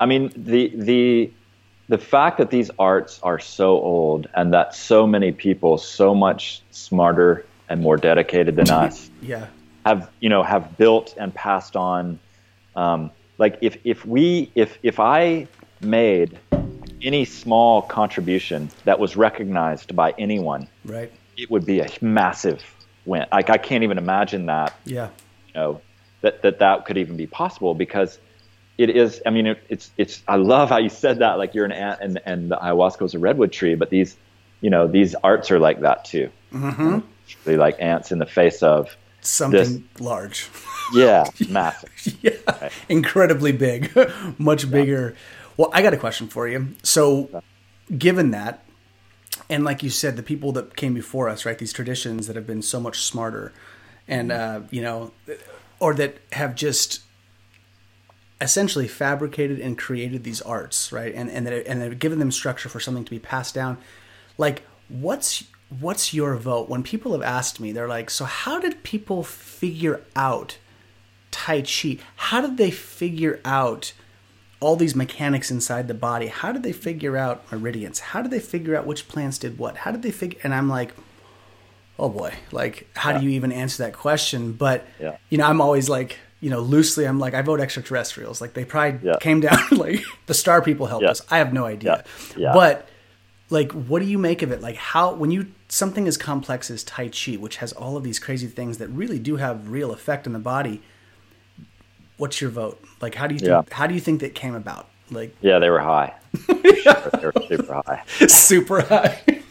I 0.00 0.06
mean, 0.06 0.32
the 0.34 0.72
the 0.74 1.30
the 1.88 1.98
fact 1.98 2.38
that 2.38 2.50
these 2.50 2.70
arts 2.78 3.20
are 3.22 3.38
so 3.38 3.72
old 3.72 4.28
and 4.34 4.54
that 4.54 4.74
so 4.74 5.06
many 5.06 5.30
people, 5.30 5.76
so 5.76 6.14
much 6.14 6.62
smarter 6.70 7.44
and 7.68 7.82
more 7.82 7.96
dedicated 7.96 8.56
than 8.56 8.70
us, 8.70 9.10
yeah, 9.22 9.46
have 9.84 10.10
you 10.20 10.30
know 10.30 10.42
have 10.42 10.78
built 10.78 11.14
and 11.18 11.34
passed 11.34 11.76
on. 11.76 12.18
Um, 12.74 13.10
like 13.36 13.58
if 13.60 13.76
if 13.84 14.06
we 14.06 14.50
if 14.54 14.78
if 14.82 14.98
I 14.98 15.46
made 15.82 16.38
any 17.02 17.24
small 17.26 17.82
contribution 17.82 18.70
that 18.84 18.98
was 18.98 19.16
recognized 19.16 19.94
by 19.94 20.14
anyone, 20.18 20.66
right, 20.86 21.12
it 21.36 21.50
would 21.50 21.66
be 21.66 21.80
a 21.80 21.88
massive 22.00 22.62
win. 23.04 23.26
Like 23.30 23.50
I 23.50 23.58
can't 23.58 23.84
even 23.84 23.98
imagine 23.98 24.46
that. 24.46 24.74
Yeah. 24.86 25.10
You 25.48 25.54
know 25.54 25.80
that 26.22 26.40
that 26.40 26.60
that 26.60 26.86
could 26.86 26.96
even 26.96 27.18
be 27.18 27.26
possible 27.26 27.74
because 27.74 28.18
it 28.80 28.96
is. 28.96 29.20
I 29.26 29.30
mean, 29.30 29.46
it, 29.46 29.62
it's 29.68 29.90
it's. 29.96 30.22
I 30.26 30.36
love 30.36 30.68
how 30.68 30.78
you 30.78 30.88
said 30.88 31.18
that. 31.18 31.38
Like 31.38 31.54
you're 31.54 31.64
an 31.64 31.72
ant 31.72 32.00
and 32.00 32.20
and 32.24 32.50
the 32.50 32.56
ayahuasca 32.56 33.04
is 33.04 33.14
a 33.14 33.18
redwood 33.18 33.52
tree, 33.52 33.74
but 33.74 33.90
these, 33.90 34.16
you 34.60 34.70
know, 34.70 34.86
these 34.86 35.14
arts 35.22 35.50
are 35.50 35.58
like 35.58 35.80
that 35.80 36.04
too. 36.04 36.30
Mm-hmm. 36.52 37.00
They 37.44 37.56
like 37.56 37.76
ants 37.80 38.10
in 38.10 38.18
the 38.18 38.26
face 38.26 38.62
of 38.62 38.96
something 39.20 39.58
this, 39.58 40.00
large. 40.00 40.48
Yeah, 40.94 41.24
massive. 41.48 42.18
yeah, 42.22 42.32
right. 42.60 42.72
incredibly 42.88 43.52
big, 43.52 43.92
much 44.38 44.64
yeah. 44.64 44.70
bigger 44.70 45.16
well, 45.60 45.70
I 45.74 45.82
got 45.82 45.92
a 45.92 45.98
question 45.98 46.26
for 46.26 46.48
you. 46.48 46.74
So, 46.82 47.42
given 47.98 48.30
that, 48.30 48.64
and 49.50 49.62
like 49.62 49.82
you 49.82 49.90
said, 49.90 50.16
the 50.16 50.22
people 50.22 50.52
that 50.52 50.74
came 50.74 50.94
before 50.94 51.28
us, 51.28 51.44
right? 51.44 51.58
These 51.58 51.74
traditions 51.74 52.26
that 52.28 52.34
have 52.34 52.46
been 52.46 52.62
so 52.62 52.80
much 52.80 53.02
smarter, 53.02 53.52
and 54.08 54.32
uh, 54.32 54.62
you 54.70 54.80
know, 54.80 55.12
or 55.78 55.92
that 55.96 56.16
have 56.32 56.54
just 56.54 57.00
essentially 58.40 58.88
fabricated 58.88 59.60
and 59.60 59.76
created 59.76 60.24
these 60.24 60.40
arts, 60.40 60.92
right? 60.92 61.14
And 61.14 61.30
and 61.30 61.46
that 61.46 61.66
and 61.66 61.80
they've 61.80 61.98
given 61.98 62.18
them 62.18 62.32
structure 62.32 62.68
for 62.68 62.80
something 62.80 63.04
to 63.04 63.10
be 63.10 63.18
passed 63.18 63.54
down. 63.54 63.78
Like, 64.38 64.62
what's 64.88 65.44
what's 65.78 66.14
your 66.14 66.36
vote? 66.36 66.68
When 66.68 66.82
people 66.82 67.12
have 67.12 67.22
asked 67.22 67.60
me, 67.60 67.72
they're 67.72 67.88
like, 67.88 68.10
"So 68.10 68.24
how 68.24 68.58
did 68.58 68.82
people 68.82 69.22
figure 69.22 70.02
out 70.16 70.58
Tai 71.30 71.62
Chi? 71.62 71.98
How 72.16 72.40
did 72.40 72.56
they 72.56 72.70
figure 72.70 73.40
out?" 73.44 73.92
all 74.62 74.76
these 74.76 74.94
mechanics 74.94 75.50
inside 75.50 75.88
the 75.88 75.94
body. 75.94 76.26
How 76.26 76.52
did 76.52 76.62
they 76.62 76.72
figure 76.72 77.16
out 77.16 77.50
meridians? 77.50 77.98
How 77.98 78.20
did 78.20 78.30
they 78.30 78.38
figure 78.38 78.76
out 78.76 78.86
which 78.86 79.08
plants 79.08 79.38
did 79.38 79.58
what? 79.58 79.78
How 79.78 79.90
did 79.90 80.02
they 80.02 80.10
figure? 80.10 80.38
And 80.44 80.54
I'm 80.54 80.68
like, 80.68 80.92
oh 81.98 82.08
boy, 82.08 82.34
like 82.52 82.88
how 82.94 83.10
yeah. 83.10 83.18
do 83.18 83.24
you 83.24 83.30
even 83.30 83.52
answer 83.52 83.84
that 83.84 83.94
question? 83.94 84.52
But 84.52 84.86
yeah. 85.00 85.16
you 85.28 85.38
know, 85.38 85.46
I'm 85.46 85.60
always 85.60 85.88
like, 85.88 86.18
you 86.40 86.48
know, 86.50 86.60
loosely, 86.60 87.04
I'm 87.06 87.18
like, 87.18 87.34
I 87.34 87.42
vote 87.42 87.60
extraterrestrials. 87.60 88.40
Like 88.40 88.54
they 88.54 88.64
probably 88.64 89.00
Yeah. 89.08 89.16
came 89.20 89.40
down, 89.40 89.58
like 89.72 90.02
the 90.26 90.34
star 90.34 90.62
people 90.62 90.86
helped 90.86 91.04
Yeah. 91.04 91.10
us. 91.10 91.20
I 91.30 91.38
have 91.38 91.52
no 91.52 91.66
idea. 91.66 92.04
Yeah. 92.36 92.42
Yeah. 92.48 92.52
But 92.54 92.88
like, 93.50 93.72
what 93.72 94.00
do 94.00 94.06
you 94.06 94.16
make 94.18 94.42
of 94.42 94.50
it? 94.52 94.60
Like 94.60 94.76
how, 94.76 95.12
when 95.12 95.30
you, 95.30 95.48
something 95.68 96.08
as 96.08 96.16
complex 96.16 96.70
as 96.70 96.82
Tai 96.84 97.08
Chi, 97.08 97.32
which 97.32 97.56
has 97.56 97.72
all 97.72 97.96
of 97.96 98.04
these 98.04 98.18
crazy 98.18 98.46
things 98.46 98.78
that 98.78 98.88
really 98.88 99.18
do 99.18 99.36
have 99.36 99.68
real 99.70 99.92
effect 99.92 100.26
in 100.26 100.32
the 100.32 100.38
body, 100.38 100.80
what's 102.16 102.40
your 102.40 102.50
vote? 102.50 102.82
Like, 103.00 103.14
how 103.14 103.26
do 103.26 103.34
you 103.34 103.40
think, 103.40 103.50
Yeah. 103.50 103.62
how 103.74 103.86
do 103.86 103.94
you 103.94 104.00
think 104.00 104.20
that 104.20 104.34
came 104.34 104.54
about? 104.54 104.88
Like 105.10 105.34
Yeah, 105.40 105.58
they 105.58 105.68
were 105.70 105.80
high. 105.80 106.14
Sure, 106.46 106.54
they 107.18 107.26
were 107.26 107.32
super 107.48 107.82
high. 107.86 108.02
super 108.26 108.80
high. 108.82 109.20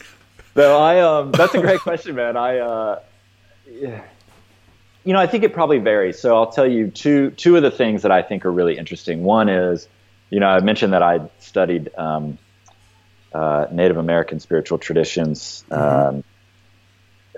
So 0.55 0.77
I 0.81 0.99
um 0.99 1.31
that's 1.31 1.53
a 1.53 1.61
great 1.61 1.79
question, 1.79 2.15
man. 2.15 2.35
I 2.35 2.57
uh 2.57 2.99
yeah. 3.71 4.01
You 5.03 5.13
know, 5.13 5.19
I 5.19 5.27
think 5.27 5.43
it 5.43 5.53
probably 5.53 5.79
varies. 5.79 6.19
So 6.19 6.35
I'll 6.35 6.51
tell 6.51 6.67
you 6.67 6.89
two 6.89 7.31
two 7.31 7.55
of 7.55 7.63
the 7.63 7.71
things 7.71 8.01
that 8.01 8.11
I 8.11 8.21
think 8.21 8.45
are 8.45 8.51
really 8.51 8.77
interesting. 8.77 9.23
One 9.23 9.49
is, 9.49 9.87
you 10.29 10.39
know, 10.39 10.47
I 10.47 10.59
mentioned 10.59 10.93
that 10.93 11.03
I 11.03 11.21
studied 11.39 11.89
um, 11.97 12.37
uh, 13.33 13.67
Native 13.71 13.97
American 13.97 14.39
spiritual 14.39 14.77
traditions 14.77 15.63
um, 15.71 16.23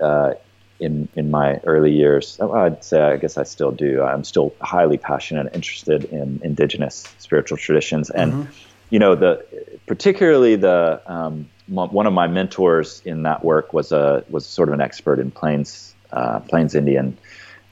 uh, 0.00 0.34
in 0.80 1.08
in 1.14 1.30
my 1.30 1.60
early 1.64 1.92
years. 1.92 2.36
Oh, 2.40 2.52
I'd 2.52 2.82
say 2.82 3.00
I 3.00 3.16
guess 3.16 3.38
I 3.38 3.44
still 3.44 3.70
do. 3.70 4.02
I'm 4.02 4.24
still 4.24 4.54
highly 4.60 4.98
passionate 4.98 5.46
and 5.46 5.54
interested 5.54 6.04
in 6.04 6.40
indigenous 6.42 7.06
spiritual 7.18 7.58
traditions, 7.58 8.10
and 8.10 8.48
you 8.90 8.98
know 8.98 9.14
the 9.14 9.46
particularly 9.86 10.56
the 10.56 11.00
um, 11.06 11.48
one 11.68 12.06
of 12.06 12.12
my 12.12 12.26
mentors 12.26 13.00
in 13.04 13.22
that 13.22 13.44
work 13.44 13.72
was 13.72 13.92
a 13.92 14.24
was 14.28 14.44
sort 14.46 14.68
of 14.68 14.74
an 14.74 14.80
expert 14.80 15.20
in 15.20 15.30
plains 15.30 15.94
uh, 16.12 16.40
plains 16.40 16.74
Indian 16.74 17.16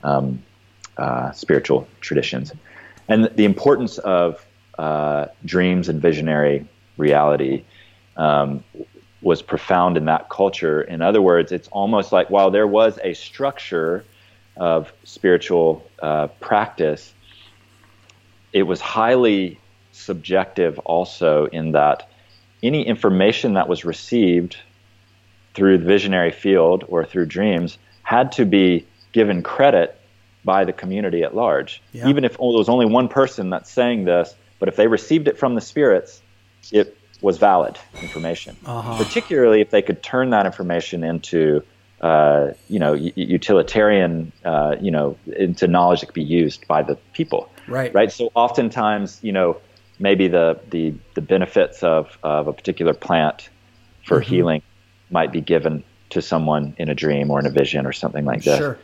um, 0.02 0.42
uh, 0.96 1.32
spiritual 1.32 1.86
traditions, 2.00 2.52
and 3.08 3.30
the 3.36 3.44
importance 3.44 3.98
of 3.98 4.44
uh, 4.78 5.26
dreams 5.44 5.88
and 5.88 6.00
visionary 6.00 6.66
reality 6.96 7.64
um, 8.16 8.64
was 9.22 9.42
profound 9.42 9.96
in 9.96 10.06
that 10.06 10.28
culture. 10.28 10.80
In 10.82 11.02
other 11.02 11.20
words, 11.20 11.52
it's 11.52 11.68
almost 11.68 12.12
like 12.12 12.30
while 12.30 12.50
there 12.50 12.66
was 12.66 12.98
a 13.02 13.14
structure 13.14 14.04
of 14.56 14.92
spiritual 15.04 15.84
uh, 16.02 16.28
practice, 16.40 17.12
it 18.52 18.62
was 18.62 18.80
highly 18.80 19.58
subjective 19.92 20.78
also 20.80 21.46
in 21.46 21.72
that 21.72 22.08
any 22.62 22.86
information 22.86 23.54
that 23.54 23.68
was 23.68 23.84
received 23.84 24.56
through 25.54 25.78
the 25.78 25.84
visionary 25.84 26.30
field 26.30 26.84
or 26.88 27.04
through 27.04 27.26
dreams 27.26 27.78
had 28.02 28.32
to 28.32 28.44
be 28.44 28.86
given 29.12 29.42
credit 29.42 29.96
by 30.44 30.64
the 30.64 30.72
community 30.72 31.22
at 31.22 31.34
large. 31.34 31.82
Yeah. 31.92 32.08
Even 32.08 32.24
if 32.24 32.32
there 32.32 32.46
was 32.46 32.68
only 32.68 32.86
one 32.86 33.08
person 33.08 33.50
that's 33.50 33.70
saying 33.70 34.04
this, 34.04 34.34
but 34.58 34.68
if 34.68 34.76
they 34.76 34.86
received 34.86 35.28
it 35.28 35.38
from 35.38 35.54
the 35.54 35.60
spirits, 35.60 36.22
it 36.72 36.96
was 37.20 37.38
valid 37.38 37.78
information. 38.02 38.56
Uh-huh. 38.64 38.96
Particularly 38.96 39.60
if 39.60 39.70
they 39.70 39.82
could 39.82 40.02
turn 40.02 40.30
that 40.30 40.46
information 40.46 41.04
into, 41.04 41.62
uh, 42.00 42.52
you 42.68 42.78
know, 42.78 42.94
u- 42.94 43.12
utilitarian, 43.16 44.32
uh, 44.44 44.76
you 44.80 44.90
know, 44.90 45.16
into 45.36 45.66
knowledge 45.66 46.00
that 46.00 46.06
could 46.06 46.14
be 46.14 46.22
used 46.22 46.66
by 46.66 46.82
the 46.82 46.96
people 47.12 47.50
Right. 47.68 47.92
right? 47.94 48.10
So 48.10 48.30
oftentimes, 48.34 49.18
you 49.22 49.32
know, 49.32 49.58
maybe 49.98 50.28
the 50.28 50.58
the, 50.70 50.94
the 51.14 51.20
benefits 51.20 51.82
of, 51.82 52.16
of 52.22 52.48
a 52.48 52.52
particular 52.52 52.94
plant 52.94 53.48
for 54.06 54.20
Mm-hmm. 54.20 54.30
healing 54.34 54.62
might 55.10 55.30
be 55.32 55.40
given 55.42 55.84
to 56.10 56.22
someone 56.22 56.74
in 56.78 56.88
a 56.88 56.94
dream 56.94 57.30
or 57.30 57.38
in 57.38 57.46
a 57.46 57.50
vision 57.50 57.86
or 57.86 57.92
something 57.92 58.24
like 58.24 58.42
this. 58.42 58.58
Sure. 58.58 58.78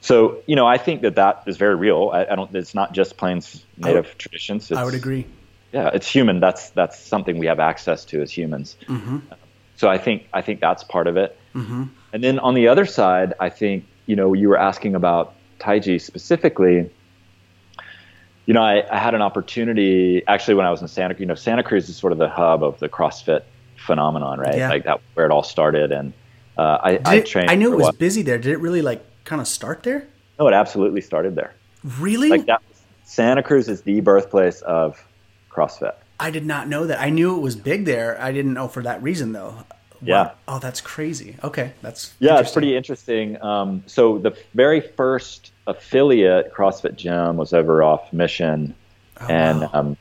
So, 0.00 0.42
you 0.46 0.56
know, 0.56 0.66
I 0.66 0.78
think 0.78 1.02
that 1.02 1.16
that 1.16 1.42
is 1.46 1.56
very 1.56 1.74
real. 1.74 2.10
I, 2.12 2.24
I 2.24 2.34
don't. 2.36 2.54
It's 2.54 2.74
not 2.74 2.92
just 2.92 3.16
plains 3.16 3.64
native 3.76 4.06
would- 4.06 4.18
traditions. 4.18 4.70
I 4.70 4.84
would 4.84 4.94
agree. 4.94 5.26
Yeah, 5.72 5.90
it's 5.92 6.08
human. 6.08 6.40
That's 6.40 6.70
that's 6.70 6.98
something 6.98 7.38
we 7.38 7.46
have 7.46 7.60
access 7.60 8.04
to 8.06 8.22
as 8.22 8.30
humans. 8.30 8.76
Mm-hmm. 8.86 9.18
So 9.76 9.88
I 9.88 9.98
think 9.98 10.26
I 10.32 10.40
think 10.40 10.60
that's 10.60 10.82
part 10.82 11.06
of 11.06 11.16
it. 11.16 11.36
And 12.12 12.24
then 12.24 12.38
on 12.38 12.54
the 12.54 12.68
other 12.68 12.86
side, 12.86 13.34
I 13.40 13.50
think 13.50 13.84
you 14.06 14.16
know 14.16 14.32
you 14.32 14.48
were 14.48 14.58
asking 14.58 14.94
about 14.94 15.34
Taiji 15.58 16.00
specifically. 16.00 16.90
You 18.46 18.54
know, 18.54 18.62
I, 18.62 18.84
I 18.90 18.98
had 18.98 19.14
an 19.14 19.20
opportunity 19.20 20.22
actually 20.26 20.54
when 20.54 20.64
I 20.64 20.70
was 20.70 20.80
in 20.80 20.88
Santa. 20.88 21.16
You 21.18 21.26
know, 21.26 21.34
Santa 21.34 21.62
Cruz 21.62 21.88
is 21.88 21.96
sort 21.96 22.12
of 22.12 22.18
the 22.18 22.28
hub 22.28 22.62
of 22.62 22.78
the 22.78 22.88
CrossFit 22.88 23.42
phenomenon, 23.76 24.38
right? 24.38 24.56
Yeah. 24.56 24.70
Like 24.70 24.84
that 24.84 25.00
where 25.14 25.26
it 25.26 25.32
all 25.32 25.42
started. 25.42 25.92
And 25.92 26.14
uh, 26.56 26.78
I, 26.82 27.00
I 27.04 27.20
trained. 27.20 27.50
I 27.50 27.56
knew 27.56 27.72
it 27.72 27.76
was 27.76 27.94
busy 27.96 28.22
there. 28.22 28.38
Did 28.38 28.52
it 28.52 28.60
really 28.60 28.80
like 28.80 29.04
kind 29.28 29.40
of 29.40 29.46
start 29.46 29.82
there? 29.82 30.06
No, 30.38 30.48
it 30.48 30.54
absolutely 30.54 31.00
started 31.00 31.34
there. 31.34 31.52
Really? 31.98 32.30
Like 32.30 32.46
that. 32.46 32.62
Santa 33.04 33.42
Cruz 33.42 33.68
is 33.68 33.82
the 33.82 34.00
birthplace 34.00 34.60
of 34.62 35.02
CrossFit. 35.50 35.94
I 36.20 36.30
did 36.30 36.44
not 36.44 36.68
know 36.68 36.86
that. 36.86 37.00
I 37.00 37.10
knew 37.10 37.36
it 37.36 37.40
was 37.40 37.54
big 37.56 37.84
there. 37.84 38.20
I 38.20 38.32
didn't 38.32 38.54
know 38.54 38.68
for 38.68 38.82
that 38.82 39.02
reason 39.02 39.32
though. 39.32 39.54
Yeah. 40.02 40.24
Wow. 40.24 40.32
Oh, 40.48 40.58
that's 40.58 40.80
crazy. 40.80 41.36
Okay, 41.42 41.72
that's 41.82 42.14
Yeah, 42.20 42.38
it's 42.40 42.52
pretty 42.52 42.76
interesting. 42.76 43.40
Um, 43.42 43.82
so 43.86 44.18
the 44.18 44.36
very 44.54 44.80
first 44.80 45.52
affiliate 45.66 46.52
CrossFit 46.54 46.96
gym 46.96 47.36
was 47.36 47.52
over 47.52 47.82
off 47.82 48.12
Mission, 48.12 48.74
and 49.28 49.60
wow. 49.62 49.70
um, 49.72 49.96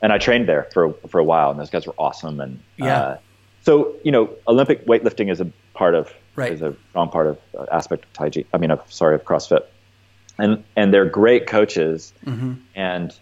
and 0.00 0.12
I 0.12 0.18
trained 0.18 0.48
there 0.48 0.68
for 0.72 0.92
for 1.08 1.18
a 1.18 1.24
while, 1.24 1.50
and 1.50 1.60
those 1.60 1.70
guys 1.70 1.86
were 1.86 1.94
awesome. 1.98 2.40
And 2.40 2.60
Yeah. 2.78 2.96
uh, 2.98 3.16
so 3.62 3.94
you 4.04 4.12
know, 4.12 4.30
Olympic 4.48 4.86
weightlifting 4.86 5.30
is 5.30 5.40
a 5.40 5.46
part 5.74 5.94
of 5.94 6.12
Right. 6.36 6.52
is 6.52 6.62
a 6.62 6.74
strong 6.90 7.08
part 7.10 7.26
of 7.26 7.38
uh, 7.58 7.66
aspect 7.70 8.04
of 8.04 8.12
Taiji. 8.14 8.46
I 8.54 8.58
mean, 8.58 8.70
of 8.70 8.80
sorry, 8.92 9.14
of 9.14 9.24
CrossFit, 9.24 9.64
and 10.38 10.64
and 10.76 10.92
they're 10.92 11.04
great 11.08 11.46
coaches, 11.46 12.12
Mm-hmm. 12.26 12.52
and 12.74 13.14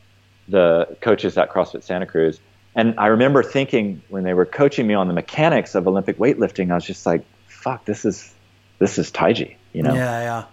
the 0.49 0.97
coaches 1.01 1.37
at 1.39 1.51
CrossFit 1.51 1.83
Santa 1.85 2.07
Cruz. 2.07 2.41
And 2.75 2.95
I 2.99 3.07
remember 3.09 3.43
thinking 3.43 4.03
when 4.09 4.23
they 4.25 4.35
were 4.35 4.47
coaching 4.47 4.87
me 4.87 4.95
on 4.95 5.09
the 5.09 5.15
mechanics 5.15 5.75
of 5.75 5.87
Olympic 5.89 6.19
weightlifting, 6.19 6.71
I 6.71 6.75
was 6.75 6.85
just 6.85 7.05
like, 7.07 7.25
"Fuck, 7.49 7.85
this 7.85 8.05
is 8.05 8.33
this 8.79 8.99
is 8.99 9.11
Taiji." 9.11 9.57
You 9.73 9.83
know 9.83 9.95
Yeah, 9.95 10.21
yeah. 10.23 10.45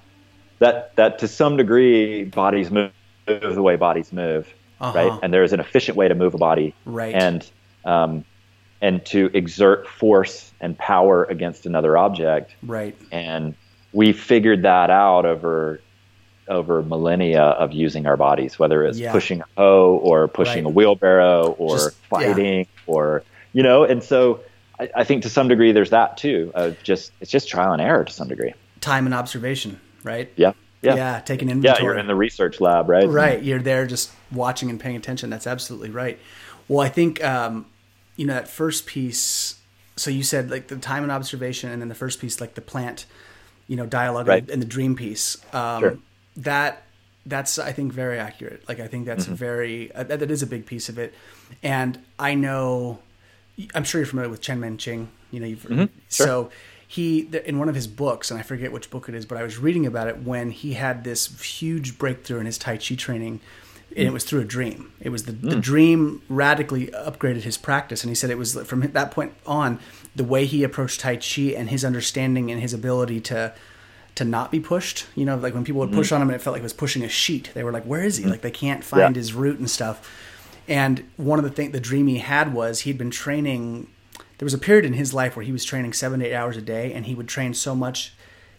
that 0.59 0.95
that 0.95 1.19
to 1.19 1.27
some 1.27 1.57
degree 1.57 2.23
bodies 2.23 2.71
move 2.71 2.91
the 3.25 3.61
way 3.61 3.75
bodies 3.75 4.11
move, 4.13 4.47
Uh-huh. 4.79 4.97
right? 4.97 5.19
And 5.21 5.33
there 5.33 5.43
is 5.43 5.53
an 5.53 5.59
efficient 5.59 5.97
way 5.97 6.07
to 6.07 6.15
move 6.15 6.33
a 6.33 6.37
body, 6.37 6.73
Right. 6.85 7.13
And 7.13 7.47
um, 7.85 8.25
and 8.81 9.03
to 9.07 9.29
exert 9.33 9.87
force 9.87 10.51
and 10.61 10.77
power 10.77 11.23
against 11.25 11.65
another 11.65 11.97
object, 11.97 12.55
Right. 12.63 12.95
and 13.11 13.55
we 13.93 14.13
figured 14.13 14.63
that 14.63 14.89
out 14.89 15.25
over 15.25 15.79
over 16.49 16.81
millennia 16.81 17.41
of 17.43 17.73
using 17.73 18.05
our 18.05 18.15
bodies, 18.15 18.57
whether 18.57 18.85
it's 18.85 18.97
Yeah. 18.97 19.11
pushing 19.11 19.41
a 19.41 19.45
hoe 19.57 19.99
or 20.01 20.29
pushing 20.29 20.63
Right. 20.63 20.71
a 20.71 20.73
wheelbarrow 20.73 21.55
or 21.59 21.75
Just- 21.75 21.89
yeah. 21.89 22.07
fighting 22.09 22.67
or 22.85 23.23
you 23.51 23.63
know. 23.63 23.83
And 23.83 24.01
so 24.01 24.39
I, 24.79 24.89
I 24.95 25.03
think 25.03 25.23
to 25.23 25.29
some 25.29 25.49
degree 25.49 25.73
there's 25.73 25.89
that 25.89 26.15
too. 26.15 26.51
Of 26.55 26.81
just 26.83 27.11
it's 27.19 27.31
just 27.31 27.49
trial 27.49 27.73
and 27.73 27.81
error 27.81 28.05
to 28.05 28.13
some 28.13 28.29
degree. 28.29 28.53
Time 28.79 29.05
and 29.05 29.13
observation, 29.13 29.77
right? 30.03 30.31
Yeah. 30.37 30.53
Yeah. 30.81 30.95
Yeah, 30.95 31.19
taking 31.19 31.49
inventory. 31.49 31.79
Yeah, 31.79 31.83
you're 31.83 31.97
in 31.97 32.07
the 32.07 32.15
research 32.15 32.61
lab, 32.61 32.87
right? 32.87 33.09
Right. 33.09 33.41
You're 33.43 33.59
there 33.61 33.85
just 33.85 34.11
watching 34.31 34.69
and 34.69 34.79
paying 34.79 34.95
attention. 34.95 35.29
That's 35.29 35.47
absolutely 35.47 35.89
right. 35.89 36.17
Well, 36.69 36.85
I 36.85 36.87
think, 36.89 37.21
um, 37.25 37.65
you 38.17 38.25
know, 38.27 38.33
that 38.33 38.47
first 38.49 38.85
piece, 38.85 39.55
so 39.95 40.11
you 40.11 40.23
said 40.23 40.51
like 40.51 40.67
the 40.67 40.75
time 40.77 41.03
and 41.03 41.11
observation, 41.11 41.69
and 41.71 41.81
then 41.81 41.87
the 41.89 41.95
first 41.95 42.19
piece, 42.19 42.41
like 42.41 42.55
the 42.55 42.61
plant, 42.61 43.05
you 43.67 43.75
know, 43.77 43.85
dialogue 43.85 44.27
Right. 44.27 44.49
and 44.49 44.61
the 44.61 44.65
dream 44.65 44.95
piece. 44.95 45.37
Um, 45.53 45.81
Sure. 45.81 45.97
That, 46.37 46.83
that's, 47.25 47.57
I 47.57 47.71
think, 47.71 47.93
very 47.93 48.19
accurate. 48.19 48.63
Like, 48.69 48.79
I 48.79 48.87
think 48.87 49.05
that's 49.05 49.25
Mm-hmm. 49.25 49.33
very, 49.35 49.91
uh, 49.93 50.03
that, 50.03 50.19
that 50.19 50.29
is 50.31 50.43
a 50.43 50.47
big 50.47 50.65
piece 50.65 50.87
of 50.89 50.97
it. 50.99 51.13
And 51.63 51.99
I 52.19 52.35
know, 52.35 52.99
I'm 53.73 53.83
sure 53.83 53.99
you're 54.01 54.05
familiar 54.07 54.29
with 54.29 54.41
Cheng 54.41 54.59
Man 54.59 54.77
Ching. 54.77 55.09
You 55.31 55.39
know, 55.39 55.47
you've, 55.47 55.63
Mm-hmm. 55.63 55.85
Sure. 56.09 56.27
so 56.27 56.49
he 56.87 57.27
in 57.45 57.59
one 57.59 57.67
of 57.69 57.75
his 57.75 57.85
books, 57.87 58.31
and 58.31 58.39
I 58.39 58.43
forget 58.43 58.71
which 58.71 58.89
book 58.89 59.09
it 59.09 59.15
is, 59.15 59.25
but 59.25 59.37
I 59.37 59.43
was 59.43 59.57
reading 59.57 59.85
about 59.85 60.07
it 60.07 60.23
when 60.23 60.51
he 60.51 60.73
had 60.73 61.03
this 61.03 61.41
huge 61.41 61.97
breakthrough 61.97 62.39
in 62.39 62.45
his 62.45 62.57
Tai 62.57 62.77
Chi 62.77 62.95
training, 62.95 63.41
and 63.95 64.07
it 64.07 64.13
was 64.13 64.23
through 64.23 64.41
a 64.41 64.45
dream. 64.45 64.91
It 64.99 65.09
was 65.09 65.23
the, 65.23 65.31
the 65.31 65.55
hmm. 65.55 65.59
dream 65.59 66.21
radically 66.29 66.87
upgraded 66.87 67.41
his 67.41 67.57
practice, 67.57 68.03
and 68.03 68.09
he 68.09 68.15
said 68.15 68.29
it 68.29 68.37
was 68.37 68.55
from 68.63 68.81
that 68.81 69.11
point 69.11 69.33
on 69.45 69.79
the 70.15 70.23
way 70.23 70.45
he 70.45 70.63
approached 70.63 70.99
Tai 70.99 71.17
Chi 71.17 71.53
and 71.55 71.69
his 71.69 71.85
understanding 71.85 72.51
and 72.51 72.61
his 72.61 72.73
ability 72.73 73.21
to 73.21 73.53
to 74.15 74.25
not 74.25 74.51
be 74.51 74.59
pushed. 74.59 75.05
You 75.15 75.25
know, 75.25 75.37
like 75.37 75.53
when 75.53 75.63
people 75.63 75.79
would 75.81 75.91
push 75.91 76.09
hmm. 76.09 76.15
on 76.15 76.21
him 76.21 76.29
and 76.29 76.35
it 76.35 76.41
felt 76.41 76.53
like 76.53 76.61
it 76.61 76.63
was 76.63 76.73
pushing 76.73 77.03
a 77.03 77.09
sheet. 77.09 77.51
They 77.53 77.63
were 77.63 77.71
like, 77.71 77.83
"Where 77.83 78.03
is 78.03 78.17
he?" 78.17 78.23
Hmm. 78.23 78.31
Like 78.31 78.41
they 78.41 78.51
can't 78.51 78.83
find 78.83 79.15
Yeah. 79.15 79.19
his 79.19 79.33
root 79.33 79.59
and 79.59 79.69
stuff. 79.69 80.09
And 80.67 81.05
one 81.15 81.39
of 81.39 81.45
the 81.45 81.51
thing, 81.51 81.71
the 81.71 81.79
dream 81.79 82.07
he 82.07 82.17
had 82.17 82.53
was 82.53 82.81
he'd 82.81 82.97
been 82.97 83.11
training. 83.11 83.87
There 84.37 84.45
was 84.45 84.53
a 84.53 84.59
period 84.59 84.85
in 84.85 84.93
his 84.93 85.13
life 85.13 85.35
where 85.35 85.45
he 85.45 85.51
was 85.51 85.63
training 85.63 85.93
seven 85.93 86.21
eight 86.21 86.33
hours 86.33 86.57
a 86.57 86.61
day, 86.61 86.93
and 86.93 87.05
he 87.05 87.15
would 87.15 87.27
train 87.27 87.53
so 87.53 87.73
much 87.73 88.13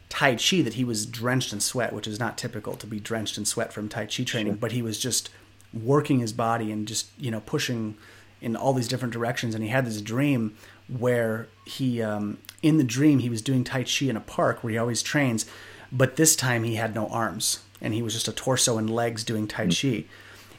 Tai 0.09 0.37
Chi 0.37 0.63
that 0.63 0.75
he 0.75 0.85
was 0.85 1.07
drenched 1.07 1.53
in 1.53 1.61
sweat, 1.61 1.93
which 1.93 2.07
is 2.07 2.19
not 2.19 2.39
typical 2.39 2.75
to 2.77 2.87
be 2.87 3.01
drenched 3.01 3.37
in 3.37 3.45
sweat 3.45 3.73
from 3.73 3.89
Tai 3.89 4.07
Chi 4.07 4.25
training. 4.25 4.57
But 4.57 4.73
he 4.73 4.83
was 4.83 4.99
just 4.99 5.31
working 5.73 6.19
his 6.21 6.33
body 6.33 6.73
and 6.73 6.89
just 6.89 7.09
you 7.19 7.31
know 7.31 7.41
pushing 7.41 7.97
in 8.41 8.57
all 8.57 8.73
these 8.73 8.89
different 8.89 9.13
directions. 9.13 9.55
And 9.55 9.63
he 9.63 9.71
had 9.71 9.85
this 9.85 10.01
dream 10.01 10.57
where 10.87 11.49
he, 11.67 12.01
um, 12.01 12.39
in 12.63 12.79
the 12.79 12.85
dream, 12.85 13.19
he 13.19 13.29
was 13.29 13.43
doing 13.43 13.65
Tai 13.65 13.85
Chi 13.85 14.07
in 14.07 14.17
a 14.17 14.21
park 14.21 14.63
where 14.63 14.71
he 14.71 14.79
always 14.79 15.03
trains, 15.03 15.45
but 15.93 16.17
this 16.17 16.37
time 16.37 16.65
he 16.65 16.77
had 16.77 16.95
no 16.95 17.09
arms 17.09 17.61
and 17.81 17.95
he 17.95 18.03
was 18.03 18.15
just 18.15 18.29
a 18.29 18.33
torso 18.33 18.79
and 18.79 18.91
legs 18.91 19.25
doing 19.25 19.47
Tai 19.47 19.69
Chi. 19.69 20.05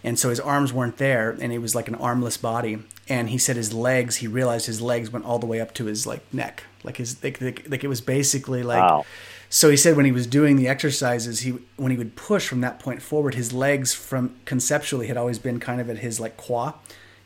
And 0.04 0.18
so 0.18 0.30
his 0.30 0.40
arms 0.40 0.72
weren't 0.72 0.98
there, 0.98 1.32
and 1.42 1.52
he 1.52 1.58
was 1.58 1.76
like 1.76 1.90
an 1.90 1.96
armless 1.96 2.38
body. 2.38 2.80
And 3.10 3.30
he 3.30 3.38
said 3.38 3.58
his 3.58 3.74
legs, 3.74 4.18
he 4.18 4.28
realized 4.28 4.66
his 4.66 4.82
legs 4.82 5.12
went 5.12 5.26
all 5.26 5.40
the 5.40 5.46
way 5.46 5.60
up 5.60 5.74
to 5.74 5.86
his 5.86 6.08
like 6.08 6.22
neck, 6.34 6.64
like 6.84 6.98
his 6.98 7.22
like, 7.22 7.42
like, 7.42 7.66
like 7.68 7.84
it 7.84 7.88
was 7.88 8.02
basically 8.02 8.64
like. 8.64 8.82
Wow. 8.82 9.06
So 9.52 9.70
he 9.72 9.78
said 9.78 9.96
when 9.96 10.06
he 10.06 10.12
was 10.12 10.28
doing 10.28 10.58
the 10.58 10.68
exercises, 10.68 11.40
he 11.42 11.52
when 11.76 11.92
he 11.92 11.98
would 11.98 12.16
push 12.16 12.48
from 12.48 12.62
that 12.62 12.80
point 12.80 13.02
forward, 13.02 13.34
his 13.36 13.52
legs 13.52 13.94
from 13.94 14.36
conceptually 14.46 15.08
had 15.08 15.18
always 15.18 15.40
been 15.40 15.60
kind 15.60 15.82
of 15.82 15.90
at 15.90 15.98
his 16.00 16.20
like 16.20 16.38
kua. 16.38 16.76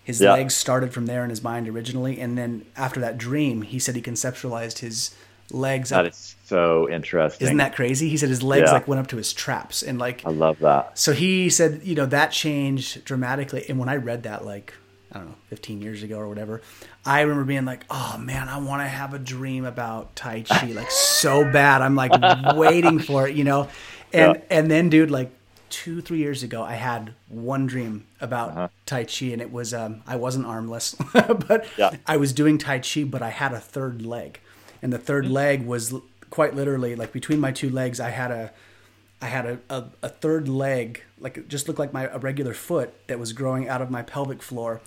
His 0.03 0.19
Yeah. 0.21 0.33
legs 0.33 0.53
started 0.55 0.93
from 0.93 1.05
there 1.05 1.23
in 1.23 1.29
his 1.29 1.43
mind 1.43 1.67
originally, 1.67 2.19
and 2.19 2.37
then 2.37 2.65
after 2.75 2.99
that 3.01 3.17
dream, 3.17 3.61
he 3.61 3.79
said 3.79 3.95
he 3.95 4.01
conceptualized 4.01 4.79
his 4.79 5.11
legs 5.51 5.89
That 5.89 6.05
up. 6.05 6.11
is 6.11 6.35
so 6.45 6.89
interesting. 6.89 7.45
Isn't 7.45 7.57
that 7.57 7.75
crazy? 7.75 8.09
He 8.09 8.17
said 8.17 8.29
his 8.29 8.41
legs 8.43 8.67
Yeah. 8.67 8.73
like 8.73 8.87
went 8.87 8.99
up 8.99 9.07
to 9.07 9.17
his 9.17 9.31
traps, 9.33 9.81
and 9.83 9.99
like 9.99 10.21
I 10.25 10.29
love 10.31 10.59
that. 10.59 10.97
so 10.97 11.11
he 11.13 11.49
said, 11.49 11.81
you 11.83 11.95
know, 11.95 12.05
that 12.05 12.31
changed 12.31 13.03
dramatically. 13.05 13.65
And 13.69 13.77
when 13.79 13.89
I 13.89 13.95
read 13.97 14.23
that, 14.23 14.45
like, 14.45 14.73
I 15.13 15.19
don't 15.19 15.27
know, 15.29 15.35
15 15.49 15.81
years 15.81 16.03
ago 16.03 16.17
or 16.17 16.27
whatever, 16.27 16.61
I 17.05 17.21
remember 17.21 17.43
being 17.43 17.65
like, 17.65 17.85
oh 17.89 18.17
man, 18.19 18.49
I 18.49 18.57
want 18.57 18.81
to 18.81 18.87
have 18.87 19.13
a 19.13 19.19
dream 19.19 19.65
about 19.65 20.15
Tai 20.15 20.41
Chi, 20.41 20.67
like 20.73 20.89
so 20.91 21.43
bad. 21.43 21.81
I'm 21.81 21.95
like 21.95 22.13
waiting 22.17 22.99
for 22.99 23.27
it, 23.27 23.35
you 23.35 23.43
know? 23.43 23.69
And, 24.11 24.35
Yeah. 24.35 24.41
and 24.49 24.71
then, 24.71 24.89
dude, 24.89 25.11
like 25.11 25.31
two, 25.69 26.01
three 26.01 26.17
years 26.19 26.43
ago, 26.43 26.63
I 26.63 26.73
had 26.75 27.13
one 27.27 27.65
dream 27.67 28.05
about 28.21 28.51
Uh-huh. 28.51 28.67
Tai 28.85 29.05
Chi, 29.05 29.27
and 29.27 29.41
it 29.41 29.51
was, 29.51 29.73
um, 29.73 30.01
I 30.07 30.15
wasn't 30.15 30.45
armless, 30.45 30.95
but 31.13 31.65
Yeah. 31.77 31.91
I 32.07 32.17
was 32.17 32.33
doing 32.33 32.57
Tai 32.57 32.79
Chi, 32.79 33.03
but 33.03 33.21
I 33.21 33.29
had 33.29 33.53
a 33.53 33.59
third 33.59 34.03
leg. 34.05 34.39
And 34.81 34.91
the 34.91 34.97
third 34.99 35.25
Mm-hmm. 35.25 35.33
leg 35.33 35.65
was 35.65 35.93
quite 36.29 36.55
literally 36.55 36.95
like 36.95 37.11
between 37.13 37.39
my 37.39 37.51
two 37.51 37.69
legs, 37.69 37.99
I 37.99 38.09
had 38.09 38.31
a, 38.31 38.51
I 39.21 39.27
had 39.27 39.45
a, 39.45 39.59
a, 39.69 39.83
a 40.03 40.09
third 40.09 40.49
leg, 40.49 41.03
like 41.19 41.37
it 41.37 41.47
just 41.47 41.67
looked 41.67 41.79
like 41.79 41.93
my 41.93 42.05
a 42.07 42.17
regular 42.19 42.53
foot 42.53 42.93
that 43.07 43.19
was 43.19 43.31
growing 43.31 43.69
out 43.69 43.81
of 43.81 43.89
my 43.89 44.01
pelvic 44.01 44.41
floor. 44.43 44.81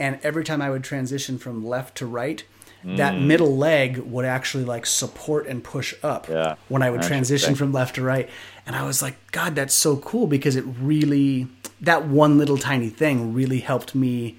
And 0.00 0.18
every 0.24 0.42
time 0.44 0.60
I 0.62 0.70
would 0.70 0.82
transition 0.82 1.38
from 1.38 1.64
left 1.64 1.96
to 1.98 2.06
right, 2.06 2.42
that 2.82 3.12
Mm. 3.14 3.26
middle 3.26 3.56
leg 3.56 3.98
would 3.98 4.24
actually 4.24 4.64
like 4.64 4.86
support 4.86 5.46
and 5.46 5.62
push 5.62 5.92
up 6.02 6.26
Yeah. 6.28 6.54
when 6.68 6.82
I 6.82 6.90
would 6.90 7.02
transition 7.02 7.54
from 7.54 7.72
left 7.72 7.96
to 7.96 8.02
right. 8.02 8.28
And 8.66 8.74
I 8.74 8.84
was 8.84 9.02
like, 9.02 9.16
God, 9.32 9.54
that's 9.54 9.74
so 9.74 9.96
cool 9.98 10.26
because 10.26 10.56
it 10.56 10.64
really, 10.80 11.46
that 11.82 12.06
one 12.08 12.38
little 12.38 12.56
tiny 12.56 12.88
thing 12.88 13.34
really 13.34 13.60
helped 13.60 13.94
me 13.94 14.38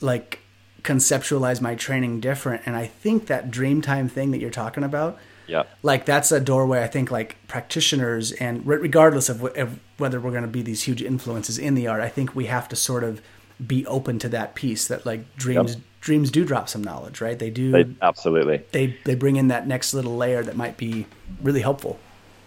like 0.00 0.38
conceptualize 0.82 1.60
my 1.60 1.74
training 1.74 2.20
different. 2.20 2.62
And 2.64 2.74
I 2.74 2.86
think 2.86 3.26
that 3.26 3.50
Dreamtime 3.50 4.10
thing 4.10 4.30
that 4.30 4.40
you're 4.40 4.50
talking 4.50 4.82
about, 4.84 5.18
Yeah. 5.46 5.64
like 5.82 6.04
that's 6.06 6.30
a 6.32 6.40
doorway 6.40 6.82
i 6.82 6.86
think 6.86 7.10
like 7.10 7.36
practitioners 7.48 8.32
and 8.32 8.66
re- 8.66 8.76
regardless 8.76 9.28
of, 9.30 9.40
wh- 9.40 9.58
of 9.58 9.78
whether 9.96 10.20
we're 10.20 10.30
going 10.30 10.42
to 10.42 10.48
be 10.48 10.60
these 10.60 10.82
huge 10.82 11.02
influences 11.02 11.56
in 11.58 11.74
the 11.74 11.86
art 11.86 12.02
i 12.02 12.08
think 12.10 12.36
we 12.36 12.46
have 12.46 12.68
to 12.68 12.76
sort 12.76 13.02
of 13.02 13.22
be 13.66 13.86
open 13.86 14.18
to 14.20 14.28
that 14.28 14.54
piece 14.54 14.86
that 14.88 15.04
like 15.04 15.36
dreams 15.36 15.74
Yep. 15.74 15.82
dreams 16.00 16.30
do 16.30 16.44
drop 16.44 16.68
some 16.68 16.82
knowledge 16.82 17.20
right 17.20 17.38
they 17.38 17.50
do 17.50 17.72
They, 17.72 17.82
they, 17.82 17.94
absolutely. 18.02 18.62
they 19.04 19.14
bring 19.16 19.36
in 19.36 19.48
that 19.48 19.66
next 19.66 19.94
little 19.94 20.16
layer 20.16 20.42
that 20.44 20.56
might 20.56 20.76
be 20.76 21.06
really 21.42 21.60
helpful 21.60 21.98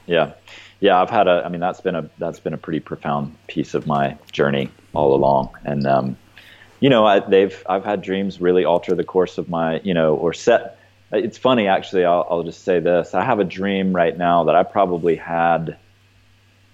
Yeah, 0.07 0.32
yeah. 0.80 1.01
I've 1.01 1.09
had 1.09 1.28
a. 1.28 1.43
I 1.45 1.49
mean, 1.49 1.59
that's 1.62 1.80
been 1.82 1.95
a 1.95 2.09
that's 2.18 2.39
been 2.39 2.53
a 2.53 2.57
pretty 2.57 2.80
profound 2.80 3.36
piece 3.47 3.74
of 3.76 3.86
my 3.88 4.18
journey 4.32 4.70
all 4.93 5.14
along, 5.14 5.49
and 5.64 5.86
um, 5.86 6.18
you 6.80 6.89
know, 6.89 7.05
I, 7.05 7.20
they've 7.20 7.64
I've 7.70 7.86
had 7.86 8.01
dreams 8.01 8.41
really 8.41 8.66
alter 8.66 8.95
the 8.95 9.03
course 9.03 9.38
of 9.38 9.47
my, 9.49 9.80
you 9.84 9.93
know, 9.93 10.16
or 10.16 10.34
set. 10.34 10.78
It's 11.12 11.38
funny 11.38 11.68
actually. 11.68 12.03
I'll, 12.05 12.26
I'll 12.30 12.43
just 12.43 12.64
say 12.64 12.80
this. 12.80 13.14
I 13.14 13.24
have 13.24 13.39
a 13.39 13.43
dream 13.43 13.93
right 13.93 14.18
now 14.18 14.45
that 14.45 14.55
I 14.55 14.64
probably 14.64 15.16
had 15.16 15.78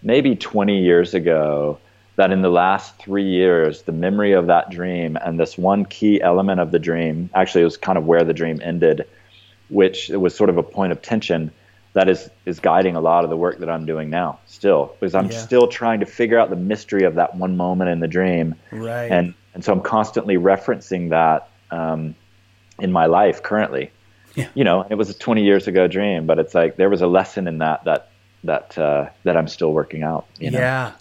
maybe 0.02 0.36
20 0.36 0.82
years 0.82 1.14
ago. 1.14 1.80
That 2.18 2.32
in 2.32 2.42
the 2.42 2.50
last 2.50 2.98
three 2.98 3.24
years, 3.30 3.84
the 3.84 3.92
memory 3.92 4.34
of 4.34 4.48
that 4.48 4.70
dream 4.70 5.18
and 5.24 5.40
this 5.40 5.58
one 5.58 5.86
key 5.86 6.22
element 6.22 6.60
of 6.60 6.72
the 6.72 6.80
dream, 6.80 7.30
actually, 7.34 7.62
it 7.62 7.66
was 7.66 7.78
kind 7.78 7.98
of 7.98 8.06
where 8.06 8.24
the 8.24 8.34
dream 8.34 8.60
ended, 8.64 9.06
which 9.70 10.10
was 10.10 10.36
sort 10.36 10.50
of 10.50 10.58
a 10.58 10.64
point 10.64 10.92
of 10.92 11.02
tension 11.02 11.52
that 11.94 12.10
is 12.10 12.30
is 12.46 12.60
guiding 12.60 12.96
a 12.96 13.02
lot 13.02 13.24
of 13.24 13.30
the 13.32 13.38
work 13.38 13.58
that 13.60 13.70
I'm 13.70 13.86
doing 13.88 14.10
now 14.12 14.40
still 14.46 14.96
because 15.00 15.16
I'm 15.16 15.32
Yeah. 15.32 15.38
still 15.38 15.68
trying 15.68 16.00
to 16.02 16.06
figure 16.06 16.38
out 16.38 16.52
the 16.52 16.56
mystery 16.56 17.04
of 17.06 17.16
that 17.16 17.36
one 17.36 17.58
moment 17.58 17.90
in 17.90 18.00
the 18.02 18.08
dream 18.08 18.54
right 18.72 19.12
and 19.12 19.34
and 19.56 19.64
so 19.66 19.74
I'm 19.74 19.82
constantly 19.82 20.38
referencing 20.38 21.10
that 21.10 21.50
um, 21.72 22.14
in 22.80 22.92
my 22.92 23.08
life 23.08 23.42
currently 23.42 23.90
Yeah. 24.36 24.48
you 24.54 24.64
know 24.64 24.86
it 24.88 24.94
was 24.96 25.10
a 25.10 25.14
20 25.18 25.44
years 25.44 25.68
ago 25.68 25.88
dream 25.88 26.28
but 26.28 26.38
it's 26.38 26.54
like 26.54 26.76
there 26.76 26.90
was 26.90 27.02
a 27.02 27.08
lesson 27.08 27.48
in 27.48 27.58
that 27.60 27.84
that 27.86 28.10
that 28.44 28.78
uh, 28.78 29.10
that 29.24 29.36
I'm 29.36 29.48
still 29.48 29.74
working 29.74 30.04
out 30.04 30.28
you 30.40 30.52
know? 30.52 30.60
yeah 30.60 30.92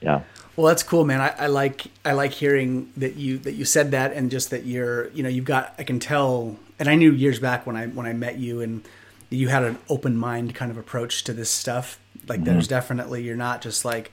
yeah 0.00 0.20
Well, 0.60 0.68
that's 0.68 0.82
cool, 0.82 1.06
man. 1.06 1.22
I, 1.22 1.34
I 1.38 1.46
like 1.46 1.86
I 2.04 2.12
like 2.12 2.32
hearing 2.32 2.92
that 2.98 3.16
you 3.16 3.38
that 3.38 3.52
you 3.52 3.64
said 3.64 3.92
that, 3.92 4.12
and 4.12 4.30
just 4.30 4.50
that 4.50 4.66
you're 4.66 5.08
you 5.12 5.22
know 5.22 5.30
you've 5.30 5.46
got 5.46 5.74
I 5.78 5.84
can 5.84 5.98
tell, 5.98 6.58
and 6.78 6.86
I 6.86 6.96
knew 6.96 7.12
years 7.12 7.38
back 7.38 7.66
when 7.66 7.76
I 7.76 7.86
when 7.86 8.04
I 8.04 8.12
met 8.12 8.36
you, 8.38 8.60
and 8.60 8.86
you 9.30 9.48
had 9.48 9.62
an 9.62 9.78
open 9.88 10.18
mind 10.18 10.54
kind 10.54 10.70
of 10.70 10.76
approach 10.76 11.24
to 11.24 11.32
this 11.32 11.48
stuff. 11.48 11.98
Like 12.28 12.44
there's 12.44 12.68
definitely 12.68 13.22
you're 13.22 13.36
not 13.36 13.62
just 13.62 13.86
like 13.86 14.12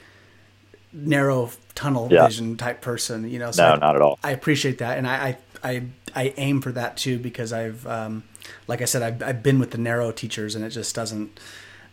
narrow 0.94 1.52
tunnel 1.76 2.08
Yeah. 2.10 2.26
vision 2.26 2.56
type 2.56 2.80
person, 2.80 3.30
you 3.30 3.40
know. 3.40 3.52
So 3.52 3.64
no 3.68 3.74
I, 3.74 3.78
not 3.80 3.96
at 3.98 4.02
all 4.02 4.18
I 4.24 4.32
appreciate 4.32 4.78
that, 4.78 4.98
and 4.98 5.06
I 5.06 5.38
I 5.64 5.70
I, 5.70 5.84
I 6.16 6.34
aim 6.38 6.62
for 6.62 6.72
that 6.72 6.96
too 6.96 7.20
because 7.20 7.52
I've 7.52 7.86
um, 7.86 8.24
like 8.70 8.82
I 8.82 8.86
said 8.86 9.02
I've 9.02 9.22
I've 9.22 9.44
been 9.44 9.60
with 9.60 9.72
the 9.72 9.78
narrow 9.80 10.14
teachers, 10.14 10.56
and 10.56 10.64
it 10.64 10.70
just 10.70 10.96
doesn't 10.96 11.38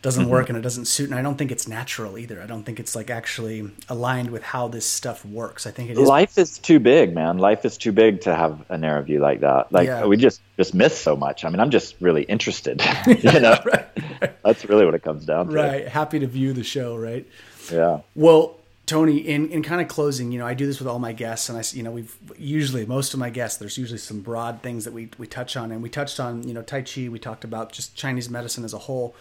doesn't 0.05 0.29
work 0.29 0.45
mm-hmm. 0.45 0.55
and 0.55 0.57
it 0.59 0.61
doesn't 0.61 0.85
suit 0.85 1.09
and 1.09 1.17
i 1.17 1.21
don't 1.21 1.37
think 1.37 1.51
it's 1.51 1.67
natural 1.67 2.17
either. 2.17 2.41
I 2.41 2.45
don't 2.45 2.63
think 2.63 2.79
it's 2.79 2.95
like 2.95 3.09
actually 3.09 3.69
aligned 3.89 4.29
with 4.29 4.43
how 4.43 4.67
this 4.67 4.85
stuff 4.85 5.25
works. 5.25 5.65
I 5.65 5.71
think 5.71 5.89
it 5.89 5.97
is 5.97 6.07
life 6.07 6.37
is 6.37 6.57
too 6.57 6.79
big 6.79 7.13
man. 7.13 7.37
Life 7.37 7.65
is 7.65 7.77
too 7.77 7.91
big 7.91 8.21
to 8.21 8.35
have 8.35 8.63
a 8.69 8.77
narrow 8.77 9.01
view 9.01 9.19
like 9.19 9.41
that. 9.41 9.71
Like 9.71 9.87
Yeah. 9.87 10.05
we 10.05 10.17
just 10.17 10.41
just 10.57 10.73
miss 10.73 10.97
so 10.97 11.15
much. 11.15 11.43
I 11.43 11.49
mean 11.49 11.59
i'm 11.59 11.71
just 11.71 11.95
really 11.99 12.23
interested 12.23 12.81
you 13.07 13.39
know? 13.39 13.57
That's 14.43 14.65
really 14.65 14.85
what 14.85 14.95
it 14.95 15.03
comes 15.03 15.25
down 15.25 15.47
to. 15.47 15.53
Right. 15.53 15.87
Happy 15.87 16.19
to 16.19 16.27
view 16.27 16.53
the 16.53 16.63
show 16.63 16.95
right? 16.95 17.25
Yeah. 17.71 18.01
Well 18.15 18.57
tony 18.85 19.17
in, 19.17 19.49
in 19.49 19.63
kind 19.63 19.81
of 19.81 19.87
closing 19.87 20.31
you 20.31 20.37
know 20.37 20.45
i 20.45 20.53
do 20.53 20.67
this 20.67 20.77
with 20.77 20.87
all 20.87 20.99
my 20.99 21.11
guests 21.11 21.49
and 21.49 21.57
i 21.57 21.63
you 21.71 21.81
know 21.81 21.89
we've 21.89 22.15
usually 22.37 22.85
most 22.85 23.15
of 23.15 23.19
my 23.19 23.31
guests 23.31 23.57
there's 23.57 23.79
usually 23.79 23.97
some 23.97 24.19
broad 24.19 24.61
things 24.61 24.85
that 24.85 24.93
we, 24.93 25.09
we 25.17 25.25
touch 25.25 25.57
on 25.57 25.71
and 25.71 25.81
we 25.81 25.89
touched 25.89 26.19
on 26.19 26.47
you 26.47 26.53
know 26.53 26.61
tai 26.61 26.83
chi. 26.83 27.09
We 27.09 27.17
talked 27.17 27.43
about 27.43 27.71
just 27.71 27.95
chinese 27.95 28.29
medicine 28.29 28.63
as 28.63 28.73
a 28.73 28.77
whole 28.77 29.15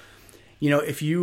you 0.65 0.71
know 0.73 0.83
if 0.93 0.99
you 1.09 1.15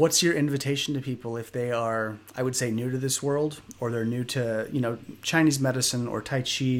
what's 0.00 0.18
your 0.24 0.34
invitation 0.44 0.90
to 0.96 1.00
people 1.10 1.30
if 1.44 1.48
they 1.58 1.70
are 1.86 2.04
i 2.38 2.42
would 2.46 2.56
say 2.60 2.68
new 2.80 2.88
to 2.94 2.98
this 3.06 3.16
world 3.28 3.52
or 3.80 3.86
they're 3.92 4.10
new 4.16 4.24
to 4.36 4.42
you 4.76 4.80
know 4.84 4.92
chinese 5.30 5.58
medicine 5.68 6.04
or 6.12 6.18
tai 6.30 6.42
chi 6.52 6.72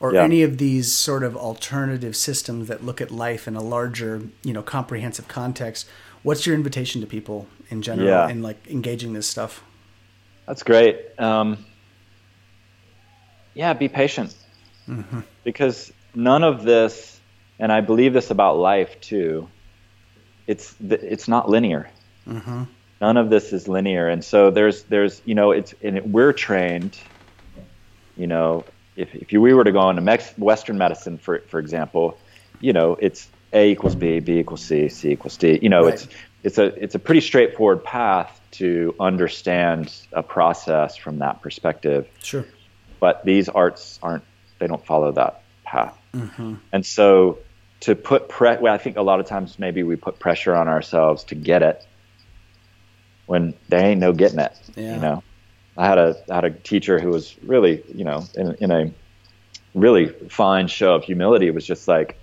or 0.00 0.08
Yeah. 0.12 0.24
any 0.28 0.40
of 0.48 0.52
these 0.64 0.86
sort 1.08 1.22
of 1.28 1.32
alternative 1.48 2.14
systems 2.28 2.62
that 2.70 2.78
look 2.88 3.00
at 3.00 3.10
life 3.26 3.42
in 3.50 3.54
a 3.56 3.64
larger 3.76 4.12
you 4.48 4.52
know 4.56 4.62
comprehensive 4.76 5.26
context 5.40 5.80
what's 6.26 6.42
your 6.46 6.54
invitation 6.62 6.96
to 7.04 7.06
people 7.16 7.38
in 7.74 7.78
general 7.88 8.08
Yeah. 8.14 8.28
in 8.32 8.38
like 8.48 8.60
engaging 8.78 9.10
this 9.18 9.26
stuff 9.36 9.52
That's 10.48 10.62
great. 10.72 10.96
Um, 11.18 11.48
yeah, 13.54 13.72
be 13.72 13.88
patient. 13.88 14.30
Because 15.44 15.92
none 16.14 16.42
of 16.44 16.64
this, 16.64 17.18
and 17.58 17.72
I 17.72 17.80
believe 17.80 18.12
this 18.12 18.30
about 18.30 18.58
life 18.58 18.92
too, 19.00 19.48
it's 20.46 20.74
it's 20.80 21.28
not 21.28 21.48
linear. 21.48 21.90
Mm-hmm. 22.28 22.64
None 23.00 23.16
of 23.16 23.30
this 23.30 23.52
is 23.52 23.68
linear, 23.68 24.08
and 24.08 24.24
so 24.24 24.50
there's 24.50 24.84
there's 24.84 25.20
you 25.24 25.34
know 25.34 25.50
it's 25.50 25.74
and 25.82 25.98
it, 25.98 26.08
we're 26.08 26.32
trained. 26.32 26.98
You 28.16 28.26
know, 28.26 28.64
if 28.96 29.14
if 29.14 29.32
you, 29.32 29.40
we 29.40 29.52
were 29.52 29.64
to 29.64 29.72
go 29.72 29.90
into 29.90 30.02
Mex- 30.02 30.36
Western 30.38 30.78
medicine, 30.78 31.18
for 31.18 31.40
for 31.48 31.58
example, 31.58 32.18
you 32.60 32.72
know 32.72 32.96
it's 33.00 33.28
A 33.52 33.70
equals 33.70 33.94
B, 33.94 34.20
B 34.20 34.38
equals 34.38 34.62
C, 34.62 34.88
C 34.88 35.10
equals 35.10 35.36
D. 35.36 35.58
You 35.60 35.68
know, 35.68 35.84
Right. 35.84 35.94
it's 35.94 36.08
it's 36.44 36.58
a 36.58 36.66
it's 36.82 36.94
a 36.94 36.98
pretty 36.98 37.22
straightforward 37.22 37.82
path 37.82 38.40
to 38.52 38.94
understand 39.00 39.92
a 40.12 40.22
process 40.22 40.94
from 40.96 41.18
that 41.18 41.42
perspective 41.42 42.06
sure 42.22 42.44
but 43.00 43.24
these 43.24 43.48
arts 43.48 43.98
aren't 44.02 44.22
they 44.60 44.66
don't 44.68 44.84
follow 44.86 45.10
that 45.10 45.42
path 45.64 45.98
mm-hmm. 46.14 46.54
and 46.72 46.86
so 46.86 47.38
to 47.84 47.94
put 47.94 48.28
pre 48.28 48.56
well, 48.58 48.72
i 48.74 48.78
think 48.78 48.96
a 48.96 49.02
lot 49.02 49.20
of 49.20 49.26
times 49.26 49.58
maybe 49.58 49.82
we 49.82 49.96
put 49.96 50.18
pressure 50.18 50.54
on 50.54 50.68
ourselves 50.68 51.24
to 51.24 51.34
get 51.34 51.62
it 51.62 51.84
when 53.26 53.54
there 53.68 53.84
ain't 53.84 54.00
no 54.00 54.12
getting 54.12 54.38
it 54.38 54.52
Yeah. 54.76 54.94
you 54.96 55.00
know? 55.00 55.22
I 55.76 55.86
had 55.86 55.98
a 55.98 56.16
I 56.30 56.34
had 56.36 56.44
a 56.44 56.50
teacher 56.50 56.98
who 57.00 57.08
was 57.10 57.36
really 57.42 57.82
you 57.94 58.04
know 58.04 58.24
in, 58.36 58.54
in 58.60 58.70
a 58.70 58.90
really 59.74 60.06
fine 60.28 60.68
show 60.68 60.94
of 60.94 61.02
humility. 61.02 61.48
It 61.48 61.54
was 61.54 61.66
just 61.66 61.88
like 61.88 62.16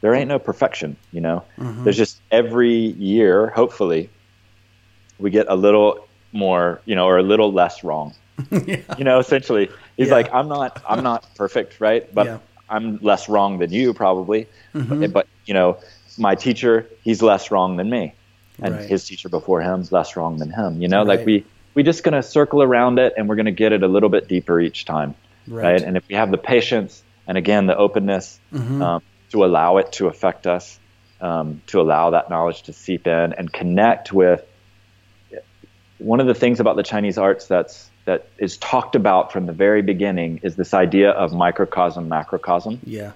there 0.00 0.14
ain't 0.14 0.28
no 0.28 0.38
perfection 0.38 0.96
you 1.12 1.20
know? 1.20 1.44
Mm-hmm. 1.58 1.84
There's 1.84 1.96
just 1.96 2.20
every 2.30 2.74
year 3.12 3.50
hopefully 3.50 4.10
we 5.18 5.30
get 5.30 5.46
a 5.48 5.54
little 5.56 6.06
more 6.32 6.80
you 6.86 6.94
know 6.96 7.06
or 7.06 7.18
a 7.18 7.22
little 7.22 7.52
less 7.52 7.82
wrong. 7.84 8.14
You 8.98 9.04
know 9.04 9.18
essentially 9.20 9.68
he's 9.96 10.08
Yeah. 10.08 10.14
like 10.18 10.28
i'm 10.34 10.48
not 10.48 10.82
i'm 10.88 11.02
not 11.02 11.20
perfect 11.36 11.80
right? 11.80 12.12
But 12.14 12.26
Yeah. 12.26 12.38
I'm 12.68 12.98
less 13.02 13.28
wrong 13.28 13.58
than 13.58 13.72
you 13.72 13.92
probably 13.94 14.46
but, 14.74 15.12
but 15.12 15.26
you 15.46 15.54
know 15.54 15.78
my 16.18 16.34
teacher 16.34 16.88
he's 17.02 17.22
less 17.22 17.50
wrong 17.50 17.76
than 17.76 17.88
me 17.90 18.14
and 18.60 18.74
Right. 18.74 18.88
his 18.88 19.04
teacher 19.04 19.28
before 19.28 19.60
him's 19.62 19.92
less 19.92 20.16
wrong 20.16 20.38
than 20.38 20.50
him. 20.50 20.82
You 20.82 20.88
know, 20.88 20.98
Right. 21.04 21.18
like 21.18 21.24
we 21.26 21.46
we 21.74 21.84
just 21.84 22.02
gonna 22.02 22.24
circle 22.24 22.60
around 22.60 22.98
it 22.98 23.12
and 23.16 23.28
we're 23.28 23.36
gonna 23.36 23.52
get 23.52 23.72
it 23.72 23.84
a 23.84 23.86
little 23.88 24.08
bit 24.08 24.26
deeper 24.26 24.58
each 24.60 24.84
time, 24.84 25.14
Right. 25.46 25.74
right? 25.74 25.82
And 25.84 25.96
if 25.96 26.02
we 26.08 26.16
have 26.16 26.32
the 26.32 26.38
patience 26.38 27.04
and 27.28 27.38
again 27.38 27.66
the 27.66 27.76
openness 27.76 28.40
Mm-hmm. 28.52 28.82
um, 28.82 29.00
to 29.30 29.44
allow 29.44 29.76
it 29.76 29.92
to 29.92 30.08
affect 30.08 30.48
us, 30.48 30.80
um, 31.20 31.62
to 31.66 31.80
allow 31.80 32.10
that 32.10 32.30
knowledge 32.30 32.62
to 32.64 32.72
seep 32.72 33.06
in 33.06 33.32
and 33.34 33.52
connect 33.52 34.12
with 34.12 34.42
one 35.98 36.18
of 36.20 36.26
the 36.26 36.34
things 36.34 36.58
about 36.60 36.76
the 36.76 36.82
Chinese 36.82 37.18
arts 37.18 37.46
that's 37.46 37.87
that 38.08 38.26
is 38.38 38.56
talked 38.56 38.96
about 38.96 39.30
from 39.32 39.44
the 39.44 39.52
very 39.52 39.82
beginning 39.82 40.40
is 40.42 40.56
this 40.56 40.72
idea 40.72 41.10
of 41.10 41.34
microcosm 41.34 42.08
macrocosm 42.08 42.78
Yeah. 42.84 43.12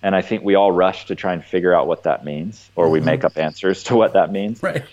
and 0.00 0.14
i 0.14 0.22
think 0.22 0.44
we 0.44 0.54
all 0.54 0.70
rush 0.70 1.06
to 1.06 1.16
try 1.16 1.32
and 1.32 1.44
figure 1.44 1.74
out 1.74 1.88
what 1.88 2.04
that 2.04 2.24
means 2.24 2.70
or 2.76 2.88
we 2.88 3.00
make 3.00 3.24
up 3.24 3.36
answers 3.36 3.82
to 3.84 3.96
what 3.96 4.12
that 4.12 4.30
means 4.30 4.62
Right. 4.62 4.84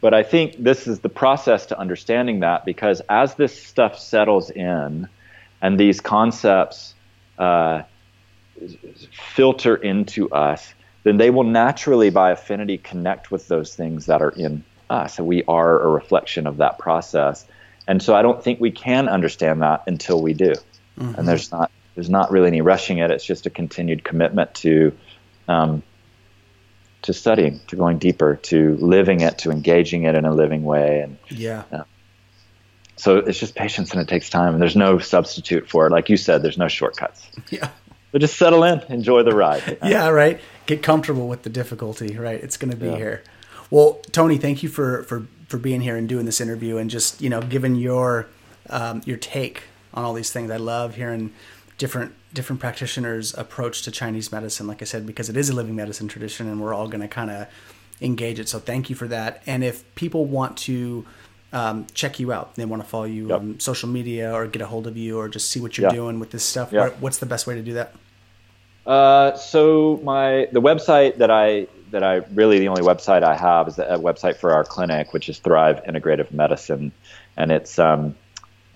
but 0.00 0.14
i 0.14 0.22
think 0.22 0.54
this 0.62 0.86
is 0.86 1.00
the 1.00 1.08
process 1.08 1.66
to 1.66 1.78
understanding 1.78 2.38
that 2.40 2.64
because 2.64 3.02
as 3.08 3.34
this 3.34 3.60
stuff 3.60 3.98
settles 3.98 4.48
in 4.50 5.08
and 5.60 5.80
these 5.80 6.00
concepts 6.00 6.94
uh, 7.36 7.82
filter 9.34 9.74
into 9.74 10.30
us 10.30 10.72
then 11.02 11.16
they 11.16 11.30
will 11.30 11.42
naturally 11.64 12.10
by 12.10 12.30
affinity 12.30 12.78
connect 12.78 13.32
with 13.32 13.48
those 13.48 13.74
things 13.74 14.06
that 14.06 14.22
are 14.22 14.30
in 14.30 14.62
us 14.88 15.18
we 15.18 15.42
are 15.48 15.80
a 15.82 15.88
reflection 15.88 16.46
of 16.46 16.58
that 16.58 16.78
process 16.78 17.44
and 17.86 18.02
so 18.02 18.14
i 18.14 18.22
don't 18.22 18.42
think 18.42 18.60
we 18.60 18.70
can 18.70 19.08
understand 19.08 19.62
that 19.62 19.82
until 19.86 20.20
we 20.20 20.32
do 20.34 20.54
and 20.96 21.26
there's 21.28 21.50
not 21.52 21.70
there's 21.94 22.10
not 22.10 22.30
really 22.30 22.48
any 22.48 22.60
rushing 22.60 22.98
it 22.98 23.10
it's 23.10 23.24
just 23.24 23.46
a 23.46 23.50
continued 23.50 24.04
commitment 24.04 24.54
to 24.54 24.92
um, 25.48 25.82
to 27.02 27.12
studying 27.12 27.60
to 27.66 27.76
going 27.76 27.98
deeper 27.98 28.36
to 28.36 28.76
living 28.76 29.20
it 29.20 29.38
to 29.38 29.50
engaging 29.50 30.04
it 30.04 30.14
in 30.14 30.24
a 30.24 30.32
living 30.34 30.64
way 30.64 31.00
and 31.00 31.18
Yeah. 31.28 31.64
so 32.96 33.18
it's 33.18 33.38
just 33.38 33.54
patience 33.54 33.92
and 33.92 34.00
it 34.00 34.08
takes 34.08 34.30
time 34.30 34.54
and 34.54 34.62
there's 34.62 34.76
no 34.76 34.98
substitute 34.98 35.68
for 35.68 35.86
it 35.86 35.90
like 35.90 36.08
you 36.08 36.16
said 36.16 36.42
there's 36.42 36.58
no 36.58 36.68
shortcuts 36.68 37.28
Yeah. 37.50 37.68
so 38.12 38.18
just 38.18 38.36
settle 38.38 38.64
in 38.64 38.80
enjoy 38.88 39.22
the 39.22 39.34
ride 39.34 39.78
Yeah, 39.84 40.08
right. 40.08 40.40
Get 40.66 40.82
comfortable 40.82 41.28
with 41.28 41.42
the 41.42 41.50
difficulty, 41.50 42.16
right? 42.16 42.42
It's 42.42 42.56
going 42.56 42.70
to 42.70 42.76
be 42.76 42.86
Yeah. 42.86 42.96
here. 42.96 43.22
Well, 43.70 44.00
Tony, 44.12 44.38
thank 44.38 44.62
you 44.62 44.70
for 44.70 45.02
for 45.02 45.26
for 45.54 45.58
being 45.60 45.80
here 45.82 45.96
and 45.96 46.08
doing 46.08 46.26
this 46.26 46.40
interview 46.40 46.78
and 46.78 46.90
just 46.90 47.20
you 47.22 47.30
know 47.30 47.40
giving 47.40 47.76
your 47.76 48.26
um, 48.70 49.00
your 49.04 49.16
take 49.16 49.62
on 49.92 50.04
all 50.04 50.12
these 50.12 50.32
things. 50.32 50.50
I 50.50 50.56
love 50.56 50.96
hearing 50.96 51.32
different 51.78 52.12
different 52.32 52.58
practitioners' 52.60 53.32
approach 53.38 53.82
to 53.82 53.92
Chinese 53.92 54.32
medicine. 54.32 54.66
Like 54.66 54.82
I 54.82 54.84
said, 54.84 55.06
because 55.06 55.28
it 55.28 55.36
is 55.36 55.48
a 55.50 55.54
living 55.54 55.76
medicine 55.76 56.08
tradition, 56.08 56.48
and 56.48 56.60
we're 56.60 56.74
all 56.74 56.88
going 56.88 57.02
to 57.02 57.08
kind 57.08 57.30
of 57.30 57.46
engage 58.00 58.40
it. 58.40 58.48
So 58.48 58.58
thank 58.58 58.90
you 58.90 58.96
for 58.96 59.06
that. 59.06 59.42
And 59.46 59.62
if 59.62 59.84
people 59.94 60.24
want 60.26 60.56
to 60.68 61.06
um, 61.52 61.86
check 61.94 62.18
you 62.18 62.32
out, 62.32 62.56
they 62.56 62.64
want 62.64 62.82
to 62.82 62.88
follow 62.88 63.04
you 63.04 63.28
Yep. 63.28 63.38
on 63.40 63.60
social 63.60 63.88
media 63.88 64.32
or 64.34 64.48
get 64.48 64.60
a 64.60 64.66
hold 64.66 64.88
of 64.88 64.96
you 64.96 65.16
or 65.20 65.28
just 65.28 65.48
see 65.52 65.60
what 65.60 65.78
you're 65.78 65.88
Yeah. 65.88 65.94
doing 65.94 66.18
with 66.18 66.32
this 66.32 66.42
stuff, 66.42 66.72
Yeah. 66.72 66.88
what's 66.98 67.18
the 67.18 67.26
best 67.26 67.46
way 67.46 67.54
to 67.54 67.62
do 67.62 67.74
that? 67.74 67.94
Uh, 68.84 69.36
so 69.36 70.00
my 70.02 70.48
the 70.50 70.60
website 70.60 71.18
that 71.18 71.30
I 71.30 71.68
that 71.94 72.02
I 72.02 72.16
really 72.34 72.58
the 72.58 72.68
only 72.68 72.82
website 72.82 73.22
I 73.22 73.36
have 73.36 73.68
is 73.68 73.78
a 73.78 73.98
website 73.98 74.36
for 74.36 74.52
our 74.52 74.64
clinic, 74.64 75.12
which 75.12 75.28
is 75.28 75.38
Thrive 75.38 75.82
Integrative 75.84 76.32
Medicine, 76.32 76.90
and 77.36 77.52
it's 77.52 77.78
um, 77.78 78.16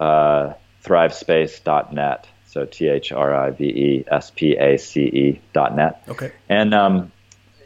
uh, 0.01 0.55
thrivespace.net. 0.85 2.29
So 2.47 2.65
T 2.65 2.89
H 2.89 3.13
R 3.13 3.35
I 3.35 3.51
V 3.51 3.65
E 3.65 4.05
S 4.11 4.31
P 4.35 4.57
A 4.57 4.79
C 4.79 5.03
E 5.03 5.41
dot 5.53 5.75
net. 5.77 6.03
Okay. 6.09 6.33
And 6.49 6.73
um, 6.73 7.13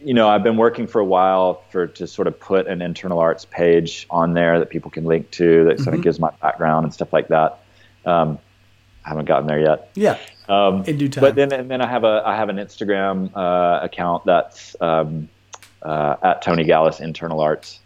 you 0.03 0.15
know, 0.15 0.29
I've 0.29 0.43
been 0.43 0.57
working 0.57 0.87
for 0.87 1.01
a 1.01 1.05
while 1.05 1.63
for 1.71 1.87
to 1.87 2.07
sort 2.07 2.27
of 2.27 2.41
put 2.41 2.67
an 2.67 2.83
internal 2.83 3.21
arts 3.21 3.45
page 3.45 4.07
on 4.11 4.33
there 4.33 4.59
that 4.59 4.71
people 4.71 4.91
can 4.91 5.05
link 5.05 5.31
to 5.33 5.67
that 5.67 5.81
sort 5.81 5.95
of 5.95 6.03
gives 6.03 6.19
my 6.19 6.31
background 6.41 6.85
and 6.85 6.95
stuff 6.95 7.13
like 7.13 7.29
that. 7.29 7.61
Um, 8.07 8.39
I 9.05 9.11
haven't 9.11 9.27
gotten 9.27 9.47
there 9.47 9.61
yet. 9.61 9.91
Yeah. 9.95 10.19
Um, 10.49 10.85
In 10.85 10.97
due 10.97 11.09
time. 11.09 11.23
But 11.23 11.35
then, 11.35 11.53
and 11.53 11.71
then 11.71 11.81
I 11.81 11.87
have 11.87 12.05
a 12.05 12.23
I 12.25 12.37
have 12.37 12.49
an 12.49 12.57
Instagram 12.57 13.31
uh, 13.37 13.85
account 13.85 14.25
that's 14.25 14.75
um, 14.81 15.29
uh, 15.85 16.17
at 16.23 16.43
Tony 16.43 16.65
Galis 16.65 17.01
Internal 17.01 17.41
Arts, 17.41 17.81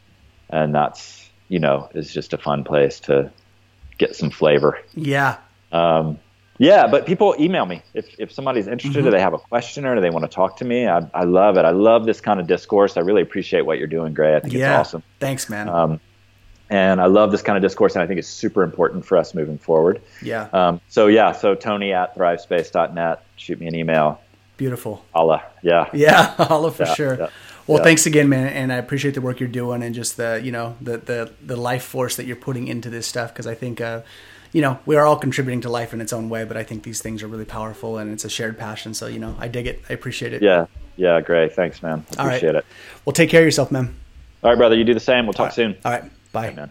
and 0.51 0.75
that's 0.75 1.29
you 1.49 1.59
know 1.59 1.89
is 1.95 2.13
just 2.13 2.33
a 2.33 2.39
fun 2.39 2.65
place 2.65 3.01
to 3.01 3.31
get 3.99 4.15
some 4.17 4.31
flavor. 4.31 4.79
Yeah. 4.95 5.39
Um, 5.73 6.19
yeah, 6.59 6.87
but 6.87 7.05
people 7.07 7.35
email 7.39 7.67
me 7.67 7.83
if 7.93 8.07
if 8.19 8.33
somebody's 8.33 8.67
interested 8.67 9.01
Mm-hmm. 9.01 9.09
or 9.09 9.11
they 9.11 9.21
have 9.21 9.35
a 9.35 9.39
question 9.39 9.85
or 9.85 10.01
they 10.01 10.09
want 10.11 10.25
to 10.25 10.35
talk 10.35 10.57
to 10.59 10.65
me. 10.65 10.87
I, 10.89 11.07
I 11.13 11.25
love 11.25 11.57
it. 11.59 11.65
I 11.67 11.71
love 11.71 12.07
this 12.07 12.21
kind 12.21 12.41
of 12.41 12.47
discourse. 12.47 12.97
I 12.97 13.01
really 13.01 13.21
appreciate 13.23 13.67
what 13.67 13.79
you're 13.79 13.87
doing, 13.89 14.15
Gray. 14.15 14.37
I 14.37 14.41
think 14.41 14.55
Yeah. 14.55 14.81
it's 14.81 14.89
awesome. 14.89 15.03
Thanks, 15.21 15.51
man. 15.51 15.69
Um, 15.69 16.01
and 16.71 17.01
I 17.01 17.07
love 17.07 17.31
this 17.31 17.43
kind 17.43 17.57
of 17.57 17.63
discourse, 17.63 17.95
and 17.95 18.03
I 18.03 18.07
think 18.07 18.19
it's 18.19 18.27
super 18.29 18.63
important 18.63 19.05
for 19.05 19.19
us 19.19 19.35
moving 19.35 19.59
forward. 19.59 20.01
yeah. 20.23 20.49
Um, 20.53 20.81
so 20.89 21.07
yeah, 21.09 21.33
so 21.33 21.55
Tony 21.55 21.93
at 21.93 22.17
thrivespace.net. 22.17 23.23
Shoot 23.37 23.61
me 23.61 23.67
an 23.67 23.75
email. 23.75 24.21
Beautiful. 24.57 25.05
Holla. 25.15 25.45
Yeah. 25.63 25.89
Yeah, 25.93 26.23
Holla 26.39 26.71
for 26.73 26.85
Yeah, 26.85 26.95
sure. 26.95 27.17
yeah, 27.21 27.29
well, 27.67 27.79
yeah. 27.79 27.85
thanks 27.85 28.07
again, 28.07 28.29
man, 28.29 28.49
and 28.49 28.73
I 28.73 28.77
appreciate 28.77 29.15
the 29.15 29.21
work 29.21 29.41
you're 29.41 29.49
doing 29.49 29.83
and 29.83 29.95
just 29.95 30.17
the 30.17 30.41
you 30.43 30.53
know 30.53 30.77
the 30.81 30.99
the 30.99 31.33
the 31.45 31.57
life 31.57 31.85
force 31.85 32.17
that 32.17 32.27
you're 32.27 32.37
putting 32.37 32.69
into 32.69 32.91
this 32.91 33.07
stuff 33.07 33.33
because 33.33 33.47
I 33.47 33.55
think 33.55 33.81
uh, 33.81 34.03
you 34.53 34.63
know 34.63 34.79
we 34.87 34.97
are 34.97 35.05
all 35.05 35.17
contributing 35.17 35.61
to 35.63 35.71
life 35.71 35.93
in 35.93 36.01
its 36.01 36.13
own 36.13 36.29
way, 36.29 36.45
but 36.45 36.57
I 36.57 36.63
think 36.63 36.83
these 36.83 37.03
things 37.03 37.23
are 37.23 37.29
really 37.29 37.45
powerful 37.45 37.99
and 37.99 38.13
it's 38.13 38.25
a 38.25 38.31
shared 38.31 38.59
passion. 38.59 38.95
So 38.95 39.07
you 39.07 39.19
know 39.19 39.37
I 39.39 39.49
dig 39.49 39.67
it. 39.67 39.83
I 39.89 39.93
appreciate 39.93 40.33
it. 40.33 40.43
Yeah. 40.43 40.67
Yeah. 40.97 41.21
Great. 41.21 41.53
Thanks, 41.55 41.83
man. 41.83 42.05
All 42.19 42.27
right. 42.27 42.37
Appreciate 42.37 42.55
it. 42.55 42.65
Well, 43.05 43.13
take 43.13 43.31
care 43.31 43.41
of 43.41 43.47
yourself, 43.47 43.71
man. 43.71 43.95
All 44.43 44.51
right, 44.51 44.57
brother. 44.57 44.77
You 44.77 44.85
do 44.85 44.95
the 44.95 45.01
same. 45.01 45.27
We'll 45.27 45.33
talk 45.33 45.53
soon. 45.53 45.77
All 45.85 45.93
right. 45.93 46.05
Bye. 46.33 46.53
man. 46.53 46.71